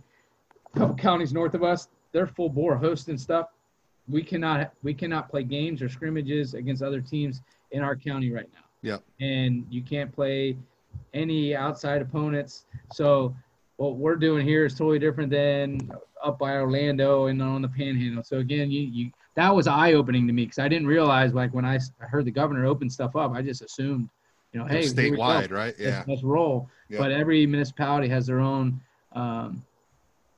a 0.74 0.78
couple 0.78 0.94
counties 0.94 1.32
north 1.32 1.54
of 1.54 1.62
us, 1.62 1.88
they're 2.12 2.26
full 2.26 2.50
bore 2.50 2.76
hosting 2.76 3.16
stuff. 3.16 3.46
We 4.06 4.22
cannot 4.22 4.74
we 4.82 4.92
cannot 4.92 5.30
play 5.30 5.44
games 5.44 5.80
or 5.80 5.88
scrimmages 5.88 6.52
against 6.52 6.82
other 6.82 7.00
teams 7.00 7.40
in 7.70 7.80
our 7.80 7.96
county 7.96 8.30
right 8.30 8.48
now. 8.52 8.60
Yeah. 8.82 8.98
And 9.26 9.66
you 9.70 9.80
can't 9.80 10.14
play 10.14 10.58
any 11.14 11.56
outside 11.56 12.02
opponents. 12.02 12.66
So 12.92 13.34
what 13.78 13.96
we're 13.96 14.16
doing 14.16 14.46
here 14.46 14.66
is 14.66 14.74
totally 14.74 14.98
different 14.98 15.30
than 15.30 15.90
up 16.22 16.38
by 16.38 16.56
Orlando 16.56 17.28
and 17.28 17.40
on 17.40 17.62
the 17.62 17.68
Panhandle. 17.68 18.24
So 18.24 18.40
again, 18.40 18.70
you 18.70 18.82
you 18.82 19.10
that 19.38 19.54
was 19.54 19.68
eye 19.68 19.92
opening 19.92 20.26
to 20.26 20.32
me 20.32 20.46
because 20.46 20.58
I 20.58 20.66
didn't 20.66 20.88
realize 20.88 21.32
like 21.32 21.54
when 21.54 21.64
I 21.64 21.78
heard 22.00 22.24
the 22.24 22.32
governor 22.32 22.66
open 22.66 22.90
stuff 22.90 23.14
up, 23.14 23.30
I 23.32 23.40
just 23.40 23.62
assumed, 23.62 24.08
you 24.52 24.58
know, 24.58 24.66
hey, 24.66 24.82
statewide, 24.82 25.52
right? 25.52 25.76
Yeah. 25.78 25.98
Let's, 25.98 26.08
let's 26.08 26.22
roll. 26.24 26.68
Yep. 26.88 26.98
But 26.98 27.12
every 27.12 27.46
municipality 27.46 28.08
has 28.08 28.26
their 28.26 28.40
own, 28.40 28.80
um, 29.12 29.62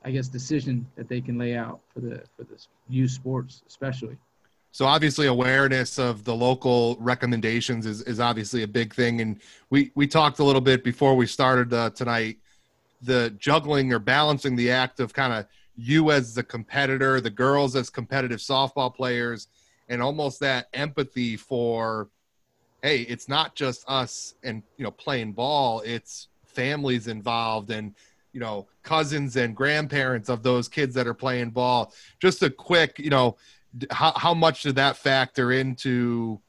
I 0.04 0.10
guess, 0.10 0.28
decision 0.28 0.86
that 0.96 1.08
they 1.08 1.22
can 1.22 1.38
lay 1.38 1.56
out 1.56 1.80
for 1.94 2.00
the 2.00 2.22
for 2.36 2.44
this 2.44 2.68
youth 2.90 3.12
sports, 3.12 3.62
especially. 3.66 4.18
So 4.72 4.84
obviously 4.84 5.28
awareness 5.28 5.98
of 5.98 6.24
the 6.24 6.34
local 6.34 6.98
recommendations 7.00 7.86
is, 7.86 8.02
is 8.02 8.20
obviously 8.20 8.64
a 8.64 8.68
big 8.68 8.94
thing. 8.94 9.22
And 9.22 9.40
we, 9.70 9.92
we 9.94 10.06
talked 10.06 10.40
a 10.40 10.44
little 10.44 10.60
bit 10.60 10.84
before 10.84 11.16
we 11.16 11.26
started 11.26 11.72
uh, 11.72 11.88
tonight, 11.90 12.36
the 13.00 13.34
juggling 13.38 13.94
or 13.94 13.98
balancing 13.98 14.56
the 14.56 14.70
act 14.70 15.00
of 15.00 15.14
kind 15.14 15.32
of 15.32 15.46
you 15.76 16.10
as 16.10 16.34
the 16.34 16.42
competitor, 16.42 17.20
the 17.20 17.30
girls 17.30 17.76
as 17.76 17.90
competitive 17.90 18.40
softball 18.40 18.94
players, 18.94 19.48
and 19.88 20.02
almost 20.02 20.40
that 20.40 20.68
empathy 20.72 21.36
for, 21.36 22.08
hey, 22.82 23.02
it's 23.02 23.28
not 23.28 23.54
just 23.54 23.84
us 23.88 24.34
and, 24.42 24.62
you 24.76 24.84
know, 24.84 24.90
playing 24.90 25.32
ball, 25.32 25.82
it's 25.84 26.28
families 26.44 27.08
involved 27.08 27.70
and, 27.70 27.94
you 28.32 28.40
know, 28.40 28.66
cousins 28.82 29.36
and 29.36 29.56
grandparents 29.56 30.28
of 30.28 30.42
those 30.42 30.68
kids 30.68 30.94
that 30.94 31.06
are 31.06 31.14
playing 31.14 31.50
ball. 31.50 31.92
Just 32.20 32.42
a 32.42 32.50
quick, 32.50 32.98
you 32.98 33.10
know, 33.10 33.36
how, 33.90 34.12
how 34.16 34.34
much 34.34 34.62
did 34.62 34.76
that 34.76 34.96
factor 34.96 35.52
into 35.52 36.40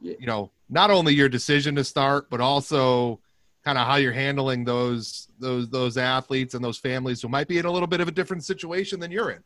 you 0.00 0.26
know 0.26 0.50
not 0.68 0.90
only 0.90 1.14
your 1.14 1.28
decision 1.28 1.74
to 1.74 1.84
start 1.84 2.28
but 2.30 2.40
also 2.40 3.20
kind 3.66 3.78
of 3.78 3.86
how 3.86 3.96
you're 3.96 4.12
handling 4.12 4.64
those 4.64 5.26
those 5.40 5.68
those 5.68 5.96
athletes 5.96 6.54
and 6.54 6.64
those 6.64 6.78
families 6.78 7.20
who 7.20 7.28
might 7.28 7.48
be 7.48 7.58
in 7.58 7.64
a 7.64 7.70
little 7.70 7.88
bit 7.88 8.00
of 8.00 8.06
a 8.06 8.12
different 8.12 8.44
situation 8.44 9.00
than 9.00 9.10
you're 9.10 9.32
in. 9.32 9.42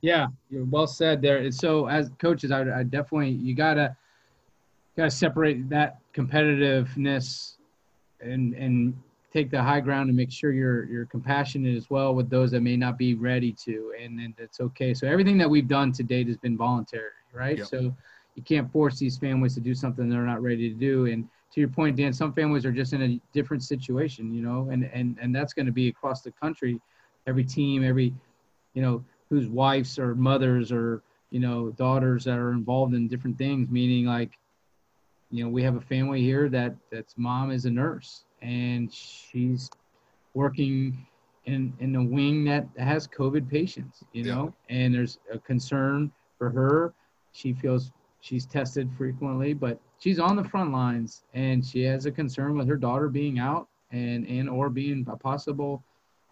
Yeah 0.00 0.28
you're 0.48 0.64
well 0.64 0.86
said 0.86 1.20
there. 1.20 1.52
So 1.52 1.86
as 1.88 2.10
coaches 2.18 2.50
i, 2.50 2.62
I 2.62 2.82
definitely 2.84 3.30
you 3.30 3.54
gotta 3.54 3.94
gotta 4.96 5.10
separate 5.10 5.68
that 5.68 5.98
competitiveness 6.14 7.56
and 8.20 8.54
and 8.54 8.98
take 9.30 9.50
the 9.50 9.62
high 9.62 9.80
ground 9.80 10.08
and 10.08 10.16
make 10.16 10.32
sure 10.32 10.52
you're 10.52 10.84
you're 10.84 11.04
compassionate 11.04 11.76
as 11.76 11.90
well 11.90 12.14
with 12.14 12.30
those 12.30 12.50
that 12.52 12.62
may 12.62 12.78
not 12.78 12.96
be 12.96 13.14
ready 13.14 13.52
to. 13.64 13.92
And 14.00 14.18
and 14.20 14.32
it's 14.38 14.58
okay. 14.58 14.94
So 14.94 15.06
everything 15.06 15.36
that 15.36 15.50
we've 15.50 15.68
done 15.68 15.92
to 15.92 16.02
date 16.02 16.28
has 16.28 16.38
been 16.38 16.56
voluntary 16.56 17.10
right? 17.34 17.58
Yep. 17.58 17.66
so 17.66 17.94
you 18.34 18.42
can't 18.42 18.72
force 18.72 18.98
these 18.98 19.18
families 19.18 19.54
to 19.54 19.60
do 19.60 19.74
something 19.74 20.08
they're 20.08 20.22
not 20.22 20.42
ready 20.42 20.68
to 20.70 20.74
do. 20.74 21.06
And 21.06 21.28
to 21.52 21.60
your 21.60 21.68
point 21.68 21.96
dan 21.96 22.12
some 22.12 22.32
families 22.32 22.64
are 22.64 22.72
just 22.72 22.92
in 22.92 23.02
a 23.02 23.20
different 23.32 23.62
situation 23.62 24.32
you 24.32 24.42
know 24.42 24.68
and 24.70 24.84
and 24.92 25.18
and 25.20 25.34
that's 25.34 25.52
going 25.52 25.66
to 25.66 25.72
be 25.72 25.88
across 25.88 26.22
the 26.22 26.32
country 26.32 26.80
every 27.26 27.44
team 27.44 27.84
every 27.84 28.14
you 28.74 28.82
know 28.82 29.04
whose 29.28 29.48
wives 29.48 29.98
or 29.98 30.14
mothers 30.14 30.70
or 30.72 31.02
you 31.30 31.40
know 31.40 31.70
daughters 31.70 32.24
that 32.24 32.38
are 32.38 32.52
involved 32.52 32.94
in 32.94 33.08
different 33.08 33.36
things 33.36 33.68
meaning 33.70 34.04
like 34.04 34.38
you 35.30 35.44
know 35.44 35.50
we 35.50 35.62
have 35.62 35.76
a 35.76 35.80
family 35.80 36.20
here 36.20 36.48
that 36.48 36.74
that's 36.90 37.14
mom 37.16 37.50
is 37.50 37.64
a 37.64 37.70
nurse 37.70 38.24
and 38.42 38.92
she's 38.92 39.70
working 40.34 41.06
in 41.48 41.72
in 41.80 41.96
a 41.96 42.04
wing 42.04 42.44
that 42.44 42.66
has 42.76 43.08
COVID 43.08 43.48
patients, 43.48 44.04
you 44.12 44.24
know, 44.24 44.54
yeah. 44.68 44.76
and 44.76 44.94
there's 44.94 45.18
a 45.32 45.38
concern 45.38 46.12
for 46.38 46.50
her. 46.50 46.94
She 47.32 47.52
feels 47.52 47.90
she's 48.20 48.46
tested 48.46 48.90
frequently, 48.96 49.52
but 49.52 49.80
she's 49.98 50.18
on 50.18 50.36
the 50.36 50.44
front 50.44 50.72
lines, 50.72 51.24
and 51.34 51.64
she 51.64 51.82
has 51.82 52.06
a 52.06 52.10
concern 52.10 52.56
with 52.56 52.68
her 52.68 52.76
daughter 52.76 53.08
being 53.08 53.38
out 53.38 53.68
and 53.90 54.26
and 54.26 54.48
or 54.48 54.68
being 54.70 55.06
a 55.10 55.16
possible 55.16 55.82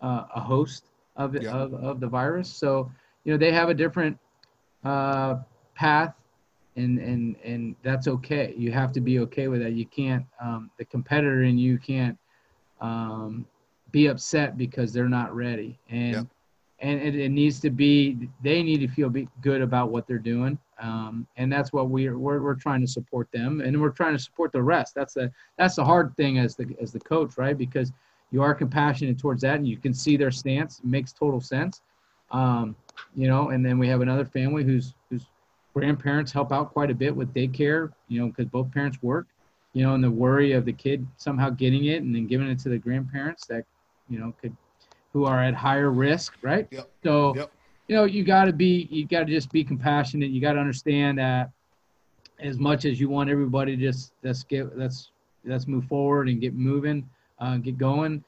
uh, 0.03 0.25
a 0.35 0.41
host 0.41 0.87
of, 1.17 1.35
yeah. 1.35 1.51
of 1.51 1.75
of 1.75 2.01
the 2.01 2.09
virus. 2.09 2.53
So 2.53 2.91
you 3.25 3.33
know 3.33 3.39
they 3.39 3.53
have 3.53 3.69
a 3.69 3.75
different 3.75 4.19
uh, 4.85 5.37
path 5.75 6.15
and 6.77 6.99
and 6.99 7.37
and 7.45 7.77
that's 7.83 8.07
okay. 8.07 8.55
You 8.57 8.71
have 8.73 8.93
to 8.93 9.01
be 9.01 9.19
okay 9.21 9.49
with 9.49 9.63
that. 9.63 9.73
You 9.73 9.87
can't 9.87 10.25
um, 10.41 10.71
the 10.79 10.85
competitor 10.85 11.43
and 11.43 11.59
you 11.59 11.79
can't 11.79 12.19
um, 12.81 13.47
be 13.91 14.07
upset 14.07 14.57
because 14.57 14.93
they're 14.93 15.09
not 15.09 15.35
ready, 15.35 15.79
and 15.89 16.13
yep. 16.13 16.27
And 16.81 17.01
it, 17.01 17.15
it, 17.15 17.31
needs 17.31 17.59
to 17.61 17.71
be 17.71 18.29
they 18.43 18.63
need 18.63 18.79
to 18.79 18.89
feel 18.89 19.13
good 19.41 19.63
about 19.63 19.91
what 19.91 20.07
they're 20.07 20.19
doing, 20.19 20.59
um, 20.81 21.27
and 21.37 21.51
that's 21.51 21.73
what 21.73 21.89
we're, 21.89 22.19
we're 22.19 22.41
we're 22.41 22.55
trying 22.55 22.81
to 22.83 22.87
support 22.87 23.29
them, 23.33 23.61
and 23.61 23.81
we're 23.81 23.91
trying 23.91 24.15
to 24.15 24.23
support 24.23 24.53
the 24.53 24.63
rest. 24.63 24.95
That's 24.95 25.15
the 25.15 25.33
that's 25.57 25.77
the 25.77 25.85
hard 25.85 26.15
thing 26.17 26.39
as 26.39 26.55
the 26.55 26.67
as 26.81 26.93
the 26.93 27.01
coach, 27.01 27.39
right? 27.39 27.57
Because 27.57 27.93
you 28.31 28.43
are 28.43 28.55
compassionate 28.55 29.19
towards 29.19 29.43
that, 29.43 29.57
and 29.57 29.67
you 29.67 29.79
can 29.79 29.95
see 29.95 30.17
their 30.17 30.31
stance. 30.31 30.81
It 30.81 30.87
makes 30.87 31.13
total 31.13 31.41
sense. 31.41 31.81
Um, 32.31 32.77
you 33.15 33.29
know, 33.29 33.51
and 33.51 33.65
then 33.65 33.79
we 33.79 33.89
have 33.89 34.01
another 34.01 34.25
family 34.25 34.65
whose 34.65 34.95
who's 35.09 35.27
grandparents 35.77 36.33
help 36.33 36.53
out 36.53 36.73
quite 36.73 36.91
a 36.91 36.95
bit 36.95 37.15
with 37.15 37.35
daycare, 37.35 37.93
you 38.09 38.19
know, 38.19 38.29
because 38.29 38.47
both 38.47 38.71
parents 38.73 38.97
work, 39.03 39.27
you 39.75 39.83
know, 39.83 39.95
and 39.95 40.03
the 40.03 40.11
worry 40.11 40.53
of 40.53 40.65
the 40.65 40.73
kid 40.73 41.07
somehow 41.19 41.51
getting 41.51 41.85
it 41.85 42.03
and 42.03 42.15
then 42.15 42.27
giving 42.27 42.49
it 42.49 42.59
to 42.59 42.71
the 42.71 42.79
grandparents 42.79 43.45
that, 43.47 43.63
you 44.09 44.19
know, 44.19 44.33
could, 44.41 44.57
who 45.17 45.25
are 45.25 45.43
at 45.43 45.55
higher 45.55 45.91
risk, 45.91 46.35
right? 46.43 46.69
Yep. 46.71 46.91
So, 47.03 47.35
Yep. 47.35 47.51
you 47.89 47.97
know, 47.97 48.05
you 48.05 48.23
got 48.23 48.45
to 48.45 48.53
be, 48.53 48.87
you 48.91 49.07
got 49.07 49.21
to 49.21 49.33
just 49.33 49.51
be 49.51 49.65
compassionate. 49.65 50.29
You 50.29 50.43
got 50.43 50.53
to 50.53 50.59
understand 50.61 51.17
that 51.19 51.51
as 52.39 52.59
much 52.59 52.85
as 52.85 53.01
you 53.01 53.09
want 53.09 53.31
everybody 53.31 53.77
just 53.79 54.13
let's 54.23 54.43
get 54.43 54.77
let's 54.77 55.11
let's 55.47 55.67
move 55.67 55.87
forward 55.87 56.29
and 56.29 56.39
get 56.39 56.53
moving, 56.53 57.09
uh, 57.39 57.57
get 57.57 57.79
going. 57.79 58.23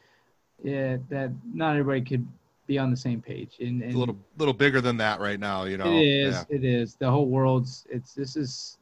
Yeah, 0.64 0.96
that 1.10 1.30
not 1.52 1.72
everybody 1.76 2.00
could 2.00 2.26
be 2.66 2.78
on 2.78 2.90
the 2.90 2.96
same 2.96 3.20
page. 3.20 3.56
And, 3.60 3.82
and 3.82 3.90
It's 3.90 3.94
a 3.94 3.98
little 3.98 4.16
little 4.38 4.54
bigger 4.54 4.80
than 4.80 4.96
that 4.96 5.20
right 5.20 5.38
now, 5.38 5.64
you 5.64 5.76
know. 5.76 5.92
it 5.92 6.00
is. 6.06 6.34
Yeah. 6.48 6.56
It 6.56 6.64
is. 6.64 6.94
The 6.94 7.10
whole 7.10 7.26
world's. 7.26 7.86
It's. 7.90 8.14
This 8.14 8.34
is 8.34 8.78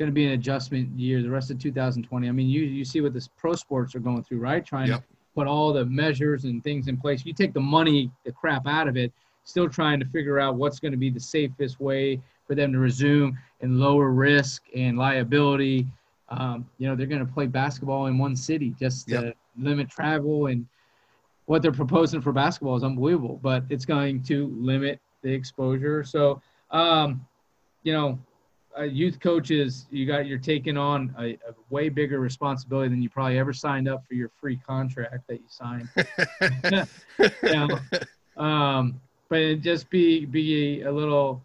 going 0.00 0.10
to 0.10 0.12
be 0.12 0.26
an 0.26 0.32
adjustment 0.32 0.98
year. 0.98 1.22
The 1.22 1.30
rest 1.30 1.52
of 1.52 1.60
2020. 1.60 2.28
I 2.28 2.32
mean, 2.32 2.48
you 2.48 2.62
you 2.62 2.84
see 2.84 3.00
what 3.00 3.14
this 3.14 3.28
pro 3.28 3.54
sports 3.54 3.94
are 3.94 4.00
going 4.00 4.24
through, 4.24 4.40
right? 4.40 4.66
Trying 4.66 4.88
Yep. 4.88 4.98
to 5.02 5.06
put 5.40 5.46
all 5.46 5.72
the 5.72 5.86
measures 5.86 6.44
and 6.44 6.62
things 6.62 6.86
in 6.86 6.98
place. 6.98 7.24
You 7.24 7.32
take 7.32 7.54
the 7.54 7.60
money, 7.60 8.10
the 8.26 8.32
crap 8.32 8.66
out 8.66 8.88
of 8.88 8.98
it. 8.98 9.10
Still 9.44 9.70
trying 9.70 9.98
to 9.98 10.04
figure 10.04 10.38
out 10.38 10.56
what's 10.56 10.78
going 10.78 10.92
to 10.92 10.98
be 10.98 11.08
the 11.08 11.18
safest 11.18 11.80
way 11.80 12.20
for 12.46 12.54
them 12.54 12.74
to 12.74 12.78
resume 12.78 13.38
and 13.62 13.80
lower 13.80 14.10
risk 14.10 14.64
and 14.76 14.98
liability. 14.98 15.86
Um, 16.28 16.68
you 16.76 16.86
know, 16.86 16.94
they're 16.94 17.06
going 17.06 17.26
to 17.26 17.32
play 17.32 17.46
basketball 17.46 18.04
in 18.06 18.18
one 18.18 18.36
city 18.36 18.74
just 18.78 19.08
to 19.08 19.14
Yep. 19.14 19.36
limit 19.58 19.88
travel 19.88 20.48
and 20.48 20.66
what 21.46 21.62
they're 21.62 21.72
proposing 21.72 22.20
for 22.20 22.32
basketball 22.32 22.76
is 22.76 22.84
unbelievable, 22.84 23.40
but 23.42 23.64
it's 23.70 23.86
going 23.86 24.22
to 24.24 24.54
limit 24.60 25.00
the 25.22 25.32
exposure. 25.32 26.04
So, 26.04 26.42
um, 26.70 27.26
you 27.82 27.94
know, 27.94 28.18
uh, 28.78 28.82
youth 28.82 29.20
coaches, 29.20 29.86
you 29.90 30.06
got 30.06 30.26
you're 30.26 30.38
taking 30.38 30.76
on 30.76 31.14
a, 31.18 31.32
a 31.32 31.54
way 31.70 31.88
bigger 31.88 32.20
responsibility 32.20 32.88
than 32.88 33.02
you 33.02 33.10
probably 33.10 33.38
ever 33.38 33.52
signed 33.52 33.88
up 33.88 34.06
for 34.06 34.14
your 34.14 34.30
free 34.40 34.58
contract 34.66 35.26
that 35.28 35.40
you 35.40 35.46
signed. 35.48 35.88
you 37.42 37.52
know, 37.52 38.42
um, 38.42 39.00
but 39.28 39.60
just 39.60 39.90
be 39.90 40.24
be 40.24 40.82
a 40.82 40.92
little 40.92 41.42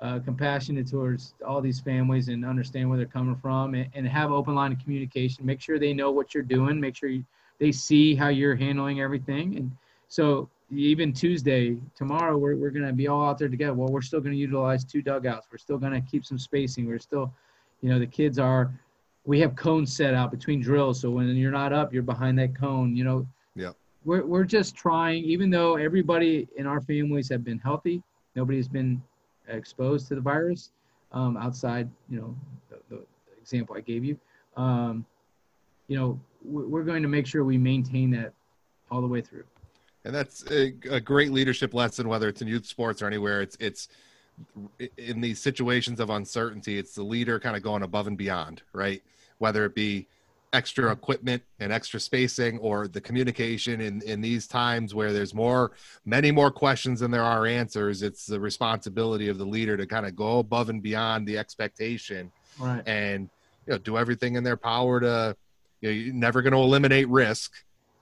uh, 0.00 0.20
compassionate 0.20 0.88
towards 0.88 1.34
all 1.46 1.60
these 1.60 1.80
families 1.80 2.28
and 2.28 2.44
understand 2.44 2.88
where 2.88 2.96
they're 2.96 3.06
coming 3.06 3.36
from 3.36 3.74
and, 3.74 3.88
and 3.94 4.06
have 4.06 4.30
open 4.30 4.54
line 4.54 4.72
of 4.72 4.78
communication. 4.78 5.44
Make 5.44 5.60
sure 5.60 5.78
they 5.78 5.92
know 5.92 6.10
what 6.10 6.34
you're 6.34 6.42
doing. 6.42 6.80
Make 6.80 6.96
sure 6.96 7.08
you, 7.08 7.24
they 7.58 7.72
see 7.72 8.14
how 8.14 8.28
you're 8.28 8.54
handling 8.54 9.00
everything. 9.00 9.56
And 9.56 9.72
so 10.08 10.48
even 10.70 11.12
Tuesday, 11.12 11.78
tomorrow, 11.94 12.36
we're, 12.36 12.56
we're 12.56 12.70
going 12.70 12.86
to 12.86 12.92
be 12.92 13.08
all 13.08 13.24
out 13.24 13.38
there 13.38 13.48
together. 13.48 13.74
Well, 13.74 13.88
we're 13.88 14.02
still 14.02 14.20
going 14.20 14.32
to 14.32 14.38
utilize 14.38 14.84
two 14.84 15.00
dugouts. 15.00 15.48
We're 15.50 15.58
still 15.58 15.78
going 15.78 15.92
to 15.92 16.00
keep 16.00 16.24
some 16.26 16.38
spacing. 16.38 16.86
We're 16.86 16.98
still, 16.98 17.32
you 17.80 17.88
know, 17.88 17.98
the 17.98 18.06
kids 18.06 18.38
are, 18.38 18.72
we 19.24 19.40
have 19.40 19.56
cones 19.56 19.92
set 19.92 20.14
out 20.14 20.30
between 20.30 20.60
drills. 20.60 21.00
So 21.00 21.10
when 21.10 21.34
you're 21.36 21.50
not 21.50 21.72
up, 21.72 21.92
you're 21.92 22.02
behind 22.02 22.38
that 22.38 22.54
cone, 22.54 22.94
you 22.96 23.04
know. 23.04 23.26
Yeah. 23.54 23.72
We're, 24.04 24.24
we're 24.24 24.44
just 24.44 24.74
trying, 24.74 25.24
even 25.24 25.50
though 25.50 25.76
everybody 25.76 26.48
in 26.56 26.66
our 26.66 26.80
families 26.80 27.28
have 27.30 27.44
been 27.44 27.58
healthy, 27.58 28.02
nobody's 28.36 28.68
been 28.68 29.02
exposed 29.48 30.08
to 30.08 30.14
the 30.14 30.20
virus 30.20 30.70
um, 31.12 31.36
outside, 31.36 31.88
you 32.08 32.20
know, 32.20 32.36
the, 32.68 32.96
the 32.96 33.02
example 33.40 33.74
I 33.76 33.80
gave 33.80 34.04
you. 34.04 34.18
Um, 34.56 35.04
you 35.88 35.98
know, 35.98 36.20
we're, 36.44 36.66
we're 36.66 36.84
going 36.84 37.02
to 37.02 37.08
make 37.08 37.26
sure 37.26 37.44
we 37.44 37.58
maintain 37.58 38.10
that 38.10 38.32
all 38.90 39.00
the 39.00 39.06
way 39.06 39.20
through. 39.20 39.44
And 40.08 40.16
that's 40.16 40.42
a, 40.50 40.72
a 40.90 40.98
great 40.98 41.30
leadership 41.30 41.74
lesson 41.74 42.08
whether 42.08 42.28
it's 42.28 42.42
in 42.42 42.48
youth 42.48 42.66
sports 42.66 43.00
or 43.02 43.06
anywhere 43.06 43.42
it's 43.42 43.56
it's 43.60 43.88
in 44.96 45.20
these 45.20 45.38
situations 45.40 46.00
of 46.00 46.10
uncertainty 46.10 46.78
it's 46.78 46.94
the 46.94 47.02
leader 47.02 47.38
kind 47.38 47.54
of 47.56 47.62
going 47.62 47.82
above 47.82 48.06
and 48.08 48.16
beyond 48.16 48.62
right 48.72 49.02
whether 49.38 49.64
it 49.64 49.74
be 49.74 50.08
extra 50.54 50.90
equipment 50.90 51.42
and 51.60 51.70
extra 51.70 52.00
spacing 52.00 52.56
or 52.60 52.88
the 52.88 53.00
communication 53.00 53.82
in 53.82 54.00
in 54.02 54.20
these 54.22 54.46
times 54.46 54.94
where 54.94 55.12
there's 55.12 55.34
more 55.34 55.72
many 56.06 56.30
more 56.30 56.50
questions 56.50 57.00
than 57.00 57.10
there 57.10 57.22
are 57.22 57.44
answers 57.46 58.02
it's 58.02 58.24
the 58.24 58.40
responsibility 58.40 59.28
of 59.28 59.36
the 59.36 59.44
leader 59.44 59.76
to 59.76 59.86
kind 59.86 60.06
of 60.06 60.16
go 60.16 60.38
above 60.38 60.70
and 60.70 60.82
beyond 60.82 61.28
the 61.28 61.36
expectation 61.36 62.32
Right. 62.58 62.82
and 62.88 63.28
you 63.66 63.72
know 63.74 63.78
do 63.78 63.98
everything 63.98 64.36
in 64.36 64.42
their 64.42 64.56
power 64.56 65.00
to 65.00 65.36
you 65.82 65.88
know 65.88 65.94
you're 65.94 66.14
never 66.14 66.40
going 66.40 66.54
to 66.54 66.58
eliminate 66.60 67.08
risk 67.08 67.52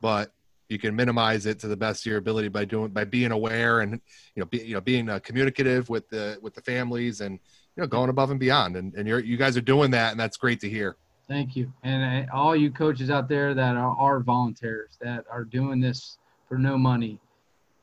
but 0.00 0.30
you 0.68 0.78
can 0.78 0.94
minimize 0.94 1.46
it 1.46 1.58
to 1.60 1.68
the 1.68 1.76
best 1.76 2.04
of 2.04 2.10
your 2.10 2.18
ability 2.18 2.48
by 2.48 2.64
doing 2.64 2.88
by 2.88 3.04
being 3.04 3.32
aware 3.32 3.80
and 3.80 4.00
you 4.34 4.40
know 4.40 4.46
be, 4.46 4.58
you 4.58 4.74
know 4.74 4.80
being 4.80 5.08
uh, 5.08 5.18
communicative 5.20 5.88
with 5.88 6.08
the 6.08 6.38
with 6.42 6.54
the 6.54 6.62
families 6.62 7.20
and 7.20 7.38
you 7.76 7.82
know 7.82 7.86
going 7.86 8.10
above 8.10 8.30
and 8.30 8.40
beyond 8.40 8.76
and, 8.76 8.94
and 8.94 9.06
you're 9.06 9.20
you 9.20 9.36
guys 9.36 9.56
are 9.56 9.62
doing 9.62 9.90
that 9.90 10.10
and 10.10 10.20
that's 10.20 10.36
great 10.36 10.60
to 10.60 10.68
hear 10.68 10.96
Thank 11.28 11.56
you. 11.56 11.72
And 11.82 12.28
uh, 12.28 12.32
all 12.32 12.54
you 12.54 12.70
coaches 12.70 13.10
out 13.10 13.28
there 13.28 13.52
that 13.54 13.76
are, 13.76 13.96
are 13.96 14.20
volunteers 14.20 14.96
that 15.00 15.24
are 15.30 15.44
doing 15.44 15.80
this 15.80 16.18
for 16.48 16.56
no 16.56 16.78
money, 16.78 17.18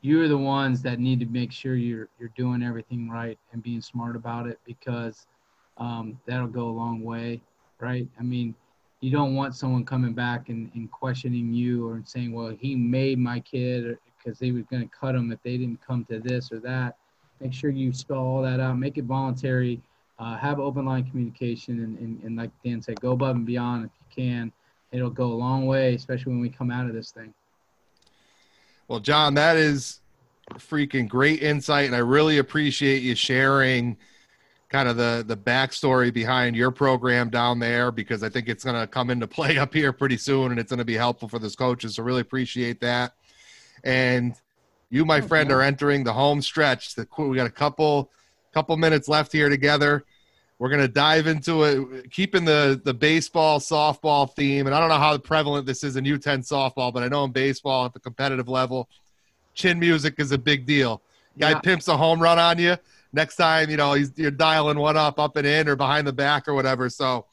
you're 0.00 0.28
the 0.28 0.38
ones 0.38 0.80
that 0.82 0.98
need 0.98 1.20
to 1.20 1.26
make 1.26 1.52
sure 1.52 1.76
you're 1.76 2.08
you're 2.18 2.32
doing 2.36 2.62
everything 2.62 3.08
right 3.10 3.38
and 3.52 3.62
being 3.62 3.82
smart 3.82 4.16
about 4.16 4.46
it 4.46 4.58
because 4.64 5.26
um, 5.76 6.18
that'll 6.26 6.46
go 6.46 6.68
a 6.68 6.70
long 6.70 7.02
way, 7.02 7.40
right? 7.80 8.08
I 8.18 8.22
mean, 8.22 8.54
you 9.04 9.10
don't 9.10 9.34
want 9.34 9.54
someone 9.54 9.84
coming 9.84 10.14
back 10.14 10.48
and, 10.48 10.70
and 10.74 10.90
questioning 10.90 11.52
you 11.52 11.86
or 11.86 12.00
saying, 12.06 12.32
well, 12.32 12.48
he 12.58 12.74
made 12.74 13.18
my 13.18 13.38
kid 13.38 13.98
because 14.16 14.38
they 14.38 14.50
was 14.50 14.64
going 14.70 14.82
to 14.82 14.88
cut 14.88 15.14
him 15.14 15.30
if 15.30 15.42
they 15.42 15.58
didn't 15.58 15.78
come 15.86 16.06
to 16.06 16.18
this 16.20 16.50
or 16.50 16.58
that. 16.60 16.96
Make 17.38 17.52
sure 17.52 17.68
you 17.68 17.92
spell 17.92 18.16
all 18.18 18.40
that 18.40 18.60
out. 18.60 18.78
Make 18.78 18.96
it 18.96 19.04
voluntary 19.04 19.82
uh, 20.18 20.38
have 20.38 20.58
open 20.58 20.86
line 20.86 21.04
communication 21.04 21.80
and, 21.80 21.98
and, 21.98 22.22
and 22.22 22.36
like 22.36 22.50
Dan 22.64 22.80
said, 22.80 22.98
go 23.00 23.12
above 23.12 23.36
and 23.36 23.44
beyond 23.44 23.84
if 23.84 23.90
you 24.00 24.24
can. 24.24 24.50
It'll 24.90 25.10
go 25.10 25.24
a 25.26 25.34
long 25.34 25.66
way, 25.66 25.94
especially 25.94 26.32
when 26.32 26.40
we 26.40 26.48
come 26.48 26.70
out 26.70 26.86
of 26.86 26.94
this 26.94 27.10
thing. 27.10 27.34
well 28.88 29.00
john 29.00 29.34
that 29.34 29.56
is 29.56 30.00
freaking 30.54 31.08
great 31.08 31.42
insight 31.42 31.86
and 31.86 31.94
i 31.94 31.98
really 31.98 32.38
appreciate 32.38 33.02
you 33.02 33.14
sharing 33.14 33.96
kind 34.74 34.88
of 34.88 34.96
the 34.96 35.24
the 35.28 35.36
backstory 35.36 36.12
behind 36.12 36.56
your 36.56 36.72
program 36.72 37.30
down 37.30 37.60
there 37.60 37.92
because 37.92 38.24
i 38.24 38.28
think 38.28 38.48
it's 38.48 38.64
going 38.64 38.74
to 38.74 38.88
come 38.88 39.08
into 39.08 39.24
play 39.38 39.56
up 39.56 39.72
here 39.72 39.92
pretty 39.92 40.16
soon 40.16 40.50
and 40.50 40.58
it's 40.58 40.70
going 40.72 40.80
to 40.80 40.84
be 40.84 40.96
helpful 40.96 41.28
for 41.28 41.38
those 41.38 41.54
coaches 41.54 41.94
so 41.94 42.02
really 42.02 42.22
appreciate 42.22 42.80
that. 42.80 43.12
And 43.84 44.34
you 44.90 45.04
my 45.04 45.20
Oh, 45.20 45.28
friend 45.28 45.52
are 45.52 45.62
entering 45.62 46.02
the 46.02 46.12
home 46.12 46.42
stretch. 46.42 46.96
The 46.96 47.06
we 47.18 47.36
got 47.36 47.46
a 47.46 47.50
couple 47.50 48.10
couple 48.52 48.76
minutes 48.76 49.06
left 49.08 49.30
here 49.30 49.48
together. 49.48 50.04
We're 50.58 50.70
going 50.70 50.80
to 50.80 50.88
dive 50.88 51.28
into 51.28 51.62
it 51.62 52.10
keeping 52.10 52.44
the 52.44 52.80
the 52.84 52.94
baseball 52.94 53.60
softball 53.60 54.28
theme 54.34 54.66
and 54.66 54.74
i 54.74 54.80
don't 54.80 54.88
know 54.88 54.98
how 54.98 55.16
prevalent 55.18 55.66
this 55.66 55.84
is 55.84 55.94
in 55.96 56.04
u10 56.04 56.38
softball 56.48 56.92
but 56.92 57.04
i 57.04 57.08
know 57.08 57.22
in 57.24 57.30
baseball 57.32 57.84
at 57.84 57.92
the 57.92 58.00
competitive 58.00 58.48
level 58.48 58.88
chin 59.54 59.78
music 59.78 60.14
is 60.18 60.32
a 60.32 60.38
big 60.38 60.66
deal. 60.66 61.00
Guy 61.38 61.52
Yeah. 61.52 61.60
pimps 61.60 61.86
a 61.88 61.96
home 61.96 62.20
run 62.20 62.38
on 62.40 62.58
you 62.58 62.76
next 63.14 63.36
time 63.36 63.70
you 63.70 63.76
know 63.76 63.94
he's 63.94 64.12
you're 64.16 64.30
dialing 64.30 64.78
one 64.78 64.96
up 64.96 65.18
up 65.18 65.36
and 65.36 65.46
in 65.46 65.68
or 65.68 65.76
behind 65.76 66.06
the 66.06 66.12
back 66.12 66.48
or 66.48 66.54
whatever. 66.54 66.88
So 66.90 67.26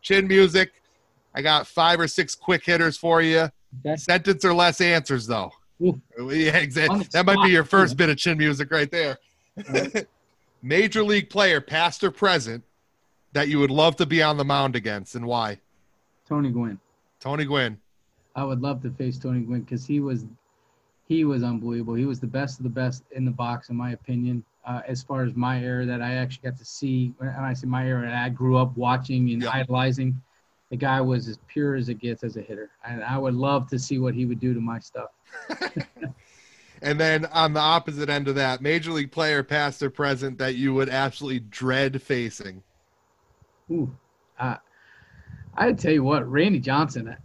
chin 0.00 0.26
music. 0.26 0.72
I 1.34 1.42
got 1.42 1.66
five 1.66 1.98
or 1.98 2.06
six 2.06 2.34
quick 2.34 2.64
hitters 2.64 2.96
for 2.96 3.20
you. 3.20 3.48
Okay. 3.84 3.96
sentence 3.96 4.44
or 4.44 4.54
less 4.54 4.80
answers 4.80 5.26
though. 5.26 5.50
Ooh. 5.82 6.00
yeah 6.30 6.56
exactly 6.58 7.02
that 7.10 7.26
might 7.26 7.44
be 7.44 7.50
your 7.50 7.64
first 7.64 7.96
bit 7.96 8.08
of 8.08 8.16
chin 8.16 8.38
music 8.38 8.70
right 8.70 8.90
there. 8.90 9.18
Major 10.62 11.02
league 11.02 11.28
player 11.28 11.60
past 11.60 12.02
or 12.04 12.10
present 12.10 12.62
that 13.32 13.48
you 13.48 13.58
would 13.58 13.72
love 13.72 13.96
to 13.96 14.06
be 14.06 14.22
on 14.22 14.36
the 14.36 14.44
mound 14.44 14.76
against 14.76 15.16
and 15.16 15.26
why? 15.26 15.60
Tony 16.28 16.50
Gwynn. 16.50 16.78
tony 17.20 17.44
gwynn. 17.44 17.78
I 18.36 18.44
would 18.44 18.62
love 18.62 18.80
to 18.82 18.90
face 18.90 19.18
Tony 19.18 19.40
Gwynn 19.40 19.60
because 19.62 19.84
he 19.86 20.00
was 20.00 20.24
he 21.06 21.24
was 21.24 21.42
unbelievable. 21.42 21.94
He 21.94 22.06
was 22.06 22.20
the 22.20 22.26
best 22.26 22.58
of 22.58 22.64
the 22.64 22.70
best 22.70 23.04
in 23.12 23.24
the 23.24 23.30
box, 23.30 23.68
in 23.68 23.76
my 23.76 23.92
opinion. 23.92 24.44
Uh, 24.66 24.80
as 24.86 25.02
far 25.02 25.24
as 25.24 25.34
my 25.34 25.62
era 25.62 25.84
that 25.84 26.00
I 26.00 26.14
actually 26.14 26.48
got 26.48 26.58
to 26.58 26.64
see, 26.64 27.12
when 27.18 27.28
I 27.28 27.52
say 27.52 27.66
my 27.66 27.86
era, 27.86 28.06
and 28.06 28.14
I 28.14 28.30
grew 28.30 28.56
up 28.56 28.74
watching 28.76 29.30
and 29.30 29.46
idolizing. 29.46 30.20
The 30.70 30.76
guy 30.76 31.00
was 31.02 31.28
as 31.28 31.38
pure 31.46 31.74
as 31.74 31.90
it 31.90 32.00
gets 32.00 32.24
as 32.24 32.36
a 32.36 32.40
hitter, 32.40 32.70
and 32.84 33.04
I 33.04 33.18
would 33.18 33.34
love 33.34 33.68
to 33.68 33.78
see 33.78 33.98
what 33.98 34.14
he 34.14 34.24
would 34.24 34.40
do 34.40 34.54
to 34.54 34.60
my 34.60 34.78
stuff. 34.78 35.10
and 36.82 36.98
then 36.98 37.26
on 37.26 37.52
the 37.52 37.60
opposite 37.60 38.08
end 38.08 38.26
of 38.26 38.34
that 38.36 38.62
major 38.62 38.90
league 38.90 39.12
player 39.12 39.42
past 39.42 39.82
or 39.82 39.90
present 39.90 40.38
that 40.38 40.54
you 40.56 40.72
would 40.72 40.88
absolutely 40.88 41.40
dread 41.40 42.00
facing 42.00 42.62
Ooh, 43.70 43.94
uh, 44.38 44.56
I 45.56 45.72
tell 45.72 45.92
you 45.92 46.04
what, 46.04 46.30
Randy 46.30 46.60
Johnson. 46.60 47.16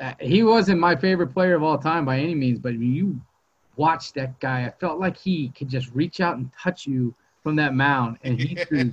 Uh, 0.00 0.14
he 0.18 0.42
wasn't 0.42 0.80
my 0.80 0.96
favorite 0.96 1.28
player 1.28 1.54
of 1.54 1.62
all 1.62 1.76
time 1.78 2.04
by 2.06 2.18
any 2.18 2.34
means, 2.34 2.58
but 2.58 2.72
when 2.72 2.92
you 2.94 3.20
watch 3.76 4.12
that 4.14 4.38
guy, 4.40 4.64
I 4.64 4.70
felt 4.80 4.98
like 4.98 5.16
he 5.16 5.50
could 5.50 5.68
just 5.68 5.90
reach 5.94 6.20
out 6.20 6.36
and 6.36 6.50
touch 6.58 6.86
you 6.86 7.14
from 7.42 7.54
that 7.56 7.74
mound, 7.74 8.18
and 8.24 8.40
he 8.40 8.54
threw 8.54 8.92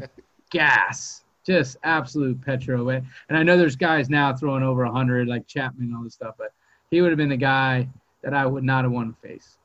gas, 0.49 1.23
just 1.45 1.77
absolute 1.83 2.41
petro. 2.41 2.87
And 2.89 3.05
I 3.29 3.43
know 3.43 3.57
there's 3.57 3.75
guys 3.75 4.09
now 4.09 4.33
throwing 4.35 4.63
over 4.63 4.83
100, 4.85 5.27
like 5.27 5.47
Chapman 5.47 5.87
and 5.87 5.95
all 5.95 6.03
this 6.03 6.13
stuff, 6.13 6.35
but 6.37 6.53
he 6.91 7.01
would 7.01 7.11
have 7.11 7.17
been 7.17 7.29
the 7.29 7.37
guy 7.37 7.87
that 8.23 8.33
I 8.33 8.45
would 8.45 8.63
not 8.63 8.83
have 8.83 8.91
wanted 8.91 9.15
to 9.21 9.27
face. 9.27 9.57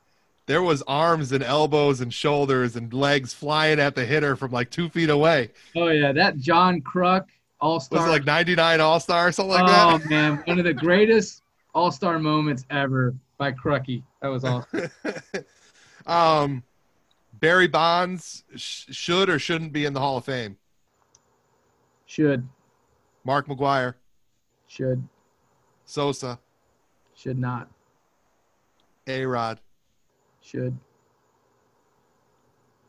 there 0.45 0.61
was 0.61 0.81
arms 0.83 1.31
and 1.31 1.43
elbows 1.43 2.01
and 2.01 2.13
shoulders 2.13 2.75
and 2.75 2.93
legs 2.93 3.33
flying 3.33 3.79
at 3.79 3.95
the 3.95 4.05
hitter 4.05 4.35
from 4.35 4.51
like 4.51 4.69
two 4.69 4.89
feet 4.89 5.09
away. 5.09 5.51
Oh 5.75 5.87
yeah, 5.87 6.11
that 6.13 6.37
John 6.37 6.81
Kruk 6.81 7.25
All 7.63 7.75
Was 7.75 7.85
Star. 7.85 8.07
it 8.07 8.11
like 8.11 8.25
99 8.25 8.81
All 8.81 8.99
Star 8.99 9.27
or 9.29 9.31
something 9.31 9.51
like 9.53 9.63
oh 9.63 9.67
that? 9.67 10.01
Oh, 10.05 10.09
man, 10.09 10.43
one 10.43 10.59
of 10.59 10.65
the 10.65 10.73
greatest 10.73 11.43
All 11.73 11.91
Star 11.91 12.19
moments 12.19 12.65
ever 12.69 13.15
by 13.37 13.53
Crucky. 13.53 14.03
That 14.21 14.27
was 14.27 14.43
awesome. 14.43 14.91
um, 16.05 16.63
Barry 17.39 17.67
Bonds 17.67 18.43
sh- 18.57 18.87
should 18.91 19.29
or 19.29 19.39
shouldn't 19.39 19.71
be 19.71 19.85
in 19.85 19.93
the 19.93 20.01
Hall 20.01 20.17
of 20.17 20.25
Fame. 20.25 20.57
Should, 22.05 22.45
Mark 23.23 23.47
McGwire, 23.47 23.93
should, 24.67 25.07
Sosa, 25.85 26.39
should 27.15 27.39
not, 27.39 27.69
A 29.07 29.25
Rod, 29.25 29.61
should. 30.41 30.77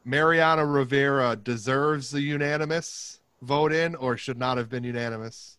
Mariano 0.04 0.64
Rivera 0.64 1.36
deserves 1.36 2.10
the 2.10 2.20
unanimous 2.20 3.20
vote 3.44 3.72
in 3.72 3.94
or 3.94 4.16
should 4.16 4.38
not 4.38 4.56
have 4.58 4.68
been 4.68 4.84
unanimous. 4.84 5.58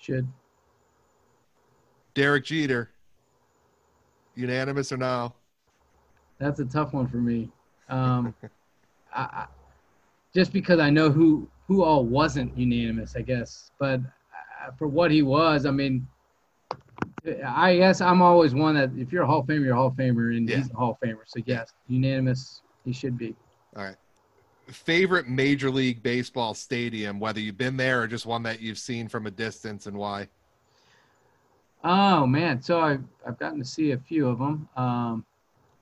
Should. 0.00 0.28
Derek 2.14 2.44
Jeter, 2.44 2.90
unanimous 4.34 4.92
or 4.92 4.96
no? 4.96 5.34
That's 6.38 6.60
a 6.60 6.64
tough 6.64 6.92
one 6.92 7.08
for 7.08 7.16
me. 7.16 7.50
Um, 7.88 8.34
I, 9.14 9.20
I, 9.22 9.46
just 10.34 10.52
because 10.52 10.78
I 10.80 10.90
know 10.90 11.10
who 11.10 11.48
who 11.66 11.82
all 11.82 12.04
wasn't 12.04 12.56
unanimous, 12.58 13.16
I 13.16 13.22
guess. 13.22 13.70
But 13.78 14.00
uh, 14.00 14.70
for 14.78 14.86
what 14.86 15.10
he 15.10 15.22
was, 15.22 15.64
I 15.66 15.70
mean, 15.70 16.06
I 17.44 17.76
guess 17.76 18.00
I'm 18.00 18.20
always 18.20 18.54
one 18.54 18.74
that 18.74 18.90
if 18.96 19.12
you're 19.12 19.22
a 19.22 19.26
Hall 19.26 19.40
of 19.40 19.46
Famer, 19.46 19.64
you're 19.64 19.72
a 19.72 19.76
Hall 19.76 19.86
of 19.88 19.94
Famer, 19.94 20.36
and 20.36 20.48
Yeah. 20.48 20.56
he's 20.58 20.70
a 20.70 20.74
Hall 20.74 20.90
of 20.90 21.00
Famer. 21.08 21.20
So 21.26 21.40
yes, 21.46 21.72
unanimous, 21.88 22.60
he 22.84 22.92
should 22.92 23.16
be. 23.16 23.34
All 23.76 23.84
right. 23.84 23.96
Favorite 24.68 25.28
Major 25.28 25.70
League 25.70 26.02
Baseball 26.02 26.54
stadium, 26.54 27.20
whether 27.20 27.40
you've 27.40 27.58
been 27.58 27.76
there 27.76 28.02
or 28.02 28.06
just 28.06 28.26
one 28.26 28.42
that 28.44 28.60
you've 28.60 28.78
seen 28.78 29.08
from 29.08 29.26
a 29.26 29.30
distance 29.30 29.86
and 29.86 29.96
why? 29.96 30.28
Oh 31.82 32.26
man, 32.26 32.62
so 32.62 32.80
I've 32.80 33.04
I've 33.26 33.38
gotten 33.38 33.58
to 33.58 33.64
see 33.64 33.92
a 33.92 33.98
few 33.98 34.26
of 34.26 34.38
them. 34.38 34.68
Um, 34.76 35.24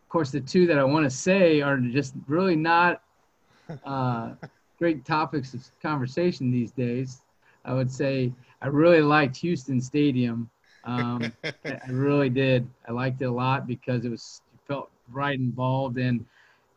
of 0.03 0.09
course, 0.09 0.31
the 0.33 0.41
two 0.41 0.67
that 0.67 0.79
I 0.79 0.85
want 0.85 1.05
to 1.05 1.11
say 1.11 1.61
are 1.61 1.79
just 1.79 2.15
really 2.27 2.57
not 2.57 3.03
uh, 3.85 4.33
great 4.79 5.05
topics 5.05 5.55
of 5.55 5.65
conversation 5.81 6.51
these 6.51 6.73
days. 6.73 7.23
I 7.65 7.73
would 7.73 7.91
say 7.91 8.33
I 8.61 8.67
really 8.67 9.01
liked 9.01 9.37
Houston 9.37 9.81
Stadium. 9.81 10.51
Um, 10.85 11.33
I 11.65 11.91
really 11.91 12.31
did. 12.31 12.69
I 12.89 12.93
liked 12.93 13.23
it 13.23 13.27
a 13.27 13.33
lot 13.33 13.69
because 13.69 14.05
it 14.05 14.11
was 14.11 14.43
felt 14.67 14.91
right 15.09 15.39
involved. 15.39 15.99
And 15.99 16.25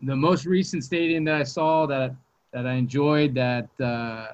the 0.06 0.16
most 0.16 0.46
recent 0.46 0.84
stadium 0.84 1.24
that 1.26 1.36
I 1.36 1.44
saw 1.44 1.86
that 1.88 2.16
that 2.54 2.66
I 2.66 2.74
enjoyed 2.74 3.34
that 3.36 3.68
uh, 3.82 4.28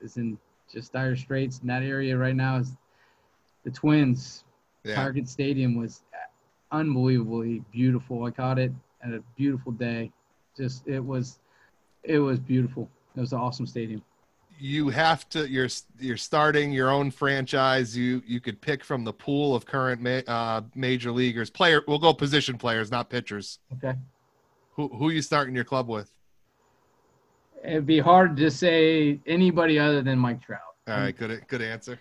is 0.00 0.16
in 0.16 0.38
just 0.72 0.92
dire 0.92 1.16
straits 1.16 1.58
in 1.60 1.66
that 1.68 1.82
area 1.82 2.16
right 2.16 2.36
now 2.36 2.56
is 2.58 2.76
the 3.64 3.70
Twins. 3.70 4.44
Yeah. 4.84 4.94
Target 4.94 5.28
Stadium 5.28 5.76
was 5.76 6.02
unbelievably 6.70 7.62
beautiful. 7.72 8.24
I 8.24 8.30
caught 8.30 8.58
it 8.58 8.72
at 9.02 9.12
a 9.12 9.22
beautiful 9.36 9.72
day. 9.72 10.10
Just 10.56 10.86
it 10.86 11.00
was, 11.00 11.40
it 12.04 12.18
was 12.18 12.38
beautiful. 12.38 12.88
It 13.16 13.20
was 13.20 13.32
an 13.32 13.38
awesome 13.38 13.66
stadium. 13.66 14.02
You 14.60 14.88
have 14.88 15.28
to. 15.30 15.48
You're 15.48 15.68
you're 16.00 16.16
starting 16.16 16.72
your 16.72 16.90
own 16.90 17.10
franchise. 17.10 17.96
You 17.96 18.22
you 18.26 18.40
could 18.40 18.60
pick 18.60 18.82
from 18.82 19.04
the 19.04 19.12
pool 19.12 19.54
of 19.54 19.66
current 19.66 20.00
ma- 20.00 20.32
uh, 20.32 20.62
major 20.74 21.12
leaguers. 21.12 21.48
Player, 21.48 21.82
we'll 21.86 21.98
go 21.98 22.12
position 22.12 22.58
players, 22.58 22.90
not 22.90 23.08
pitchers. 23.08 23.58
Okay. 23.74 23.96
Who 24.78 24.86
who 24.90 25.10
you 25.10 25.22
starting 25.22 25.56
your 25.56 25.64
club 25.64 25.88
with? 25.88 26.08
It'd 27.64 27.84
be 27.84 27.98
hard 27.98 28.36
to 28.36 28.48
say 28.48 29.18
anybody 29.26 29.76
other 29.76 30.02
than 30.02 30.20
Mike 30.20 30.40
Trout. 30.40 30.60
All 30.86 30.94
right, 30.94 31.16
good 31.16 31.42
good 31.48 31.60
answer. 31.60 31.98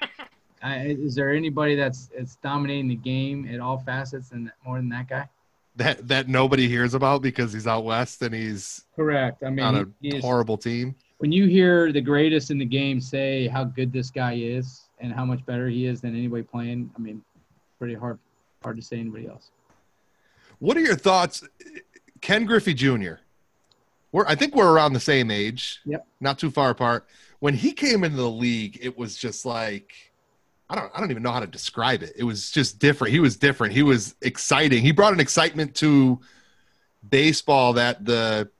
I, 0.62 0.96
is 0.98 1.14
there 1.14 1.32
anybody 1.32 1.76
that's 1.76 2.08
that's 2.08 2.34
dominating 2.42 2.88
the 2.88 2.96
game 2.96 3.48
at 3.54 3.60
all 3.60 3.78
facets 3.78 4.32
and 4.32 4.50
more 4.66 4.78
than 4.78 4.88
that 4.88 5.08
guy? 5.08 5.28
That 5.76 6.08
that 6.08 6.26
nobody 6.26 6.66
hears 6.66 6.94
about 6.94 7.22
because 7.22 7.52
he's 7.52 7.68
out 7.68 7.84
west 7.84 8.20
and 8.22 8.34
he's 8.34 8.84
Correct. 8.96 9.44
I 9.44 9.50
mean, 9.50 9.64
on 9.64 9.94
a 10.02 10.20
horrible 10.20 10.58
team. 10.58 10.96
when 11.18 11.30
you 11.30 11.46
hear 11.46 11.92
the 11.92 12.00
greatest 12.00 12.50
in 12.50 12.58
the 12.58 12.64
game 12.64 13.00
say 13.00 13.46
how 13.46 13.62
good 13.62 13.92
this 13.92 14.10
guy 14.10 14.32
is 14.32 14.88
and 14.98 15.12
how 15.12 15.24
much 15.24 15.46
better 15.46 15.68
he 15.68 15.86
is 15.86 16.00
than 16.00 16.16
anybody 16.16 16.42
playing, 16.42 16.90
I 16.96 16.98
mean, 16.98 17.22
pretty 17.78 17.94
hard 17.94 18.18
hard 18.64 18.74
to 18.74 18.82
say 18.82 18.98
anybody 18.98 19.28
else. 19.28 19.52
What 20.58 20.76
are 20.76 20.80
your 20.80 20.96
thoughts, 20.96 21.44
Ken 22.20 22.44
Griffey 22.44 22.74
Jr.? 22.74 23.14
We're 24.12 24.26
I 24.26 24.34
think 24.34 24.54
we're 24.54 24.72
around 24.72 24.92
the 24.94 25.00
same 25.00 25.30
age. 25.30 25.80
Yep. 25.84 26.06
Not 26.20 26.38
too 26.38 26.50
far 26.50 26.70
apart. 26.70 27.06
When 27.40 27.54
he 27.54 27.72
came 27.72 28.04
into 28.04 28.16
the 28.16 28.30
league, 28.30 28.78
it 28.80 28.96
was 28.96 29.16
just 29.16 29.44
like 29.46 29.92
I 30.70 30.74
don't 30.74 30.90
I 30.94 31.00
don't 31.00 31.10
even 31.10 31.22
know 31.22 31.30
how 31.32 31.40
to 31.40 31.46
describe 31.46 32.02
it. 32.02 32.12
It 32.16 32.24
was 32.24 32.50
just 32.50 32.78
different. 32.78 33.12
He 33.12 33.20
was 33.20 33.36
different. 33.36 33.74
He 33.74 33.82
was 33.82 34.14
exciting. 34.22 34.82
He 34.82 34.92
brought 34.92 35.12
an 35.12 35.20
excitement 35.20 35.74
to 35.76 36.20
baseball 37.08 37.74
that 37.74 38.04
the 38.04 38.50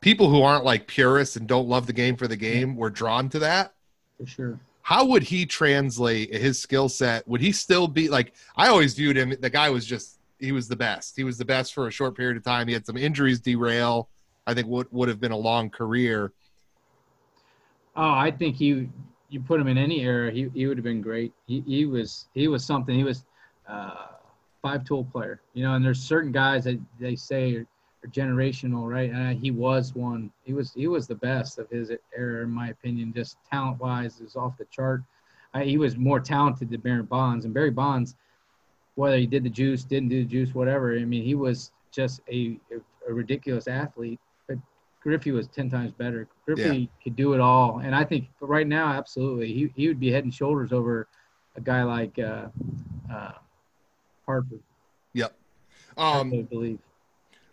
people 0.00 0.28
who 0.28 0.42
aren't 0.42 0.64
like 0.64 0.86
purists 0.86 1.36
and 1.36 1.46
don't 1.46 1.68
love 1.68 1.86
the 1.86 1.92
game 1.92 2.16
for 2.16 2.28
the 2.28 2.36
game 2.36 2.76
were 2.76 2.90
drawn 2.90 3.28
to 3.30 3.38
that 3.38 3.72
For 4.20 4.26
sure. 4.26 4.60
how 4.82 5.06
would 5.06 5.22
he 5.22 5.46
translate 5.46 6.34
his 6.34 6.60
skill 6.60 6.88
set? 6.90 7.26
Would 7.26 7.40
he 7.40 7.52
still 7.52 7.88
be 7.88 8.08
like 8.08 8.34
I 8.56 8.68
always 8.68 8.94
viewed 8.94 9.16
him? 9.16 9.34
The 9.40 9.48
guy 9.50 9.70
was 9.70 9.86
just 9.86 10.18
he 10.44 10.52
was 10.52 10.68
the 10.68 10.76
best. 10.76 11.16
He 11.16 11.24
was 11.24 11.38
the 11.38 11.44
best 11.44 11.74
for 11.74 11.88
a 11.88 11.90
short 11.90 12.16
period 12.16 12.36
of 12.36 12.44
time. 12.44 12.68
He 12.68 12.74
had 12.74 12.86
some 12.86 12.96
injuries 12.96 13.40
derail. 13.40 14.08
I 14.46 14.54
think 14.54 14.68
would 14.68 14.88
would 14.92 15.08
have 15.08 15.20
been 15.20 15.32
a 15.32 15.36
long 15.36 15.70
career. 15.70 16.32
Oh, 17.96 18.10
I 18.10 18.30
think 18.30 18.56
he 18.56 18.88
you 19.34 19.40
put 19.40 19.60
him 19.60 19.66
in 19.66 19.76
any 19.76 20.02
era, 20.02 20.30
he, 20.30 20.48
he 20.54 20.66
would 20.66 20.76
have 20.76 20.84
been 20.84 21.02
great. 21.02 21.32
He 21.46 21.62
he 21.66 21.86
was 21.86 22.26
he 22.34 22.46
was 22.48 22.64
something. 22.64 22.94
He 22.94 23.04
was 23.04 23.24
uh, 23.68 24.06
five 24.62 24.84
tool 24.84 25.04
player, 25.04 25.40
you 25.54 25.64
know. 25.64 25.74
And 25.74 25.84
there's 25.84 26.00
certain 26.00 26.30
guys 26.30 26.64
that 26.64 26.78
they 27.00 27.16
say 27.16 27.56
are, 27.56 27.66
are 28.04 28.08
generational, 28.08 28.88
right? 28.88 29.10
And 29.10 29.38
he 29.38 29.50
was 29.50 29.94
one. 29.94 30.30
He 30.44 30.52
was 30.52 30.72
he 30.72 30.86
was 30.86 31.06
the 31.06 31.16
best 31.16 31.58
of 31.58 31.68
his 31.70 31.90
era, 32.16 32.44
in 32.44 32.50
my 32.50 32.68
opinion. 32.68 33.12
Just 33.12 33.38
talent 33.50 33.80
wise, 33.80 34.20
is 34.20 34.36
off 34.36 34.56
the 34.56 34.66
chart. 34.66 35.02
I, 35.52 35.64
he 35.64 35.78
was 35.78 35.96
more 35.96 36.20
talented 36.20 36.70
than 36.70 36.80
Barry 36.80 37.02
Bonds, 37.02 37.44
and 37.44 37.54
Barry 37.54 37.70
Bonds, 37.70 38.16
whether 38.94 39.16
he 39.16 39.26
did 39.26 39.44
the 39.44 39.50
juice, 39.50 39.84
didn't 39.84 40.08
do 40.08 40.22
the 40.22 40.28
juice, 40.28 40.54
whatever. 40.54 40.96
I 40.96 41.04
mean, 41.04 41.24
he 41.24 41.34
was 41.34 41.72
just 41.90 42.20
a, 42.30 42.58
a, 43.08 43.12
ridiculous 43.12 43.66
athlete. 43.68 44.20
But 44.48 44.58
Griffey 45.00 45.30
was 45.32 45.48
ten 45.48 45.68
times 45.70 45.92
better. 45.92 46.28
Griffey 46.44 46.88
could 47.02 47.16
do 47.16 47.34
it 47.34 47.40
all, 47.40 47.80
and 47.80 47.94
I 47.94 48.04
think 48.04 48.28
right 48.40 48.66
now, 48.66 48.92
absolutely, 48.92 49.52
he 49.52 49.72
he 49.74 49.88
would 49.88 50.00
be 50.00 50.10
head 50.10 50.24
and 50.24 50.32
shoulders 50.34 50.72
over 50.72 51.08
a 51.56 51.60
guy 51.60 51.82
like 51.82 52.18
uh, 52.18 52.46
uh, 53.12 53.32
Harper. 54.26 54.56
Yep. 55.12 55.36
I 55.96 56.20
Um, 56.20 56.42
believe. 56.42 56.78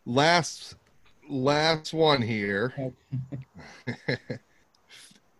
last 0.06 0.76
last 1.30 1.94
one 1.94 2.22
here. 2.22 2.74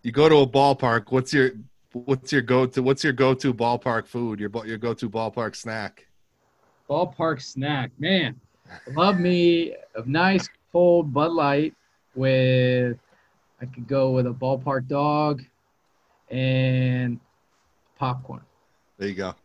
you 0.04 0.12
go 0.12 0.30
to 0.30 0.38
a 0.38 0.48
ballpark. 0.48 1.06
What's 1.12 1.34
your 1.34 1.52
what's 1.94 2.32
your 2.32 2.42
go 2.42 2.66
to 2.66 2.82
what's 2.82 3.04
your 3.04 3.14
go 3.14 3.34
to 3.34 3.54
ballpark 3.54 4.08
food? 4.08 4.40
Your 4.40 4.50
your 4.66 4.78
go 4.78 4.94
to 4.94 5.10
ballpark 5.10 5.56
snack? 5.56 6.08
Ballpark 6.90 7.42
snack, 7.42 7.92
man. 8.00 8.40
Love 8.94 9.20
me 9.20 9.76
a 9.96 10.06
nice 10.06 10.48
cold 10.72 11.14
Bud 11.14 11.32
Light 11.32 11.74
with. 12.16 12.98
I 13.62 13.66
could 13.66 13.88
go 13.88 14.12
with 14.12 14.26
a 14.26 14.32
ballpark 14.32 14.88
dog 14.88 15.44
and 16.32 17.20
popcorn. 18.00 18.42
There 18.98 19.08
you 19.08 19.14
go. 19.14 19.36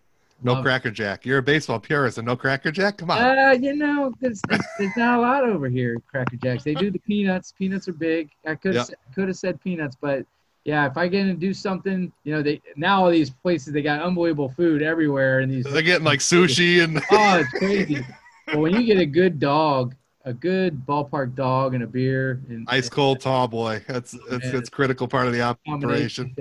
No 0.43 0.53
Love 0.53 0.61
it. 0.61 0.69
Cracker 0.69 0.91
Jack. 0.91 1.27
You're 1.27 1.39
a 1.39 1.43
baseball 1.43 1.81
purist 1.81 2.19
and 2.19 2.27
no 2.27 2.37
Cracker 2.37 2.71
Jack. 2.71 2.99
Come 2.99 3.11
on. 3.11 3.19
Uh, 3.19 3.53
you 3.53 3.75
know, 3.75 4.13
there's, 4.21 4.41
there's, 4.49 4.97
not 4.97 5.19
a 5.19 5.21
lot 5.21 5.45
over 5.45 5.69
here, 5.69 5.99
Cracker 6.11 6.37
Jacks. 6.37 6.65
They 6.65 6.75
do 6.75 6.91
the 6.91 6.99
peanuts. 6.99 7.53
Peanuts 7.59 7.89
are 7.89 7.93
big. 7.93 8.31
I 8.47 8.55
could 8.55 8.75
have 8.75 8.91
could 9.15 9.29
have 9.29 9.37
said 9.37 9.61
peanuts, 9.63 9.97
but 10.01 10.27
yeah, 10.67 10.85
if 10.85 10.97
I 10.97 11.07
get 11.07 11.25
to 11.27 11.33
do 11.33 11.55
something, 11.55 12.13
you 12.25 12.35
know, 12.35 12.43
they 12.43 12.61
now 12.75 13.05
all 13.05 13.11
these 13.11 13.31
places 13.31 13.73
they 13.73 13.83
got 13.83 14.03
unbelievable 14.03 14.49
food 14.49 14.83
everywhere, 14.83 15.39
and 15.39 15.51
these 15.51 15.65
They're 15.65 15.81
getting 15.81 16.05
like 16.05 16.19
sushi 16.19 16.83
and 16.83 16.99
oh, 17.13 17.39
it's 17.39 17.51
crazy. 17.51 18.05
but 18.47 18.59
when 18.59 18.75
you 18.75 18.85
get 18.85 18.99
a 18.99 19.07
good 19.07 19.39
dog, 19.39 19.95
a 20.25 20.33
good 20.33 20.85
ballpark 20.85 21.37
dog, 21.37 21.75
and 21.75 21.85
a 21.85 21.87
beer, 21.87 22.43
and 22.49 22.67
ice 22.69 22.89
cold 22.89 23.21
tall 23.21 23.47
boy. 23.47 23.81
That's 23.87 24.17
that's 24.29 24.47
Yeah. 24.47 24.51
that's 24.51 24.69
critical 24.69 25.07
part 25.07 25.29
of 25.29 25.33
the 25.33 25.41
operation. 25.41 26.35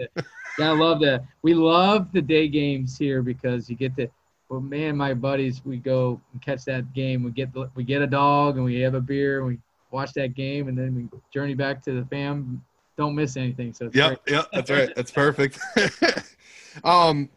Yeah, 0.58 0.72
I 0.72 0.76
love 0.76 1.02
that. 1.02 1.26
We 1.44 1.54
love 1.54 2.12
the 2.12 2.22
day 2.22 2.48
games 2.48 2.98
here 2.98 3.22
because 3.22 3.70
you 3.70 3.76
get 3.76 3.96
to. 3.98 4.08
Well, 4.50 4.60
me 4.62 4.86
and 4.86 4.98
my 4.98 5.14
buddies, 5.14 5.64
we 5.66 5.78
go 5.78 6.20
and 6.34 6.42
catch 6.42 6.66
that 6.66 6.94
game. 6.94 7.24
We 7.24 7.32
get 7.32 7.54
the, 7.54 7.70
we 7.76 7.84
get 7.84 8.02
a 8.02 8.08
dog 8.08 8.56
and 8.58 8.66
we 8.66 8.80
have 8.80 8.94
a 8.94 9.02
beer 9.02 9.40
and 9.40 9.48
we 9.48 9.60
watch 9.92 10.14
that 10.14 10.34
game 10.36 10.68
and 10.68 10.78
then 10.78 10.96
we 10.96 11.20
journey 11.34 11.56
back 11.56 11.84
to 11.84 11.94
the 12.00 12.06
fam. 12.06 12.64
Don't 12.98 13.16
miss 13.16 13.38
anything. 13.38 13.74
So 13.74 13.90
Yep, 13.94 14.22
yep, 14.28 14.48
that's 14.54 14.72
right. 14.72 14.90
That's 14.96 15.12
perfect. 15.24 15.60
um, 16.84 17.30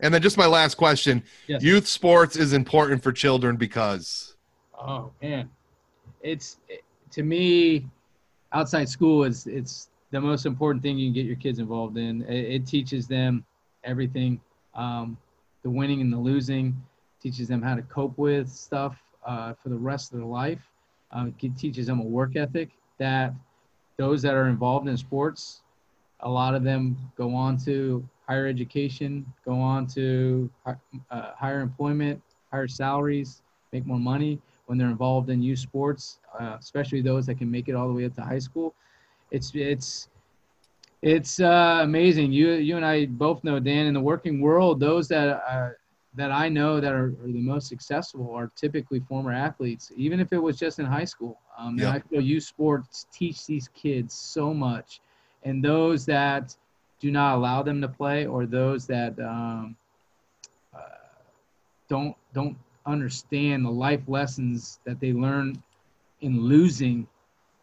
and 0.00 0.12
then 0.12 0.22
just 0.22 0.36
my 0.36 0.46
last 0.46 0.74
question: 0.74 1.22
Yes. 1.46 1.62
Youth 1.62 1.86
sports 1.86 2.36
is 2.36 2.52
important 2.52 3.02
for 3.02 3.12
children 3.12 3.56
because 3.56 4.34
Oh 4.78 5.12
man, 5.22 5.48
it's 6.22 6.58
to 7.12 7.22
me, 7.22 7.86
outside 8.52 8.88
school 8.88 9.24
is 9.24 9.46
it's 9.46 9.88
the 10.10 10.20
most 10.20 10.46
important 10.46 10.82
thing 10.82 10.98
you 10.98 11.06
can 11.06 11.14
get 11.14 11.26
your 11.26 11.36
kids 11.36 11.58
involved 11.58 11.96
in. 11.96 12.22
It, 12.22 12.54
it 12.56 12.66
teaches 12.66 13.06
them 13.06 13.44
everything, 13.82 14.40
um, 14.74 15.16
the 15.62 15.70
winning 15.70 16.00
and 16.00 16.12
the 16.12 16.18
losing, 16.18 16.76
teaches 17.22 17.48
them 17.48 17.62
how 17.62 17.74
to 17.74 17.82
cope 17.82 18.16
with 18.18 18.48
stuff 18.48 18.96
uh, 19.26 19.54
for 19.54 19.68
the 19.68 19.76
rest 19.76 20.12
of 20.12 20.18
their 20.18 20.26
life. 20.26 20.60
Uh, 21.10 21.26
it 21.40 21.56
teaches 21.56 21.86
them 21.86 22.00
a 22.00 22.04
work 22.04 22.36
ethic 22.36 22.70
that 22.98 23.32
those 23.96 24.22
that 24.22 24.34
are 24.34 24.48
involved 24.48 24.88
in 24.88 24.96
sports, 24.96 25.62
a 26.20 26.28
lot 26.28 26.54
of 26.54 26.62
them 26.62 26.96
go 27.16 27.34
on 27.34 27.56
to 27.58 28.06
higher 28.26 28.46
education, 28.46 29.26
go 29.44 29.54
on 29.54 29.86
to 29.86 30.50
uh, 30.66 30.74
higher 31.36 31.60
employment, 31.60 32.20
higher 32.50 32.68
salaries, 32.68 33.42
make 33.72 33.86
more 33.86 33.98
money 33.98 34.40
when 34.66 34.78
they're 34.78 34.88
involved 34.88 35.28
in 35.30 35.42
youth 35.42 35.58
sports, 35.58 36.18
uh, 36.40 36.56
especially 36.58 37.02
those 37.02 37.26
that 37.26 37.36
can 37.36 37.50
make 37.50 37.68
it 37.68 37.74
all 37.74 37.88
the 37.88 37.94
way 37.94 38.04
up 38.04 38.14
to 38.14 38.22
high 38.22 38.38
school. 38.38 38.74
It's 39.30 39.52
it's 39.54 40.08
it's 41.02 41.40
uh, 41.40 41.80
amazing. 41.82 42.32
You 42.32 42.52
you 42.52 42.76
and 42.76 42.84
I 42.84 43.06
both 43.06 43.44
know, 43.44 43.60
Dan, 43.60 43.86
in 43.86 43.94
the 43.94 44.00
working 44.00 44.40
world, 44.40 44.80
those 44.80 45.08
that 45.08 45.42
uh, 45.46 45.70
that 46.14 46.30
I 46.30 46.48
know 46.48 46.80
that 46.80 46.92
are, 46.92 47.08
are, 47.08 47.26
the 47.26 47.40
most 47.40 47.68
successful 47.68 48.32
are 48.34 48.50
typically 48.56 49.00
former 49.00 49.32
athletes, 49.32 49.92
even 49.96 50.20
if 50.20 50.32
it 50.32 50.38
was 50.38 50.56
just 50.56 50.78
in 50.78 50.86
high 50.86 51.04
school. 51.04 51.40
Um, 51.56 51.78
yep. 51.78 51.86
And 51.86 51.96
I 51.96 52.08
feel 52.08 52.20
youth 52.20 52.44
sports 52.44 53.06
teach 53.12 53.46
these 53.46 53.68
kids 53.68 54.14
so 54.14 54.52
much, 54.52 55.00
and 55.44 55.62
those 55.62 56.04
that 56.06 56.56
do 57.00 57.10
not 57.10 57.36
allow 57.36 57.62
them 57.62 57.80
to 57.80 57.88
play, 57.88 58.26
or 58.26 58.46
those 58.46 58.86
that 58.86 59.18
um, 59.20 59.76
uh, 60.74 60.80
don't 61.88 62.16
don't 62.32 62.56
understand 62.86 63.64
the 63.64 63.70
life 63.70 64.02
lessons 64.08 64.80
that 64.84 65.00
they 65.00 65.12
learn 65.12 65.62
in 66.20 66.40
losing 66.40 67.06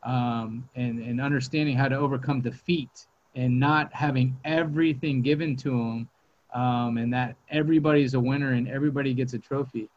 um, 0.03 0.68
and, 0.76 0.99
and 0.99 1.22
understanding 1.22 1.76
how 1.76 1.88
to 1.88 1.95
overcome 1.95 2.41
defeat 2.41 3.07
and 3.35 3.59
not 3.59 3.93
having 3.93 4.38
everything 4.43 5.22
given 5.22 5.55
to 5.55 5.69
them 5.69 6.09
um, 6.53 6.97
and 6.97 7.13
that 7.13 7.35
everybody's 7.49 8.13
a 8.13 8.19
winner 8.19 8.53
and 8.53 8.68
everybody 8.68 9.13
gets 9.13 9.34
a 9.34 9.39
trophy. 9.39 9.89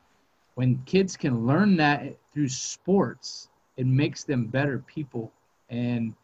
When 0.55 0.81
kids 0.87 1.17
can 1.17 1.47
learn 1.47 1.77
that 1.79 2.17
through 2.33 2.49
sports, 2.49 3.49
it 3.77 3.87
makes 3.87 4.25
them 4.25 4.47
better 4.47 4.83
people. 4.87 5.33
And 5.71 6.15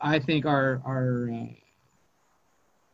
I 0.00 0.18
think 0.18 0.46
our 0.46 0.80
our 0.84 1.30
uh, 1.32 1.46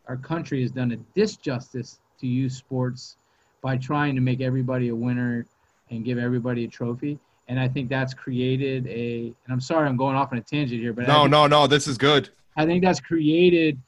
our 0.07 0.17
country 0.17 0.63
has 0.63 0.71
done 0.71 0.93
a 0.93 1.19
disjustice 1.19 1.99
to 2.21 2.27
youth 2.27 2.53
sports 2.53 3.17
by 3.63 3.77
trying 3.77 4.15
to 4.15 4.21
make 4.21 4.41
everybody 4.41 4.89
a 4.89 4.95
winner 4.95 5.47
and 5.91 6.05
give 6.05 6.19
everybody 6.19 6.65
a 6.65 6.69
trophy. 6.69 7.19
And 7.49 7.59
I 7.59 7.69
think 7.69 7.89
that's 7.89 8.15
created 8.15 8.87
a. 8.87 9.27
And 9.27 9.53
I'm 9.53 9.61
sorry, 9.61 9.89
I'm 9.89 9.97
going 9.97 10.17
off 10.17 10.33
on 10.33 10.39
a 10.39 10.43
tangent 10.43 10.81
here, 10.81 10.93
but 10.93 11.07
no, 11.07 11.21
think, 11.23 11.31
no, 11.31 11.47
no, 11.47 11.67
this 11.67 11.87
is 11.87 11.97
good. 11.97 12.29
I 12.57 12.67
think 12.67 12.83
that's 12.83 13.01
created 13.01 13.79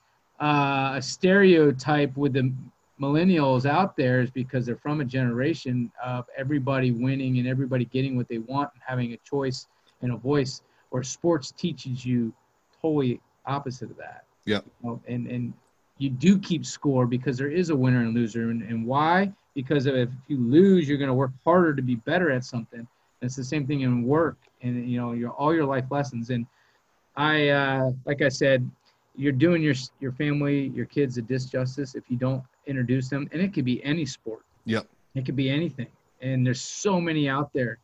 uh, 0.40 0.94
a 0.96 1.02
stereotype 1.02 2.16
with 2.16 2.32
the 2.32 2.52
millennials 3.00 3.66
out 3.66 3.96
there 3.96 4.20
is 4.20 4.30
because 4.30 4.66
they're 4.66 4.76
from 4.76 5.00
a 5.00 5.04
generation 5.04 5.90
of 6.04 6.26
everybody 6.36 6.92
winning 6.92 7.38
and 7.38 7.48
everybody 7.48 7.86
getting 7.86 8.16
what 8.16 8.28
they 8.28 8.38
want 8.38 8.70
and 8.74 8.82
having 8.86 9.12
a 9.12 9.16
choice 9.18 9.66
and 10.02 10.12
a 10.12 10.16
voice. 10.16 10.62
Or 10.90 11.02
sports 11.02 11.52
teaches 11.52 12.04
you 12.04 12.32
totally 12.82 13.20
opposite 13.46 13.90
of 13.90 13.96
that. 13.98 14.24
Yeah. 14.44 14.60
You 14.82 14.90
know, 14.90 15.02
and 15.06 15.26
and 15.26 15.52
you 15.98 16.10
do 16.10 16.38
keep 16.38 16.64
score 16.64 17.06
because 17.06 17.36
there 17.36 17.50
is 17.50 17.70
a 17.70 17.76
winner 17.76 18.00
and 18.00 18.14
loser. 18.14 18.50
And, 18.50 18.62
and 18.62 18.86
why? 18.86 19.32
Because 19.54 19.86
if 19.86 20.08
you 20.28 20.38
lose, 20.38 20.88
you're 20.88 20.98
going 20.98 21.08
to 21.08 21.14
work 21.14 21.32
harder 21.44 21.74
to 21.74 21.82
be 21.82 21.96
better 21.96 22.30
at 22.30 22.44
something. 22.44 22.80
And 22.80 22.88
it's 23.20 23.36
the 23.36 23.44
same 23.44 23.66
thing 23.66 23.82
in 23.82 24.02
work 24.04 24.38
and 24.62 24.88
you 24.88 25.00
know 25.00 25.12
your 25.12 25.30
all 25.30 25.54
your 25.54 25.64
life 25.64 25.84
lessons. 25.90 26.30
And 26.30 26.46
I, 27.16 27.48
uh, 27.48 27.90
like 28.06 28.22
I 28.22 28.28
said, 28.28 28.68
you're 29.16 29.32
doing 29.32 29.62
your 29.62 29.74
your 30.00 30.12
family, 30.12 30.68
your 30.68 30.86
kids 30.86 31.18
a 31.18 31.22
disjustice 31.22 31.94
if 31.94 32.04
you 32.08 32.16
don't 32.16 32.42
introduce 32.66 33.08
them. 33.08 33.28
And 33.32 33.42
it 33.42 33.52
could 33.52 33.64
be 33.64 33.82
any 33.84 34.06
sport. 34.06 34.42
Yep. 34.64 34.86
It 35.14 35.26
could 35.26 35.36
be 35.36 35.50
anything. 35.50 35.88
And 36.22 36.46
there's 36.46 36.60
so 36.60 37.00
many 37.00 37.28
out 37.28 37.52
there, 37.52 37.78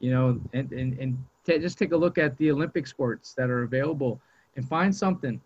you 0.00 0.10
know. 0.10 0.40
And 0.52 0.70
and 0.72 0.98
and 0.98 1.24
t- 1.44 1.58
just 1.58 1.78
take 1.78 1.92
a 1.92 1.96
look 1.96 2.18
at 2.18 2.36
the 2.38 2.50
Olympic 2.50 2.86
sports 2.86 3.34
that 3.34 3.50
are 3.50 3.62
available 3.62 4.20
and 4.56 4.68
find 4.68 4.94
something 4.94 5.40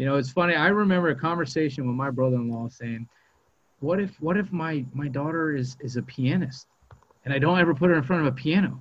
you 0.00 0.06
know, 0.06 0.16
it's 0.16 0.30
funny. 0.30 0.54
I 0.54 0.68
remember 0.68 1.10
a 1.10 1.14
conversation 1.14 1.86
with 1.86 1.94
my 1.94 2.08
brother-in-law 2.08 2.70
saying, 2.70 3.06
"What 3.80 4.00
if, 4.00 4.18
what 4.18 4.38
if 4.38 4.50
my 4.50 4.82
my 4.94 5.08
daughter 5.08 5.54
is 5.54 5.76
is 5.80 5.98
a 5.98 6.02
pianist, 6.02 6.68
and 7.26 7.34
I 7.34 7.38
don't 7.38 7.58
ever 7.58 7.74
put 7.74 7.90
her 7.90 7.96
in 7.96 8.02
front 8.02 8.26
of 8.26 8.32
a 8.32 8.34
piano? 8.34 8.80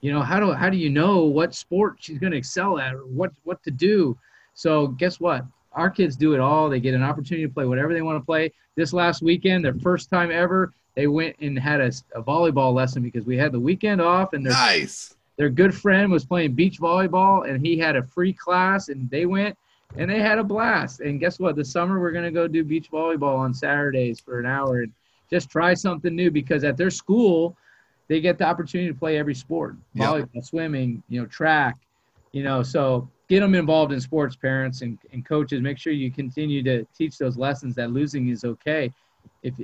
You 0.00 0.12
know, 0.12 0.22
how 0.22 0.40
do 0.40 0.52
how 0.52 0.70
do 0.70 0.78
you 0.78 0.88
know 0.88 1.24
what 1.24 1.54
sport 1.54 1.96
she's 2.00 2.18
going 2.18 2.30
to 2.30 2.38
excel 2.38 2.78
at 2.78 2.94
or 2.94 3.00
what 3.00 3.32
what 3.44 3.62
to 3.64 3.70
do? 3.70 4.16
So 4.54 4.86
guess 4.86 5.20
what? 5.20 5.44
Our 5.72 5.90
kids 5.90 6.16
do 6.16 6.32
it 6.32 6.40
all. 6.40 6.70
They 6.70 6.80
get 6.80 6.94
an 6.94 7.02
opportunity 7.02 7.46
to 7.46 7.52
play 7.52 7.66
whatever 7.66 7.92
they 7.92 8.00
want 8.00 8.18
to 8.18 8.24
play. 8.24 8.50
This 8.76 8.94
last 8.94 9.20
weekend, 9.20 9.62
their 9.62 9.74
first 9.74 10.08
time 10.08 10.30
ever, 10.30 10.72
they 10.94 11.06
went 11.06 11.36
and 11.40 11.58
had 11.58 11.82
a, 11.82 11.92
a 12.14 12.22
volleyball 12.22 12.72
lesson 12.72 13.02
because 13.02 13.26
we 13.26 13.36
had 13.36 13.52
the 13.52 13.60
weekend 13.60 14.00
off, 14.00 14.32
and 14.32 14.42
their 14.42 14.54
nice. 14.54 15.14
Their 15.36 15.50
good 15.50 15.74
friend 15.74 16.10
was 16.10 16.24
playing 16.24 16.54
beach 16.54 16.80
volleyball, 16.80 17.48
and 17.48 17.64
he 17.64 17.76
had 17.78 17.96
a 17.96 18.02
free 18.02 18.32
class, 18.32 18.88
and 18.88 19.08
they 19.10 19.26
went 19.26 19.56
and 19.96 20.10
they 20.10 20.20
had 20.20 20.38
a 20.38 20.44
blast. 20.44 21.00
And 21.00 21.20
guess 21.20 21.38
what? 21.38 21.56
This 21.56 21.70
summer 21.70 22.00
we're 22.00 22.12
gonna 22.12 22.30
go 22.30 22.48
do 22.48 22.64
beach 22.64 22.90
volleyball 22.90 23.38
on 23.38 23.54
Saturdays 23.54 24.20
for 24.20 24.38
an 24.40 24.46
hour 24.46 24.80
and 24.80 24.92
just 25.30 25.50
try 25.50 25.74
something 25.74 26.14
new 26.14 26.30
because 26.30 26.64
at 26.64 26.76
their 26.76 26.90
school 26.90 27.56
they 28.08 28.20
get 28.20 28.38
the 28.38 28.44
opportunity 28.44 28.90
to 28.92 28.98
play 28.98 29.18
every 29.18 29.34
sport: 29.34 29.76
volleyball, 29.96 30.44
swimming, 30.44 31.02
you 31.08 31.20
know, 31.20 31.26
track, 31.26 31.76
you 32.32 32.42
know. 32.42 32.62
So 32.62 33.08
get 33.28 33.40
them 33.40 33.54
involved 33.54 33.92
in 33.92 34.00
sports, 34.00 34.36
parents 34.36 34.82
and, 34.82 34.98
and 35.12 35.24
coaches. 35.24 35.60
Make 35.60 35.78
sure 35.78 35.92
you 35.92 36.10
continue 36.10 36.62
to 36.62 36.86
teach 36.96 37.18
those 37.18 37.36
lessons 37.36 37.74
that 37.76 37.90
losing 37.90 38.28
is 38.28 38.44
okay 38.44 38.92
if 39.42 39.54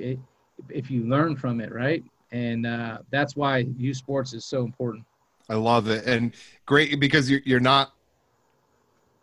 if 0.69 0.89
you 0.89 1.03
learn 1.05 1.35
from 1.35 1.59
it, 1.61 1.71
right? 1.71 2.03
And 2.31 2.65
uh, 2.65 2.99
that's 3.11 3.35
why 3.35 3.65
youth 3.77 3.97
sports 3.97 4.33
is 4.33 4.45
so 4.45 4.63
important. 4.63 5.05
I 5.49 5.55
love 5.55 5.87
it 5.89 6.05
and 6.05 6.33
great 6.65 6.99
because 6.99 7.29
you're 7.29 7.41
you're 7.45 7.59
not 7.59 7.93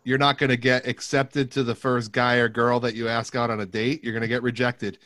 you're 0.03 0.17
not 0.17 0.37
going 0.37 0.49
to 0.49 0.57
get 0.57 0.87
accepted 0.87 1.51
to 1.51 1.63
the 1.63 1.75
first 1.75 2.11
guy 2.11 2.35
or 2.35 2.49
girl 2.49 2.79
that 2.79 2.95
you 2.95 3.07
ask 3.07 3.35
out 3.35 3.49
on 3.49 3.59
a 3.61 3.65
date. 3.65 4.03
You're 4.03 4.13
going 4.13 4.21
to 4.21 4.27
get 4.27 4.41
rejected. 4.41 4.97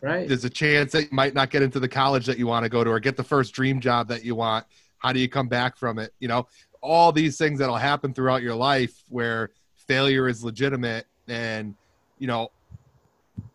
Right. 0.00 0.28
There's 0.28 0.44
a 0.44 0.50
chance 0.50 0.92
that 0.92 1.02
you 1.04 1.08
might 1.10 1.34
not 1.34 1.50
get 1.50 1.62
into 1.62 1.80
the 1.80 1.88
college 1.88 2.26
that 2.26 2.38
you 2.38 2.46
want 2.46 2.64
to 2.64 2.68
go 2.68 2.84
to 2.84 2.90
or 2.90 3.00
get 3.00 3.16
the 3.16 3.24
first 3.24 3.52
dream 3.52 3.80
job 3.80 4.08
that 4.08 4.24
you 4.24 4.34
want. 4.34 4.66
How 4.98 5.12
do 5.12 5.18
you 5.18 5.28
come 5.28 5.48
back 5.48 5.76
from 5.76 5.98
it? 5.98 6.12
You 6.20 6.28
know, 6.28 6.46
all 6.80 7.10
these 7.10 7.38
things 7.38 7.58
that'll 7.58 7.76
happen 7.76 8.12
throughout 8.12 8.42
your 8.42 8.54
life 8.54 9.02
where 9.08 9.50
failure 9.88 10.28
is 10.28 10.44
legitimate. 10.44 11.06
And, 11.26 11.74
you 12.18 12.26
know, 12.26 12.50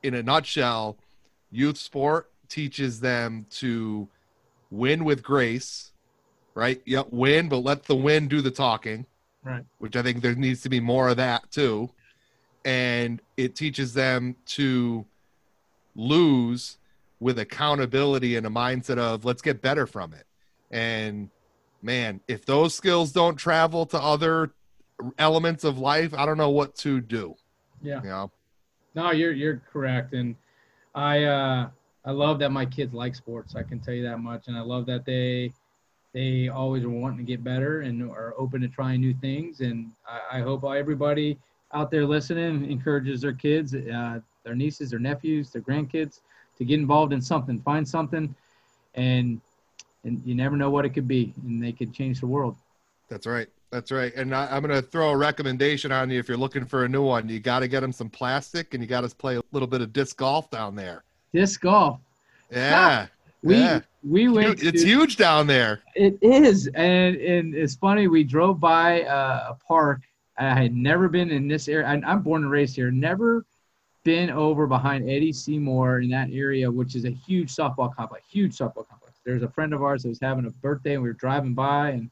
in 0.04 0.16
a 0.16 0.24
nutshell, 0.24 0.98
youth 1.52 1.78
sport 1.78 2.32
teaches 2.50 3.00
them 3.00 3.46
to 3.52 4.08
win 4.72 5.06
with 5.06 5.24
grace, 5.24 5.89
right? 6.60 6.81
Yep, 6.86 7.07
win, 7.11 7.49
but 7.49 7.60
let 7.60 7.84
the 7.84 7.95
win 7.95 8.27
do 8.27 8.41
the 8.41 8.52
talking. 8.52 9.06
Right. 9.44 9.64
Which 9.77 9.95
i 9.95 10.03
think 10.03 10.22
there 10.22 10.36
needs 10.36 10.61
to 10.64 10.69
be 10.69 10.80
more 10.80 11.07
of 11.07 11.18
that 11.18 11.49
too. 11.49 11.90
And 12.65 13.22
it 13.38 13.56
teaches 13.56 13.94
them 13.94 14.36
to 14.48 15.06
lose 15.95 16.77
with 17.22 17.40
accountability 17.40 18.36
and 18.36 18.45
a 18.45 18.49
mindset 18.49 18.98
of 18.98 19.26
let's 19.26 19.41
get 19.41 19.61
better 19.61 19.88
from 19.88 20.14
it. 20.14 20.26
And 20.72 21.30
man 21.81 22.19
if 22.27 22.45
those 22.45 22.76
skills 22.76 23.14
don't 23.14 23.38
travel 23.38 23.86
to 23.86 23.98
other 23.98 24.52
elements 25.18 25.64
of 25.64 25.77
life 25.80 26.14
i 26.14 26.26
don't 26.26 26.38
know 26.38 26.49
what 26.49 26.76
to 26.76 26.99
do. 26.99 27.36
Yeah. 27.81 28.03
You 28.03 28.10
know? 28.10 28.31
No 28.95 29.11
you're 29.11 29.31
you're 29.31 29.61
correct. 29.72 30.14
And 30.14 30.36
i 30.94 31.23
uh 31.23 31.69
i 32.03 32.11
love 32.11 32.40
that 32.40 32.52
my 32.52 32.65
kids 32.65 32.94
like 32.94 33.15
sports. 33.15 33.56
I 33.56 33.64
can 33.64 33.80
tell 33.80 33.94
you 33.94 34.03
that 34.03 34.18
much. 34.18 34.49
And 34.49 34.57
i 34.57 34.61
love 34.61 34.86
that 34.88 35.06
they 35.06 35.53
they 36.14 36.49
always 36.49 36.84
are 36.84 36.90
wanting 36.90 37.18
to 37.18 37.23
get 37.23 37.44
better 37.44 37.81
and 37.81 38.10
are 38.10 38.34
open 38.38 38.61
to 38.61 38.68
trying 38.68 39.02
new 39.02 39.14
things. 39.14 39.61
And 39.61 39.91
I, 40.07 40.40
I 40.40 40.41
hope 40.41 40.64
everybody 40.64 41.38
out 41.73 41.91
there 41.91 42.06
listening 42.06 42.69
encourages 42.69 43.22
their 43.22 43.34
kids, 43.34 43.76
uh, 43.76 44.19
their 44.44 44.56
nieces, 44.56 44.90
their 44.90 44.99
nephews, 44.99 45.52
their 45.52 45.61
grandkids 45.61 46.19
to 46.57 46.65
get 46.65 46.80
involved 46.80 47.14
in 47.14 47.22
something, 47.22 47.60
find 47.61 47.88
something, 47.88 48.34
and 48.95 49.40
and 50.06 50.22
you 50.26 50.34
never 50.34 50.56
know 50.56 50.69
what 50.69 50.86
it 50.86 50.90
could 50.91 51.07
be, 51.07 51.34
and 51.45 51.61
they 51.61 51.73
could 51.73 51.94
change 51.94 52.22
the 52.22 52.27
world. 52.27 52.56
That's 53.10 53.27
right. 53.27 53.48
That's 53.69 53.91
right. 53.91 54.14
And 54.15 54.34
I, 54.34 54.56
am 54.56 54.64
going 54.64 54.73
to 54.73 54.81
throw 54.81 55.10
a 55.10 55.18
recommendation 55.18 55.91
on 55.91 56.10
you 56.10 56.19
if 56.19 56.27
you're 56.27 56.38
looking 56.38 56.65
for 56.65 56.86
a 56.86 56.90
new 56.90 57.03
one. 57.03 57.30
You 57.30 57.40
got 57.40 57.60
to 57.60 57.68
get 57.68 57.81
them 57.81 57.91
some 57.91 58.10
plastic, 58.10 58.73
and 58.73 58.81
you 58.81 58.88
got 58.88 59.07
to 59.07 59.15
play 59.15 59.36
a 59.36 59.41
little 59.52 59.68
bit 59.68 59.81
of 59.81 59.94
disc 59.94 60.18
golf 60.18 60.49
down 60.49 60.76
there. 60.76 61.03
Disc 61.34 61.61
golf. 61.61 61.99
Yeah. 62.49 63.07
We 63.44 63.56
yeah. 63.56 63.82
we 64.03 64.28
went. 64.30 64.61
It's 64.64 64.82
to, 64.82 64.88
huge 64.88 65.18
down 65.18 65.48
there. 65.48 65.82
It 65.95 66.18
is, 66.22 66.68
and 66.76 67.16
and 67.16 67.56
it's 67.56 67.76
funny. 67.76 68.07
We 68.07 68.24
drove 68.24 68.60
by 68.60 69.03
uh, 69.03 69.52
a 69.52 69.57
park. 69.66 70.02
I 70.38 70.53
had 70.53 70.76
never 70.76 71.10
been 71.10 71.32
in 71.32 71.48
this 71.48 71.68
area. 71.68 71.88
I, 71.88 72.02
I'm 72.06 72.22
born 72.22 72.44
and 72.44 72.52
raised 72.52 72.76
here. 72.76 72.91
Never 72.91 73.45
been 74.03 74.30
over 74.30 74.68
behind 74.68 75.10
Eddie 75.10 75.34
C. 75.34 75.57
Moore 75.60 75.99
in 75.99 76.10
that 76.10 76.30
area, 76.32 76.70
which 76.72 76.95
is 76.95 77.06
a 77.06 77.10
huge 77.10 77.53
softball 77.53 77.94
complex. 77.94 78.26
Huge 78.30 78.57
softball 78.57 78.88
complex. 78.88 79.20
there's 79.26 79.44
a 79.44 79.49
friend 79.49 79.74
of 79.74 79.84
ours 79.84 80.03
that 80.03 80.10
was 80.10 80.20
having 80.22 80.45
a 80.45 80.49
birthday, 80.49 80.94
and 80.94 81.03
we 81.03 81.10
were 81.10 81.14
driving 81.14 81.53
by, 81.53 81.90
and 81.90 82.10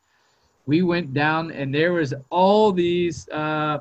we 0.65 0.81
went 0.81 1.13
down, 1.13 1.51
and 1.51 1.73
there 1.73 1.93
was 1.93 2.13
all 2.29 2.71
these 2.71 3.27
uh, 3.29 3.79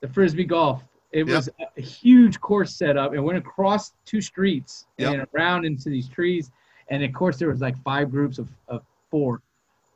the 0.00 0.08
frisbee 0.08 0.44
golf. 0.44 0.82
It 1.12 1.26
Yep. 1.26 1.36
was 1.36 1.48
a 1.76 1.80
huge 1.80 2.40
course 2.40 2.74
set 2.74 2.96
up, 2.96 3.12
and 3.12 3.24
went 3.24 3.38
across 3.38 3.92
two 4.04 4.20
streets 4.20 4.86
Yep. 4.98 5.12
and 5.12 5.26
around 5.34 5.64
into 5.64 5.88
these 5.88 6.08
trees, 6.08 6.50
and 6.90 7.02
of 7.02 7.12
course 7.12 7.38
there 7.38 7.48
was 7.48 7.60
like 7.60 7.80
five 7.82 8.10
groups 8.10 8.38
of, 8.38 8.48
of 8.68 8.82
four. 9.10 9.40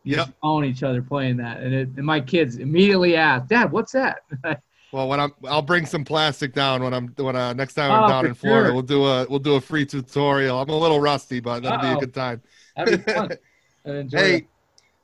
Yep. 0.07 0.29
following 0.43 0.69
each 0.69 0.83
other 0.83 1.01
playing 1.01 1.39
that, 1.39 1.61
and, 1.63 1.73
it, 1.75 1.89
and 1.97 2.05
my 2.05 2.21
kids 2.21 2.57
immediately 2.57 3.17
asked, 3.17 3.49
"Dad, 3.49 3.71
what's 3.73 3.93
that?" 3.93 4.19
Well, 4.93 5.09
when 5.09 5.19
I'm, 5.19 5.33
I'll 5.49 5.61
bring 5.61 5.87
some 5.87 6.05
plastic 6.05 6.53
down 6.53 6.81
when 6.85 6.95
I'm 6.95 7.09
when 7.17 7.35
uh, 7.35 7.53
next 7.53 7.75
time 7.75 7.91
I'm 7.91 8.05
Oh, 8.05 8.09
down 8.09 8.27
in 8.27 8.35
Florida. 8.35 8.67
sure. 8.69 8.75
We'll 8.75 8.83
do 8.83 9.05
a 9.07 9.27
we'll 9.29 9.41
do 9.41 9.55
a 9.57 9.61
free 9.61 9.85
tutorial. 9.85 10.61
I'm 10.61 10.69
a 10.69 10.79
little 10.79 11.01
rusty, 11.01 11.41
but 11.41 11.65
that'll 11.65 11.81
be 11.81 11.87
a 11.89 11.91
Uh-oh. 11.95 12.01
good 12.01 12.15
time. 12.15 12.41
That'd 12.77 13.05
be 13.05 13.13
fun. 13.13 13.31
I 13.87 13.91
enjoy 13.91 14.19
Hey, 14.19 14.35
it. 14.37 14.47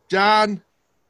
John, 0.08 0.62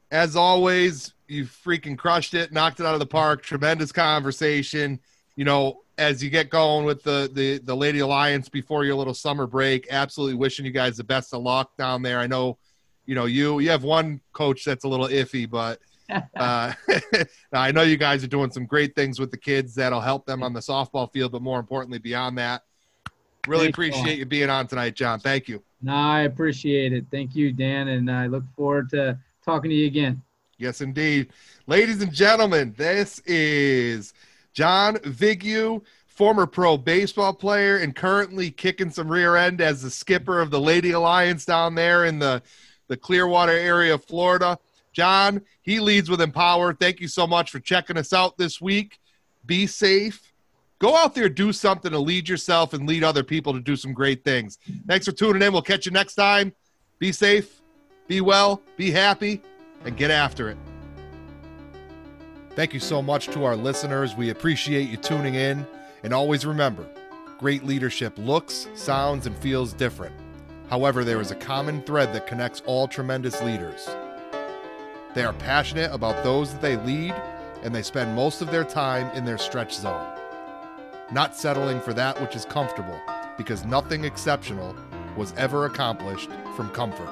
as 0.09 0.35
always, 0.35 1.13
you 1.27 1.45
freaking 1.45 1.95
crushed 1.95 2.33
it, 2.33 2.51
knocked 2.51 2.79
it 2.79 2.87
out 2.87 2.95
of 2.95 2.99
the 2.99 3.05
park. 3.05 3.43
Tremendous 3.43 3.91
conversation. 3.91 4.99
You 5.35 5.45
know, 5.45 5.81
as 6.01 6.23
you 6.23 6.31
get 6.31 6.49
going 6.49 6.83
with 6.83 7.03
the 7.03 7.29
the 7.31 7.59
the 7.59 7.75
Lady 7.75 7.99
Alliance 7.99 8.49
before 8.49 8.83
your 8.83 8.95
little 8.95 9.13
summer 9.13 9.45
break, 9.45 9.87
absolutely 9.91 10.35
wishing 10.35 10.65
you 10.65 10.71
guys 10.71 10.97
the 10.97 11.03
best 11.03 11.33
of 11.33 11.43
luck 11.43 11.77
down 11.77 12.01
there. 12.01 12.19
I 12.19 12.25
know, 12.25 12.57
you 13.05 13.13
know, 13.13 13.25
you 13.25 13.59
you 13.59 13.69
have 13.69 13.83
one 13.83 14.19
coach 14.33 14.65
that's 14.65 14.83
a 14.83 14.87
little 14.87 15.07
iffy, 15.07 15.47
but 15.47 15.79
uh, 16.35 16.73
I 17.53 17.71
know 17.71 17.83
you 17.83 17.97
guys 17.97 18.23
are 18.23 18.27
doing 18.27 18.51
some 18.51 18.65
great 18.65 18.95
things 18.95 19.19
with 19.19 19.29
the 19.29 19.37
kids 19.37 19.75
that'll 19.75 20.01
help 20.01 20.25
them 20.25 20.41
on 20.41 20.53
the 20.53 20.59
softball 20.59 21.11
field, 21.13 21.31
but 21.31 21.43
more 21.43 21.59
importantly, 21.59 21.99
beyond 21.99 22.37
that. 22.39 22.63
Really 23.47 23.65
Thanks, 23.65 23.75
appreciate 23.75 24.17
you 24.17 24.25
being 24.25 24.49
on 24.49 24.67
tonight, 24.67 24.95
John. 24.95 25.19
Thank 25.19 25.47
you. 25.47 25.63
No, 25.83 25.93
I 25.93 26.21
appreciate 26.21 26.93
it. 26.93 27.05
Thank 27.11 27.35
you, 27.35 27.51
Dan, 27.51 27.87
and 27.89 28.09
I 28.09 28.27
look 28.27 28.43
forward 28.55 28.89
to 28.91 29.17
talking 29.45 29.69
to 29.69 29.75
you 29.75 29.87
again. 29.87 30.21
Yes, 30.57 30.81
indeed. 30.81 31.29
Ladies 31.65 32.01
and 32.03 32.13
gentlemen, 32.13 32.73
this 32.77 33.19
is 33.25 34.13
John 34.53 34.95
Vigu, 34.97 35.83
former 36.07 36.45
pro 36.45 36.77
baseball 36.77 37.33
player 37.33 37.77
and 37.77 37.95
currently 37.95 38.51
kicking 38.51 38.91
some 38.91 39.07
rear 39.07 39.35
end 39.35 39.61
as 39.61 39.81
the 39.81 39.89
skipper 39.89 40.39
of 40.39 40.51
the 40.51 40.59
Lady 40.59 40.91
Alliance 40.91 41.45
down 41.45 41.75
there 41.75 42.05
in 42.05 42.19
the, 42.19 42.41
the 42.87 42.97
Clearwater 42.97 43.53
area 43.53 43.93
of 43.93 44.03
Florida. 44.03 44.57
John, 44.93 45.41
he 45.61 45.79
leads 45.79 46.09
with 46.09 46.21
Empower. 46.21 46.73
Thank 46.73 46.99
you 46.99 47.07
so 47.07 47.25
much 47.25 47.49
for 47.49 47.59
checking 47.59 47.97
us 47.97 48.13
out 48.13 48.37
this 48.37 48.59
week. 48.59 48.99
Be 49.45 49.65
safe. 49.65 50.31
Go 50.79 50.95
out 50.95 51.13
there, 51.13 51.29
do 51.29 51.53
something 51.53 51.91
to 51.91 51.99
lead 51.99 52.27
yourself 52.27 52.73
and 52.73 52.87
lead 52.87 53.03
other 53.03 53.23
people 53.23 53.53
to 53.53 53.59
do 53.59 53.75
some 53.75 53.93
great 53.93 54.23
things. 54.23 54.57
Thanks 54.87 55.05
for 55.05 55.11
tuning 55.11 55.41
in. 55.43 55.53
We'll 55.53 55.61
catch 55.61 55.85
you 55.85 55.91
next 55.91 56.15
time. 56.15 56.53
Be 56.97 57.11
safe, 57.11 57.61
be 58.07 58.19
well, 58.21 58.61
be 58.77 58.91
happy, 58.91 59.41
and 59.85 59.95
get 59.95 60.11
after 60.11 60.49
it. 60.49 60.57
Thank 62.55 62.73
you 62.73 62.81
so 62.81 63.01
much 63.01 63.27
to 63.27 63.45
our 63.45 63.55
listeners. 63.55 64.15
We 64.15 64.29
appreciate 64.29 64.89
you 64.89 64.97
tuning 64.97 65.35
in. 65.35 65.65
And 66.03 66.13
always 66.13 66.45
remember 66.45 66.85
great 67.39 67.63
leadership 67.63 68.13
looks, 68.17 68.67
sounds, 68.75 69.25
and 69.25 69.35
feels 69.37 69.73
different. 69.73 70.13
However, 70.69 71.03
there 71.03 71.19
is 71.19 71.31
a 71.31 71.35
common 71.35 71.81
thread 71.81 72.13
that 72.13 72.27
connects 72.27 72.61
all 72.65 72.87
tremendous 72.87 73.41
leaders. 73.41 73.89
They 75.15 75.23
are 75.23 75.33
passionate 75.33 75.91
about 75.91 76.23
those 76.23 76.51
that 76.51 76.61
they 76.61 76.77
lead, 76.77 77.13
and 77.63 77.73
they 77.73 77.81
spend 77.81 78.15
most 78.15 78.41
of 78.41 78.51
their 78.51 78.63
time 78.63 79.09
in 79.15 79.25
their 79.25 79.37
stretch 79.37 79.73
zone, 79.73 80.07
not 81.11 81.35
settling 81.35 81.81
for 81.81 81.93
that 81.93 82.19
which 82.21 82.35
is 82.35 82.45
comfortable, 82.45 82.99
because 83.37 83.65
nothing 83.65 84.05
exceptional 84.05 84.75
was 85.17 85.33
ever 85.35 85.65
accomplished 85.65 86.29
from 86.55 86.69
comfort. 86.69 87.09